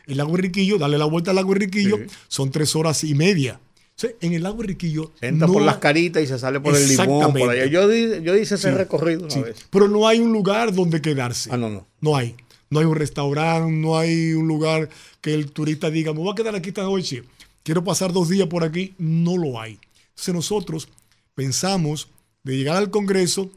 El 0.06 0.18
lago 0.18 0.36
Enriquillo, 0.36 0.78
darle 0.78 0.98
la 0.98 1.06
vuelta 1.06 1.30
al 1.30 1.36
lago 1.36 1.52
Enriquillo, 1.52 1.96
Sí. 1.96 2.04
son 2.28 2.50
tres 2.50 2.74
horas 2.76 3.04
y 3.04 3.14
media. 3.14 3.60
Entonces, 3.96 4.16
en 4.20 4.32
el 4.34 4.42
lago 4.42 4.60
Enriquillo... 4.62 5.12
Se 5.20 5.28
entra 5.28 5.46
no 5.46 5.52
por 5.52 5.62
las 5.62 5.78
caritas 5.78 6.22
y 6.22 6.26
se 6.26 6.38
sale 6.38 6.60
por 6.60 6.76
el 6.76 6.88
limón. 6.88 7.32
Por 7.32 7.50
allá. 7.50 7.66
Yo, 7.66 7.90
yo 7.92 8.36
hice 8.36 8.56
ese 8.56 8.70
Sí, 8.70 8.76
recorrido 8.76 9.22
una 9.22 9.30
sí, 9.30 9.40
vez. 9.40 9.56
Pero 9.70 9.88
no 9.88 10.08
hay 10.08 10.18
un 10.18 10.32
lugar 10.32 10.74
donde 10.74 11.00
quedarse. 11.00 11.48
Ah, 11.52 11.56
no, 11.56 11.70
no. 11.70 11.86
No 12.00 12.16
hay. 12.16 12.34
No 12.70 12.80
hay 12.80 12.86
un 12.86 12.96
restaurante, 12.96 13.70
no 13.72 13.96
hay 13.96 14.32
un 14.32 14.48
lugar 14.48 14.88
que 15.20 15.32
el 15.32 15.52
turista 15.52 15.90
diga, 15.90 16.12
me 16.12 16.18
voy 16.18 16.32
a 16.32 16.34
quedar 16.34 16.56
aquí 16.56 16.70
esta 16.70 16.82
noche, 16.82 17.22
quiero 17.62 17.84
pasar 17.84 18.12
dos 18.12 18.28
días 18.28 18.48
por 18.48 18.64
aquí. 18.64 18.94
No 18.98 19.36
lo 19.36 19.60
hay. 19.60 19.78
Entonces 20.08 20.34
nosotros 20.34 20.88
pensamos 21.36 22.08
de 22.42 22.56
llegar 22.56 22.76
al 22.76 22.90
Congreso, 22.90 23.50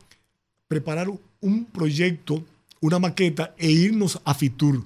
preparar 0.67 1.07
un 1.41 1.65
proyecto, 1.65 2.43
una 2.87 2.99
maqueta 2.99 3.53
e 3.57 3.69
irnos 3.71 4.19
a 4.25 4.33
Fitur. 4.33 4.83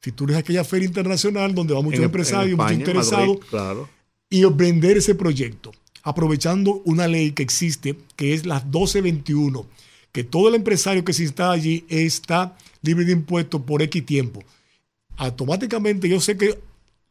Fitur 0.00 0.30
es 0.32 0.36
aquella 0.36 0.64
feria 0.64 0.86
internacional 0.88 1.54
donde 1.54 1.74
van 1.74 1.84
muchos 1.84 1.98
En- 1.98 2.04
en 2.04 2.06
empresarios, 2.06 2.56
muchos 2.56 2.70
España, 2.72 2.78
interesados 2.78 3.26
Madrid, 3.28 3.42
claro. 3.50 3.88
y 4.30 4.44
vender 4.46 4.96
ese 4.96 5.14
proyecto, 5.14 5.72
aprovechando 6.02 6.82
una 6.84 7.06
ley 7.06 7.32
que 7.32 7.42
existe, 7.44 7.96
que 8.16 8.34
es 8.34 8.44
la 8.46 8.60
1221, 8.60 9.66
que 10.10 10.24
todo 10.24 10.48
el 10.48 10.54
empresario 10.56 11.04
que 11.04 11.12
se 11.12 11.22
instala 11.22 11.52
allí 11.52 11.84
está 11.88 12.56
libre 12.82 13.04
de 13.04 13.12
impuestos 13.12 13.62
por 13.62 13.80
X 13.82 14.04
tiempo. 14.04 14.42
Automáticamente 15.16 16.08
yo 16.08 16.20
sé 16.20 16.36
que 16.36 16.58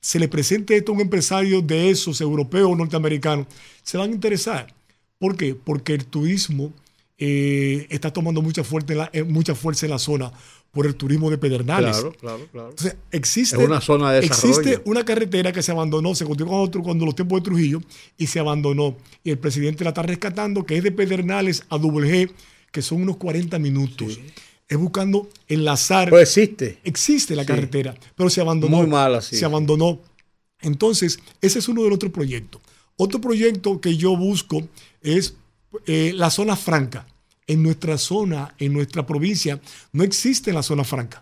se 0.01 0.19
le 0.19 0.27
presente 0.27 0.75
esto 0.75 0.91
a 0.91 0.95
un 0.95 1.01
empresario 1.01 1.61
de 1.61 1.89
esos, 1.91 2.19
europeo 2.21 2.69
o 2.69 2.75
norteamericano, 2.75 3.45
se 3.83 3.97
van 3.97 4.09
a 4.09 4.13
interesar. 4.13 4.73
¿Por 5.19 5.37
qué? 5.37 5.53
Porque 5.55 5.93
el 5.93 6.05
turismo 6.05 6.73
eh, 7.23 7.85
está 7.91 8.11
tomando 8.11 8.41
mucha 8.41 8.63
fuerza, 8.63 8.93
en 8.93 8.97
la, 8.97 9.09
eh, 9.13 9.21
mucha 9.21 9.53
fuerza 9.53 9.85
en 9.85 9.91
la 9.91 9.99
zona 9.99 10.33
por 10.71 10.87
el 10.87 10.95
turismo 10.95 11.29
de 11.29 11.37
Pedernales. 11.37 11.97
Claro, 11.97 12.13
claro, 12.13 12.47
claro. 12.51 12.69
Entonces, 12.71 12.95
existe, 13.11 13.55
Es 13.57 13.61
una 13.61 13.79
zona 13.79 14.11
de 14.11 14.25
existe 14.25 14.81
una 14.85 15.05
carretera 15.05 15.51
que 15.51 15.61
se 15.61 15.71
abandonó, 15.71 16.15
se 16.15 16.25
continuó 16.25 16.53
con 16.53 16.61
otro 16.61 16.81
cuando 16.81 17.05
los 17.05 17.13
tiempos 17.13 17.39
de 17.39 17.43
Trujillo 17.45 17.79
y 18.17 18.25
se 18.25 18.39
abandonó. 18.39 18.97
Y 19.23 19.29
el 19.29 19.37
presidente 19.37 19.83
la 19.83 19.91
está 19.91 20.01
rescatando, 20.01 20.65
que 20.65 20.77
es 20.77 20.83
de 20.83 20.91
Pedernales 20.91 21.63
a 21.69 21.77
Double 21.77 22.09
G, 22.09 22.31
que 22.71 22.81
son 22.81 23.03
unos 23.03 23.17
40 23.17 23.59
minutos. 23.59 24.19
Es 24.67 24.77
buscando 24.79 25.29
enlazar. 25.47 26.09
Pues 26.09 26.35
existe. 26.35 26.79
existe 26.83 27.35
la 27.35 27.43
Sí. 27.43 27.47
carretera, 27.49 27.93
pero 28.15 28.31
se 28.31 28.41
abandonó. 28.41 28.77
Muy 28.77 28.87
mala. 28.87 29.21
Se 29.21 29.45
abandonó. 29.45 29.99
Entonces, 30.61 31.19
ese 31.39 31.59
es 31.59 31.67
uno 31.67 31.83
de 31.83 31.89
los 31.89 31.97
otros 31.97 32.11
proyectos. 32.11 32.61
Otro 32.95 33.21
proyecto 33.21 33.79
que 33.79 33.95
yo 33.95 34.17
busco 34.17 34.67
es 35.03 35.35
eh, 35.85 36.13
la 36.15 36.29
zona 36.29 36.55
franca. 36.55 37.05
En 37.51 37.63
nuestra 37.63 37.97
zona, 37.97 38.55
en 38.59 38.71
nuestra 38.71 39.05
provincia, 39.05 39.59
no 39.91 40.03
existe 40.03 40.53
la 40.53 40.63
zona 40.63 40.83
franca. 40.83 41.21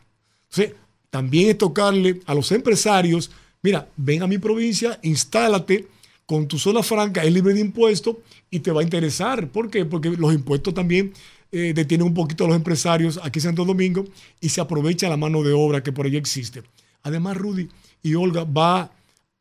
Entonces, 0.49 0.76
también 1.10 1.49
es 1.49 1.57
tocarle 1.57 2.22
a 2.26 2.35
los 2.35 2.51
empresarios, 2.51 3.31
mira, 3.64 3.88
ven 3.97 4.22
a 4.22 4.27
mi 4.27 4.38
provincia, 4.38 4.99
instálate 5.01 5.88
con 6.26 6.47
tu 6.47 6.60
zona 6.60 6.84
franca, 6.84 7.23
es 7.23 7.34
libre 7.34 7.56
de 7.56 7.61
impuestos 7.61 8.18
y 8.51 8.60
te 8.60 8.72
va 8.72 8.81
a 8.81 8.84
interesar. 8.84 9.47
¿Por 9.47 9.72
qué? 9.72 9.85
Porque 9.85 10.11
los 10.11 10.34
impuestos 10.34 10.73
también 10.73 11.14
eh, 11.51 11.73
detienen 11.73 12.06
un 12.06 12.14
poquito 12.14 12.45
a 12.45 12.47
los 12.47 12.56
empresarios 12.56 13.19
aquí 13.23 13.39
en 13.39 13.43
Santo 13.43 13.65
Domingo 13.65 14.06
y 14.39 14.49
se 14.49 14.61
aprovecha 14.61 15.10
la 15.10 15.18
mano 15.18 15.41
de 15.41 15.53
obra 15.53 15.81
que 15.81 15.91
por 15.91 16.06
allí 16.06 16.18
existe. 16.18 16.61
Además, 17.01 17.38
Rudy 17.38 17.68
y 18.03 18.14
Olga 18.14 18.43
va 18.43 18.91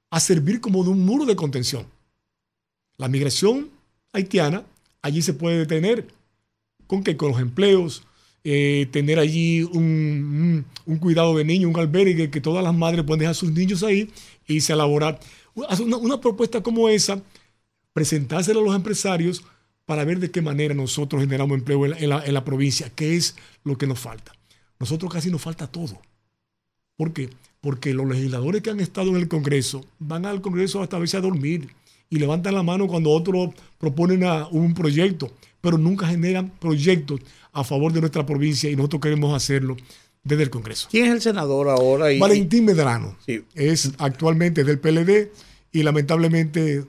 a 0.08 0.20
servir 0.20 0.62
como 0.62 0.82
de 0.84 0.90
un 0.90 1.04
muro 1.04 1.26
de 1.26 1.36
contención. 1.36 1.84
La 2.96 3.08
migración 3.08 3.68
haitiana 4.14 4.64
allí 5.02 5.20
se 5.20 5.34
puede 5.34 5.58
detener. 5.58 6.06
¿Con 6.88 7.04
qué? 7.04 7.16
Con 7.16 7.30
los 7.30 7.40
empleos, 7.40 8.02
eh, 8.42 8.88
tener 8.90 9.20
allí 9.20 9.62
un, 9.62 10.64
un- 10.86 10.98
cuidado 10.98 11.36
de 11.36 11.44
niños, 11.44 11.70
un 11.72 11.78
albergue, 11.78 12.30
que 12.30 12.40
todas 12.40 12.64
las 12.64 12.74
madres 12.74 13.04
pueden 13.04 13.20
dejar 13.20 13.32
a 13.32 13.34
sus 13.34 13.52
niños 13.52 13.84
ahí 13.84 14.10
e 14.48 14.54
irse 14.54 14.72
a 14.72 14.76
laborar. 14.76 15.20
Hacer 15.68 15.86
Una, 15.86 15.96
una 15.98 16.20
propuesta 16.20 16.62
como 16.62 16.88
esa, 16.88 17.22
presentársela 17.92 18.60
a 18.60 18.62
los 18.64 18.74
empresarios 18.74 19.44
para 19.84 20.04
ver 20.04 20.18
de 20.18 20.30
qué 20.30 20.42
manera 20.42 20.74
nosotros 20.74 21.22
generamos 21.22 21.58
empleo 21.58 21.84
en 21.86 22.08
la, 22.10 22.24
en 22.24 22.34
la- 22.34 22.44
provincia, 22.44 22.90
que 22.90 23.16
es 23.16 23.36
lo 23.64 23.76
que 23.78 23.86
nos 23.86 23.98
falta. 23.98 24.32
Nosotros 24.80 25.12
casi 25.12 25.30
nos 25.30 25.42
falta 25.42 25.66
todo. 25.66 26.00
¿Por 26.96 27.12
qué? 27.12 27.30
Porque 27.60 27.94
los 27.94 28.08
legisladores 28.08 28.62
que 28.62 28.70
han 28.70 28.80
estado 28.80 29.10
en 29.10 29.16
el 29.16 29.28
Congreso 29.28 29.84
van 29.98 30.26
al 30.26 30.40
Congreso 30.40 30.82
hasta 30.82 30.96
a 30.96 31.00
veces 31.00 31.16
a 31.16 31.20
dormir 31.20 31.68
y 32.10 32.18
levantan 32.18 32.54
la 32.54 32.62
mano 32.62 32.86
cuando 32.86 33.10
otros 33.10 33.50
proponen 33.78 34.24
un 34.50 34.74
proyecto, 34.74 35.30
pero 35.60 35.78
nunca 35.78 36.06
generan 36.06 36.50
proyectos 36.58 37.20
a 37.52 37.64
favor 37.64 37.92
de 37.92 38.00
nuestra 38.00 38.24
provincia 38.26 38.70
y 38.70 38.76
nosotros 38.76 39.02
queremos 39.02 39.34
hacerlo 39.34 39.76
desde 40.24 40.42
el 40.44 40.50
Congreso. 40.50 40.88
¿Quién 40.90 41.06
es 41.06 41.12
el 41.12 41.20
senador 41.22 41.68
ahora? 41.68 42.12
Y, 42.12 42.18
Valentín 42.18 42.64
Medrano 42.64 43.16
Sí. 43.26 43.42
es 43.54 43.92
actualmente 43.98 44.64
del 44.64 44.78
PLD 44.78 45.30
y 45.72 45.82
lamentablemente 45.82 46.84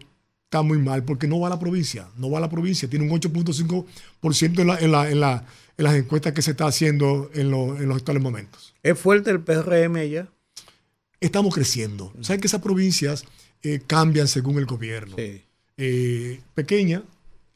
está 0.45 0.61
muy 0.61 0.77
mal 0.79 1.03
porque 1.03 1.27
no 1.27 1.39
va 1.39 1.47
a 1.47 1.51
la 1.51 1.59
provincia, 1.59 2.07
no 2.17 2.29
va 2.29 2.39
a 2.39 2.41
la 2.41 2.49
provincia, 2.49 2.89
tiene 2.89 3.05
un 3.05 3.11
8.5% 3.19 4.59
en, 4.61 4.67
la, 4.67 4.79
en, 4.79 4.91
la, 4.91 5.09
en, 5.11 5.19
la, 5.19 5.45
en 5.77 5.83
las 5.83 5.95
encuestas 5.95 6.33
que 6.33 6.41
se 6.41 6.51
está 6.51 6.65
haciendo 6.67 7.29
en, 7.33 7.51
lo- 7.51 7.77
en 7.77 7.87
los 7.87 7.97
actuales 7.97 8.21
momentos. 8.23 8.73
¿Es 8.83 8.97
fuerte 8.99 9.31
el 9.31 9.41
PRM 9.41 9.95
allá? 9.97 10.27
Estamos 11.19 11.53
creciendo. 11.53 12.13
Saben 12.21 12.39
que 12.41 12.47
esas 12.47 12.61
provincias 12.61 13.25
eh, 13.61 13.81
cambian 13.85 14.27
según 14.27 14.57
el 14.57 14.65
gobierno. 14.65 15.15
Sí. 15.17 15.41
eh, 15.77 16.39
pequeña, 16.55 17.03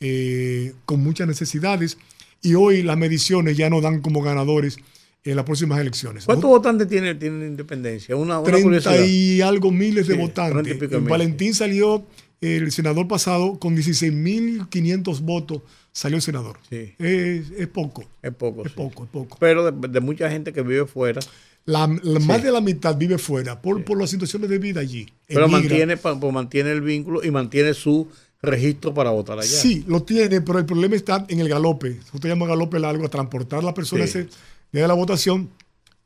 eh, 0.05 0.73
con 0.85 1.01
muchas 1.01 1.27
necesidades, 1.27 1.97
y 2.41 2.55
hoy 2.55 2.83
las 2.83 2.97
mediciones 2.97 3.55
ya 3.55 3.69
no 3.69 3.79
dan 3.79 4.01
como 4.01 4.21
ganadores 4.21 4.75
en 5.23 5.37
las 5.37 5.45
próximas 5.45 5.79
elecciones. 5.79 6.25
¿Cuántos 6.25 6.49
votantes 6.49 6.89
tiene, 6.89 7.15
tiene 7.15 7.47
Independencia? 7.47 8.13
Una, 8.17 8.39
una 8.39 8.43
30 8.51 8.63
curiosidad. 8.63 9.05
y 9.05 9.39
algo 9.39 9.71
miles 9.71 10.05
de 10.07 10.15
Sí, 10.15 10.19
30 10.19 10.49
y 10.49 10.51
votantes. 10.53 11.03
Valentín 11.09 11.53
salió, 11.53 12.05
el 12.41 12.69
senador 12.73 13.07
pasado, 13.07 13.57
con 13.57 13.73
16.500 13.77 15.21
votos, 15.21 15.61
salió 15.93 16.17
el 16.17 16.21
senador. 16.21 16.57
Sí. 16.69 16.93
Es, 16.99 17.51
es 17.57 17.67
poco, 17.67 18.03
Es 18.21 18.33
poco. 18.33 18.65
es 18.65 18.71
sí. 18.71 18.75
poco, 18.77 19.03
es 19.05 19.09
poco. 19.09 19.37
Pero 19.39 19.71
de, 19.71 19.87
de 19.87 19.99
mucha 20.01 20.29
gente 20.29 20.51
que 20.51 20.61
vive 20.61 20.85
fuera. 20.85 21.21
La, 21.65 21.87
la- 22.03 22.19
Más 22.19 22.43
de 22.43 22.51
la 22.51 22.59
mitad 22.59 22.97
vive 22.97 23.17
fuera 23.17 23.61
por, 23.61 23.83
por 23.85 23.97
las 23.97 24.09
situaciones 24.09 24.49
de 24.49 24.57
vida 24.57 24.81
allí. 24.81 25.07
Pero 25.27 25.45
Emigra. 25.45 25.59
mantiene, 25.61 25.95
pues 25.97 26.33
mantiene 26.33 26.71
el 26.71 26.81
vínculo 26.81 27.23
y 27.23 27.31
mantiene 27.31 27.73
su 27.73 28.09
registro 28.43 28.93
para 28.93 29.09
votar 29.09 29.39
allá. 29.39 29.47
Sí, 29.47 29.83
lo 29.87 30.03
tiene, 30.03 30.41
pero 30.41 30.59
el 30.59 30.65
problema 30.65 30.95
está 30.95 31.25
en 31.29 31.39
el 31.39 31.49
galope. 31.49 31.91
Nosotros 31.95 32.25
llamamos 32.25 32.49
galope 32.49 32.77
largo 32.79 33.05
a 33.05 33.09
transportar 33.09 33.59
a 33.59 33.63
las 33.63 33.73
personas 33.73 34.11
Sí. 34.11 34.19
ese 34.19 34.29
día 34.71 34.81
de 34.83 34.87
la 34.87 34.93
votación. 34.93 35.49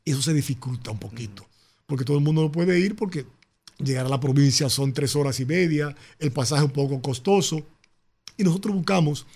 Y 0.04 0.12
eso 0.12 0.22
se 0.22 0.32
dificulta 0.32 0.90
un 0.90 0.98
poquito. 0.98 1.46
Porque 1.86 2.04
todo 2.04 2.16
el 2.16 2.24
mundo 2.24 2.42
no 2.42 2.52
puede 2.52 2.78
ir 2.78 2.96
porque 2.96 3.26
llegar 3.78 4.06
a 4.06 4.08
la 4.08 4.20
provincia 4.20 4.68
son 4.68 4.92
tres 4.92 5.14
horas 5.16 5.38
y 5.40 5.44
media, 5.44 5.94
el 6.18 6.32
pasaje 6.32 6.62
es 6.62 6.66
un 6.66 6.72
poco 6.72 7.02
costoso. 7.02 7.66
Y 8.36 8.44
nosotros 8.44 8.74
buscamos 8.74 9.26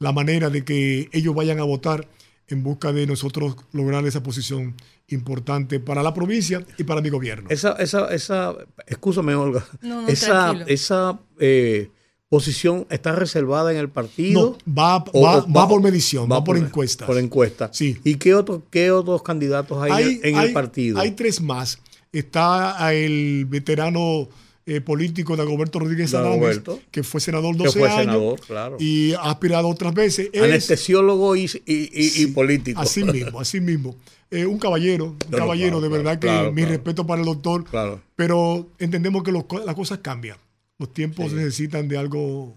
la 0.00 0.12
manera 0.12 0.50
de 0.50 0.64
que 0.64 1.08
ellos 1.12 1.34
vayan 1.34 1.60
a 1.60 1.64
votar 1.64 2.08
en 2.48 2.62
busca 2.62 2.92
de 2.92 3.06
nosotros 3.06 3.56
lograr 3.72 4.06
esa 4.06 4.22
posición 4.22 4.74
importante 5.08 5.80
para 5.80 6.02
la 6.02 6.12
provincia 6.14 6.64
y 6.76 6.84
para 6.84 7.00
mi 7.00 7.08
gobierno. 7.10 7.48
Esa, 7.50 7.72
esa, 7.74 8.12
esa, 8.14 8.54
escúchame, 8.86 9.34
Olga. 9.34 9.64
No, 9.82 10.02
no, 10.02 10.08
esa 10.08 10.26
tranquilo. 10.50 10.64
esa 10.68 11.20
eh, 11.38 11.90
posición 12.28 12.86
está 12.90 13.12
reservada 13.12 13.70
en 13.72 13.78
el 13.78 13.88
partido. 13.88 14.58
No, 14.66 14.72
va, 14.74 15.04
o- 15.12 15.22
va, 15.22 15.38
o 15.38 15.52
va 15.52 15.68
por 15.68 15.82
medición, 15.82 16.28
va, 16.30 16.44
por, 16.44 16.56
encuestas. 16.56 17.06
Por 17.06 17.18
encuestas. 17.18 17.70
Sí. 17.76 17.96
¿Y 18.04 18.16
qué, 18.16 18.34
otros 18.34 18.60
qué 18.70 18.90
otros 18.90 19.22
candidatos 19.22 19.82
hay, 19.82 20.20
en- 20.22 20.36
el 20.38 20.52
partido? 20.52 20.98
Hay 20.98 21.12
tres 21.12 21.40
más. 21.40 21.78
Está 22.12 22.92
el 22.94 23.46
veterano 23.48 24.28
eh, 24.66 24.80
político 24.82 25.36
Dagoberto 25.36 25.78
Rodríguez 25.78 26.12
Adames, 26.14 26.60
que 26.90 27.02
fue 27.02 27.20
senador 27.22 27.56
Que 27.56 27.64
12 27.64 27.78
fue 27.78 27.88
años 27.88 28.00
senador, 28.04 28.40
claro. 28.40 28.76
y 28.78 29.12
ha 29.14 29.30
aspirado 29.30 29.68
otras 29.68 29.94
veces. 29.94 30.28
Es- 30.32 30.42
Anestesiólogo 30.42 31.36
y, 31.36 31.44
y- 31.64 31.90
y- 32.22 32.26
político. 32.28 32.80
Así 32.80 33.04
mismo, 33.04 33.40
así 33.40 33.60
mismo. 33.60 33.96
Eh, 34.30 34.44
un 34.44 34.58
caballero, 34.58 35.06
un 35.06 35.16
Claro, 35.16 35.38
caballero, 35.44 35.78
claro, 35.78 35.80
de 35.80 35.88
verdad 35.88 36.18
que 36.18 36.50
mi 36.52 36.66
respeto 36.66 37.06
para 37.06 37.20
el 37.22 37.26
doctor, 37.26 37.64
Claro. 37.64 38.02
pero 38.16 38.66
entendemos 38.78 39.22
que 39.22 39.32
los 39.32 39.44
las 39.64 39.74
cosas 39.74 40.00
cambian. 40.02 40.36
Los 40.78 40.92
tiempos 40.92 41.30
Sí. 41.30 41.36
necesitan 41.36 41.88
de 41.88 41.98
algo 41.98 42.56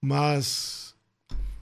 más, 0.00 0.96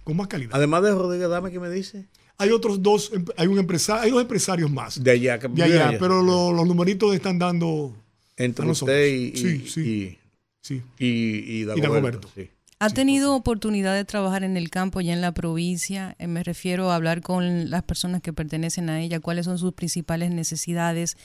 con 0.05 0.17
más 0.17 0.29
calidad. 0.29 0.53
Además 0.55 0.83
de 0.83 0.91
Rodríguez 0.93 1.29
Dame, 1.29 1.51
¿qué 1.51 1.59
me 1.61 1.71
dice? 1.71 2.07
Hay 2.39 2.51
otros 2.51 2.83
dos, 2.83 3.11
hay 3.37 3.47
un 3.47 3.59
empresario, 3.59 4.03
hay 4.03 4.11
dos 4.11 4.21
empresarios 4.23 4.71
más 4.71 5.03
De 5.03 5.11
allá. 5.11 5.39
Que 5.39 5.49
de 5.49 5.63
allá, 5.63 5.97
pero 5.99 6.23
lo- 6.23 6.53
los 6.53 6.67
numeritos 6.67 7.15
están 7.15 7.39
dando, 7.39 7.97
Entre 8.37 8.65
a 8.65 8.69
nosotros. 8.69 8.95
usted 8.95 9.07
y, 9.09 9.27
y, 9.29 9.37
Sí, 9.37 9.67
sí. 9.69 10.19
sí. 10.61 10.83
y, 10.99 11.07
y, 11.07 11.61
y 11.61 11.65
Dagoberto, 11.65 11.93
Dagoberto. 11.95 12.29
sí. 12.35 12.51
¿Ha 12.79 12.91
tenido 12.91 13.35
oportunidad 13.35 13.95
de 13.95 14.05
trabajar 14.05 14.45
en 14.45 14.59
el 14.59 14.69
campo 14.69 15.01
ya 15.01 15.15
en 15.15 15.23
la 15.23 15.33
provincia? 15.33 16.15
Eh, 16.19 16.27
Me 16.27 16.45
refiero 16.45 16.91
a 16.91 16.97
hablar 16.97 17.23
con 17.23 17.71
las 17.71 17.83
personas 17.85 18.21
que 18.21 18.35
pertenecen 18.35 18.91
a 18.91 19.01
ella, 19.01 19.19
cuáles 19.21 19.47
son 19.47 19.57
sus 19.59 19.73
principales 19.73 20.31
necesidades, 20.31 21.17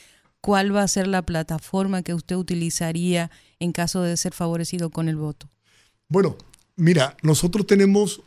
cuál 0.41 0.75
va 0.75 0.83
a 0.83 0.87
ser 0.87 1.07
la 1.07 1.21
plataforma 1.21 2.01
que 2.01 2.13
usted 2.13 2.35
utilizaría 2.35 3.29
en 3.59 3.71
caso 3.71 4.01
de 4.01 4.17
ser 4.17 4.33
favorecido 4.33 4.89
con 4.89 5.07
el 5.07 5.15
voto. 5.15 5.47
Bueno, 6.07 6.35
mira, 6.75 7.15
nosotros 7.21 7.65
tenemos, 7.67 8.21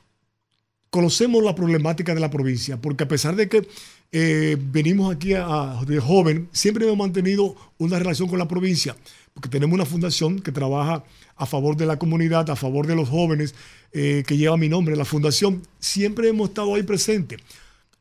conocemos 0.90 1.42
la 1.42 1.54
problemática 1.54 2.14
de 2.14 2.20
la 2.20 2.30
provincia, 2.30 2.80
porque 2.80 3.04
a 3.04 3.08
pesar 3.08 3.34
de 3.36 3.48
que 3.48 3.68
eh, 4.12 4.56
venimos 4.60 5.12
aquí 5.14 5.34
a- 5.34 5.80
de 5.86 5.98
joven, 5.98 6.48
siempre 6.52 6.84
hemos 6.86 6.96
mantenido 6.96 7.56
una 7.78 7.98
relación 7.98 8.28
con 8.28 8.38
la 8.38 8.46
provincia, 8.46 8.94
porque 9.32 9.48
tenemos 9.48 9.74
una 9.74 9.84
fundación 9.84 10.38
que 10.38 10.52
trabaja 10.52 11.02
a 11.34 11.46
favor 11.46 11.76
de 11.76 11.84
la 11.86 11.98
comunidad, 11.98 12.48
a 12.48 12.54
favor 12.54 12.86
de 12.86 12.94
los 12.94 13.08
jóvenes, 13.08 13.56
eh, 13.92 14.22
que 14.24 14.36
lleva 14.36 14.56
mi 14.56 14.68
nombre, 14.68 14.94
la 14.94 15.04
fundación. 15.04 15.62
Siempre 15.80 16.28
hemos 16.28 16.50
estado 16.50 16.76
ahí 16.76 16.84
presentes. 16.84 17.40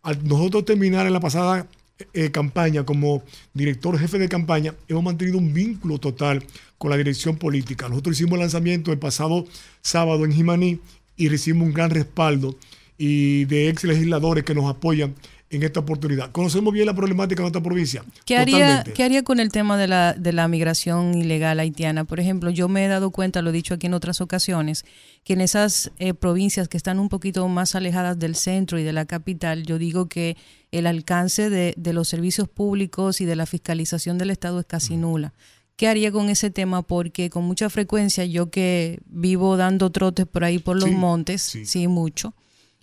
Al 0.04 0.24
nosotros 0.28 0.66
terminar 0.66 1.08
en 1.08 1.14
la 1.14 1.20
pasada 1.20 1.66
eh, 2.14 2.32
campaña 2.32 2.86
como 2.86 3.24
director 3.54 3.98
jefe 3.98 4.20
de 4.20 4.30
campaña, 4.30 4.74
hemos 4.88 5.04
mantenido 5.04 5.38
un 5.38 5.54
vínculo 5.54 5.98
total 5.98 6.44
con 6.78 6.92
la 6.92 6.98
dirección 6.98 7.38
política. 7.38 7.90
Nosotros 7.90 8.16
hicimos 8.16 8.34
el 8.34 8.42
lanzamiento 8.42 8.92
el 8.92 9.00
pasado 9.00 9.46
sábado 9.82 10.26
en 10.26 10.34
Jimaní 10.34 10.80
y 11.16 11.30
recibimos 11.30 11.68
un 11.68 11.74
gran 11.74 11.90
respaldo 11.90 12.58
y 12.98 13.46
de 13.46 13.70
ex 13.70 13.84
legisladores 13.84 14.44
que 14.44 14.56
nos 14.56 14.70
apoyan 14.70 15.16
en 15.56 15.64
esta 15.64 15.80
oportunidad. 15.80 16.32
Conocemos 16.32 16.74
bien 16.74 16.86
la 16.86 16.96
problemática 16.96 17.38
de 17.38 17.44
nuestra 17.44 17.62
provincia. 17.62 18.04
¿Qué 18.26 18.38
haría. 18.38 18.84
¿Qué 18.84 19.04
haría 19.04 19.24
con 19.24 19.40
el 19.40 19.52
tema 19.52 19.78
de 19.78 19.88
la, 19.88 20.14
de 20.14 20.34
la 20.34 20.48
migración 20.48 21.16
ilegal 21.16 21.60
haitiana? 21.60 22.06
Por 22.06 22.20
ejemplo, 22.20 22.50
yo 22.50 22.68
me 22.68 22.86
he 22.86 22.88
dado 22.88 23.12
cuenta, 23.12 23.42
lo 23.42 23.52
he 23.52 23.54
dicho 23.54 23.76
aquí 23.76 23.88
en 23.88 23.94
otras 23.94 24.20
ocasiones, 24.20 24.84
que 25.24 25.34
en 25.34 25.42
esas 25.42 25.92
eh, 26.00 26.14
provincias 26.14 26.68
que 26.68 26.78
están 26.78 27.00
un 27.00 27.10
poquito 27.10 27.48
más 27.48 27.76
alejadas 27.76 28.18
del 28.18 28.36
centro 28.36 28.80
y 28.80 28.84
de 28.84 28.94
la 28.94 29.06
capital, 29.06 29.64
yo 29.64 29.78
digo 29.78 30.08
que 30.08 30.38
el 30.78 30.88
alcance 30.88 31.50
de, 31.50 31.74
de 31.78 31.94
los 31.94 32.08
servicios 32.10 32.48
públicos 32.50 33.22
y 33.22 33.26
de 33.26 33.36
la 33.36 33.46
fiscalización 33.46 34.18
del 34.18 34.32
Estado 34.32 34.60
es 34.60 34.66
casi 34.66 34.98
nula. 34.98 35.34
¿Qué 35.76 35.88
haría 35.88 36.12
con 36.12 36.30
ese 36.30 36.50
tema? 36.52 36.82
Porque 36.84 37.30
con 37.30 37.46
mucha 37.46 37.70
frecuencia, 37.70 38.26
yo 38.26 38.52
que 38.52 39.00
vivo 39.08 39.58
dando 39.58 39.90
trotes 39.92 40.28
por 40.28 40.44
ahí 40.44 40.60
por 40.60 40.76
los 40.76 40.90
Sí, 40.90 40.96
montes, 40.96 41.42
sí. 41.42 41.66
sí, 41.66 41.88
mucho, 41.88 42.36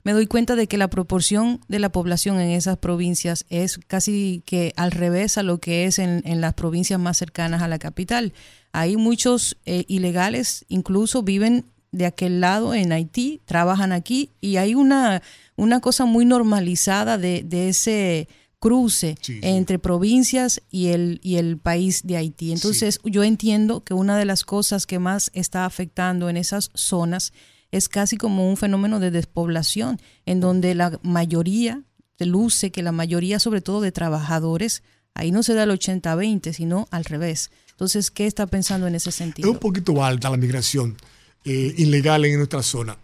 me 0.03 0.12
doy 0.12 0.27
cuenta 0.27 0.57
de 0.57 0.67
que 0.67 0.77
la 0.79 0.89
proporción 0.89 1.61
de 1.69 1.79
la 1.79 1.93
población 1.93 2.41
en 2.41 2.51
esas 2.51 2.79
provincias 2.79 3.45
es 3.49 3.79
casi 3.87 4.43
que 4.47 4.73
al 4.77 4.91
revés 4.93 5.37
a 5.39 5.43
lo 5.43 5.59
que 5.59 5.85
es 5.85 5.99
en, 5.99 6.23
en 6.25 6.41
las 6.41 6.55
provincias 6.55 6.99
más 6.99 7.19
cercanas 7.19 7.62
a 7.62 7.69
la 7.69 7.79
capital. 7.79 8.33
Hay 8.73 8.97
muchos 8.97 9.57
eh, 9.67 9.85
ilegales, 9.89 10.65
incluso 10.69 11.23
viven 11.23 11.67
de 11.93 12.07
aquel 12.07 12.41
lado 12.41 12.73
en 12.73 12.93
Haití, 12.93 13.41
trabajan 13.45 13.93
aquí 13.93 14.31
y 14.41 14.57
hay 14.57 14.75
una, 14.75 15.23
una 15.61 15.81
cosa 15.81 16.05
muy 16.05 16.24
normalizada 16.24 17.19
de, 17.19 17.43
de 17.45 17.69
ese 17.69 18.28
cruce 18.59 19.16
Sí, 19.23 19.35
sí. 19.35 19.41
entre 19.43 19.78
provincias 19.78 20.61
y 20.70 20.89
el, 20.89 21.19
y 21.23 21.37
el 21.37 21.57
país 21.59 22.03
de 22.05 22.16
Haití. 22.16 22.53
Entonces 22.53 22.99
yo 23.05 23.24
entiendo 23.24 23.82
que 23.85 23.95
una 23.95 24.19
de 24.19 24.24
las 24.27 24.45
cosas 24.45 24.87
que 24.87 24.99
más 24.99 25.31
está 25.35 25.65
afectando 25.65 26.28
en 26.28 26.37
esas 26.37 26.70
zonas 26.74 27.32
es 27.70 27.89
casi 27.89 28.16
como 28.16 28.49
un 28.51 28.57
fenómeno 28.57 29.01
de 29.01 29.11
despoblación, 29.11 30.01
en 30.27 30.41
donde 30.41 30.74
la 30.74 30.99
mayoría, 31.03 31.82
se 32.19 32.27
luce 32.27 32.70
que 32.70 32.82
la 32.82 32.93
mayoría 32.93 33.39
sobre 33.39 33.61
todo 33.61 33.81
de 33.81 33.93
trabajadores, 33.93 34.82
ahí 35.15 35.31
no 35.31 35.43
se 35.43 35.55
da 35.55 35.62
el 35.62 35.70
80-20, 35.70 36.53
sino 36.53 36.87
al 36.91 37.05
revés. 37.05 37.51
Entonces, 37.70 38.11
¿qué 38.11 38.27
está 38.27 38.47
pensando 38.47 38.87
en 38.89 38.95
ese 38.95 39.09
Es 39.11 39.15
sentido? 39.15 39.51
un 39.51 39.59
poquito 39.59 40.05
alta 40.05 40.28
la 40.28 40.37
migración 40.37 40.97
eh, 41.45 41.73
ilegal 41.78 42.24
en 42.27 42.37
nuestra 42.39 42.62
zona. 42.62 42.99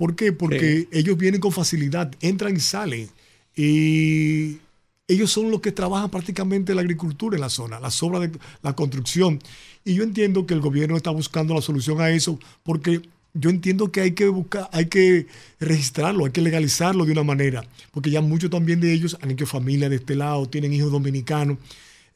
¿Por 0.00 0.16
qué? 0.16 0.32
Porque 0.32 0.88
ellos 0.92 1.18
vienen 1.18 1.42
con 1.42 1.52
facilidad, 1.52 2.10
entran 2.22 2.56
y 2.56 2.60
salen. 2.60 3.10
Y 3.54 4.56
ellos 5.06 5.30
son 5.30 5.50
los 5.50 5.60
que 5.60 5.72
trabajan 5.72 6.08
prácticamente 6.08 6.74
la 6.74 6.80
agricultura 6.80 7.36
en 7.36 7.42
la 7.42 7.50
zona, 7.50 7.78
las 7.78 8.02
obras 8.02 8.22
de 8.22 8.30
la 8.62 8.74
construcción. 8.74 9.40
Y 9.84 9.92
yo 9.92 10.02
entiendo 10.02 10.46
que 10.46 10.54
el 10.54 10.62
gobierno 10.62 10.96
está 10.96 11.10
buscando 11.10 11.52
la 11.52 11.60
solución 11.60 12.00
a 12.00 12.08
eso, 12.08 12.38
porque 12.62 13.02
yo 13.34 13.50
entiendo 13.50 13.92
que 13.92 14.00
hay 14.00 14.12
que 14.12 14.28
buscar, 14.28 14.70
hay 14.72 14.86
que 14.86 15.26
registrarlo, 15.58 16.24
hay 16.24 16.32
que 16.32 16.40
legalizarlo 16.40 17.04
de 17.04 17.12
una 17.12 17.22
manera, 17.22 17.62
porque 17.90 18.08
ya 18.08 18.22
muchos 18.22 18.48
también 18.48 18.80
de 18.80 18.94
ellos 18.94 19.18
han 19.20 19.30
hecho 19.30 19.44
familia 19.44 19.90
de 19.90 19.96
este 19.96 20.16
lado, 20.16 20.48
tienen 20.48 20.72
hijos 20.72 20.90
dominicanos. 20.90 21.58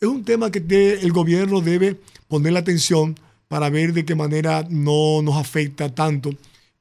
Es 0.01 0.09
un 0.09 0.25
tema 0.25 0.51
que 0.51 0.99
el 1.03 1.13
gobierno 1.13 1.61
debe 1.61 2.01
poner 2.29 2.55
la 2.55 2.61
atención 2.61 3.15
para 3.47 3.69
ver 3.69 3.93
de 3.93 4.07
qué 4.07 4.15
manera 4.15 4.67
no 4.71 5.21
nos 5.21 5.37
afecta 5.37 5.95
tanto 5.95 6.35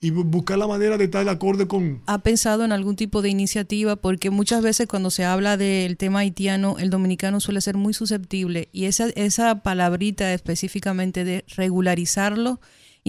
y 0.03 0.11
bu- 0.11 0.23
buscar 0.25 0.57
la 0.57 0.67
manera 0.67 0.97
de 0.97 1.05
estar 1.05 1.23
de 1.25 1.31
acuerdo 1.31 1.67
con... 1.67 2.01
¿Ha 2.05 2.19
pensado 2.19 2.63
en 2.65 2.71
algún 2.71 2.95
tipo 2.95 3.21
de 3.21 3.29
iniciativa? 3.29 3.95
Porque 3.95 4.29
muchas 4.29 4.61
veces 4.61 4.85
cuando 4.87 5.09
se 5.09 5.23
habla 5.25 5.57
del 5.57 5.97
tema 5.97 6.19
haitiano, 6.19 6.75
el 6.77 6.89
dominicano 6.89 7.39
suele 7.39 7.61
ser 7.61 7.77
muy 7.77 7.93
susceptible 7.93 8.69
y 8.71 8.85
esa, 8.85 9.07
esa 9.15 9.63
palabrita 9.63 10.33
específicamente 10.33 11.23
de 11.23 11.45
regularizarlo, 11.55 12.59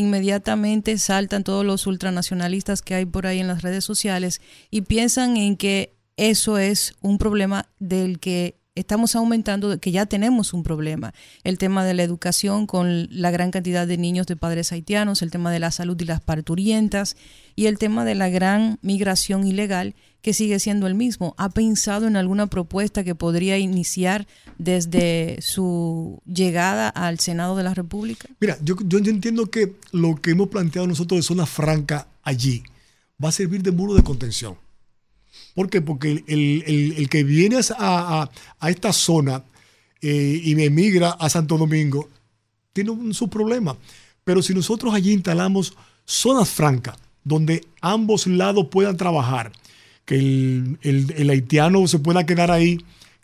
inmediatamente 0.08 0.96
saltan 0.98 1.44
todos 1.44 1.64
los 1.64 1.86
ultranacionalistas 1.86 2.82
que 2.82 2.94
hay 2.94 3.04
por 3.04 3.26
ahí 3.26 3.40
en 3.40 3.48
las 3.48 3.62
redes 3.62 3.84
sociales 3.84 4.40
y 4.70 4.82
piensan 4.82 5.36
en 5.36 5.56
que 5.56 5.94
eso 6.16 6.58
es 6.58 6.94
un 7.00 7.18
problema 7.18 7.66
del 7.80 8.20
que 8.20 8.56
estamos 8.74 9.14
aumentando, 9.14 9.78
que 9.78 9.92
ya 9.92 10.06
tenemos 10.06 10.52
un 10.52 10.62
problema. 10.62 11.14
El 11.44 11.58
tema 11.58 11.84
de 11.84 11.94
la 11.94 12.02
educación 12.02 12.66
con 12.66 13.08
la 13.10 13.30
gran 13.30 13.50
cantidad 13.50 13.86
de 13.86 13.96
niños 13.96 14.26
de 14.26 14.36
padres 14.36 14.72
haitianos, 14.72 15.22
el 15.22 15.30
tema 15.30 15.52
de 15.52 15.60
la 15.60 15.70
salud 15.70 16.00
y 16.00 16.04
las 16.04 16.20
parturientas 16.20 17.16
y 17.54 17.66
el 17.66 17.78
tema 17.78 18.04
de 18.04 18.14
la 18.14 18.28
gran 18.28 18.78
migración 18.82 19.46
ilegal 19.46 19.94
que 20.22 20.32
sigue 20.32 20.58
siendo 20.58 20.86
el 20.86 20.94
mismo. 20.94 21.34
¿Ha 21.38 21.50
pensado 21.50 22.08
en 22.08 22.16
alguna 22.16 22.48
propuesta 22.48 23.04
que 23.04 23.14
podría 23.14 23.58
iniciar 23.58 24.26
desde 24.58 25.38
su 25.40 26.20
llegada 26.26 26.88
al 26.88 27.20
Senado 27.20 27.56
de 27.56 27.62
la 27.62 27.74
República? 27.74 28.28
Mira, 28.40 28.58
yo, 28.62 28.76
yo, 28.86 28.98
entiendo 28.98 29.46
que 29.46 29.76
lo 29.92 30.16
que 30.16 30.32
hemos 30.32 30.48
planteado 30.48 30.88
nosotros 30.88 31.18
de 31.18 31.22
zona 31.22 31.46
franca 31.46 32.08
allí 32.22 32.64
va 33.22 33.28
a 33.28 33.32
servir 33.32 33.62
de 33.62 33.70
muro 33.70 33.94
de 33.94 34.02
contención. 34.02 34.56
¿Por 35.54 35.70
qué? 35.70 35.80
Porque 35.80 36.10
el, 36.26 36.64
el- 36.66 36.94
el 36.96 37.08
que 37.08 37.24
viene 37.24 37.56
a, 37.78 38.28
a- 38.60 38.70
esta 38.70 38.92
zona 38.92 39.42
eh, 40.02 40.40
y 40.44 40.54
me 40.54 40.64
emigra 40.64 41.10
a 41.10 41.28
Santo 41.30 41.56
Domingo 41.56 42.08
tiene 42.72 42.90
un- 42.90 43.14
su 43.14 43.28
problema. 43.28 43.76
Pero 44.24 44.42
si 44.42 44.54
nosotros 44.54 44.94
allí 44.94 45.12
instalamos 45.12 45.74
zonas 46.04 46.48
francas 46.48 46.96
donde 47.24 47.64
ambos 47.80 48.26
lados 48.26 48.66
puedan 48.70 48.96
trabajar, 48.96 49.52
que 50.04 50.16
el, 50.16 50.78
el- 50.82 51.14
el 51.16 51.30
haitiano 51.30 51.86
se 51.86 51.98
pueda 51.98 52.26
quedar 52.26 52.50
ahí, 52.50 52.78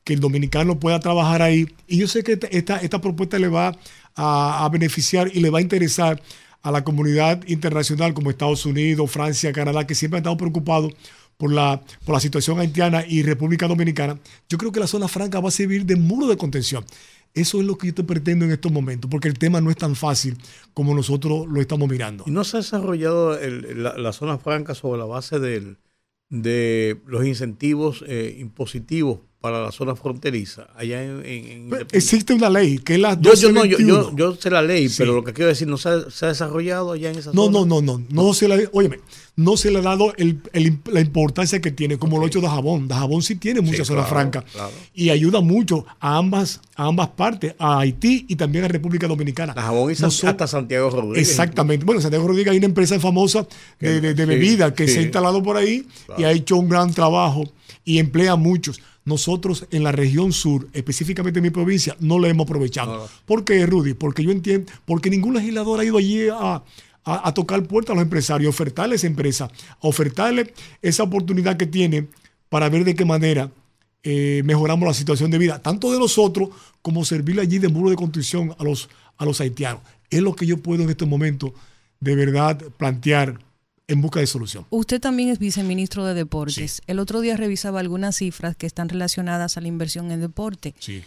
que 0.05 0.15
el 0.15 0.21
dominicano 0.21 0.79
pueda 0.81 0.99
trabajar 1.01 1.43
ahí, 1.43 1.67
y 1.87 1.99
yo 1.99 2.09
sé 2.09 2.23
que 2.25 2.33
esta, 2.33 2.47
esta, 2.47 2.77
esta 2.79 3.01
propuesta 3.01 3.39
le 3.39 3.49
va 3.49 3.77
a, 4.17 4.65
a 4.65 4.69
beneficiar 4.71 5.31
y 5.35 5.41
le 5.41 5.51
va 5.51 5.59
a 5.59 5.63
interesar 5.63 6.23
a 6.63 6.71
la 6.71 6.85
comunidad 6.85 7.47
internacional 7.49 8.15
como 8.15 8.31
Estados 8.31 8.65
Unidos, 8.67 9.11
Francia, 9.11 9.53
Canadá, 9.53 9.87
que 9.87 9.95
siempre 9.95 10.19
han 10.19 10.23
estado 10.23 10.37
preocupados 10.39 10.93
por 11.41 11.51
la, 11.51 11.81
por 12.05 12.15
la 12.15 12.21
situación 12.21 12.61
haitiana 12.61 13.05
y 13.07 13.23
República 13.23 13.67
Dominicana, 13.67 14.21
yo 14.49 14.59
creo 14.59 14.71
que 14.73 14.79
la 14.79 14.87
zona 14.87 15.09
franca 15.09 15.41
va 15.41 15.49
a 15.49 15.53
servir 15.53 15.87
de 15.87 15.97
muro 15.97 16.27
de 16.29 16.37
contención. 16.37 16.85
Eso 17.33 17.61
es 17.61 17.67
lo 17.67 17.79
que 17.79 17.87
yo 17.89 17.95
te 17.95 18.05
pretendo 18.05 18.45
en 18.45 18.51
estos 18.51 18.71
momentos, 18.71 19.11
porque 19.11 19.29
el 19.29 19.39
tema 19.39 19.61
no 19.61 19.71
es 19.71 19.77
tan 19.77 19.97
fácil 19.97 20.37
como 20.75 20.95
nosotros 20.95 21.47
lo 21.49 21.61
estamos 21.61 21.89
mirando. 21.89 22.25
¿Y 22.27 22.31
no 22.31 22.45
se 22.45 22.59
ha 22.59 22.61
desarrollado 22.61 23.39
el- 23.39 23.83
la, 23.83 23.97
la 23.97 24.13
zona 24.13 24.37
franca 24.37 24.75
sobre 24.75 24.99
la 24.99 25.07
base 25.07 25.39
de 25.39 27.01
los 27.07 27.27
incentivos 27.27 28.05
eh, 28.07 28.37
impositivos 28.39 29.21
para 29.41 29.63
la 29.63 29.73
zona 29.73 29.97
fronteriza? 29.97 30.69
Allá 30.77 31.03
en, 31.03 31.25
en- 31.25 31.73
en 31.73 31.87
Existe 31.93 32.35
una 32.35 32.51
ley 32.51 32.79
que 32.79 32.95
es 32.95 33.01
la 33.01 33.15
yo, 33.21 33.33
yo, 33.35 33.53
no, 33.53 33.65
yo, 33.65 33.79
1221. 33.79 34.17
yo, 34.17 34.35
yo 34.35 34.41
sé 34.41 34.51
la 34.51 34.63
ley, 34.63 34.89
Sí. 34.89 34.97
pero 34.99 35.15
lo 35.15 35.25
que 35.25 35.33
quiero 35.33 35.49
decir, 35.49 35.67
¿no 35.67 35.79
se 35.79 35.89
ha, 35.89 36.11
se 36.11 36.27
ha 36.27 36.29
desarrollado 36.29 36.93
allá 36.93 37.11
en 37.11 37.19
esa 37.19 37.33
No, 37.33 37.47
zona? 37.47 37.61
no, 37.61 37.65
no, 37.67 37.81
no, 37.81 38.03
no 38.11 38.35
se 38.35 38.49
le, 38.49 38.69
óyeme, 38.73 39.01
no 39.37 39.57
se 39.57 39.71
le 39.71 39.79
ha 39.79 39.83
dado 39.83 40.13
el- 40.19 40.41
el- 40.53 40.79
la 40.93 41.01
importancia 41.01 41.61
que 41.61 41.71
tiene, 41.71 41.97
como 41.99 42.19
lo 42.19 42.25
ha 42.25 42.27
hecho 42.27 42.43
Dajabón. 42.43 42.87
Dajabón 42.89 43.23
sí 43.23 43.37
tiene 43.37 43.63
mucha 43.63 43.79
Sí, 43.79 43.85
zona 43.87 44.05
claro, 44.07 44.71
y 44.95 45.09
ayuda 45.09 45.41
mucho 45.41 45.87
a 46.01 46.19
ambas, 46.19 46.61
a 46.77 46.85
ambas 46.85 47.09
partes, 47.09 47.55
a 47.59 47.79
Haití 47.81 48.27
y 48.29 48.37
también 48.37 48.65
a 48.65 48.69
República 48.69 49.07
Dominicana. 49.07 49.55
Dajabón 49.55 49.91
y 49.91 49.95
San- 49.95 50.11
hasta 50.11 50.47
Santiago 50.47 50.91
Rodríguez. 50.91 51.29
Exactamente. 51.31 51.87
Bueno, 51.87 52.03
Santiago 52.03 52.27
Rodríguez 52.29 52.53
hay 52.53 52.59
una 52.59 52.67
empresa 52.67 53.01
famosa 53.01 53.47
de, 53.79 54.01
de- 54.03 54.13
de 54.15 54.23
Sí, 54.23 54.29
bebida 54.29 54.75
que 54.75 54.87
se 54.87 54.99
ha 54.99 55.03
instalado 55.03 55.43
por 55.43 55.57
ahí 55.57 55.87
y 56.19 56.25
ha 56.25 56.33
hecho 56.33 56.57
un 56.59 56.69
gran 56.69 56.93
trabajo 56.93 57.45
y 57.87 57.99
emplea 57.99 58.33
a 58.33 58.37
muchos. 58.37 58.81
Nosotros 59.05 59.67
en 59.71 59.83
la 59.83 59.93
región 59.93 60.33
sur, 60.33 60.69
específicamente 60.73 61.39
en 61.39 61.45
mi 61.45 61.51
provincia, 61.51 61.97
no 62.01 62.19
lo 62.19 62.27
hemos 62.27 62.45
aprovechado. 62.45 62.97
No. 62.99 63.09
¿Por 63.25 63.45
qué, 63.45 63.65
Rudy? 63.67 63.95
Porque 63.95 64.23
yo 64.23 64.31
entiendo, 64.31 64.71
porque 64.85 65.11
ningún 65.11 65.35
legislador 65.35 65.81
ha 65.81 65.85
ido 65.85 65.97
allí 65.99 66.29
a, 66.29 66.63
a- 67.05 67.29
a 67.29 67.35
tocar 67.35 67.63
puertas 67.65 67.93
a 67.93 67.95
los 67.95 68.03
empresarios, 68.03 68.51
ofertarles 68.55 69.01
esa 69.01 69.07
empresa, 69.07 69.45
a 69.47 69.89
ofertarles 69.89 70.51
esa 70.83 71.03
oportunidad 71.03 71.57
que 71.57 71.67
tiene 71.67 72.09
para 72.51 72.69
ver 72.69 72.85
de 72.85 72.95
qué 72.95 73.05
manera 73.05 73.51
eh, 74.03 74.43
mejoramos 74.45 74.87
la 74.87 74.95
situación 74.95 75.31
de 75.31 75.39
vida, 75.39 75.61
tanto 75.63 75.91
de 75.93 75.99
nosotros 75.99 76.51
como 76.83 77.05
servirle 77.05 77.43
allí 77.43 77.59
de 77.59 77.69
muro 77.69 77.91
de 77.91 77.97
contención 77.97 78.55
a 78.59 78.65
los, 78.65 78.89
a 79.17 79.25
los 79.25 79.41
haitianos. 79.41 79.83
Es 80.11 80.21
lo 80.23 80.35
que 80.35 80.47
yo 80.47 80.59
puedo 80.59 80.83
en 80.83 80.91
este 80.91 81.07
momento 81.07 81.55
de 82.01 82.15
verdad 82.17 82.61
plantear 82.77 83.39
en 83.91 84.01
busca 84.01 84.21
de 84.21 84.27
solución. 84.27 84.67
Usted 84.71 85.01
también 85.01 85.29
es 85.29 85.39
viceministro 85.39 86.05
de 86.05 86.15
Deportes. 86.15 86.81
El 86.87 87.01
otro 87.01 87.21
día 87.21 87.37
revisaba 87.37 87.81
algunas 87.81 88.17
cifras 88.17 88.57
que 88.57 88.67
están 88.67 88.89
relacionadas 88.89 89.57
a 89.57 89.61
la 89.61 89.69
inversión 89.69 90.13
en 90.13 90.21
deporte. 90.21 90.75
Sí. 90.79 91.03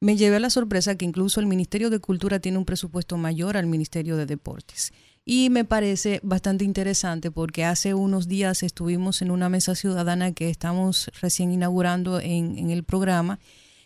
Me 0.00 0.16
llevé 0.16 0.36
a 0.36 0.40
la 0.40 0.50
sorpresa 0.50 0.96
que 0.96 1.04
incluso 1.04 1.40
el 1.40 1.46
Ministerio 1.46 1.90
de 1.90 1.98
Cultura 1.98 2.38
tiene 2.38 2.58
un 2.58 2.64
presupuesto 2.64 3.16
mayor 3.16 3.56
al 3.56 3.66
Ministerio 3.66 4.16
de 4.16 4.26
Deportes. 4.26 4.92
Y 5.24 5.50
me 5.50 5.64
parece 5.64 6.20
bastante 6.22 6.64
interesante 6.64 7.32
porque 7.32 7.64
hace 7.64 7.92
unos 7.92 8.28
días 8.28 8.62
estuvimos 8.62 9.20
en 9.20 9.32
una 9.32 9.48
mesa 9.48 9.74
ciudadana 9.74 10.32
que 10.32 10.48
estamos 10.48 11.10
recién 11.20 11.52
inaugurando 11.52 12.20
en, 12.20 12.56
en 12.56 12.70
el 12.70 12.84
programa 12.84 13.40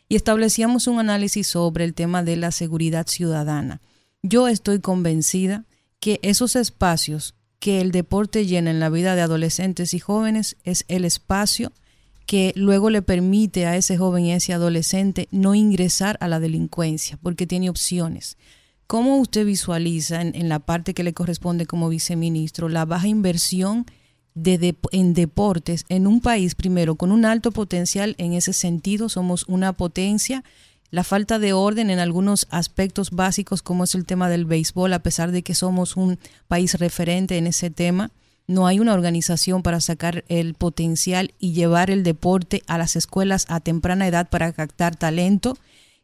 y 0.08 0.16
establecíamos 0.16 0.86
un 0.86 1.00
análisis 1.00 1.46
sobre 1.46 1.84
el 1.84 1.94
tema 1.94 2.22
de 2.22 2.36
la 2.36 2.52
seguridad 2.52 3.06
ciudadana. 3.06 3.80
Yo 4.22 4.46
estoy 4.46 4.80
convencida 4.80 5.64
que 5.98 6.20
esos 6.22 6.54
espacios 6.54 7.34
que 7.62 7.80
el 7.80 7.92
deporte 7.92 8.44
llena 8.44 8.72
en 8.72 8.80
la 8.80 8.90
vida 8.90 9.14
de 9.14 9.20
adolescentes 9.20 9.94
y 9.94 10.00
jóvenes 10.00 10.56
es 10.64 10.84
el 10.88 11.04
espacio 11.04 11.70
que 12.26 12.52
luego 12.56 12.90
le 12.90 13.02
permite 13.02 13.66
a 13.66 13.76
ese 13.76 13.96
joven 13.96 14.26
y 14.26 14.32
a 14.32 14.36
ese 14.36 14.52
adolescente 14.52 15.28
no 15.30 15.54
ingresar 15.54 16.18
a 16.20 16.26
la 16.26 16.40
delincuencia, 16.40 17.20
porque 17.22 17.46
tiene 17.46 17.70
opciones. 17.70 18.36
¿Cómo 18.88 19.16
usted 19.18 19.46
visualiza 19.46 20.22
en, 20.22 20.48
la 20.48 20.58
parte 20.58 20.92
que 20.92 21.04
le 21.04 21.14
corresponde 21.14 21.66
como 21.66 21.88
viceministro 21.88 22.68
la 22.68 22.84
baja 22.84 23.06
inversión 23.06 23.86
en 24.34 25.14
deportes 25.14 25.84
en 25.88 26.08
un 26.08 26.20
país, 26.20 26.56
primero, 26.56 26.96
con 26.96 27.12
un 27.12 27.24
alto 27.24 27.52
potencial 27.52 28.16
en 28.18 28.32
ese 28.32 28.54
sentido? 28.54 29.08
Somos 29.08 29.44
una 29.46 29.72
potencia. 29.72 30.42
La 30.92 31.04
falta 31.04 31.38
de 31.38 31.54
orden 31.54 31.88
en 31.88 32.00
algunos 32.00 32.46
aspectos 32.50 33.12
básicos, 33.12 33.62
como 33.62 33.84
es 33.84 33.94
el 33.94 34.04
tema 34.04 34.28
del 34.28 34.44
béisbol, 34.44 34.92
a 34.92 35.02
pesar 35.02 35.32
de 35.32 35.42
que 35.42 35.54
somos 35.54 35.96
un 35.96 36.18
país 36.48 36.74
referente 36.74 37.38
en 37.38 37.46
ese 37.46 37.70
tema, 37.70 38.10
no 38.46 38.66
hay 38.66 38.78
una 38.78 38.92
organización 38.92 39.62
para 39.62 39.80
sacar 39.80 40.22
el 40.28 40.52
potencial 40.52 41.32
y 41.38 41.54
llevar 41.54 41.90
el 41.90 42.02
deporte 42.02 42.62
a 42.66 42.76
las 42.76 42.94
escuelas 42.94 43.46
a 43.48 43.60
temprana 43.60 44.06
edad 44.06 44.28
para 44.28 44.52
captar 44.52 44.94
talento 44.94 45.56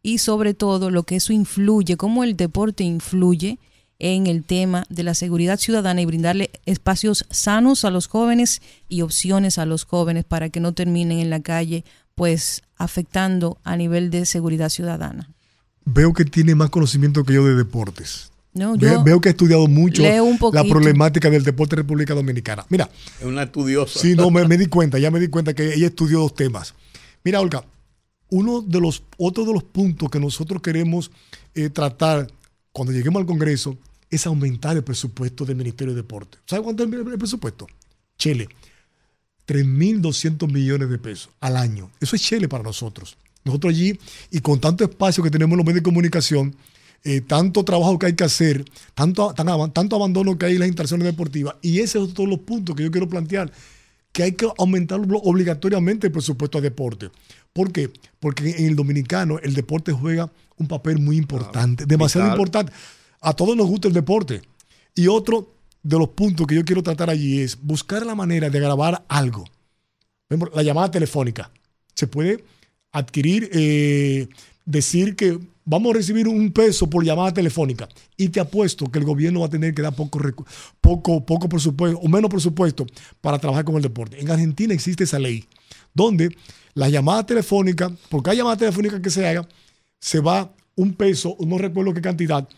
y 0.02 0.18
sobre 0.18 0.54
todo 0.54 0.90
lo 0.90 1.02
que 1.02 1.16
eso 1.16 1.34
influye, 1.34 1.98
cómo 1.98 2.24
el 2.24 2.34
deporte 2.34 2.82
influye 2.82 3.58
en 3.98 4.26
el 4.26 4.42
tema 4.42 4.84
de 4.88 5.02
la 5.02 5.12
seguridad 5.12 5.58
ciudadana 5.58 6.00
y 6.00 6.06
brindarle 6.06 6.50
espacios 6.64 7.26
sanos 7.28 7.84
a 7.84 7.90
los 7.90 8.06
jóvenes 8.06 8.62
y 8.88 9.02
opciones 9.02 9.58
a 9.58 9.66
los 9.66 9.84
jóvenes 9.84 10.24
para 10.24 10.48
que 10.48 10.60
no 10.60 10.72
terminen 10.72 11.18
en 11.18 11.28
la 11.28 11.40
calle 11.40 11.84
pues 12.18 12.62
afectando 12.76 13.58
a 13.64 13.76
nivel 13.76 14.10
de 14.10 14.26
seguridad 14.26 14.68
ciudadana. 14.68 15.30
Veo 15.84 16.12
que 16.12 16.24
tiene 16.24 16.54
más 16.54 16.70
conocimiento 16.70 17.24
que 17.24 17.32
yo 17.34 17.44
de 17.46 17.54
deportes. 17.54 18.30
No, 18.54 18.76
Ve- 18.76 18.90
yo 18.90 19.04
veo 19.04 19.20
que 19.20 19.28
ha 19.28 19.32
estudiado 19.32 19.66
mucho 19.68 20.02
la 20.52 20.64
problemática 20.64 21.30
del 21.30 21.44
deporte 21.44 21.74
en 21.76 21.78
República 21.78 22.14
Dominicana. 22.14 22.66
Mira, 22.68 22.90
Es 23.20 23.24
una 23.26 23.44
estudiosa. 23.44 23.98
Sí, 23.98 24.14
no, 24.14 24.30
me, 24.30 24.46
me 24.46 24.58
di 24.58 24.66
cuenta, 24.76 24.98
ya 24.98 25.10
me 25.10 25.20
di 25.20 25.28
cuenta 25.28 25.54
que 25.54 25.74
ella 25.74 25.86
estudió 25.86 26.18
dos 26.20 26.34
temas. 26.34 26.74
Mira, 27.24 27.40
Olga, 27.40 27.64
uno 28.30 28.60
de 28.60 28.80
los, 28.80 29.02
otro 29.16 29.44
de 29.44 29.52
los 29.52 29.62
puntos 29.64 30.10
que 30.10 30.20
nosotros 30.20 30.60
queremos 30.60 31.10
eh, 31.54 31.70
tratar 31.70 32.26
cuando 32.72 32.92
lleguemos 32.92 33.20
al 33.20 33.26
Congreso 33.26 33.76
es 34.10 34.26
aumentar 34.26 34.76
el 34.76 34.84
presupuesto 34.84 35.44
del 35.44 35.56
Ministerio 35.56 35.94
de 35.94 36.02
Deporte. 36.02 36.38
¿Sabe 36.46 36.62
cuánto 36.62 36.82
es 36.84 36.92
el, 36.92 37.06
el 37.12 37.18
presupuesto? 37.18 37.66
Chile, 38.18 38.48
3.200 39.48 40.52
millones 40.52 40.90
de 40.90 40.98
pesos 40.98 41.30
al 41.40 41.56
año. 41.56 41.90
Eso 42.00 42.14
es 42.14 42.22
Chile 42.22 42.48
para 42.48 42.62
nosotros. 42.62 43.16
Nosotros 43.44 43.72
allí, 43.72 43.98
y 44.30 44.40
con 44.40 44.60
tanto 44.60 44.84
espacio 44.84 45.24
que 45.24 45.30
tenemos 45.30 45.54
en 45.54 45.58
los 45.58 45.66
medios 45.66 45.80
de 45.80 45.84
comunicación, 45.84 46.54
eh, 47.02 47.22
tanto 47.22 47.64
trabajo 47.64 47.98
que 47.98 48.06
hay 48.06 48.12
que 48.12 48.24
hacer, 48.24 48.64
tanto, 48.94 49.32
tan 49.32 49.72
tanto 49.72 49.96
abandono 49.96 50.36
que 50.36 50.46
hay 50.46 50.52
en 50.54 50.58
las 50.60 50.68
instalaciones 50.68 51.06
deportivas, 51.06 51.54
y 51.62 51.80
ese 51.80 51.98
es 51.98 52.12
de 52.12 52.26
los 52.26 52.40
puntos 52.40 52.76
que 52.76 52.82
yo 52.82 52.90
quiero 52.90 53.08
plantear, 53.08 53.50
que 54.12 54.24
hay 54.24 54.32
que 54.32 54.48
aumentar 54.58 55.00
obligatoriamente 55.00 56.08
el 56.08 56.12
presupuesto 56.12 56.58
a 56.58 56.60
deporte. 56.60 57.10
¿Por 57.54 57.72
qué? 57.72 57.90
Porque 58.20 58.50
en 58.50 58.66
el 58.66 58.76
dominicano 58.76 59.38
el 59.38 59.54
deporte 59.54 59.92
juega 59.92 60.30
un 60.58 60.66
papel 60.66 60.98
muy 60.98 61.16
importante, 61.16 61.86
demasiado 61.86 62.26
vital. 62.26 62.36
importante. 62.36 62.72
A 63.20 63.32
todos 63.32 63.56
nos 63.56 63.66
gusta 63.66 63.88
el 63.88 63.94
deporte. 63.94 64.42
Y 64.94 65.06
otro 65.06 65.57
de 65.82 65.98
los 65.98 66.08
puntos 66.08 66.46
que 66.46 66.54
yo 66.54 66.64
quiero 66.64 66.82
tratar 66.82 67.10
allí 67.10 67.40
es 67.40 67.58
buscar 67.60 68.04
la 68.04 68.14
manera 68.14 68.50
de 68.50 68.60
grabar 68.60 69.04
algo. 69.08 69.44
La 70.54 70.62
llamada 70.62 70.90
telefónica. 70.90 71.50
Se 71.94 72.06
puede 72.06 72.44
adquirir, 72.92 73.50
eh, 73.52 74.28
decir 74.64 75.16
que 75.16 75.38
vamos 75.64 75.90
a 75.90 75.96
recibir 75.96 76.28
un 76.28 76.52
peso 76.52 76.88
por 76.88 77.04
llamada 77.04 77.32
telefónica. 77.32 77.88
Y 78.16 78.28
te 78.28 78.40
apuesto 78.40 78.86
que 78.86 78.98
el 78.98 79.04
gobierno 79.04 79.40
va 79.40 79.46
a 79.46 79.50
tener 79.50 79.74
que 79.74 79.82
dar 79.82 79.94
poco, 79.94 80.20
poco, 80.80 81.24
poco 81.24 81.48
presupuesto 81.48 81.98
o 81.98 82.08
menos 82.08 82.30
presupuesto 82.30 82.86
para 83.20 83.38
trabajar 83.38 83.64
con 83.64 83.76
el 83.76 83.82
deporte. 83.82 84.20
En 84.20 84.30
Argentina 84.30 84.74
existe 84.74 85.04
esa 85.04 85.18
ley 85.18 85.44
donde 85.94 86.34
la 86.74 86.88
llamada 86.88 87.26
telefónica, 87.26 87.90
por 88.08 88.22
cada 88.22 88.36
llamada 88.36 88.56
telefónica 88.56 89.02
que 89.02 89.10
se 89.10 89.26
haga, 89.26 89.46
se 90.00 90.20
va 90.20 90.54
un 90.76 90.94
peso, 90.94 91.36
no 91.40 91.58
recuerdo 91.58 91.92
qué 91.92 92.00
cantidad, 92.00 92.48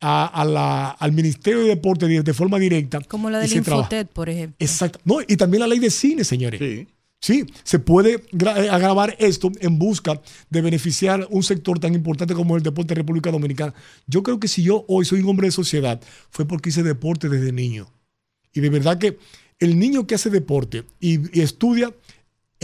a, 0.00 0.26
a 0.26 0.44
la- 0.44 0.90
al 0.90 1.12
Ministerio 1.12 1.60
de 1.62 1.68
Deporte 1.68 2.06
de, 2.06 2.22
de 2.22 2.34
forma 2.34 2.58
directa. 2.58 3.00
como 3.00 3.30
la 3.30 3.38
del 3.38 3.48
se 3.48 3.62
trabaja. 3.62 3.86
Infotet, 3.86 4.08
por 4.12 4.28
ejemplo. 4.28 4.56
Exacto. 4.58 5.00
No, 5.04 5.16
y 5.26 5.36
también 5.36 5.60
la 5.60 5.66
ley 5.66 5.78
de 5.78 5.90
cine, 5.90 6.24
señores. 6.24 6.60
Sí. 6.60 6.88
Sí, 7.20 7.46
se 7.62 7.78
puede 7.78 8.16
eh, 8.16 8.68
agravar 8.70 9.16
esto 9.18 9.50
en 9.60 9.78
busca 9.78 10.20
de 10.50 10.60
beneficiar 10.60 11.26
un 11.30 11.42
sector 11.42 11.78
tan 11.78 11.94
importante 11.94 12.34
como 12.34 12.54
el 12.54 12.62
deporte 12.62 12.88
de 12.94 12.96
República 13.00 13.30
Dominicana. 13.30 13.72
Yo 14.06 14.22
creo 14.22 14.38
que 14.38 14.46
si 14.46 14.62
yo 14.62 14.84
hoy 14.88 15.06
soy 15.06 15.20
un 15.20 15.30
hombre 15.30 15.46
de 15.46 15.52
sociedad, 15.52 16.02
fue 16.28 16.44
porque 16.46 16.68
hice 16.68 16.82
deporte 16.82 17.30
desde 17.30 17.50
niño. 17.50 17.86
Y 18.52 18.60
de 18.60 18.68
verdad 18.68 18.98
que 18.98 19.16
el 19.58 19.78
niño 19.78 20.06
que 20.06 20.16
hace 20.16 20.28
deporte 20.28 20.84
y, 21.00 21.18
y 21.38 21.40
estudia, 21.40 21.94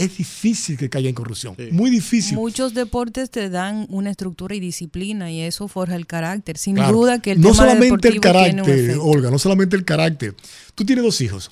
es 0.03 0.17
difícil 0.17 0.77
que 0.77 0.89
caiga 0.89 1.09
en 1.09 1.15
corrupción. 1.15 1.55
Muy 1.71 1.89
difícil. 1.89 2.35
Muchos 2.37 2.73
deportes 2.73 3.29
te 3.29 3.49
dan 3.49 3.85
una 3.89 4.09
estructura 4.09 4.55
y 4.55 4.59
disciplina 4.59 5.31
y 5.31 5.41
eso 5.41 5.67
forja 5.67 5.95
el 5.95 6.07
carácter. 6.07 6.57
Sin 6.57 6.75
Claro. 6.75 6.93
duda 6.93 7.21
que 7.21 7.31
el 7.31 7.41
no 7.41 7.51
tema 7.51 7.55
solamente 7.63 8.07
el 8.07 8.19
carácter. 8.19 8.97
Olga, 8.99 9.31
no 9.31 9.39
solamente 9.39 9.75
el 9.75 9.85
carácter. 9.85 10.35
Tú 10.75 10.85
tienes 10.85 11.03
dos 11.05 11.19
hijos 11.21 11.49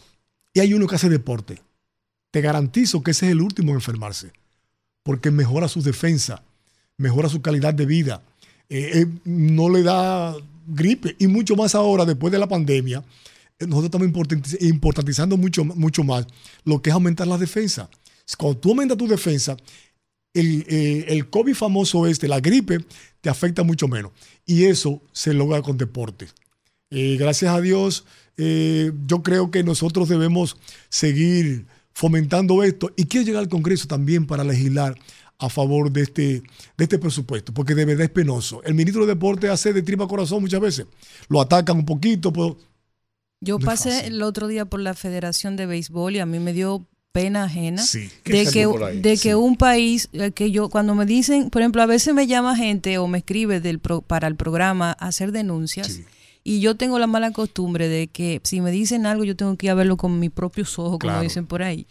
y 0.53 0.59
hay 0.59 0.73
uno 0.73 0.87
que 0.87 0.95
hace 0.95 1.09
deporte. 1.09 1.61
Te 2.31 2.41
garantizo 2.41 3.01
que 3.01 3.11
ese 3.11 3.25
es 3.27 3.31
el 3.31 3.41
último 3.41 3.71
en 3.71 3.75
enfermarse, 3.75 4.31
porque 5.03 5.31
mejora 5.31 5.67
su 5.67 5.81
defensa, 5.81 6.43
mejora 6.97 7.27
su 7.29 7.41
calidad 7.41 7.73
de 7.73 7.85
vida, 7.85 8.21
eh, 8.69 8.91
eh, 9.01 9.05
no 9.25 9.67
le 9.69 9.81
da 9.81 10.35
gripe 10.67 11.15
y 11.17 11.25
mucho 11.27 11.55
más 11.55 11.73
ahora 11.73 12.05
después 12.05 12.31
de 12.31 12.37
la 12.37 12.47
pandemia. 12.47 13.03
eh, 13.57 13.65
Nosotros 13.65 13.85
estamos 13.85 14.07
importanti- 14.07 14.57
importantizando 14.69 15.35
mucho, 15.37 15.65
mucho 15.65 16.03
más 16.03 16.27
lo 16.65 16.81
que 16.81 16.91
es 16.91 16.93
aumentar 16.93 17.25
la 17.27 17.37
defensa. 17.39 17.89
Cuando 18.37 18.59
tú 18.59 18.69
aumentas 18.69 18.97
tu 18.97 19.07
defensa, 19.07 19.57
el, 20.33 20.65
eh, 20.67 21.05
el 21.09 21.29
COVID 21.29 21.55
famoso 21.55 22.07
este, 22.07 22.27
la 22.27 22.39
gripe, 22.39 22.79
te 23.21 23.29
afecta 23.29 23.63
mucho 23.63 23.87
menos. 23.87 24.11
Y 24.45 24.65
eso 24.65 25.01
se 25.11 25.33
logra 25.33 25.61
con 25.61 25.77
deporte. 25.77 26.27
Eh, 26.91 27.17
gracias 27.17 27.53
a 27.53 27.61
Dios, 27.61 28.05
eh, 28.37 28.91
yo 29.05 29.21
creo 29.21 29.51
que 29.51 29.63
nosotros 29.63 30.09
debemos 30.09 30.57
seguir 30.89 31.67
fomentando 31.93 32.63
esto 32.63 32.91
y 32.95 33.05
quiero 33.05 33.25
llegar 33.25 33.43
al 33.43 33.49
Congreso 33.49 33.87
también 33.87 34.25
para 34.25 34.43
legislar 34.43 34.95
a 35.37 35.49
favor 35.49 35.91
de 35.91 36.01
este, 36.01 36.41
de 36.77 36.83
este 36.83 36.97
presupuesto, 36.99 37.53
porque 37.53 37.75
de 37.75 37.85
verdad 37.85 38.05
es 38.05 38.09
penoso. 38.09 38.61
El 38.63 38.73
ministro 38.73 39.05
de 39.05 39.13
Deporte 39.13 39.49
hace 39.49 39.71
de 39.71 39.81
tripa 39.83 40.07
corazón 40.07 40.41
muchas 40.41 40.59
veces. 40.59 40.85
Lo 41.29 41.39
atacan 41.41 41.77
un 41.77 41.85
poquito, 41.85 42.33
pero 42.33 42.57
Yo 43.39 43.59
No 43.59 43.65
pasé 43.65 44.07
el 44.07 44.21
otro 44.21 44.47
día 44.47 44.65
por 44.65 44.79
la 44.79 44.93
Federación 44.93 45.55
de 45.55 45.65
Béisbol 45.65 46.15
y 46.15 46.19
a 46.19 46.25
mí 46.25 46.39
me 46.39 46.53
dio 46.53 46.87
pena 47.11 47.45
ajena 47.45 47.81
sí. 47.81 48.09
de 48.25 48.45
que, 48.45 48.67
de 49.01 49.17
Sí. 49.17 49.23
que 49.23 49.35
un 49.35 49.55
país, 49.57 50.09
eh, 50.13 50.31
que 50.31 50.51
yo, 50.51 50.69
cuando 50.69 50.93
me 50.95 51.05
dicen, 51.05 51.49
por 51.49 51.61
ejemplo, 51.61 51.81
a 51.81 51.85
veces 51.87 52.13
me 52.13 52.27
llama 52.27 52.55
gente 52.55 52.97
o 52.97 53.07
me 53.07 53.19
escribe 53.19 53.59
del 53.59 53.79
pro- 53.79 54.01
para 54.01 54.27
el 54.27 54.35
programa 54.35 54.95
a 54.99 55.07
hacer 55.07 55.31
denuncias 55.31 55.87
Sí. 55.87 56.05
y 56.43 56.59
yo 56.59 56.75
tengo 56.75 56.99
la 56.99 57.07
mala 57.07 57.31
costumbre 57.31 57.87
de 57.87 58.07
que 58.07 58.41
si 58.43 58.61
me 58.61 58.71
dicen 58.71 59.05
algo 59.05 59.23
yo 59.23 59.35
tengo 59.35 59.55
que 59.57 59.67
ir 59.67 59.71
a 59.71 59.75
verlo 59.75 59.97
con 59.97 60.19
mis 60.19 60.29
propios 60.31 60.77
ojos, 60.77 60.91
como 60.99 60.99
Claro. 60.99 61.21
dicen 61.21 61.47
por 61.47 61.63
ahí. 61.63 61.87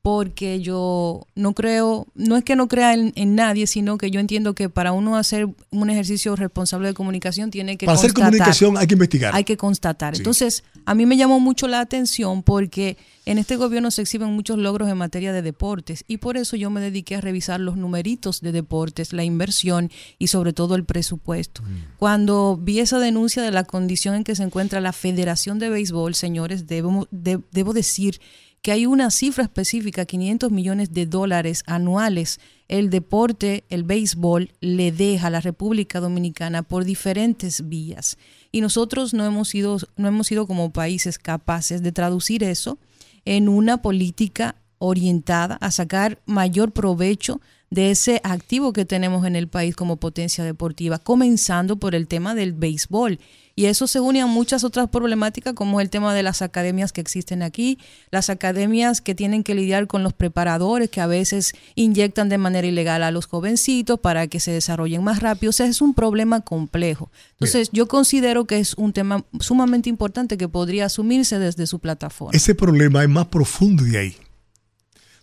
Porque 0.00 0.60
yo 0.60 1.26
no 1.34 1.54
creo, 1.54 2.06
no 2.14 2.36
es 2.36 2.44
que 2.44 2.54
no 2.54 2.68
crea 2.68 2.94
en, 2.94 3.12
en 3.16 3.34
nadie, 3.34 3.66
sino 3.66 3.98
que 3.98 4.10
yo 4.10 4.20
entiendo 4.20 4.54
que 4.54 4.68
para 4.70 4.92
uno 4.92 5.16
hacer 5.16 5.48
un 5.70 5.90
ejercicio 5.90 6.36
responsable 6.36 6.88
de 6.88 6.94
comunicación 6.94 7.50
tiene 7.50 7.76
que 7.76 7.84
para 7.84 7.98
hacer 7.98 8.14
comunicación 8.14 8.78
hay 8.78 8.86
que 8.86 8.94
investigar. 8.94 9.34
Hay 9.34 9.44
que 9.44 9.56
constatar. 9.56 10.14
Sí. 10.14 10.20
Entonces, 10.20 10.62
a 10.90 10.94
mí 10.94 11.04
me 11.06 11.16
llamó 11.16 11.38
mucho 11.40 11.68
la 11.68 11.80
atención 11.80 12.42
porque 12.42 12.96
en 13.26 13.36
este 13.38 13.56
gobierno 13.56 13.90
se 13.90 14.02
exhiben 14.02 14.32
muchos 14.32 14.56
logros 14.58 14.88
en 14.88 14.96
materia 14.96 15.32
de 15.32 15.42
deportes 15.42 16.02
y 16.08 16.16
por 16.16 16.36
eso 16.36 16.56
yo 16.56 16.70
me 16.70 16.80
dediqué 16.80 17.16
a 17.16 17.20
revisar 17.20 17.60
los 17.60 17.76
numeritos 17.76 18.40
de 18.40 18.52
deportes, 18.52 19.12
la 19.12 19.22
inversión 19.24 19.90
y 20.18 20.28
sobre 20.28 20.52
todo 20.52 20.74
el 20.76 20.84
presupuesto. 20.84 21.62
Cuando 21.98 22.58
vi 22.60 22.80
esa 22.80 22.98
denuncia 22.98 23.42
de 23.42 23.50
la 23.50 23.64
condición 23.64 24.14
en 24.14 24.24
que 24.24 24.34
se 24.34 24.42
encuentra 24.44 24.80
la 24.80 24.92
Federación 24.92 25.58
de 25.58 25.68
Béisbol, 25.68 26.14
señores, 26.14 26.66
debo, 26.66 27.06
de- 27.10 27.40
debo 27.52 27.72
decir 27.74 28.20
que 28.62 28.72
hay 28.72 28.86
una 28.86 29.10
cifra 29.10 29.44
específica, 29.44 30.04
500 30.04 30.50
millones 30.50 30.92
de 30.92 31.06
dólares 31.06 31.62
anuales, 31.66 32.40
el 32.68 32.90
deporte, 32.90 33.64
el 33.70 33.82
béisbol, 33.82 34.52
le 34.60 34.92
deja 34.92 35.26
a 35.26 35.30
la 35.30 35.40
República 35.40 36.00
Dominicana 36.00 36.62
por 36.62 36.84
diferentes 36.84 37.68
vías. 37.68 38.18
Y 38.52 38.60
nosotros 38.60 39.14
no 39.14 39.24
hemos 39.24 39.48
sido, 39.48 39.78
no 39.96 40.08
hemos 40.08 40.26
sido 40.26 40.46
como 40.46 40.72
países 40.72 41.18
capaces 41.18 41.82
de 41.82 41.92
traducir 41.92 42.44
eso 42.44 42.78
en 43.24 43.48
una 43.48 43.82
política 43.82 44.56
orientada 44.78 45.56
a 45.60 45.70
sacar 45.70 46.20
mayor 46.26 46.72
provecho 46.72 47.40
de 47.70 47.90
ese 47.90 48.20
activo 48.24 48.72
que 48.72 48.84
tenemos 48.84 49.26
en 49.26 49.36
el 49.36 49.48
país 49.48 49.76
como 49.76 49.96
potencia 49.96 50.44
deportiva, 50.44 50.98
comenzando 50.98 51.76
por 51.76 51.94
el 51.94 52.06
tema 52.06 52.34
del 52.34 52.52
béisbol. 52.52 53.18
Y 53.54 53.66
eso 53.66 53.88
se 53.88 53.98
une 53.98 54.20
a 54.20 54.26
muchas 54.26 54.62
otras 54.62 54.88
problemáticas, 54.88 55.52
como 55.52 55.80
el 55.80 55.90
tema 55.90 56.14
de 56.14 56.22
las 56.22 56.42
academias 56.42 56.92
que 56.92 57.00
existen 57.00 57.42
aquí, 57.42 57.78
las 58.12 58.30
academias 58.30 59.00
que 59.00 59.16
tienen 59.16 59.42
que 59.42 59.56
lidiar 59.56 59.88
con 59.88 60.04
los 60.04 60.12
preparadores 60.12 60.90
que 60.90 61.00
a 61.00 61.08
veces 61.08 61.54
inyectan 61.74 62.28
de 62.28 62.38
manera 62.38 62.68
ilegal 62.68 63.02
a 63.02 63.10
los 63.10 63.26
jovencitos 63.26 63.98
para 63.98 64.28
que 64.28 64.38
se 64.38 64.52
desarrollen 64.52 65.02
más 65.02 65.20
rápido. 65.22 65.50
O 65.50 65.52
sea, 65.52 65.66
es 65.66 65.82
un 65.82 65.92
problema 65.92 66.40
complejo. 66.42 67.10
Entonces, 67.32 67.70
yo 67.72 67.88
considero 67.88 68.44
que 68.44 68.60
es 68.60 68.74
un 68.74 68.92
tema 68.92 69.24
sumamente 69.40 69.90
importante 69.90 70.38
que 70.38 70.48
podría 70.48 70.86
asumirse 70.86 71.40
desde 71.40 71.66
su 71.66 71.80
plataforma. 71.80 72.36
Ese 72.36 72.54
problema 72.54 73.02
es 73.02 73.08
más 73.08 73.26
profundo 73.26 73.82
de 73.82 73.98
ahí. 73.98 74.16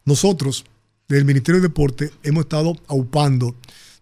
Nosotros, 0.04 0.66
del 1.08 1.26
Ministerio 1.26 1.62
de 1.62 1.68
Deporte, 1.68 2.12
hemos 2.24 2.46
estado 2.46 2.76
aupando 2.88 3.56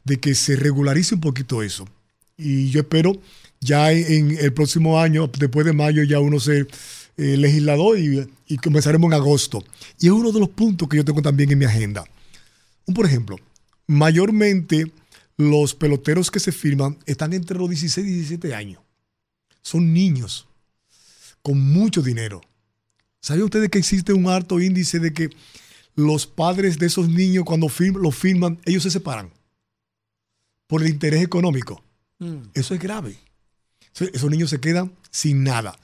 de 0.04 0.20
que 0.20 0.36
se 0.36 0.56
regularice 0.56 1.16
un 1.16 1.22
poquito 1.22 1.64
eso. 1.64 1.88
Y 2.38 2.70
yo 2.70 2.82
espero 2.82 3.14
ya 3.60 3.92
en 3.92 4.38
el 4.38 4.54
próximo 4.54 5.00
año, 5.00 5.28
después 5.28 5.66
de 5.66 5.74
mayo, 5.74 6.04
ya 6.04 6.20
uno 6.20 6.40
ser 6.40 6.68
eh, 7.18 7.38
legislador 7.38 7.98
y, 7.98 8.28
y 8.48 8.58
comenzaremos 8.58 9.08
en 9.08 9.14
agosto. 9.14 9.64
Y 10.00 10.08
es 10.08 10.12
uno 10.12 10.32
de 10.32 10.40
los 10.40 10.50
puntos 10.50 10.90
que 10.90 10.98
yo 10.98 11.06
tengo 11.06 11.22
también 11.22 11.52
en 11.52 11.60
mi 11.60 11.66
agenda. 11.66 12.04
Un, 12.86 12.94
por 12.94 13.06
ejemplo, 13.06 13.38
mayormente 13.88 14.92
los 15.38 15.74
peloteros 15.74 16.30
que 16.30 16.40
se 16.40 16.52
firman 16.52 16.98
están 17.06 17.34
entre 17.34 17.58
los 17.58 17.70
16 17.70 18.06
y 18.06 18.12
17 18.12 18.54
años. 18.54 18.82
Son 19.62 19.94
niños 19.94 20.48
con 21.42 21.60
mucho 21.60 22.02
dinero. 22.02 22.42
¿Sabían 23.22 23.46
ustedes 23.46 23.70
que 23.70 23.80
existe 23.80 24.12
un 24.12 24.28
alto 24.28 24.60
índice 24.60 25.00
de 25.00 25.14
que 25.14 25.30
los 25.96 26.26
padres 26.28 26.80
de 26.80 26.88
esos 26.88 27.08
niños 27.10 27.44
cuando 27.46 27.68
firm- 27.68 28.00
lo 28.02 28.12
firman, 28.12 28.60
ellos 28.66 28.84
se 28.84 28.92
separan 28.92 29.32
por 30.68 30.82
el 30.82 30.90
interés 30.90 31.22
económico? 31.24 31.84
Eso 32.54 32.74
es 32.74 32.80
grave. 32.80 33.18
Entonces, 33.88 34.12
Esos 34.16 34.30
niños 34.32 34.50
se 34.50 34.60
quedan 34.60 34.92
sin 35.12 35.44
nada. 35.44 35.78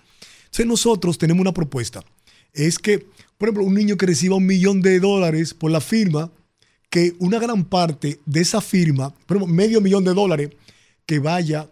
Entonces 0.46 0.66
nosotros 0.66 1.18
tenemos 1.18 1.42
una 1.42 1.54
propuesta. 1.54 2.04
Es 2.54 2.80
que, 2.80 3.06
por 3.38 3.50
ejemplo, 3.50 3.64
un 3.66 3.76
niño 3.76 3.98
que 3.98 4.06
reciba 4.08 4.36
un 4.36 4.46
millón 4.46 4.82
de 4.82 5.00
dólares 5.00 5.54
por 5.54 5.70
la 5.70 5.82
firma, 5.82 6.32
que 6.90 7.16
una 7.20 7.38
gran 7.40 7.66
parte 7.66 8.20
de 8.26 8.42
esa 8.42 8.62
firma, 8.62 9.12
por 9.28 9.38
ejemplo, 9.38 9.54
medio 9.54 9.80
millón 9.82 10.04
de 10.06 10.14
dólares, 10.14 10.50
que 11.06 11.20
vaya 11.20 11.70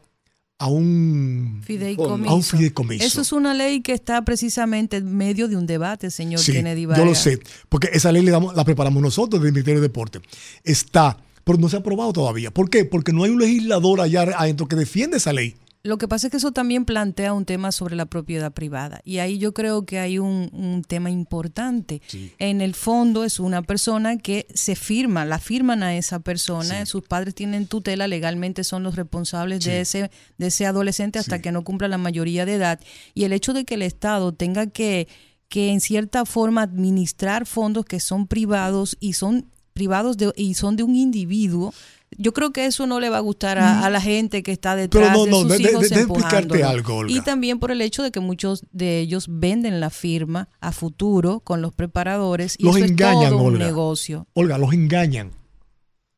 a 0.60 0.68
un, 0.68 1.62
Fideicomiso. 1.64 2.30
a 2.32 2.34
un 2.36 2.44
fideicomiso. 2.44 3.06
Eso 3.06 3.22
es 3.22 3.32
una 3.32 3.54
ley 3.54 3.82
que 3.82 3.94
está 3.94 4.24
precisamente 4.24 4.98
en 4.98 5.16
medio 5.16 5.48
de 5.48 5.56
un 5.56 5.68
debate, 5.68 6.10
señor 6.10 6.40
Sí, 6.40 6.52
Kennedy 6.52 6.82
yo 6.84 6.88
Vargas. 6.90 7.06
lo 7.08 7.16
sé, 7.16 7.40
porque 7.70 7.90
esa 7.94 8.12
ley 8.12 8.24
le 8.24 8.32
damos- 8.32 8.56
la 8.56 8.64
preparamos 8.66 9.02
nosotros 9.02 9.42
del 9.44 9.52
Ministerio 9.52 9.82
de 9.82 9.88
Deporte. 9.88 10.20
Está, 10.64 11.18
pero 11.44 11.60
no 11.60 11.70
se 11.70 11.76
ha 11.76 11.80
aprobado 11.80 12.12
todavía. 12.12 12.52
¿Por 12.52 12.70
qué? 12.72 12.86
Porque 12.86 13.14
no 13.14 13.24
hay 13.24 13.30
un 13.32 13.40
legislador 13.40 14.02
allá 14.02 14.24
adentro 14.36 14.68
que 14.68 14.76
defiende 14.76 15.18
esa 15.18 15.32
ley. 15.32 15.56
Lo 15.84 15.98
que 15.98 16.08
pasa 16.08 16.28
es 16.28 16.32
que 16.32 16.38
eso 16.38 16.52
también 16.52 16.86
plantea 16.86 17.34
un 17.34 17.46
tema 17.46 17.72
sobre 17.72 17.96
la 17.96 18.06
propiedad 18.06 18.52
privada. 18.52 19.02
Y 19.06 19.20
ahí 19.20 19.38
yo 19.38 19.54
creo 19.54 19.86
que 19.86 20.00
hay 20.00 20.20
un, 20.20 20.50
un 20.52 20.84
tema 20.84 21.10
importante. 21.10 22.02
En 22.40 22.62
el 22.62 22.74
fondo 22.74 23.24
es 23.24 23.40
una 23.40 23.62
persona 23.62 24.18
que 24.18 24.48
se 24.54 24.76
firma, 24.76 25.24
la 25.24 25.40
firman 25.40 25.84
a 25.84 25.96
esa 25.96 26.20
persona, 26.20 26.86
sus 26.86 27.04
padres 27.04 27.36
tienen 27.36 27.68
tutela, 27.68 28.08
legalmente 28.08 28.64
son 28.64 28.84
los 28.84 28.96
responsables 28.96 29.64
de, 29.64 29.82
ese, 29.82 30.12
de 30.38 30.48
ese 30.48 30.66
adolescente 30.66 31.20
hasta 31.20 31.42
que 31.42 31.52
no 31.52 31.64
cumpla 31.64 31.88
la 31.88 31.98
mayoría 31.98 32.46
de 32.46 32.56
edad. 32.56 32.80
Y 33.14 33.24
el 33.24 33.34
hecho 33.34 33.54
de 33.54 33.64
que 33.64 33.76
el 33.76 33.82
Estado 33.82 34.34
tenga 34.34 34.68
que, 34.68 35.08
que 35.48 35.72
en 35.72 35.80
cierta 35.80 36.26
forma 36.26 36.64
administrar 36.64 37.46
fondos 37.46 37.86
que 37.86 38.00
son 38.00 38.28
privados 38.28 38.98
y 39.00 39.14
son 39.14 39.50
privados 39.74 40.18
de, 40.18 40.34
y 40.36 40.56
son 40.56 40.76
de 40.76 40.82
un 40.82 40.96
individuo, 40.96 41.74
yo 42.18 42.34
creo 42.34 42.52
que 42.54 42.66
eso 42.66 42.88
no 42.88 43.00
le 43.00 43.10
va 43.10 43.18
a 43.18 43.22
gustar 43.22 43.58
a, 43.60 43.86
a 43.86 43.90
la 43.90 44.00
gente 44.00 44.42
que 44.44 44.52
está 44.52 44.76
detrás 44.76 45.10
Mm. 45.10 45.14
Pero 45.14 45.18
no, 45.18 45.26
de 45.26 45.32
no, 45.32 45.40
sus 45.42 45.50
de- 45.50 45.58
de- 45.58 45.70
hijos 45.72 45.90
de- 45.90 45.96
de 45.96 46.02
explicarte 46.02 46.64
algo, 46.64 46.96
Olga. 46.98 47.12
Y 47.14 47.22
también 47.22 47.60
por 47.60 47.72
el 47.72 47.82
hecho 47.82 48.02
de 48.04 48.12
que 48.12 48.20
muchos 48.20 48.64
de 48.72 49.00
ellos 49.00 49.26
venden 49.30 49.80
la 49.80 49.90
firma 49.90 50.48
a 50.62 50.72
futuro 50.72 51.42
con 51.42 51.62
los 51.62 51.74
preparadores 51.74 52.56
y 52.58 52.64
Los 52.64 52.78
eso 52.78 52.86
engañan, 52.86 53.24
es 53.24 53.30
todo 53.30 53.42
un 53.42 53.54
Olga. 53.56 53.66
negocio. 53.66 54.28
Olga, 54.34 54.58
los 54.58 54.74
engañan. 54.74 55.32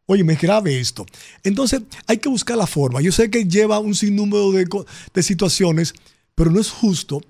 Oye, 0.06 0.24
me 0.24 0.34
es 0.34 0.42
grave 0.42 0.80
esto. 0.80 1.06
Entonces, 1.44 1.82
hay 2.08 2.18
que 2.18 2.30
buscar 2.30 2.58
la 2.58 2.66
forma. 2.68 3.00
Yo 3.02 3.12
sé 3.12 3.30
que 3.30 3.46
lleva 3.46 3.78
un 3.80 3.94
sinnúmero 3.94 4.52
de, 4.52 4.68
de 5.14 5.24
situaciones, 5.24 5.94
pero 6.36 6.50
no 6.50 6.60
es 6.60 6.72
justo 6.72 7.22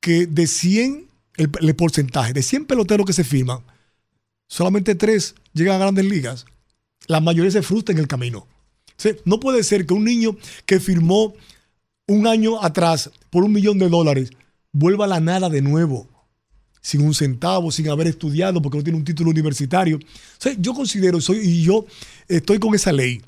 que 0.00 0.26
de 0.26 0.46
100, 0.46 1.06
el, 1.36 1.50
el 1.60 1.74
porcentaje, 1.76 2.32
de 2.32 2.42
100 2.42 2.64
peloteros 2.66 3.04
que 3.06 3.12
se 3.12 3.24
firman, 3.24 3.60
solamente 4.46 4.94
3 4.94 5.34
llegan 5.52 5.76
a 5.76 5.78
grandes 5.80 6.04
ligas. 6.06 6.46
La 7.08 7.20
mayoría 7.20 7.50
se 7.50 7.62
frustra 7.62 7.92
en 7.92 7.98
el 7.98 8.06
camino. 8.06 8.46
Sea, 8.96 9.14
no 9.24 9.40
puede 9.40 9.64
ser 9.64 9.86
que 9.86 9.94
un 9.94 10.04
niño 10.04 10.36
que 10.66 10.78
firmó 10.78 11.34
un 12.06 12.26
año 12.26 12.62
atrás 12.62 13.10
por 13.30 13.44
un 13.44 13.52
millón 13.52 13.78
de 13.78 13.88
dólares 13.88 14.30
vuelva 14.72 15.06
a 15.06 15.08
la 15.08 15.20
nada 15.20 15.48
de 15.48 15.62
nuevo. 15.62 16.06
sin 16.80 17.02
un 17.02 17.12
centavo, 17.12 17.70
sin 17.70 17.90
haber 17.90 18.06
estudiado, 18.06 18.62
porque 18.62 18.78
no 18.78 18.84
tiene 18.84 18.98
un 18.98 19.04
título 19.04 19.30
universitario. 19.30 19.98
Sea, 20.38 20.54
yo 20.58 20.72
considero, 20.72 21.20
soy, 21.20 21.38
y 21.38 21.62
yo 21.62 21.84
estoy 22.28 22.58
con 22.58 22.74
esa 22.74 22.92
ley, 22.92 23.20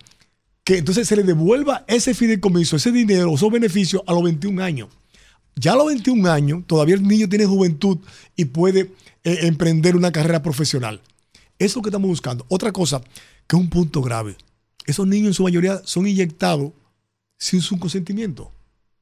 que 0.64 0.78
entonces 0.78 1.06
se 1.06 1.16
le 1.16 1.24
devuelva 1.24 1.84
ese 1.88 2.14
fideicomiso, 2.14 2.76
ese 2.76 2.92
dinero, 2.92 3.34
esos 3.34 3.50
beneficios 3.50 4.02
a 4.06 4.12
los 4.12 4.22
21 4.22 4.62
años. 4.62 4.88
Ya 5.56 5.72
a 5.72 5.76
los 5.76 5.88
21 5.88 6.30
años, 6.30 6.62
todavía 6.66 6.94
el 6.94 7.02
niño 7.02 7.28
tiene 7.28 7.44
juventud 7.44 7.98
y 8.36 8.46
puede 8.46 8.92
eh, 9.24 9.38
emprender 9.42 9.96
una 9.96 10.12
carrera 10.12 10.42
profesional. 10.42 11.02
Eso 11.58 11.72
es 11.72 11.76
lo 11.76 11.82
que 11.82 11.90
estamos 11.90 12.08
buscando. 12.08 12.46
Otra 12.48 12.72
cosa, 12.72 13.02
que 13.50 13.56
es 13.56 13.60
un 13.62 13.68
punto 13.68 14.00
grave. 14.00 14.36
Esos 14.86 15.06
niños 15.06 15.26
en 15.28 15.34
su 15.34 15.42
mayoría 15.42 15.80
son 15.84 16.06
inyectados 16.06 16.70
sin 17.38 17.60
su 17.60 17.78
consentimiento. 17.78 18.52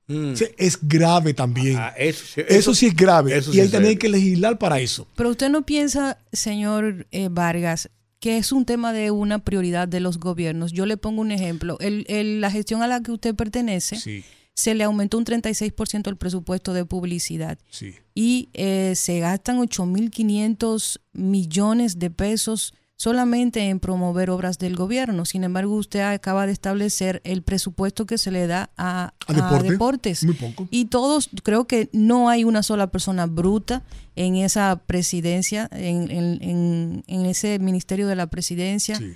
Mm. 0.07 0.33
O 0.33 0.37
sea, 0.37 0.49
es 0.57 0.79
grave 0.81 1.35
también. 1.35 1.77
Ah, 1.77 1.93
eso, 1.99 2.25
sí- 2.35 2.41
eso, 2.49 2.75
sí 2.75 2.87
es 2.87 2.97
grave. 2.97 3.37
eso 3.37 3.51
y 3.51 3.55
sí 3.55 3.61
hay 3.61 3.69
también 3.69 3.93
serio. 3.95 3.99
que 4.01 4.09
legislar 4.09 4.59
para 4.59 4.81
eso. 4.81 5.07
Pero 5.17 5.29
usted 5.31 5.51
no 5.51 5.67
piensa, 5.67 6.17
señor 6.33 7.07
eh, 7.11 7.29
Vargas, 7.31 7.91
que 8.21 8.39
es 8.39 8.51
un 8.53 8.65
tema 8.65 8.93
de 8.95 9.11
una 9.11 9.39
prioridad 9.41 9.87
de 9.87 10.01
los 10.01 10.19
gobiernos. 10.19 10.73
Yo 10.73 10.87
le 10.87 10.97
pongo 10.97 11.21
un 11.21 11.31
ejemplo. 11.31 11.77
El, 11.81 12.07
el- 12.09 12.41
la 12.41 12.51
gestión 12.51 12.83
a 12.83 12.87
la 12.89 13.03
que 13.03 13.13
usted 13.13 13.35
pertenece, 13.35 13.97
Sí, 13.97 14.25
se 14.55 14.75
le 14.75 14.83
aumentó 14.85 15.19
un 15.19 15.25
36% 15.27 16.09
el 16.09 16.17
presupuesto 16.17 16.73
de 16.73 16.85
publicidad 16.87 17.59
sí. 17.71 17.95
y 18.15 18.49
eh, 18.55 18.95
se 18.97 19.21
gastan 19.21 19.59
8.500 19.59 21.01
millones 21.13 21.99
de 21.99 22.11
pesos 22.11 22.75
solamente 22.99 23.61
en 23.69 23.79
promover 23.79 24.29
obras 24.29 24.59
del 24.59 24.75
gobierno. 24.75 25.25
Sin 25.25 25.45
embargo, 25.45 25.75
usted 25.77 26.01
acaba 26.01 26.47
de 26.47 26.53
establecer 26.53 27.23
el 27.25 27.43
presupuesto 27.43 28.07
que 28.07 28.19
se 28.19 28.33
le 28.33 28.49
da 28.49 28.71
a, 28.77 29.15
¿A 29.29 29.33
deporte? 29.33 29.71
deportes. 29.71 30.25
Muy 30.25 30.35
poco. 30.35 30.67
Y 30.73 30.87
todos, 30.87 31.31
creo 31.45 31.67
que 31.69 31.89
no 31.93 32.29
hay 32.29 32.43
una 32.43 32.65
sola 32.65 32.89
persona 32.91 33.27
bruta 33.27 33.85
en 34.17 34.35
esa 34.35 34.83
presidencia, 34.85 35.69
en, 35.73 36.11
en- 36.11 36.39
en- 36.43 37.05
en 37.07 37.27
ese 37.27 37.61
ministerio 37.61 38.09
de 38.09 38.17
la 38.17 38.27
presidencia. 38.27 38.97
Sí. 38.97 39.13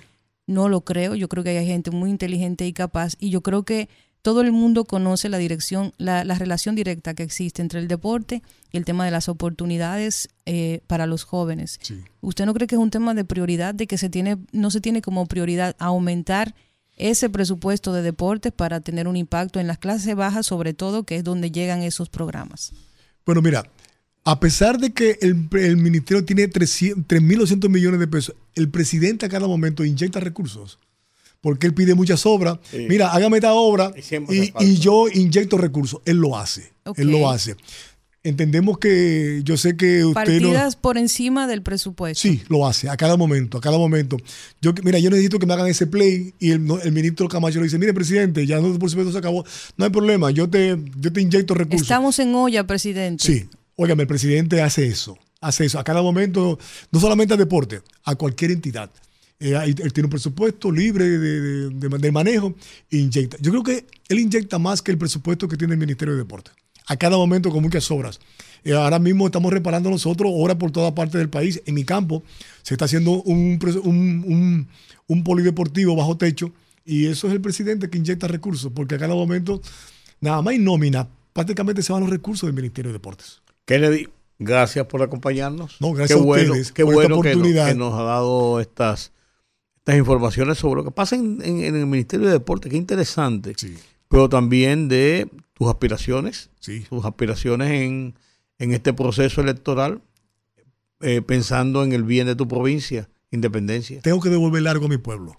No 0.47 0.69
lo 0.69 0.81
creo. 0.81 1.13
Yo 1.15 1.27
creo 1.27 1.43
que 1.43 1.57
hay 1.57 1.65
gente 1.67 1.91
muy 1.91 2.09
inteligente 2.09 2.65
y 2.65 2.71
capaz. 2.73 3.15
Y 3.19 3.29
yo 3.31 3.41
creo 3.43 3.63
que 3.63 3.89
todo 4.23 4.39
el 4.41 4.53
mundo 4.53 4.85
conoce 4.85 5.27
la 5.27 5.37
dirección, 5.37 5.93
la, 5.97 6.23
la 6.23 6.35
relación 6.35 6.75
directa 6.75 7.13
que 7.13 7.23
existe 7.23 7.61
entre 7.61 7.81
el 7.81 7.89
deporte 7.89 8.41
y 8.71 8.77
el 8.77 8.85
tema 8.85 9.03
de 9.03 9.11
las 9.11 9.27
oportunidades 9.27 10.29
eh, 10.45 10.79
para 10.87 11.05
los 11.05 11.25
jóvenes. 11.25 11.77
Sí. 11.81 12.01
¿Usted 12.21 12.45
no 12.45 12.53
cree 12.53 12.67
que 12.67 12.75
es 12.75 12.81
un 12.81 12.89
tema 12.89 13.13
de 13.13 13.25
prioridad, 13.25 13.75
de 13.75 13.85
que 13.85 13.97
se 13.97 14.09
tiene, 14.09 14.37
no 14.53 14.71
se 14.71 14.79
tiene 14.79 15.01
como 15.01 15.25
prioridad 15.25 15.75
aumentar 15.77 16.55
ese 16.95 17.29
presupuesto 17.29 17.91
de 17.91 18.01
deportes 18.01 18.53
para 18.53 18.79
tener 18.79 19.09
un 19.09 19.17
impacto 19.17 19.59
en 19.59 19.67
las 19.67 19.77
clases 19.77 20.15
bajas, 20.15 20.45
sobre 20.45 20.73
todo, 20.73 21.03
que 21.03 21.17
es 21.17 21.23
donde 21.25 21.51
llegan 21.51 21.83
esos 21.83 22.09
programas? 22.09 22.71
Bueno, 23.25 23.41
mira, 23.41 23.69
a 24.23 24.39
pesar 24.39 24.77
de 24.77 24.93
que 24.93 25.17
el, 25.21 25.49
el 25.51 25.75
ministerio 25.75 26.23
tiene 26.23 26.47
300 26.47 27.05
3.200 27.07 27.67
millones 27.67 27.99
de 27.99 28.07
pesos, 28.07 28.35
el 28.55 28.69
presidente 28.69 29.25
a 29.25 29.29
cada 29.29 29.47
momento 29.47 29.83
inyecta 29.83 30.21
recursos. 30.21 30.79
Porque 31.43 31.67
él 31.67 31.73
pide 31.73 31.93
muchas 31.93 32.25
obras. 32.25 32.57
Sí. 32.71 32.85
Mira, 32.87 33.11
hágame 33.11 33.37
esta 33.37 33.53
obra 33.53 33.91
Y 34.61 34.75
yo 34.77 35.09
inyecto 35.13 35.57
recursos. 35.57 36.01
Él 36.05 36.17
lo 36.17 36.37
hace. 36.37 36.71
Él 36.95 37.11
lo 37.11 37.29
hace. 37.29 37.57
Entendemos 38.25 38.77
que 38.77 39.41
yo 39.43 39.57
sé 39.57 39.75
que 39.75 40.05
usted 40.05 40.39
no- 40.39 40.47
Partidas 40.53 40.77
por 40.77 40.97
encima 40.97 41.45
del 41.45 41.61
presupuesto. 41.61 42.21
Sí, 42.21 42.41
lo 42.47 42.65
hace, 42.65 42.89
a 42.89 42.95
cada 42.95 43.17
momento, 43.17 43.57
a 43.57 43.61
cada 43.61 43.77
momento. 43.77 44.15
Yo, 44.61 44.71
mira, 44.81 44.97
yo 44.99 45.09
necesito 45.09 45.37
que 45.39 45.45
me 45.45 45.53
hagan 45.53 45.67
ese 45.67 45.87
play 45.87 46.33
y 46.39 46.51
el, 46.51 46.61
ministro 46.61 47.27
Camacho 47.27 47.59
le 47.59 47.65
dice, 47.65 47.77
mire, 47.77 47.93
presidente, 47.93 48.47
ya 48.47 48.61
no, 48.61 48.79
por 48.79 48.89
supuesto 48.89 49.11
se 49.11 49.17
acabó, 49.17 49.43
no 49.75 49.83
hay 49.83 49.91
problema, 49.91 50.31
yo 50.31 50.49
te, 50.49 50.77
yo 50.97 51.11
te 51.11 51.19
inyecto 51.19 51.53
recursos. 51.53 51.81
Estamos 51.81 52.17
en 52.19 52.33
olla, 52.33 52.65
presidente. 52.65 53.25
Sí, 53.25 53.49
óigame, 53.75 54.03
el 54.03 54.07
presidente 54.07 54.61
hace 54.61 54.87
eso, 54.87 55.17
hace 55.41 55.65
eso, 55.65 55.77
a 55.77 55.83
cada 55.83 56.01
momento, 56.01 56.57
no 56.93 56.99
solamente 57.01 57.33
a 57.33 57.37
deporte, 57.37 57.81
a 58.05 58.15
cualquier 58.15 58.51
entidad. 58.51 58.89
Eh, 59.43 59.55
él 59.65 59.91
tiene 59.93 60.05
un 60.05 60.09
presupuesto 60.11 60.71
libre 60.71 61.05
de, 61.05 61.69
de- 61.69 62.11
manejo 62.11 62.55
e 62.89 62.97
inyecta. 62.97 63.37
Yo 63.41 63.51
creo 63.51 63.63
que 63.63 63.85
él 64.07 64.19
inyecta 64.19 64.57
más 64.59 64.81
que 64.81 64.91
el 64.91 64.97
presupuesto 64.97 65.47
que 65.47 65.57
tiene 65.57 65.73
el 65.73 65.79
Ministerio 65.79 66.13
de 66.13 66.19
Deporte. 66.19 66.51
A 66.87 66.95
cada 66.97 67.17
momento 67.17 67.49
con 67.49 67.61
muchas 67.61 67.89
obras. 67.91 68.19
Eh, 68.63 68.73
ahora 68.73 68.99
mismo 68.99 69.25
estamos 69.25 69.51
reparando 69.51 69.89
nosotros 69.89 70.31
obras 70.33 70.55
por 70.57 70.71
toda 70.71 70.95
parte 70.95 71.17
del 71.17 71.29
país. 71.29 71.61
En 71.65 71.75
mi 71.75 71.83
campo 71.83 72.23
se 72.61 72.73
está 72.75 72.85
haciendo 72.85 73.21
un, 73.23 73.59
un, 73.83 74.23
un- 74.25 74.67
un 75.07 75.23
polideportivo 75.23 75.95
bajo 75.95 76.15
techo 76.17 76.51
y 76.85 77.07
eso 77.07 77.27
es 77.27 77.33
el 77.33 77.41
presidente 77.41 77.89
que 77.89 77.97
inyecta 77.97 78.27
recursos 78.27 78.71
porque 78.73 78.95
a 78.95 78.97
cada 78.97 79.13
momento, 79.15 79.61
nada 80.21 80.41
más 80.41 80.53
hay 80.53 80.59
nómina, 80.59 81.07
prácticamente 81.33 81.81
se 81.83 81.91
van 81.91 82.01
los 82.01 82.09
recursos 82.09 82.47
del 82.47 82.55
Ministerio 82.55 82.89
de 82.89 82.93
Deportes. 82.93 83.41
Kennedy, 83.65 84.07
gracias 84.39 84.85
por 84.87 85.01
acompañarnos. 85.01 85.77
No, 85.81 85.91
gracias 85.91 86.17
qué 86.17 86.23
a 86.23 86.25
bueno, 86.25 86.51
ustedes 86.51 86.71
Qué 86.71 86.83
por 86.85 86.93
esta 86.93 87.07
bueno 87.07 87.21
que 87.21 87.29
nos, 87.29 87.35
oportunidad. 87.37 87.67
que 87.67 87.75
nos 87.75 87.93
ha 87.99 88.03
dado 88.03 88.59
estas, 88.61 89.11
estas 89.85 89.97
informaciones 89.97 90.57
sobre 90.57 90.79
lo 90.79 90.85
que 90.85 90.91
pasa 90.91 91.15
en, 91.15 91.41
en- 91.43 91.63
en 91.63 91.75
el 91.75 91.85
Ministerio 91.85 92.27
de 92.27 92.33
Deporte. 92.33 92.69
Qué 92.69 92.77
interesante. 92.77 93.53
Sí. 93.57 93.75
Pero 94.07 94.29
también 94.29 94.87
de 94.87 95.29
tus 95.53 95.67
aspiraciones, 95.67 96.49
Sí. 96.59 96.85
tus 96.89 97.03
aspiraciones 97.05 97.69
en, 97.71 98.15
en 98.59 98.73
este 98.73 98.93
proceso 98.93 99.41
electoral, 99.41 100.01
eh, 101.01 101.21
pensando 101.21 101.83
en 101.83 101.91
el 101.91 102.03
bien 102.03 102.27
de 102.27 102.35
tu 102.35 102.47
provincia, 102.47 103.09
independencia. 103.31 103.99
Tengo 104.01 104.21
que 104.21 104.29
devolver 104.29 104.61
largo 104.61 104.85
a 104.85 104.89
mi 104.89 104.97
pueblo. 104.97 105.37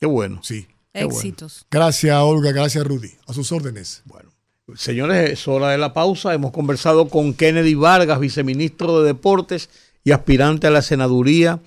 Qué 0.00 0.06
bueno. 0.06 0.40
Sí. 0.42 0.66
Qué 0.94 1.04
bueno. 1.04 1.18
Éxitos. 1.18 1.66
Gracias, 1.70 2.16
Olga. 2.18 2.52
Gracias, 2.52 2.86
Rudy. 2.86 3.10
A 3.26 3.32
sus 3.34 3.52
órdenes. 3.52 4.02
Bueno, 4.06 4.30
señores, 4.74 5.30
es 5.32 5.46
hora 5.48 5.68
de 5.70 5.78
la 5.78 5.92
pausa. 5.92 6.32
Hemos 6.32 6.52
conversado 6.52 7.08
con 7.08 7.34
Kennedy 7.34 7.74
Vargas, 7.74 8.20
viceministro 8.20 9.00
de 9.02 9.08
Deportes 9.08 9.68
y 10.04 10.12
aspirante 10.12 10.66
a 10.66 10.70
la 10.70 10.80
senaduría 10.82 11.60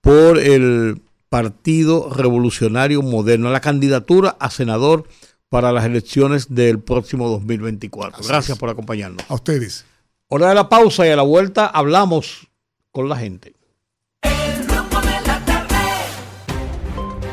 por 0.00 0.38
el 0.38 1.00
Partido 1.32 2.10
Revolucionario 2.10 3.00
Moderno, 3.00 3.48
a 3.48 3.52
la 3.52 3.62
candidatura 3.62 4.36
a 4.38 4.50
senador 4.50 5.08
para 5.48 5.72
las 5.72 5.86
elecciones 5.86 6.54
del 6.54 6.78
próximo 6.78 7.26
2024. 7.30 8.18
Así 8.18 8.28
Gracias 8.28 8.56
es. 8.56 8.60
por 8.60 8.68
acompañarnos. 8.68 9.24
A 9.30 9.32
ustedes. 9.32 9.86
Hora 10.28 10.50
de 10.50 10.54
la 10.54 10.68
pausa 10.68 11.06
y 11.06 11.10
a 11.10 11.16
la 11.16 11.22
vuelta 11.22 11.64
hablamos 11.64 12.48
con 12.90 13.08
la 13.08 13.16
gente. 13.16 13.54
El 14.20 14.68
rumbo 14.68 15.00
de 15.00 15.26
la 15.26 15.42
tarde. 15.46 15.76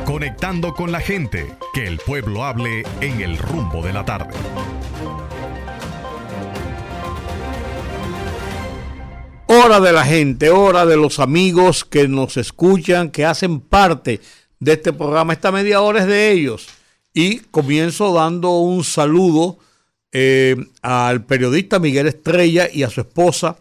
Conectando 0.05 0.73
con 0.73 0.93
la 0.93 1.01
gente, 1.01 1.53
que 1.73 1.85
el 1.85 1.97
pueblo 1.97 2.45
hable 2.45 2.83
en 3.01 3.19
el 3.19 3.37
rumbo 3.37 3.81
de 3.81 3.91
la 3.91 4.05
tarde. 4.05 4.33
Hora 9.69 9.81
de 9.81 9.93
la 9.93 10.03
gente, 10.03 10.49
hora 10.49 10.83
de 10.87 10.97
los 10.97 11.19
amigos 11.19 11.85
que 11.85 12.07
nos 12.07 12.37
escuchan, 12.37 13.11
que 13.11 13.23
hacen 13.23 13.59
parte 13.59 14.19
de 14.59 14.73
este 14.73 14.91
programa. 14.93 15.31
Esta 15.31 15.51
media 15.51 15.81
hora 15.81 15.99
es 15.99 16.07
de 16.07 16.31
ellos. 16.31 16.65
Y 17.13 17.41
comienzo 17.51 18.11
dando 18.11 18.57
un 18.61 18.83
saludo 18.83 19.59
eh, 20.11 20.55
al 20.81 21.23
periodista 21.23 21.77
Miguel 21.77 22.07
Estrella 22.07 22.67
y 22.73 22.81
a 22.81 22.89
su 22.89 23.01
esposa 23.01 23.57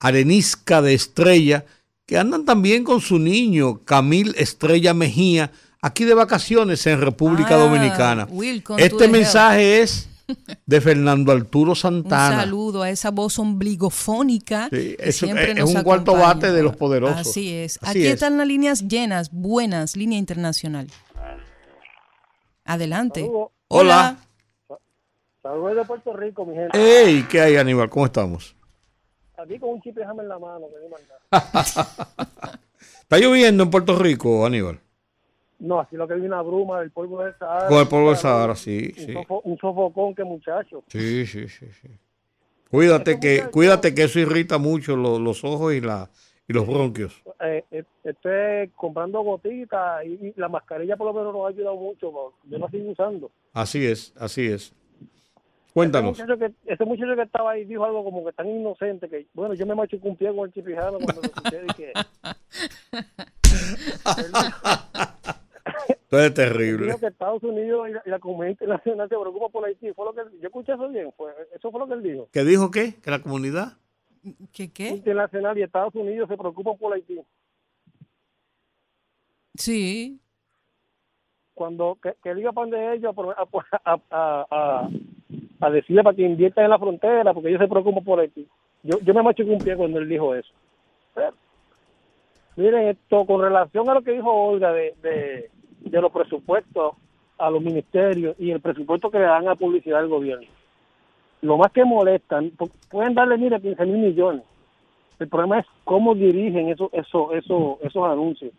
Arenisca 0.00 0.82
de 0.82 0.94
Estrella, 0.94 1.64
que 2.06 2.18
andan 2.18 2.44
también 2.44 2.82
con 2.82 3.00
su 3.00 3.20
niño 3.20 3.84
Camil 3.84 4.34
Estrella 4.38 4.94
Mejía, 4.94 5.52
aquí 5.80 6.02
de 6.04 6.14
vacaciones 6.14 6.84
en 6.88 7.00
República 7.00 7.54
Ah, 7.54 7.58
Dominicana. 7.58 8.26
Will, 8.32 8.64
Este 8.78 9.06
mensaje 9.06 9.80
es 9.82 10.08
de 10.66 10.80
Fernando 10.80 11.32
Arturo 11.32 11.70
Un 11.72 11.76
Santana. 11.76 12.40
saludo 12.42 12.82
a 12.82 12.90
esa 12.90 13.10
voz 13.10 13.38
ombligofónica. 13.38 14.68
Sí, 14.70 14.96
que 14.96 15.08
eso 15.08 15.26
siempre 15.26 15.52
es- 15.52 15.58
nos 15.58 15.70
es 15.70 15.76
un 15.76 15.82
cuarto 15.82 16.12
acompaña. 16.12 16.34
bate 16.34 16.52
de 16.52 16.62
los 16.62 16.76
poderosos. 16.76 17.16
Así 17.28 17.52
es. 17.54 17.78
Así 17.82 17.98
Aquí 18.00 18.06
es. 18.06 18.14
están 18.14 18.38
las 18.38 18.46
líneas 18.46 18.86
llenas, 18.88 19.30
buenas, 19.32 19.96
línea 19.96 20.18
internacional. 20.18 20.88
Adelante. 22.64 23.28
Hola. 23.68 24.18
Saludos 25.42 25.76
de 25.76 25.84
Puerto 25.84 26.12
Rico, 26.16 26.46
mi 26.46 26.54
gente. 26.54 26.78
Hey, 26.78 27.26
¿qué 27.28 27.40
hay, 27.40 27.56
Aníbal? 27.56 27.90
¿Cómo 27.90 28.06
estamos? 28.06 28.54
Aquí 29.36 29.58
con 29.58 29.70
un 29.70 29.82
chip 29.82 29.96
de 29.96 30.02
en 30.02 30.28
la 30.28 30.38
mano. 30.38 30.66
que. 30.68 31.32
¿Está 33.02 33.18
lloviendo 33.18 33.64
en 33.64 33.70
Puerto 33.70 33.98
Rico, 33.98 34.46
Aníbal? 34.46 34.78
No, 35.62 35.78
aquí 35.78 35.94
lo 35.96 36.08
que 36.08 36.14
hay 36.14 36.20
una 36.22 36.42
bruma 36.42 36.80
del 36.80 36.90
polvo 36.90 37.22
del 37.22 37.34
Sahara. 37.38 37.68
Con 37.68 37.78
el 37.78 37.86
polvo 37.88 38.08
del 38.08 38.16
Sahara, 38.16 38.56
sí, 38.56 38.92
Un, 38.98 39.04
sí. 39.06 39.12
sofo- 39.14 39.40
un 39.44 39.56
sofocón 39.58 40.12
que 40.14 40.24
muchacho. 40.24 40.82
Sí, 40.88 41.24
sí, 41.24 41.48
sí, 41.48 41.66
sí. 41.80 41.88
Cuídate 42.68 43.20
que, 43.20 43.44
cuídate 43.52 43.94
que 43.94 44.02
eso 44.04 44.18
irrita 44.18 44.58
mucho 44.58 44.96
lo- 44.96 45.20
los 45.20 45.44
ojos 45.44 45.72
y, 45.74 45.80
la, 45.80 46.10
y 46.48 46.52
los 46.52 46.66
bronquios. 46.66 47.22
Eh, 47.40 47.64
eh, 47.70 47.84
estoy 48.02 48.70
comprando 48.74 49.20
gotitas 49.22 50.04
y, 50.04 50.08
y 50.28 50.32
la 50.36 50.48
mascarilla 50.48 50.96
por 50.96 51.06
lo 51.06 51.12
menos 51.14 51.32
nos 51.32 51.44
ha 51.46 51.50
ayudado 51.50 51.76
mucho. 51.76 52.10
Yo 52.44 52.58
la 52.58 52.68
sigo 52.68 52.90
usando. 52.90 53.30
Así 53.52 53.86
es, 53.86 54.12
así 54.18 54.46
es. 54.46 54.72
Ese 54.72 55.74
Cuéntanos. 55.74 56.18
muchacho, 56.18 56.36
que, 56.38 56.50
ese 56.66 56.84
muchacho 56.84 57.14
que 57.14 57.22
estaba 57.22 57.52
ahí 57.52 57.64
dijo 57.66 57.84
algo 57.84 58.02
como 58.02 58.24
que 58.24 58.32
tan 58.32 58.48
inocente 58.48 59.08
que, 59.08 59.28
bueno, 59.32 59.54
yo 59.54 59.64
me 59.64 59.76
machuqué 59.76 60.08
un 60.08 60.16
pie 60.16 60.34
con 60.34 60.48
el 60.48 60.52
chipijano 60.52 60.98
cuando 60.98 61.22
lo 61.22 61.28
escuché 61.28 61.60
y 61.68 61.72
que... 61.74 61.92
Esto 66.12 66.18
es 66.18 66.34
Dijo 66.34 66.52
terrible. 66.52 66.96
que 67.00 67.06
Estados 67.06 67.42
Unidos 67.42 67.88
y 67.88 67.92
la, 67.92 68.02
y 68.04 68.10
la 68.10 68.18
comunidad 68.18 68.50
internacional 68.50 69.08
se 69.08 69.16
preocupa 69.18 69.48
por 69.48 69.64
Haití. 69.64 69.92
Fue 69.94 70.04
lo 70.04 70.12
que, 70.12 70.20
yo 70.40 70.46
escuché 70.48 70.72
eso 70.72 70.88
bien. 70.90 71.10
Fue, 71.16 71.32
eso 71.54 71.70
fue 71.70 71.80
lo 71.80 71.86
que 71.86 71.94
él 71.94 72.02
dijo. 72.02 72.28
¿Qué 72.30 72.44
dijo 72.44 72.70
qué? 72.70 72.94
¿Que 73.00 73.10
la 73.10 73.22
comunidad? 73.22 73.78
¿Qué 74.52 74.70
qué? 74.70 74.88
internacional 74.90 75.56
y 75.58 75.62
Estados 75.62 75.94
Unidos 75.94 76.28
se 76.28 76.36
preocupan 76.36 76.76
por 76.76 76.92
Haití. 76.92 77.18
Sí. 79.54 80.20
Cuando 81.54 81.98
que, 82.02 82.14
que 82.22 82.34
diga 82.34 82.52
pan 82.52 82.70
de 82.70 82.94
ellos 82.94 83.14
a, 83.16 83.46
a, 83.90 84.00
a, 84.10 84.46
a, 84.50 84.88
a 85.60 85.70
decirle 85.70 86.02
para 86.02 86.16
que 86.16 86.22
inviertan 86.22 86.64
en 86.64 86.70
la 86.70 86.78
frontera, 86.78 87.32
porque 87.32 87.48
ellos 87.48 87.60
se 87.60 87.68
preocupan 87.68 88.04
por 88.04 88.20
Haití. 88.20 88.46
Yo, 88.82 88.98
yo 89.00 89.14
me 89.14 89.22
machuqué 89.22 89.50
un 89.50 89.58
pie 89.58 89.76
cuando 89.76 89.98
él 89.98 90.08
dijo 90.08 90.34
eso. 90.34 90.52
Pero, 91.14 91.34
miren, 92.56 92.88
esto 92.88 93.24
con 93.26 93.40
relación 93.40 93.88
a 93.88 93.94
lo 93.94 94.02
que 94.02 94.12
dijo 94.12 94.30
Olga 94.30 94.72
de, 94.72 94.94
de, 95.02 95.50
de 95.84 96.00
los 96.00 96.12
presupuestos 96.12 96.94
a 97.38 97.50
los 97.50 97.62
ministerios 97.62 98.36
y 98.38 98.50
el 98.50 98.60
presupuesto 98.60 99.10
que 99.10 99.18
le 99.18 99.24
dan 99.24 99.48
a 99.48 99.54
publicidad 99.56 100.00
del 100.00 100.08
gobierno. 100.08 100.46
Lo 101.40 101.56
más 101.56 101.72
que 101.72 101.84
molestan, 101.84 102.52
pu- 102.56 102.70
pueden 102.90 103.14
darle, 103.14 103.36
mire, 103.36 103.60
15 103.60 103.84
mil 103.86 103.98
millones. 103.98 104.42
El 105.18 105.28
problema 105.28 105.58
es 105.60 105.66
cómo 105.84 106.14
dirigen 106.14 106.68
esos 106.68 106.88
eso, 106.92 107.32
eso, 107.32 107.78
esos 107.82 108.04
anuncios. 108.08 108.52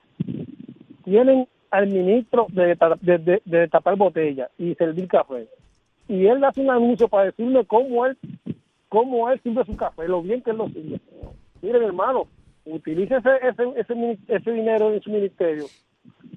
Tienen 1.04 1.48
al 1.72 1.88
ministro 1.88 2.48
de, 2.50 2.76
ta- 2.76 2.98
de, 3.02 3.18
de- 3.18 3.42
de 3.46 3.68
tapar 3.68 3.96
botella 3.96 4.50
y 4.58 4.76
servir 4.76 5.08
café. 5.08 5.48
Y 6.08 6.26
él 6.28 6.44
hace 6.44 6.62
un 6.62 6.70
anuncio 6.70 7.08
para 7.08 7.26
decirme 7.26 7.66
cómo 7.66 8.06
él, 8.06 8.18
cómo 8.90 9.30
él 9.30 9.40
sirve 9.42 9.66
su 9.66 9.76
café, 9.76 10.08
lo 10.08 10.22
bien 10.22 10.42
que 10.42 10.52
él 10.52 10.58
lo 10.58 10.68
sirve. 10.68 11.00
Miren, 11.62 11.84
hermano, 11.84 12.28
utilice 12.66 13.16
ese, 13.18 13.30
ese, 13.48 13.64
ese, 13.80 14.18
ese 14.28 14.52
dinero 14.52 14.92
en 14.94 15.02
su 15.02 15.10
ministerio 15.10 15.66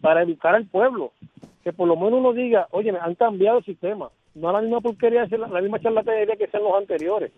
para 0.01 0.23
educar 0.23 0.55
al 0.55 0.67
pueblo. 0.67 1.13
Que 1.65 1.73
por 1.73 1.89
lo 1.89 1.97
menos 1.97 2.21
uno 2.21 2.33
diga, 2.33 2.69
oye, 2.71 2.93
me 2.93 2.99
han 2.99 3.15
cambiado 3.15 3.59
el 3.59 3.65
sistema. 3.65 4.11
No 4.35 4.53
la 4.53 4.61
misma 4.61 4.81
porquería, 4.81 5.27
la, 5.31 5.49
la 5.49 5.61
misma 5.61 5.81
charlatanería 5.81 6.37
que 6.37 6.47
sean 6.47 6.63
los 6.63 6.75
anteriores. 6.77 7.33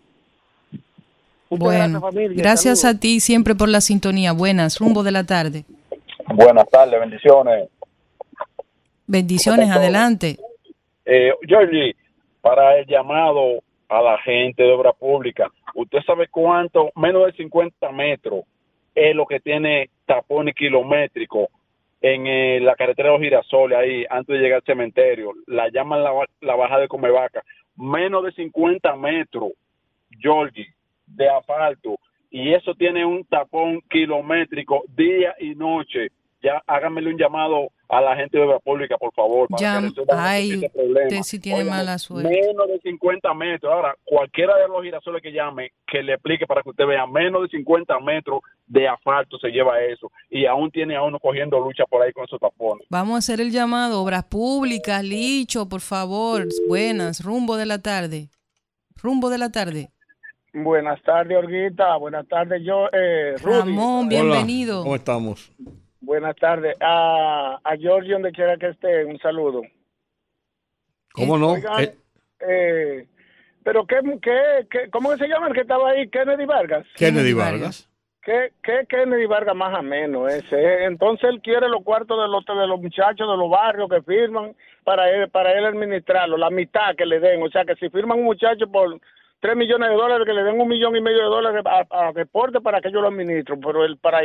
Muchas 1.49 1.65
Bueno, 1.65 1.79
gracias, 1.79 2.01
familia. 2.01 2.43
gracias 2.43 2.79
Saludos. 2.81 2.97
a 2.97 2.99
ti 2.99 3.19
siempre 3.19 3.55
por 3.55 3.69
la 3.69 3.81
sintonía. 3.81 4.33
Buenas, 4.33 4.77
rumbo 4.79 5.01
de 5.03 5.11
la 5.11 5.23
tarde. 5.25 5.65
Buenas 6.27 6.69
tardes, 6.69 6.99
bendiciones. 6.99 7.69
Bendiciones, 9.07 9.71
adelante. 9.71 10.37
Eh, 11.05 11.31
Georgie, 11.47 11.95
para 12.41 12.77
el 12.77 12.85
llamado 12.85 13.63
a 13.87 14.01
la 14.01 14.17
gente 14.19 14.61
de 14.61 14.71
obra 14.71 14.93
pública, 14.93 15.49
¿usted 15.73 15.99
sabe 16.05 16.27
cuánto? 16.27 16.91
Menos 16.95 17.25
de 17.25 17.31
50 17.33 17.91
metros 17.91 18.43
es 18.93 19.15
lo 19.15 19.25
que 19.25 19.39
tiene 19.39 19.89
tapones 20.05 20.53
kilométricos 20.53 21.47
en 22.01 22.27
eh, 22.27 22.59
la 22.61 22.75
carretera 22.75 23.09
de 23.09 23.15
los 23.15 23.23
girasoles, 23.23 23.77
ahí, 23.77 24.05
antes 24.09 24.35
de 24.35 24.41
llegar 24.41 24.57
al 24.57 24.65
cementerio. 24.65 25.33
La 25.47 25.69
llaman 25.69 26.03
la, 26.03 26.11
la 26.41 26.55
baja 26.55 26.79
de 26.79 26.87
Comevaca. 26.87 27.43
Menos 27.75 28.23
de 28.23 28.31
50 28.31 28.95
metros, 28.95 29.51
Georgie, 30.19 30.73
de 31.05 31.29
asfalto. 31.29 31.97
Y 32.29 32.53
eso 32.53 32.75
tiene 32.75 33.05
un 33.05 33.25
tapón 33.25 33.81
kilométrico 33.89 34.83
día 34.95 35.35
y 35.39 35.55
noche. 35.55 36.09
Ya 36.41 36.61
háganmele 36.67 37.09
un 37.09 37.17
llamado 37.17 37.69
a 37.89 38.01
la 38.01 38.15
gente 38.15 38.37
de 38.37 38.43
obra 38.43 38.59
pública, 38.59 38.97
por 38.99 39.11
favor. 39.13 39.47
para 39.49 39.59
Ya, 39.59 39.81
que 39.81 40.03
ay, 40.11 40.51
este 40.51 40.69
problema. 40.69 41.07
usted 41.07 41.21
sí 41.23 41.39
tiene 41.39 41.63
mala 41.63 41.97
suerte. 41.97 42.29
Menos 42.29 42.67
de 42.67 42.79
50 42.81 43.33
metros. 43.33 43.73
Ahora, 43.73 43.95
cualquiera 44.05 44.55
de 44.57 44.67
los 44.67 44.83
girasoles 44.83 45.23
que 45.23 45.31
llame, 45.31 45.71
que 45.87 46.03
le 46.03 46.13
explique 46.13 46.45
para 46.45 46.61
que 46.61 46.69
usted 46.69 46.85
vea, 46.85 47.07
menos 47.07 47.41
de 47.41 47.47
50 47.57 47.99
metros 48.01 48.41
de 48.67 48.87
asfalto 48.87 49.39
se 49.39 49.49
lleva 49.49 49.81
eso. 49.81 50.11
Y 50.29 50.45
aún 50.45 50.69
tiene 50.69 50.95
a 50.95 51.01
uno 51.01 51.19
cogiendo 51.19 51.59
lucha 51.59 51.83
por 51.89 52.03
ahí 52.03 52.13
con 52.13 52.25
esos 52.25 52.39
tapones. 52.39 52.85
Vamos 52.91 53.15
a 53.15 53.17
hacer 53.17 53.41
el 53.41 53.51
llamado. 53.51 54.03
Obras 54.03 54.25
públicas, 54.25 55.03
Licho, 55.03 55.67
por 55.67 55.81
favor. 55.81 56.47
Buenas, 56.67 57.23
rumbo 57.23 57.57
de 57.57 57.65
la 57.65 57.79
tarde. 57.81 58.29
Rumbo 59.01 59.29
de 59.31 59.39
la 59.39 59.51
tarde. 59.51 59.89
Buenas 60.53 61.01
tardes, 61.01 61.37
Olguita. 61.37 61.95
Buenas 61.97 62.27
tardes, 62.27 62.61
yo, 62.63 62.87
eh, 62.91 63.35
Rudy. 63.41 63.59
Ramón, 63.59 64.09
bienvenido. 64.09 64.83
¿Cómo 64.83 64.95
estamos? 64.95 65.51
Buenas 66.01 66.35
tardes. 66.35 66.75
A, 66.79 67.59
a 67.63 67.77
George, 67.77 68.11
donde 68.11 68.31
quiera 68.31 68.57
que 68.57 68.67
esté, 68.67 69.05
un 69.05 69.19
saludo. 69.19 69.61
¿Cómo 71.13 71.37
no? 71.37 71.51
Oigan, 71.51 71.83
Eh, 71.83 71.95
eh, 72.41 73.07
pero 73.63 73.85
qué, 73.85 73.97
qué, 74.21 74.67
qué, 74.69 74.89
¿cómo 74.89 75.15
se 75.17 75.27
llama 75.27 75.47
el 75.47 75.53
que 75.53 75.61
estaba 75.61 75.91
ahí? 75.91 76.09
Kennedy 76.09 76.45
Vargas. 76.45 76.85
Kennedy 76.95 77.33
Vargas. 77.33 77.89
¿Qué, 78.21 78.51
qué 78.63 78.85
Kennedy 78.87 79.25
Vargas 79.25 79.55
más 79.55 79.73
ameno 79.77 80.27
ese? 80.27 80.83
Entonces 80.85 81.29
él 81.29 81.41
quiere 81.41 81.67
los 81.67 81.83
cuartos 81.83 82.21
de 82.21 82.27
los, 82.27 82.45
de 82.45 82.67
los 82.67 82.81
muchachos 82.81 83.29
de 83.29 83.37
los 83.37 83.49
barrios 83.49 83.89
que 83.89 84.01
firman 84.01 84.55
para 84.83 85.09
él, 85.09 85.29
para 85.29 85.53
él 85.53 85.65
administrarlo, 85.65 86.37
la 86.37 86.49
mitad 86.49 86.95
que 86.95 87.05
le 87.05 87.19
den. 87.19 87.41
O 87.41 87.49
sea 87.49 87.65
que 87.65 87.75
si 87.75 87.89
firman 87.89 88.19
un 88.19 88.25
muchacho 88.25 88.69
por 88.71 88.99
tres 89.39 89.55
millones 89.55 89.89
de 89.89 89.95
dólares, 89.95 90.25
que 90.25 90.33
le 90.33 90.43
den 90.43 90.59
un 90.59 90.67
millón 90.67 90.95
y 90.95 91.01
medio 91.01 91.19
de 91.19 91.25
dólares 91.25 91.63
a, 91.65 92.07
a 92.07 92.11
deporte 92.11 92.61
para 92.61 92.81
que 92.81 92.91
yo 92.91 93.01
lo 93.01 93.07
administren. 93.07 93.59
Pero 93.59 93.85
él, 93.85 93.97
para, 93.97 94.19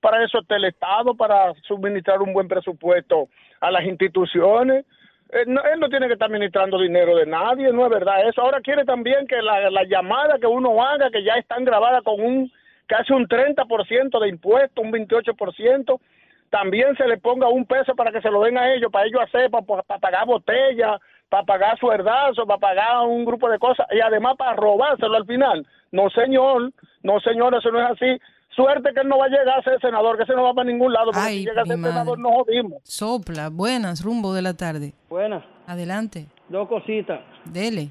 para 0.00 0.24
eso 0.24 0.40
está 0.40 0.56
el 0.56 0.64
Estado, 0.64 1.14
para 1.14 1.52
suministrar 1.62 2.22
un 2.22 2.32
buen 2.32 2.48
presupuesto 2.48 3.28
a 3.60 3.70
las 3.70 3.84
instituciones. 3.84 4.84
Él 5.30 5.44
no, 5.46 5.62
él 5.62 5.78
no 5.78 5.88
tiene 5.88 6.08
que 6.08 6.14
estar 6.14 6.26
administrando 6.26 6.80
dinero 6.80 7.16
de 7.16 7.26
nadie, 7.26 7.72
no 7.72 7.84
es 7.84 7.90
verdad 7.90 8.28
eso. 8.28 8.42
Ahora 8.42 8.60
quiere 8.60 8.84
también 8.84 9.26
que 9.26 9.40
la, 9.40 9.70
la 9.70 9.84
llamada 9.84 10.38
que 10.38 10.46
uno 10.46 10.82
haga, 10.84 11.10
que 11.10 11.22
ya 11.22 11.34
están 11.34 11.64
grabadas 11.64 12.02
con 12.02 12.20
un 12.20 12.52
casi 12.86 13.12
un 13.12 13.28
30% 13.28 14.18
de 14.18 14.28
impuestos, 14.28 14.84
un 14.84 14.92
28%, 14.92 16.00
también 16.50 16.96
se 16.96 17.06
le 17.06 17.18
ponga 17.18 17.48
un 17.48 17.64
peso 17.64 17.94
para 17.94 18.10
que 18.10 18.20
se 18.20 18.30
lo 18.30 18.42
den 18.42 18.58
a 18.58 18.74
ellos, 18.74 18.90
para 18.90 19.06
ellos 19.06 19.20
hacer, 19.22 19.48
para 19.50 19.82
pagar 20.00 20.26
botellas, 20.26 21.00
para 21.30 21.44
pagar 21.44 21.78
suerdazo, 21.78 22.44
para 22.46 22.58
pagar 22.58 23.06
un 23.06 23.24
grupo 23.24 23.48
de 23.48 23.58
cosas 23.58 23.86
y 23.92 24.00
además 24.00 24.34
para 24.36 24.54
robárselo 24.54 25.16
al 25.16 25.24
final. 25.24 25.66
No, 25.92 26.10
señor, 26.10 26.70
no, 27.02 27.20
señor, 27.20 27.54
eso 27.54 27.70
no 27.70 27.80
es 27.80 27.90
así. 27.92 28.18
Suerte 28.50 28.92
que 28.92 29.00
él 29.00 29.08
no 29.08 29.16
va 29.18 29.26
a 29.26 29.28
llegar 29.28 29.58
a 29.58 29.62
ser 29.62 29.80
senador, 29.80 30.16
que 30.16 30.24
ese 30.24 30.34
no 30.34 30.42
va 30.42 30.52
para 30.52 30.68
ningún 30.68 30.92
lado, 30.92 31.06
porque 31.12 31.20
Ay, 31.20 31.38
si 31.38 31.44
llega 31.46 31.62
a 31.62 31.64
ser 31.64 31.78
madre. 31.78 31.92
senador 31.92 32.18
no 32.18 32.30
jodimos. 32.32 32.82
Sopla, 32.82 33.48
buenas, 33.48 34.04
rumbo 34.04 34.34
de 34.34 34.42
la 34.42 34.54
tarde. 34.54 34.92
Buenas. 35.08 35.44
Adelante. 35.68 36.26
Dos 36.48 36.68
cositas. 36.68 37.20
Dele. 37.44 37.88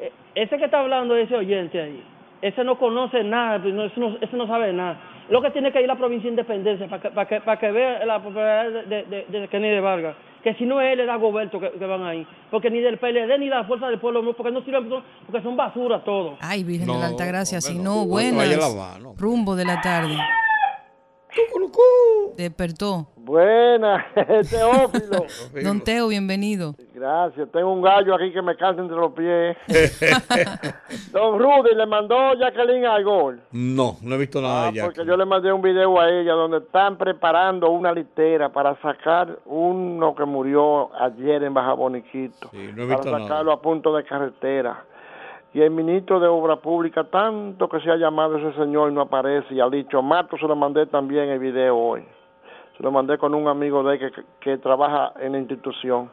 Eh, 0.00 0.10
Ese 0.34 0.56
que 0.56 0.64
está 0.64 0.80
hablando, 0.80 1.14
ese 1.14 1.36
oyente 1.36 1.78
ahí, 1.80 2.02
ese 2.40 2.64
no 2.64 2.78
conoce 2.78 3.22
nada, 3.22 3.60
pues 3.60 3.74
no, 3.74 3.84
ese, 3.84 4.00
no, 4.00 4.16
ese 4.18 4.34
no 4.36 4.46
sabe 4.46 4.72
nada. 4.72 4.98
Lo 5.28 5.42
que 5.42 5.50
tiene 5.50 5.70
que 5.72 5.78
ir 5.80 5.84
a 5.90 5.92
la 5.94 5.98
provincia 5.98 6.24
de 6.24 6.30
Independencia 6.30 6.88
para 6.88 7.00
que, 7.02 7.10
para 7.10 7.28
que, 7.28 7.40
para 7.42 7.60
que 7.60 7.70
vea 7.70 8.04
la 8.06 8.20
propiedad 8.20 8.64
de, 8.70 8.82
de, 8.86 9.02
de, 9.28 9.40
de 9.40 9.48
Kennedy 9.48 9.78
Vargas. 9.80 10.16
Que 10.42 10.54
si 10.54 10.64
no 10.64 10.80
es 10.80 10.92
él, 10.92 11.00
es 11.00 11.06
Dagoberto 11.06 11.60
que, 11.60 11.70
que 11.70 11.86
van 11.86 12.02
ahí. 12.02 12.26
Porque 12.50 12.68
ni 12.70 12.80
del 12.80 12.98
PLD 12.98 13.38
ni 13.38 13.44
de 13.44 13.54
la 13.54 13.64
Fuerza 13.64 13.86
del 13.88 14.00
Pueblo, 14.00 14.22
no, 14.22 14.32
porque 14.32 14.50
no 14.50 14.62
sirven, 14.64 14.88
porque 15.24 15.42
son 15.42 15.56
basura 15.56 16.02
todos. 16.02 16.36
Ay, 16.40 16.64
Virgen 16.64 16.86
de 16.88 16.92
No, 16.92 16.98
la 16.98 17.06
Alta 17.06 17.24
Gracia, 17.26 17.60
si 17.60 17.78
no, 17.78 17.82
no, 17.84 17.94
no 18.02 18.06
buenas. 18.06 18.36
vaya 18.36 18.56
a 18.56 18.68
lavar, 18.68 19.00
no. 19.00 19.14
Rumbo 19.16 19.54
de 19.54 19.64
la 19.64 19.80
tarde. 19.80 20.16
Despertó. 22.36 23.06
Buena, 23.16 24.04
Teófilo. 24.50 25.26
Don 25.62 25.80
Teo, 25.80 26.08
bienvenido. 26.08 26.74
Gracias, 26.94 27.48
tengo 27.52 27.72
un 27.72 27.82
gallo 27.82 28.14
aquí 28.14 28.32
que 28.32 28.42
me 28.42 28.56
cansa 28.56 28.82
entre 28.82 28.96
los 28.96 29.12
pies. 29.12 29.56
Don 31.12 31.38
Rudy 31.38 31.74
le 31.74 31.86
mandó 31.86 32.34
Jacqueline 32.34 32.84
al 32.86 33.04
gol. 33.04 33.40
No, 33.52 33.96
no 34.02 34.14
he 34.14 34.18
visto 34.18 34.40
nada 34.40 34.70
de. 34.72 34.80
Ah, 34.80 34.84
Porque 34.84 35.04
yo 35.06 35.16
le 35.16 35.24
mandé 35.24 35.52
un 35.52 35.62
video 35.62 36.00
a 36.00 36.08
ella 36.10 36.32
donde 36.32 36.58
están 36.58 36.96
preparando 36.98 37.70
una 37.70 37.92
litera 37.92 38.48
para 38.52 38.80
sacar 38.80 39.38
uno 39.46 40.14
que 40.14 40.24
murió 40.24 40.90
ayer 41.00 41.42
en 41.44 41.54
Baja 41.54 41.74
Boniquito. 41.74 42.50
no 42.52 42.58
he 42.60 42.72
para 42.74 42.86
visto 42.86 43.10
nada. 43.10 43.22
sacarlo 43.22 43.52
a 43.52 43.60
punto 43.62 43.94
de 43.94 44.04
carretera. 44.04 44.84
Y 45.54 45.60
el 45.60 45.70
ministro 45.70 46.18
de 46.18 46.28
Obra 46.28 46.56
Pública, 46.56 47.04
tanto 47.04 47.68
que 47.68 47.80
se 47.80 47.90
ha 47.90 47.96
llamado 47.96 48.38
ese 48.38 48.56
señor, 48.58 48.90
no 48.92 49.02
aparece. 49.02 49.54
Y 49.54 49.60
ha 49.60 49.68
dicho, 49.68 50.02
Mato 50.02 50.36
se 50.38 50.46
lo 50.46 50.56
mandé 50.56 50.86
también 50.86 51.28
el 51.28 51.38
video 51.38 51.76
hoy. 51.76 52.04
Se 52.76 52.82
lo 52.82 52.90
mandé 52.90 53.18
con 53.18 53.34
un 53.34 53.48
amigo 53.48 53.82
de 53.82 53.94
él 53.94 54.00
que, 54.00 54.22
que 54.40 54.58
trabaja 54.58 55.12
en 55.20 55.32
la 55.32 55.38
institución. 55.38 56.10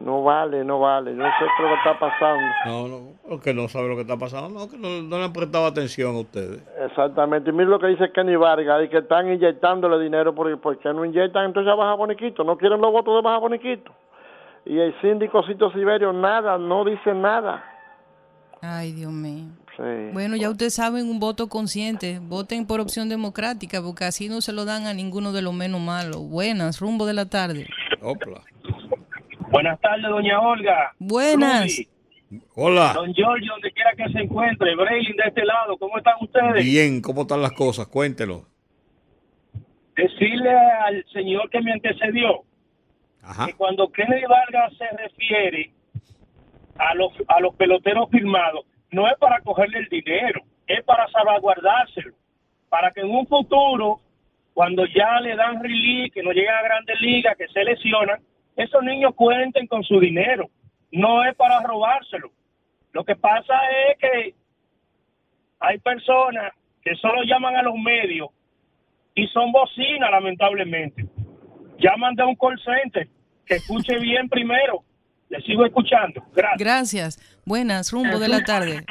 No 0.00 0.22
vale, 0.22 0.64
no 0.64 0.80
vale. 0.80 1.12
No 1.12 1.24
sé 1.24 1.44
lo 1.62 1.68
que 1.68 1.74
está 1.74 1.98
pasando. 1.98 2.42
No, 2.66 2.88
no, 2.88 3.12
porque 3.28 3.54
no 3.54 3.68
sabe 3.68 3.88
lo 3.88 3.94
que 3.94 4.02
está 4.02 4.16
pasando, 4.16 4.48
no, 4.48 4.68
que 4.68 4.76
no, 4.76 5.02
no 5.02 5.18
le 5.18 5.24
han 5.24 5.32
prestado 5.32 5.66
atención 5.66 6.16
a 6.16 6.20
ustedes. 6.20 6.62
Exactamente. 6.84 7.50
Y 7.50 7.52
mira 7.52 7.70
lo 7.70 7.78
que 7.78 7.86
dice 7.88 8.10
Kenny 8.10 8.36
Vargas, 8.36 8.84
y 8.84 8.88
que 8.88 8.98
están 8.98 9.32
inyectándole 9.32 10.02
dinero, 10.02 10.34
porque 10.34 10.56
¿por 10.56 10.78
qué 10.78 10.92
no 10.92 11.04
inyectan 11.04 11.46
entonces 11.46 11.72
a 11.72 11.76
Baja 11.76 11.94
Boniquito? 11.94 12.42
No 12.42 12.58
quieren 12.58 12.80
los 12.80 12.92
votos 12.92 13.14
de 13.14 13.22
Baja 13.22 13.38
Boniquito. 13.38 13.92
Y 14.66 14.78
el 14.78 14.98
síndico 15.00 15.42
Cito 15.44 15.70
Siberio 15.70 16.12
nada, 16.12 16.58
no 16.58 16.84
dice 16.84 17.14
nada. 17.14 17.64
Ay, 18.64 18.92
Dios 18.92 19.12
mío. 19.12 19.46
Sí. 19.76 20.10
Bueno, 20.12 20.36
ya 20.36 20.50
ustedes 20.50 20.74
saben, 20.74 21.08
un 21.08 21.18
voto 21.18 21.48
consciente. 21.48 22.20
Voten 22.20 22.66
por 22.66 22.80
opción 22.80 23.08
democrática, 23.08 23.82
porque 23.82 24.04
así 24.04 24.28
no 24.28 24.40
se 24.40 24.52
lo 24.52 24.64
dan 24.64 24.86
a 24.86 24.94
ninguno 24.94 25.32
de 25.32 25.42
los 25.42 25.52
menos 25.52 25.80
malos. 25.80 26.28
Buenas, 26.28 26.80
rumbo 26.80 27.06
de 27.06 27.14
la 27.14 27.26
tarde. 27.28 27.66
Buenas 29.50 29.80
tardes, 29.80 30.08
doña 30.08 30.40
Olga. 30.40 30.94
Buenas. 30.98 31.62
Rudy, 31.62 31.88
Hola. 32.54 32.92
Don 32.94 33.12
Giorgio, 33.12 33.52
donde 33.52 33.72
quiera 33.72 33.90
que 33.96 34.12
se 34.12 34.20
encuentre. 34.20 34.74
Braylin 34.74 35.16
de 35.16 35.22
este 35.28 35.44
lado, 35.44 35.76
¿cómo 35.76 35.98
están 35.98 36.14
ustedes? 36.20 36.64
Bien, 36.64 37.00
¿cómo 37.00 37.22
están 37.22 37.42
las 37.42 37.52
cosas? 37.52 37.86
Cuéntelo. 37.88 38.46
Decirle 39.96 40.50
al 40.86 41.04
señor 41.12 41.48
que 41.50 41.60
me 41.60 41.72
antecedió 41.72 42.42
Ajá. 43.22 43.46
que 43.46 43.54
cuando 43.54 43.90
Kennedy 43.92 44.24
Vargas 44.28 44.72
se 44.76 44.96
refiere 44.96 45.72
a 46.78 46.94
los, 46.94 47.12
a 47.28 47.40
los 47.40 47.54
peloteros 47.54 48.08
firmados, 48.10 48.66
no 48.90 49.06
es 49.08 49.14
para 49.18 49.40
cogerle 49.40 49.78
el 49.78 49.88
dinero. 49.88 50.40
es 50.66 50.82
para 50.84 51.06
salvaguardárselo, 51.08 52.14
para 52.68 52.90
que 52.90 53.00
en 53.00 53.10
un 53.10 53.26
futuro, 53.26 54.00
cuando 54.54 54.86
ya 54.86 55.20
le 55.20 55.36
dan 55.36 55.62
release, 55.62 56.10
que 56.10 56.22
no 56.22 56.32
llegan 56.32 56.56
a 56.56 56.62
grandes 56.62 57.00
ligas, 57.00 57.36
que 57.36 57.48
se 57.48 57.64
lesionan, 57.64 58.20
esos 58.56 58.82
niños 58.82 59.14
cuenten 59.14 59.66
con 59.66 59.82
su 59.82 59.98
dinero. 60.00 60.48
No 60.90 61.24
es 61.24 61.34
para 61.34 61.60
robárselo. 61.60 62.30
Lo 62.92 63.04
que 63.04 63.16
pasa 63.16 63.54
es 63.88 63.98
que 63.98 64.34
hay 65.58 65.78
personas 65.78 66.52
que 66.82 66.94
solo 66.96 67.22
llaman 67.24 67.56
a 67.56 67.62
los 67.62 67.74
medios 67.74 68.28
y 69.14 69.26
son 69.28 69.50
bocinas, 69.50 70.10
lamentablemente. 70.10 71.04
Llaman 71.78 72.14
de 72.14 72.24
un 72.24 72.36
call 72.36 72.58
center, 72.60 73.08
que 73.44 73.56
escuche 73.56 73.98
bien 73.98 74.28
primero. 74.28 74.84
Le 75.34 75.42
sigo 75.42 75.66
escuchando. 75.66 76.22
Gracias. 76.32 76.58
Gracias. 76.58 77.40
Buenas, 77.44 77.90
rumbo 77.90 78.20
de 78.20 78.28
la 78.28 78.44
tarde. 78.44 78.84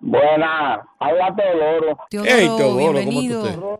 Buena, 0.00 0.86
habla 0.98 1.34
Teodoro. 1.34 1.98
Teodoro, 2.10 2.76
bienvenido. 2.76 3.78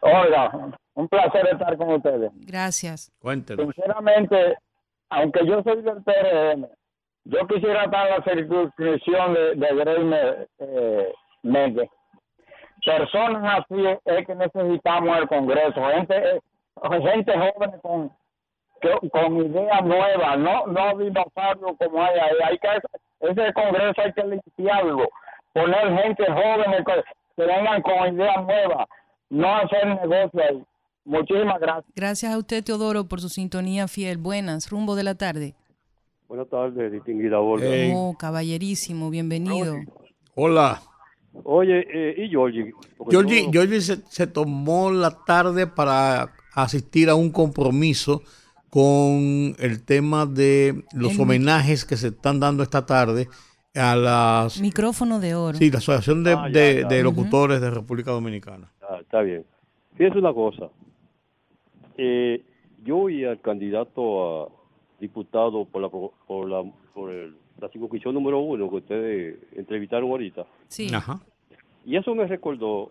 Oiga, 0.00 0.72
un 0.94 1.08
placer 1.08 1.46
estar 1.52 1.76
con 1.76 1.92
ustedes. 1.92 2.30
Gracias. 2.36 3.12
Cuéntenos. 3.18 3.74
Sinceramente, 3.74 4.56
aunque 5.10 5.46
yo 5.46 5.62
soy 5.62 5.82
del 5.82 6.02
PRM, 6.02 6.66
yo 7.24 7.46
quisiera 7.46 7.84
estar 7.84 8.08
en 8.08 8.14
la 8.16 8.24
circunscripción 8.24 9.34
de, 9.34 9.54
de 9.54 9.74
Grey 9.74 10.10
eh. 10.58 11.88
Personas 12.84 13.60
así 13.60 13.84
es 14.06 14.26
que 14.26 14.34
necesitamos 14.34 15.18
el 15.18 15.28
Congreso, 15.28 15.84
gente, 15.94 16.16
eh, 16.16 16.40
gente 17.12 17.32
joven 17.32 17.72
con, 17.82 18.10
con 19.10 19.36
ideas 19.36 19.84
nuevas, 19.84 20.38
no, 20.38 20.66
no 20.66 20.98
dinosaurios 20.98 21.72
como 21.78 22.02
hay 22.02 22.18
ahí. 22.18 22.36
Hay 22.50 22.58
que, 22.58 23.28
ese 23.28 23.52
Congreso 23.52 24.00
hay 24.02 24.12
que 24.12 24.22
limpiarlo, 24.24 25.08
poner 25.52 26.02
gente 26.02 26.24
joven 26.26 26.84
que, 26.84 26.94
que 27.36 27.42
vengan 27.46 27.82
con 27.82 28.14
ideas 28.14 28.44
nuevas, 28.46 28.86
no 29.30 29.56
hacer 29.56 29.86
negocio 29.86 30.40
ahí. 30.48 30.64
Muchísimas 31.04 31.58
gracias. 31.60 31.92
Gracias 31.96 32.32
a 32.32 32.38
usted, 32.38 32.62
Teodoro, 32.62 33.04
por 33.08 33.20
su 33.20 33.28
sintonía 33.28 33.88
fiel. 33.88 34.18
Buenas, 34.18 34.70
rumbo 34.70 34.94
de 34.94 35.02
la 35.02 35.16
tarde. 35.16 35.54
Buenas 36.28 36.48
tardes, 36.48 36.92
distinguida 36.92 37.40
Olga. 37.40 37.66
Oh, 37.94 38.14
caballerísimo, 38.18 39.10
bienvenido. 39.10 39.74
Hola. 40.34 40.80
Oye, 41.44 41.86
eh, 41.92 42.14
¿y 42.24 42.28
Georgie? 42.28 42.72
Georgie, 43.10 43.44
yo- 43.46 43.50
Georgie 43.52 43.80
se, 43.80 43.96
se 44.08 44.26
tomó 44.26 44.90
la 44.90 45.10
tarde 45.26 45.66
para 45.66 46.32
asistir 46.54 47.08
a 47.08 47.14
un 47.14 47.30
compromiso 47.32 48.22
con 48.76 49.54
el 49.58 49.84
tema 49.84 50.24
de 50.24 50.84
los 50.94 51.12
El- 51.16 51.20
homenajes 51.20 51.84
que 51.84 51.98
se 51.98 52.08
están 52.08 52.40
dando 52.40 52.62
esta 52.62 52.86
tarde 52.86 53.28
a 53.74 53.94
las 53.96 54.58
Micrófono 54.62 55.20
de 55.20 55.34
oro. 55.34 55.58
sí, 55.58 55.70
la 55.70 55.76
Asociación 55.76 56.24
de, 56.24 56.32
Ah, 56.32 56.48
ya, 56.48 56.58
de- 56.60 56.80
ya. 56.80 56.88
de 56.88 57.04
Ujú. 57.04 57.10
Locutores 57.10 57.60
de 57.60 57.70
República 57.70 58.12
Dominicana. 58.12 58.72
Ah, 58.80 58.96
está 59.02 59.20
bien. 59.20 59.44
Fíjese 59.94 60.18
una 60.18 60.32
cosa. 60.32 60.70
Eh, 61.98 62.42
yo 62.82 62.96
oí 62.96 63.26
al 63.26 63.42
candidato 63.42 64.44
a 64.44 64.48
diputado 64.98 65.66
por 65.66 65.82
la 65.82 65.90
por 65.90 66.48
la 66.48 66.62
por 66.94 67.10
el- 67.10 67.36
la 67.60 67.68
circunscripción 67.68 68.14
número 68.14 68.40
uno 68.40 68.70
que 68.70 68.76
ustedes 68.76 69.36
entrevistaron 69.54 70.08
ahorita. 70.10 70.46
Sí. 70.68 70.88
Ajá. 70.94 71.20
Y 71.84 71.96
eso 71.96 72.14
me 72.14 72.26
recordó, 72.26 72.84
o 72.84 72.90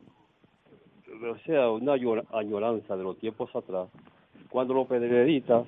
sea, 1.44 1.72
una 1.72 1.94
añor- 1.94 2.26
añoranza 2.32 2.96
de 2.96 3.04
los 3.04 3.18
tiempos 3.18 3.50
atrás, 3.56 3.88
cuando 4.52 4.74
los 4.74 4.86
pedreristas, 4.86 5.66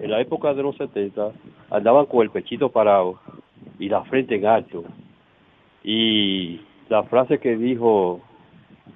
en 0.00 0.10
la 0.10 0.20
época 0.20 0.54
de 0.54 0.62
los 0.62 0.76
70, 0.76 1.30
andaban 1.70 2.06
con 2.06 2.22
el 2.22 2.30
pechito 2.30 2.70
parado 2.70 3.20
y 3.78 3.90
la 3.90 4.02
frente 4.04 4.36
en 4.36 4.46
alto. 4.46 4.82
Y 5.84 6.58
la 6.88 7.02
frase 7.04 7.38
que 7.38 7.56
dijo 7.56 8.22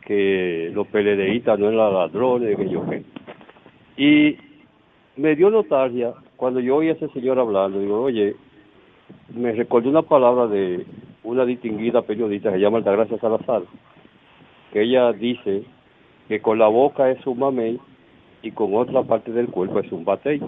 que 0.06 0.70
los 0.72 0.86
PLDistas 0.86 1.58
no 1.58 1.68
eran 1.68 1.92
ladrones, 1.92 2.56
que 2.56 2.68
yo 2.70 2.88
qué. 2.88 3.04
Y 3.98 4.36
me 5.20 5.36
dio 5.36 5.50
nostalgia 5.50 6.14
cuando 6.36 6.60
yo 6.60 6.76
oí 6.76 6.88
a 6.88 6.92
ese 6.92 7.08
señor 7.08 7.38
hablando. 7.38 7.80
Digo, 7.80 8.00
oye, 8.00 8.34
me 9.34 9.52
recordó 9.52 9.90
una 9.90 10.02
palabra 10.02 10.46
de 10.46 10.86
una 11.22 11.44
distinguida 11.44 12.00
periodista 12.00 12.48
que 12.48 12.56
se 12.56 12.62
llama 12.62 12.78
Altagracia 12.78 13.18
Salazar, 13.18 13.62
que 14.72 14.82
ella 14.82 15.12
dice 15.12 15.64
que 16.28 16.40
con 16.40 16.58
la 16.58 16.68
boca 16.68 17.10
es 17.10 17.26
un 17.26 17.38
mamey 17.38 17.78
y 18.42 18.50
con 18.52 18.74
otra 18.74 19.02
parte 19.02 19.32
del 19.32 19.48
cuerpo 19.48 19.80
es 19.80 19.90
un 19.92 20.04
batey. 20.04 20.40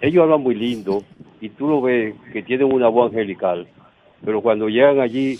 Ellos 0.00 0.22
hablan 0.24 0.42
muy 0.42 0.54
lindo 0.54 1.02
y 1.40 1.48
tú 1.50 1.68
lo 1.68 1.80
ves 1.80 2.14
que 2.32 2.42
tienen 2.42 2.72
una 2.72 2.88
voz 2.88 3.10
angelical, 3.10 3.66
pero 4.24 4.42
cuando 4.42 4.68
llegan 4.68 5.00
allí 5.00 5.38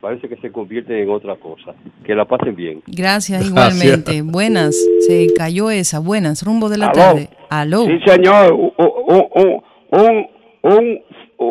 parece 0.00 0.28
que 0.28 0.36
se 0.36 0.50
convierten 0.50 0.96
en 0.96 1.10
otra 1.10 1.36
cosa. 1.36 1.74
Que 2.04 2.14
la 2.14 2.24
pasen 2.24 2.56
bien. 2.56 2.82
Gracias, 2.86 3.50
Gracias. 3.52 3.84
igualmente. 3.84 4.22
Buenas, 4.22 4.76
se 5.06 5.28
cayó 5.36 5.70
esa. 5.70 5.98
Buenas, 5.98 6.42
rumbo 6.42 6.68
de 6.68 6.78
la 6.78 6.86
Aló. 6.86 6.94
tarde. 6.94 7.28
Aló. 7.48 7.86
Sí, 7.86 7.98
señor. 8.06 8.52
Un, 8.52 8.72
un, 8.78 9.56
un, 9.90 10.26
un, 10.62 11.00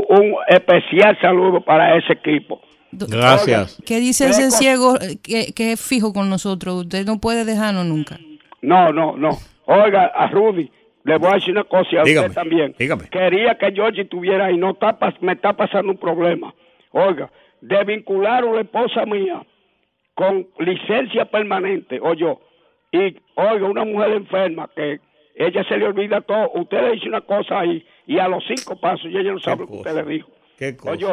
un 0.09 0.35
especial 0.49 1.17
saludo 1.21 1.61
para 1.63 1.95
ese 1.97 2.13
equipo. 2.13 2.59
Gracias. 2.91 3.77
¿Qué 3.85 3.99
dice 3.99 4.27
ese 4.29 4.49
ciego 4.49 4.95
que, 5.21 5.53
que 5.53 5.73
es 5.73 5.79
fijo 5.81 6.11
con 6.11 6.27
nosotros? 6.29 6.73
Usted 6.85 7.05
no 7.05 7.19
puede 7.19 7.45
dejarnos 7.45 7.85
nunca. 7.85 8.19
No, 8.61 8.91
no, 8.91 9.15
no. 9.17 9.29
Oiga, 9.65 10.05
a 10.07 10.27
Rudy, 10.27 10.71
le 11.03 11.17
voy 11.17 11.31
a 11.31 11.33
decir 11.35 11.51
una 11.51 11.63
cosa 11.63 11.89
y 11.93 11.97
a 11.97 12.03
Dígame, 12.03 12.27
usted 12.27 12.41
también. 12.41 12.75
dígame. 12.77 13.09
Quería 13.09 13.55
que 13.55 13.71
Georgie 13.71 14.01
estuviera 14.03 14.45
ahí. 14.45 14.57
No 14.57 14.71
está, 14.71 14.97
me 15.21 15.33
está 15.33 15.53
pasando 15.53 15.91
un 15.91 15.97
problema. 15.97 16.53
Oiga, 16.91 17.31
desvincularon 17.61 18.51
a 18.51 18.55
la 18.55 18.61
esposa 18.61 19.05
mía 19.05 19.43
con 20.15 20.47
licencia 20.59 21.25
permanente, 21.25 21.99
o 22.01 22.13
yo. 22.13 22.41
Y, 22.91 23.15
oiga, 23.35 23.65
una 23.67 23.85
mujer 23.85 24.11
enferma 24.11 24.69
que 24.75 24.99
ella 25.35 25.63
se 25.63 25.77
le 25.77 25.85
olvida 25.85 26.21
todo. 26.21 26.51
Usted 26.55 26.81
le 26.81 26.91
dice 26.93 27.07
una 27.07 27.21
cosa 27.21 27.59
ahí 27.59 27.85
y 28.05 28.19
a 28.19 28.27
los 28.27 28.43
cinco 28.45 28.75
pasos 28.79 29.05
y 29.05 29.17
ella 29.17 29.31
no 29.31 29.39
sabe 29.39 29.61
lo 29.61 29.67
que 29.67 29.73
usted 29.73 29.95
le 29.95 30.11
dijo. 30.13 30.29
¿Qué 30.57 30.75
cosa? 30.75 30.91
Oye, 30.91 31.07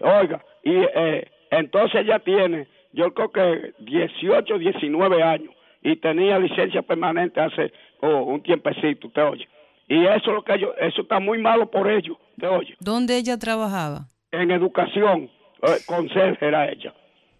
oiga, 0.00 0.44
y 0.62 0.74
eh, 0.76 1.26
entonces 1.50 2.02
ella 2.02 2.20
tiene, 2.20 2.68
yo 2.92 3.12
creo 3.12 3.32
que 3.32 3.72
18, 3.80 4.58
19 4.58 5.22
años 5.22 5.55
y 5.86 5.94
tenía 5.96 6.36
licencia 6.40 6.82
permanente 6.82 7.40
hace 7.40 7.72
oh, 8.00 8.24
un 8.24 8.42
tiempecito, 8.42 9.08
te 9.10 9.20
oye. 9.20 9.48
Y 9.88 10.04
eso 10.04 10.16
es 10.30 10.34
lo 10.34 10.42
que 10.42 10.58
yo, 10.58 10.74
eso 10.80 11.02
está 11.02 11.20
muy 11.20 11.38
malo 11.38 11.70
por 11.70 11.88
ellos, 11.88 12.16
te 12.40 12.48
oye. 12.48 12.74
¿Dónde 12.80 13.16
ella 13.16 13.38
trabajaba? 13.38 14.08
En 14.32 14.50
educación, 14.50 15.30
eh, 15.62 15.76
conserje 15.86 16.44
era 16.44 16.68
ella. 16.68 16.92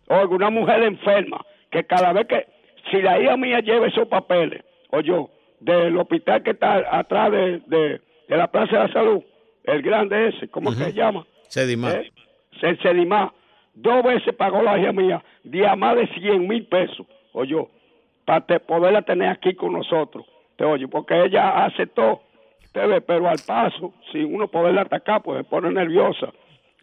Oiga, 0.06 0.28
una 0.28 0.50
mujer 0.50 0.84
enferma 0.84 1.44
que 1.72 1.82
cada 1.84 2.12
vez 2.12 2.28
que, 2.28 2.46
si 2.92 3.02
la 3.02 3.20
hija 3.20 3.36
mía 3.36 3.58
lleva 3.58 3.88
esos 3.88 4.06
papeles, 4.06 4.62
oye, 4.90 5.26
del 5.58 5.96
hospital 5.98 6.44
que 6.44 6.50
está 6.50 6.84
atrás 6.96 7.32
de, 7.32 7.60
de, 7.66 8.00
de 8.28 8.36
la 8.36 8.46
Plaza 8.46 8.76
de 8.76 8.86
la 8.86 8.92
Salud, 8.92 9.24
el 9.64 9.82
grande 9.82 10.28
ese, 10.28 10.46
¿cómo 10.48 10.70
que 10.70 10.76
se 10.76 10.92
llama? 10.92 11.26
Sedimar. 11.48 11.96
Eh, 12.62 12.78
Sedimá, 12.80 13.34
dos 13.74 14.04
veces 14.04 14.32
pagó 14.36 14.62
la 14.62 14.78
hija 14.78 14.92
mía, 14.92 15.24
de 15.42 15.66
a 15.66 15.74
más 15.74 15.96
de 15.96 16.06
100 16.14 16.46
mil 16.46 16.64
pesos, 16.66 17.04
oye, 17.32 17.56
para 18.26 18.44
te- 18.44 18.60
poderla 18.60 19.00
tener 19.02 19.28
aquí 19.30 19.54
con 19.54 19.72
nosotros, 19.72 20.26
te 20.56 20.64
oye, 20.64 20.86
porque 20.88 21.18
ella 21.24 21.64
aceptó, 21.64 22.20
te 22.72 22.86
ve, 22.86 23.00
pero 23.00 23.26
al 23.28 23.40
paso, 23.40 23.94
sin 24.12 24.34
uno 24.34 24.48
poderla 24.48 24.82
atacar, 24.82 25.22
pues 25.22 25.38
se 25.38 25.44
pone 25.44 25.70
nerviosa, 25.70 26.30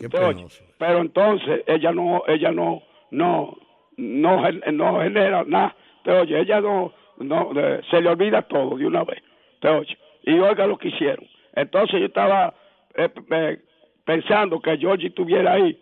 te 0.10 0.18
oye, 0.18 0.46
pero 0.80 1.00
entonces 1.00 1.62
ella 1.68 1.92
no, 1.92 2.24
ella 2.28 2.52
no, 2.52 2.82
no, 3.12 3.56
no, 3.98 4.42
no 4.72 5.00
genera 5.02 5.44
nada, 5.46 5.76
te 6.04 6.12
oye, 6.12 6.40
ella 6.40 6.60
no, 6.62 6.92
no, 7.20 7.52
se 7.92 8.02
le 8.02 8.10
olvida 8.10 8.42
todo 8.44 8.76
de 8.78 8.88
una 8.88 9.04
vez, 9.04 9.22
te 9.60 9.68
oye, 9.68 9.96
y 10.24 10.40
oiga 10.40 10.66
lo 10.66 10.78
que 10.78 10.88
hicieron, 10.88 11.28
entonces 11.56 12.00
yo 12.00 12.06
estaba 12.08 12.54
eh, 12.96 13.10
eh, 13.32 13.60
pensando 14.06 14.60
que 14.60 14.78
Georgie 14.78 15.08
estuviera 15.10 15.54
ahí 15.54 15.78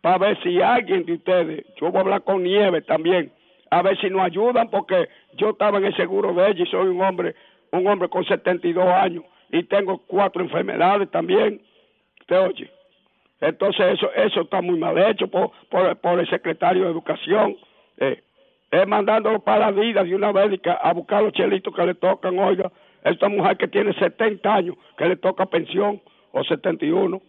para 0.00 0.18
ver 0.18 0.42
si 0.42 0.60
alguien 0.60 1.06
de 1.06 1.14
ustedes, 1.14 1.64
yo 1.80 1.88
voy 1.90 1.98
a 1.98 2.00
hablar 2.00 2.22
con 2.24 2.42
Nieve 2.42 2.82
también, 2.82 3.32
a 3.74 3.82
ver 3.82 3.98
si 4.00 4.08
nos 4.08 4.22
ayudan 4.22 4.68
porque 4.70 5.08
yo 5.36 5.50
estaba 5.50 5.78
en 5.78 5.86
el 5.86 5.96
seguro 5.96 6.32
de 6.32 6.48
ella 6.50 6.62
y 6.62 6.70
soy 6.70 6.86
un 6.86 7.02
hombre, 7.02 7.34
un 7.72 7.84
hombre 7.86 8.08
con 8.08 8.24
72 8.24 8.86
años 8.86 9.24
y 9.50 9.64
tengo 9.64 9.98
cuatro 10.06 10.42
enfermedades 10.42 11.10
también, 11.10 11.60
¿te 12.26 12.36
oye? 12.36 12.70
Entonces 13.40 13.94
eso 13.94 14.12
eso 14.14 14.42
está 14.42 14.62
muy 14.62 14.78
mal 14.78 14.96
hecho 14.96 15.26
por, 15.26 15.50
por, 15.68 15.96
por 15.96 16.20
el 16.20 16.30
secretario 16.30 16.84
de 16.84 16.90
Educación, 16.90 17.56
eh, 17.98 18.22
es 18.70 18.86
mandándolo 18.86 19.40
para 19.40 19.70
la 19.70 19.70
vida 19.72 20.04
de 20.04 20.14
una 20.14 20.30
vez 20.30 20.60
a 20.80 20.92
buscar 20.92 21.22
los 21.22 21.32
chelitos 21.32 21.74
que 21.74 21.84
le 21.84 21.94
tocan, 21.94 22.38
oiga, 22.38 22.70
esta 23.02 23.28
mujer 23.28 23.56
que 23.56 23.68
tiene 23.68 23.92
70 23.92 24.54
años, 24.54 24.76
que 24.96 25.06
le 25.06 25.16
toca 25.16 25.46
pensión, 25.46 26.00
o 26.30 26.44
71. 26.44 27.20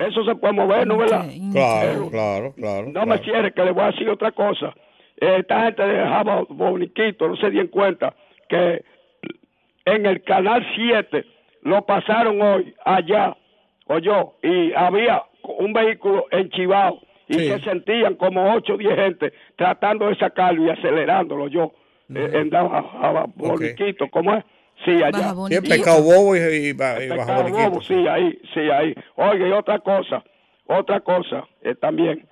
Eso 0.00 0.24
se 0.24 0.34
puede 0.36 0.52
mover, 0.52 0.86
¿no 0.86 0.96
verdad? 0.96 1.26
Claro, 1.52 2.08
claro, 2.10 2.52
claro. 2.54 2.88
No 2.92 3.06
me 3.06 3.18
cierre, 3.18 3.52
que 3.52 3.64
le 3.64 3.72
voy 3.72 3.82
a 3.82 3.90
decir 3.90 4.08
otra 4.08 4.30
cosa. 4.32 4.74
Esta 5.16 5.64
gente 5.64 5.82
de 5.86 5.98
Java 5.98 6.44
Boniquito 6.48 7.28
no 7.28 7.36
se 7.36 7.50
dieron 7.50 7.68
cuenta 7.68 8.14
que 8.48 8.84
en 9.84 10.06
el 10.06 10.22
canal 10.22 10.66
7 10.74 11.24
lo 11.62 11.84
pasaron 11.86 12.40
hoy 12.42 12.74
allá, 12.84 13.36
oyó, 13.86 14.34
y 14.42 14.72
había 14.74 15.22
un 15.42 15.72
vehículo 15.72 16.26
enchivado 16.30 17.00
y 17.28 17.34
Sí. 17.34 17.48
se 17.48 17.60
sentían 17.60 18.14
como 18.14 18.52
8 18.54 18.74
o 18.74 18.76
10 18.76 18.94
gente 18.94 19.32
tratando 19.56 20.08
de 20.08 20.16
sacarlo 20.16 20.64
y 20.66 20.70
acelerándolo 20.70 21.48
yo. 21.48 21.72
eh, 22.14 22.30
en 22.34 22.50
Baja 22.50 23.26
Boniquito, 23.34 24.08
¿cómo 24.10 24.32
es? 24.36 24.44
Sí, 24.84 24.92
allá. 25.02 25.34
Pescado 25.68 26.02
bobo 26.02 26.36
y, 26.36 26.38
y, 26.38 26.66
y 26.68 26.72
bajo 26.72 27.42
bobo, 27.50 27.80
sí, 27.82 28.06
ahí, 28.06 28.38
sí, 28.54 28.60
ahí. 28.70 28.94
Oiga, 29.16 29.48
y 29.48 29.50
otra 29.50 29.80
cosa, 29.80 30.22
otra 30.66 31.00
cosa 31.00 31.44
eh, 31.62 31.74
también. 31.74 32.24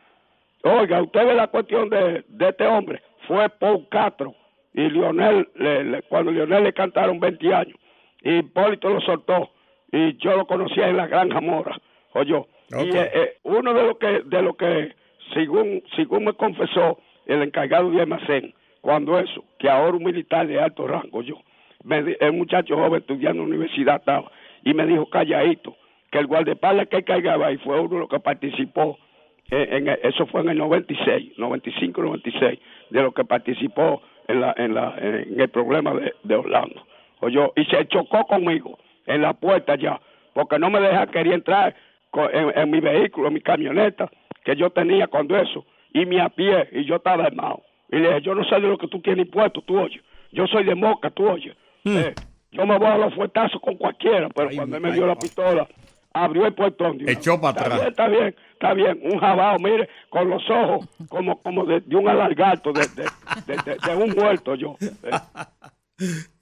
Oiga, 0.64 1.02
usted 1.02 1.26
ve 1.26 1.34
la 1.34 1.46
cuestión 1.48 1.90
de, 1.90 2.24
de 2.28 2.48
este 2.48 2.66
hombre, 2.66 3.02
fue 3.26 3.48
Paul 3.50 3.86
Castro. 3.90 4.34
Y 4.72 4.88
Lionel, 4.88 5.48
le- 5.54 5.84
le- 5.84 6.02
cuando 6.02 6.32
Lionel 6.32 6.64
le 6.64 6.72
cantaron 6.72 7.20
20 7.20 7.54
años, 7.54 7.78
y 8.22 8.38
Hipólito 8.38 8.88
lo 8.88 9.00
soltó, 9.02 9.50
y 9.92 10.16
yo 10.16 10.36
lo 10.36 10.46
conocía 10.46 10.88
en 10.88 10.96
la 10.96 11.06
Granja 11.06 11.40
Mora, 11.40 11.78
oye. 12.14 12.42
Y 12.82 12.88
eh, 12.96 13.10
eh, 13.14 13.36
uno 13.44 13.72
de 13.74 13.82
lo 13.84 13.98
que, 13.98 14.22
de 14.24 14.42
lo 14.42 14.54
que 14.54 14.94
según, 15.32 15.82
según 15.94 16.24
me 16.24 16.32
confesó 16.32 16.98
el 17.26 17.42
encargado 17.42 17.90
de 17.90 18.00
almacén, 18.00 18.52
cuando 18.80 19.18
eso, 19.18 19.44
que 19.58 19.68
ahora 19.68 19.96
un 19.96 20.02
militar 20.04 20.46
de 20.46 20.58
alto 20.60 20.86
rango, 20.88 21.22
yo, 21.22 21.36
me 21.84 22.16
el 22.18 22.32
muchacho 22.32 22.74
joven 22.76 23.00
estudiando 23.00 23.42
en 23.42 23.50
la 23.50 23.54
universidad 23.56 23.96
estaba, 23.96 24.30
y 24.64 24.72
me 24.74 24.86
dijo 24.86 25.06
calladito, 25.08 25.76
que 26.10 26.18
el 26.18 26.26
guardaespaldas 26.26 26.88
que 26.88 27.04
cargaba 27.04 27.46
ahí 27.48 27.58
fue 27.58 27.78
uno 27.78 27.90
de 27.94 27.98
los 28.00 28.08
que 28.08 28.18
participó, 28.20 28.98
eh, 29.50 29.68
en, 29.70 29.88
eso 30.02 30.26
fue 30.26 30.40
en 30.42 30.50
el 30.50 30.58
96, 30.58 31.38
95, 31.38 32.02
96, 32.02 32.58
de 32.90 33.02
lo 33.02 33.12
que 33.12 33.24
participó 33.24 34.02
en, 34.28 34.40
la, 34.40 34.54
en, 34.56 34.74
la, 34.74 34.94
en 34.98 35.40
el 35.40 35.48
problema 35.48 35.94
de, 35.94 36.14
de 36.22 36.34
Orlando. 36.34 36.82
Oye, 37.20 37.50
y 37.56 37.64
se 37.64 37.86
chocó 37.88 38.24
conmigo 38.24 38.78
en 39.06 39.22
la 39.22 39.34
puerta 39.34 39.76
ya, 39.76 40.00
porque 40.32 40.58
no 40.58 40.70
me 40.70 40.80
deja, 40.80 41.06
quería 41.06 41.34
entrar 41.34 41.74
en, 42.32 42.58
en 42.58 42.70
mi 42.70 42.80
vehículo, 42.80 43.28
en 43.28 43.34
mi 43.34 43.40
camioneta, 43.40 44.10
que 44.44 44.56
yo 44.56 44.70
tenía 44.70 45.06
cuando 45.06 45.36
eso, 45.36 45.64
y 45.92 46.06
me 46.06 46.20
a 46.20 46.28
pie, 46.28 46.68
y 46.72 46.84
yo 46.84 46.96
estaba 46.96 47.24
armado. 47.24 47.62
Y 47.90 47.96
le 47.96 48.08
dije, 48.08 48.22
yo 48.22 48.34
no 48.34 48.44
sé 48.44 48.56
de 48.56 48.68
lo 48.68 48.78
que 48.78 48.88
tú 48.88 49.00
tienes 49.00 49.26
impuesto, 49.26 49.62
tú 49.62 49.78
oye. 49.78 50.00
Yo 50.32 50.46
soy 50.46 50.64
de 50.64 50.74
Moca, 50.74 51.10
tú 51.10 51.28
oye. 51.28 51.54
Eh, 51.84 52.14
yo 52.50 52.66
me 52.66 52.78
voy 52.78 52.88
a 52.88 52.98
los 52.98 53.14
fuetazos 53.14 53.60
con 53.60 53.76
cualquiera, 53.76 54.28
pero 54.30 54.48
cuando 54.54 54.76
él 54.76 54.82
me 54.82 54.92
dio 54.92 55.06
la 55.06 55.16
pistola, 55.16 55.66
abrió 56.14 56.46
el 56.46 56.54
portón. 56.54 56.98
una 57.02 57.12
Echó 57.12 57.38
para 57.40 57.58
Está 57.60 57.64
atrás. 57.66 57.80
bien, 57.80 57.88
Está 57.90 58.08
bien, 58.08 58.34
está 58.52 58.74
bien. 58.74 59.12
Un 59.12 59.18
jabao, 59.20 59.58
mire, 59.58 59.88
con 60.08 60.30
los 60.30 60.42
ojos 60.48 60.88
como, 61.08 61.42
como 61.42 61.66
de, 61.66 61.80
de 61.80 61.96
un 61.96 62.08
alargato, 62.08 62.72
de, 62.72 62.80
de, 62.94 63.04
de, 63.46 63.62
de- 63.64 63.76
de 63.86 63.96
un 63.96 64.10
muerto 64.10 64.54
yo. 64.54 64.76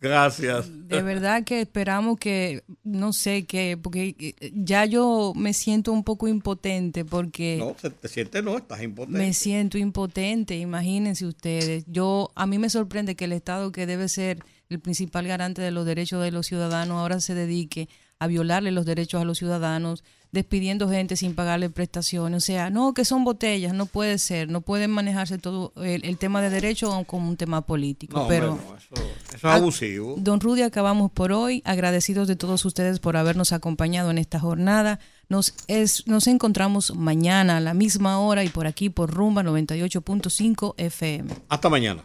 Gracias. 0.01 0.89
De 0.89 1.03
verdad 1.03 1.45
que 1.45 1.61
esperamos 1.61 2.19
que, 2.19 2.63
no 2.85 3.13
sé, 3.13 3.45
que, 3.45 3.77
porque 3.77 4.17
eh, 4.19 4.51
ya 4.55 4.87
yo 4.87 5.33
me 5.37 5.53
siento 5.53 5.93
un 5.93 6.05
poco 6.05 6.27
impotente 6.27 7.05
porque 7.05 7.57
No, 7.59 7.75
se 7.79 7.91
te 7.91 8.09
sientes 8.09 8.43
no, 8.43 8.57
estás 8.57 8.83
impotente. 8.83 9.19
me 9.19 9.33
siento 9.35 9.77
impotente, 9.77 10.57
imagínense 10.57 11.27
ustedes. 11.27 11.85
Yo, 11.87 12.31
a 12.35 12.47
mí 12.47 12.59
me 12.59 12.71
sorprende 12.71 13.15
que 13.15 13.27
el 13.27 13.33
Estado, 13.33 13.73
que 13.73 13.85
debe 13.85 14.09
ser 14.09 14.39
el 14.71 14.81
principal 14.81 15.27
garante 15.27 15.61
de 15.61 15.71
los 15.71 15.85
derechos 15.85 16.23
de 16.23 16.33
los 16.33 16.47
ciudadanos, 16.47 16.97
ahora 16.97 17.21
se 17.21 17.35
dedique 17.35 17.89
a 18.23 18.29
violarle 18.29 18.71
los 18.71 18.87
derechos 18.87 19.21
a 19.21 19.25
los 19.25 19.39
ciudadanos, 19.39 20.05
despidiendo 20.31 20.89
gente 20.89 21.17
sin 21.17 21.35
pagarle 21.35 21.71
prestaciones. 21.71 22.45
O 22.45 22.47
sea, 22.47 22.71
no, 22.71 22.95
que 22.95 23.05
son 23.05 23.25
botellas, 23.25 23.75
no 23.75 23.87
puede 23.87 24.17
ser, 24.19 24.49
no 24.49 24.61
pueden 24.61 24.93
manejarse 24.93 25.39
todo 25.39 25.73
el, 25.77 26.05
el 26.05 26.19
tema 26.19 26.41
de 26.41 26.51
derecho 26.51 27.03
como 27.05 27.29
un 27.29 27.37
tema 27.37 27.63
político. 27.63 28.21
No, 28.21 28.29
pero 28.29 28.53
hombre, 28.53 28.67
no, 28.71 28.77
eso, 28.77 28.95
eso 29.29 29.37
es 29.37 29.45
abusivo. 29.45 30.15
Don 30.19 30.39
Rudy, 30.39 30.63
acabamos 30.63 31.11
por 31.11 31.33
hoy. 31.33 31.63
Agradecidos 31.65 32.29
de 32.29 32.37
todos 32.37 32.65
ustedes 32.65 33.01
por 33.01 33.17
habernos 33.17 33.53
acompañado 33.53 34.13
en 34.13 34.19
esta 34.19 34.39
jornada. 34.39 35.01
Nos, 35.29 35.55
es, 35.67 36.07
nos 36.07 36.29
encontramos 36.29 36.95
mañana 36.95 37.57
a 37.57 37.61
la 37.61 37.75
misma 37.75 38.21
hora 38.21 38.45
y 38.45 38.51
por 38.51 38.69
aquí 38.69 38.89
por 38.89 39.11
Rumba 39.11 39.43
98.5 39.43 40.75
FM. 40.77 41.35
Hasta 41.49 41.69
mañana. 41.69 42.05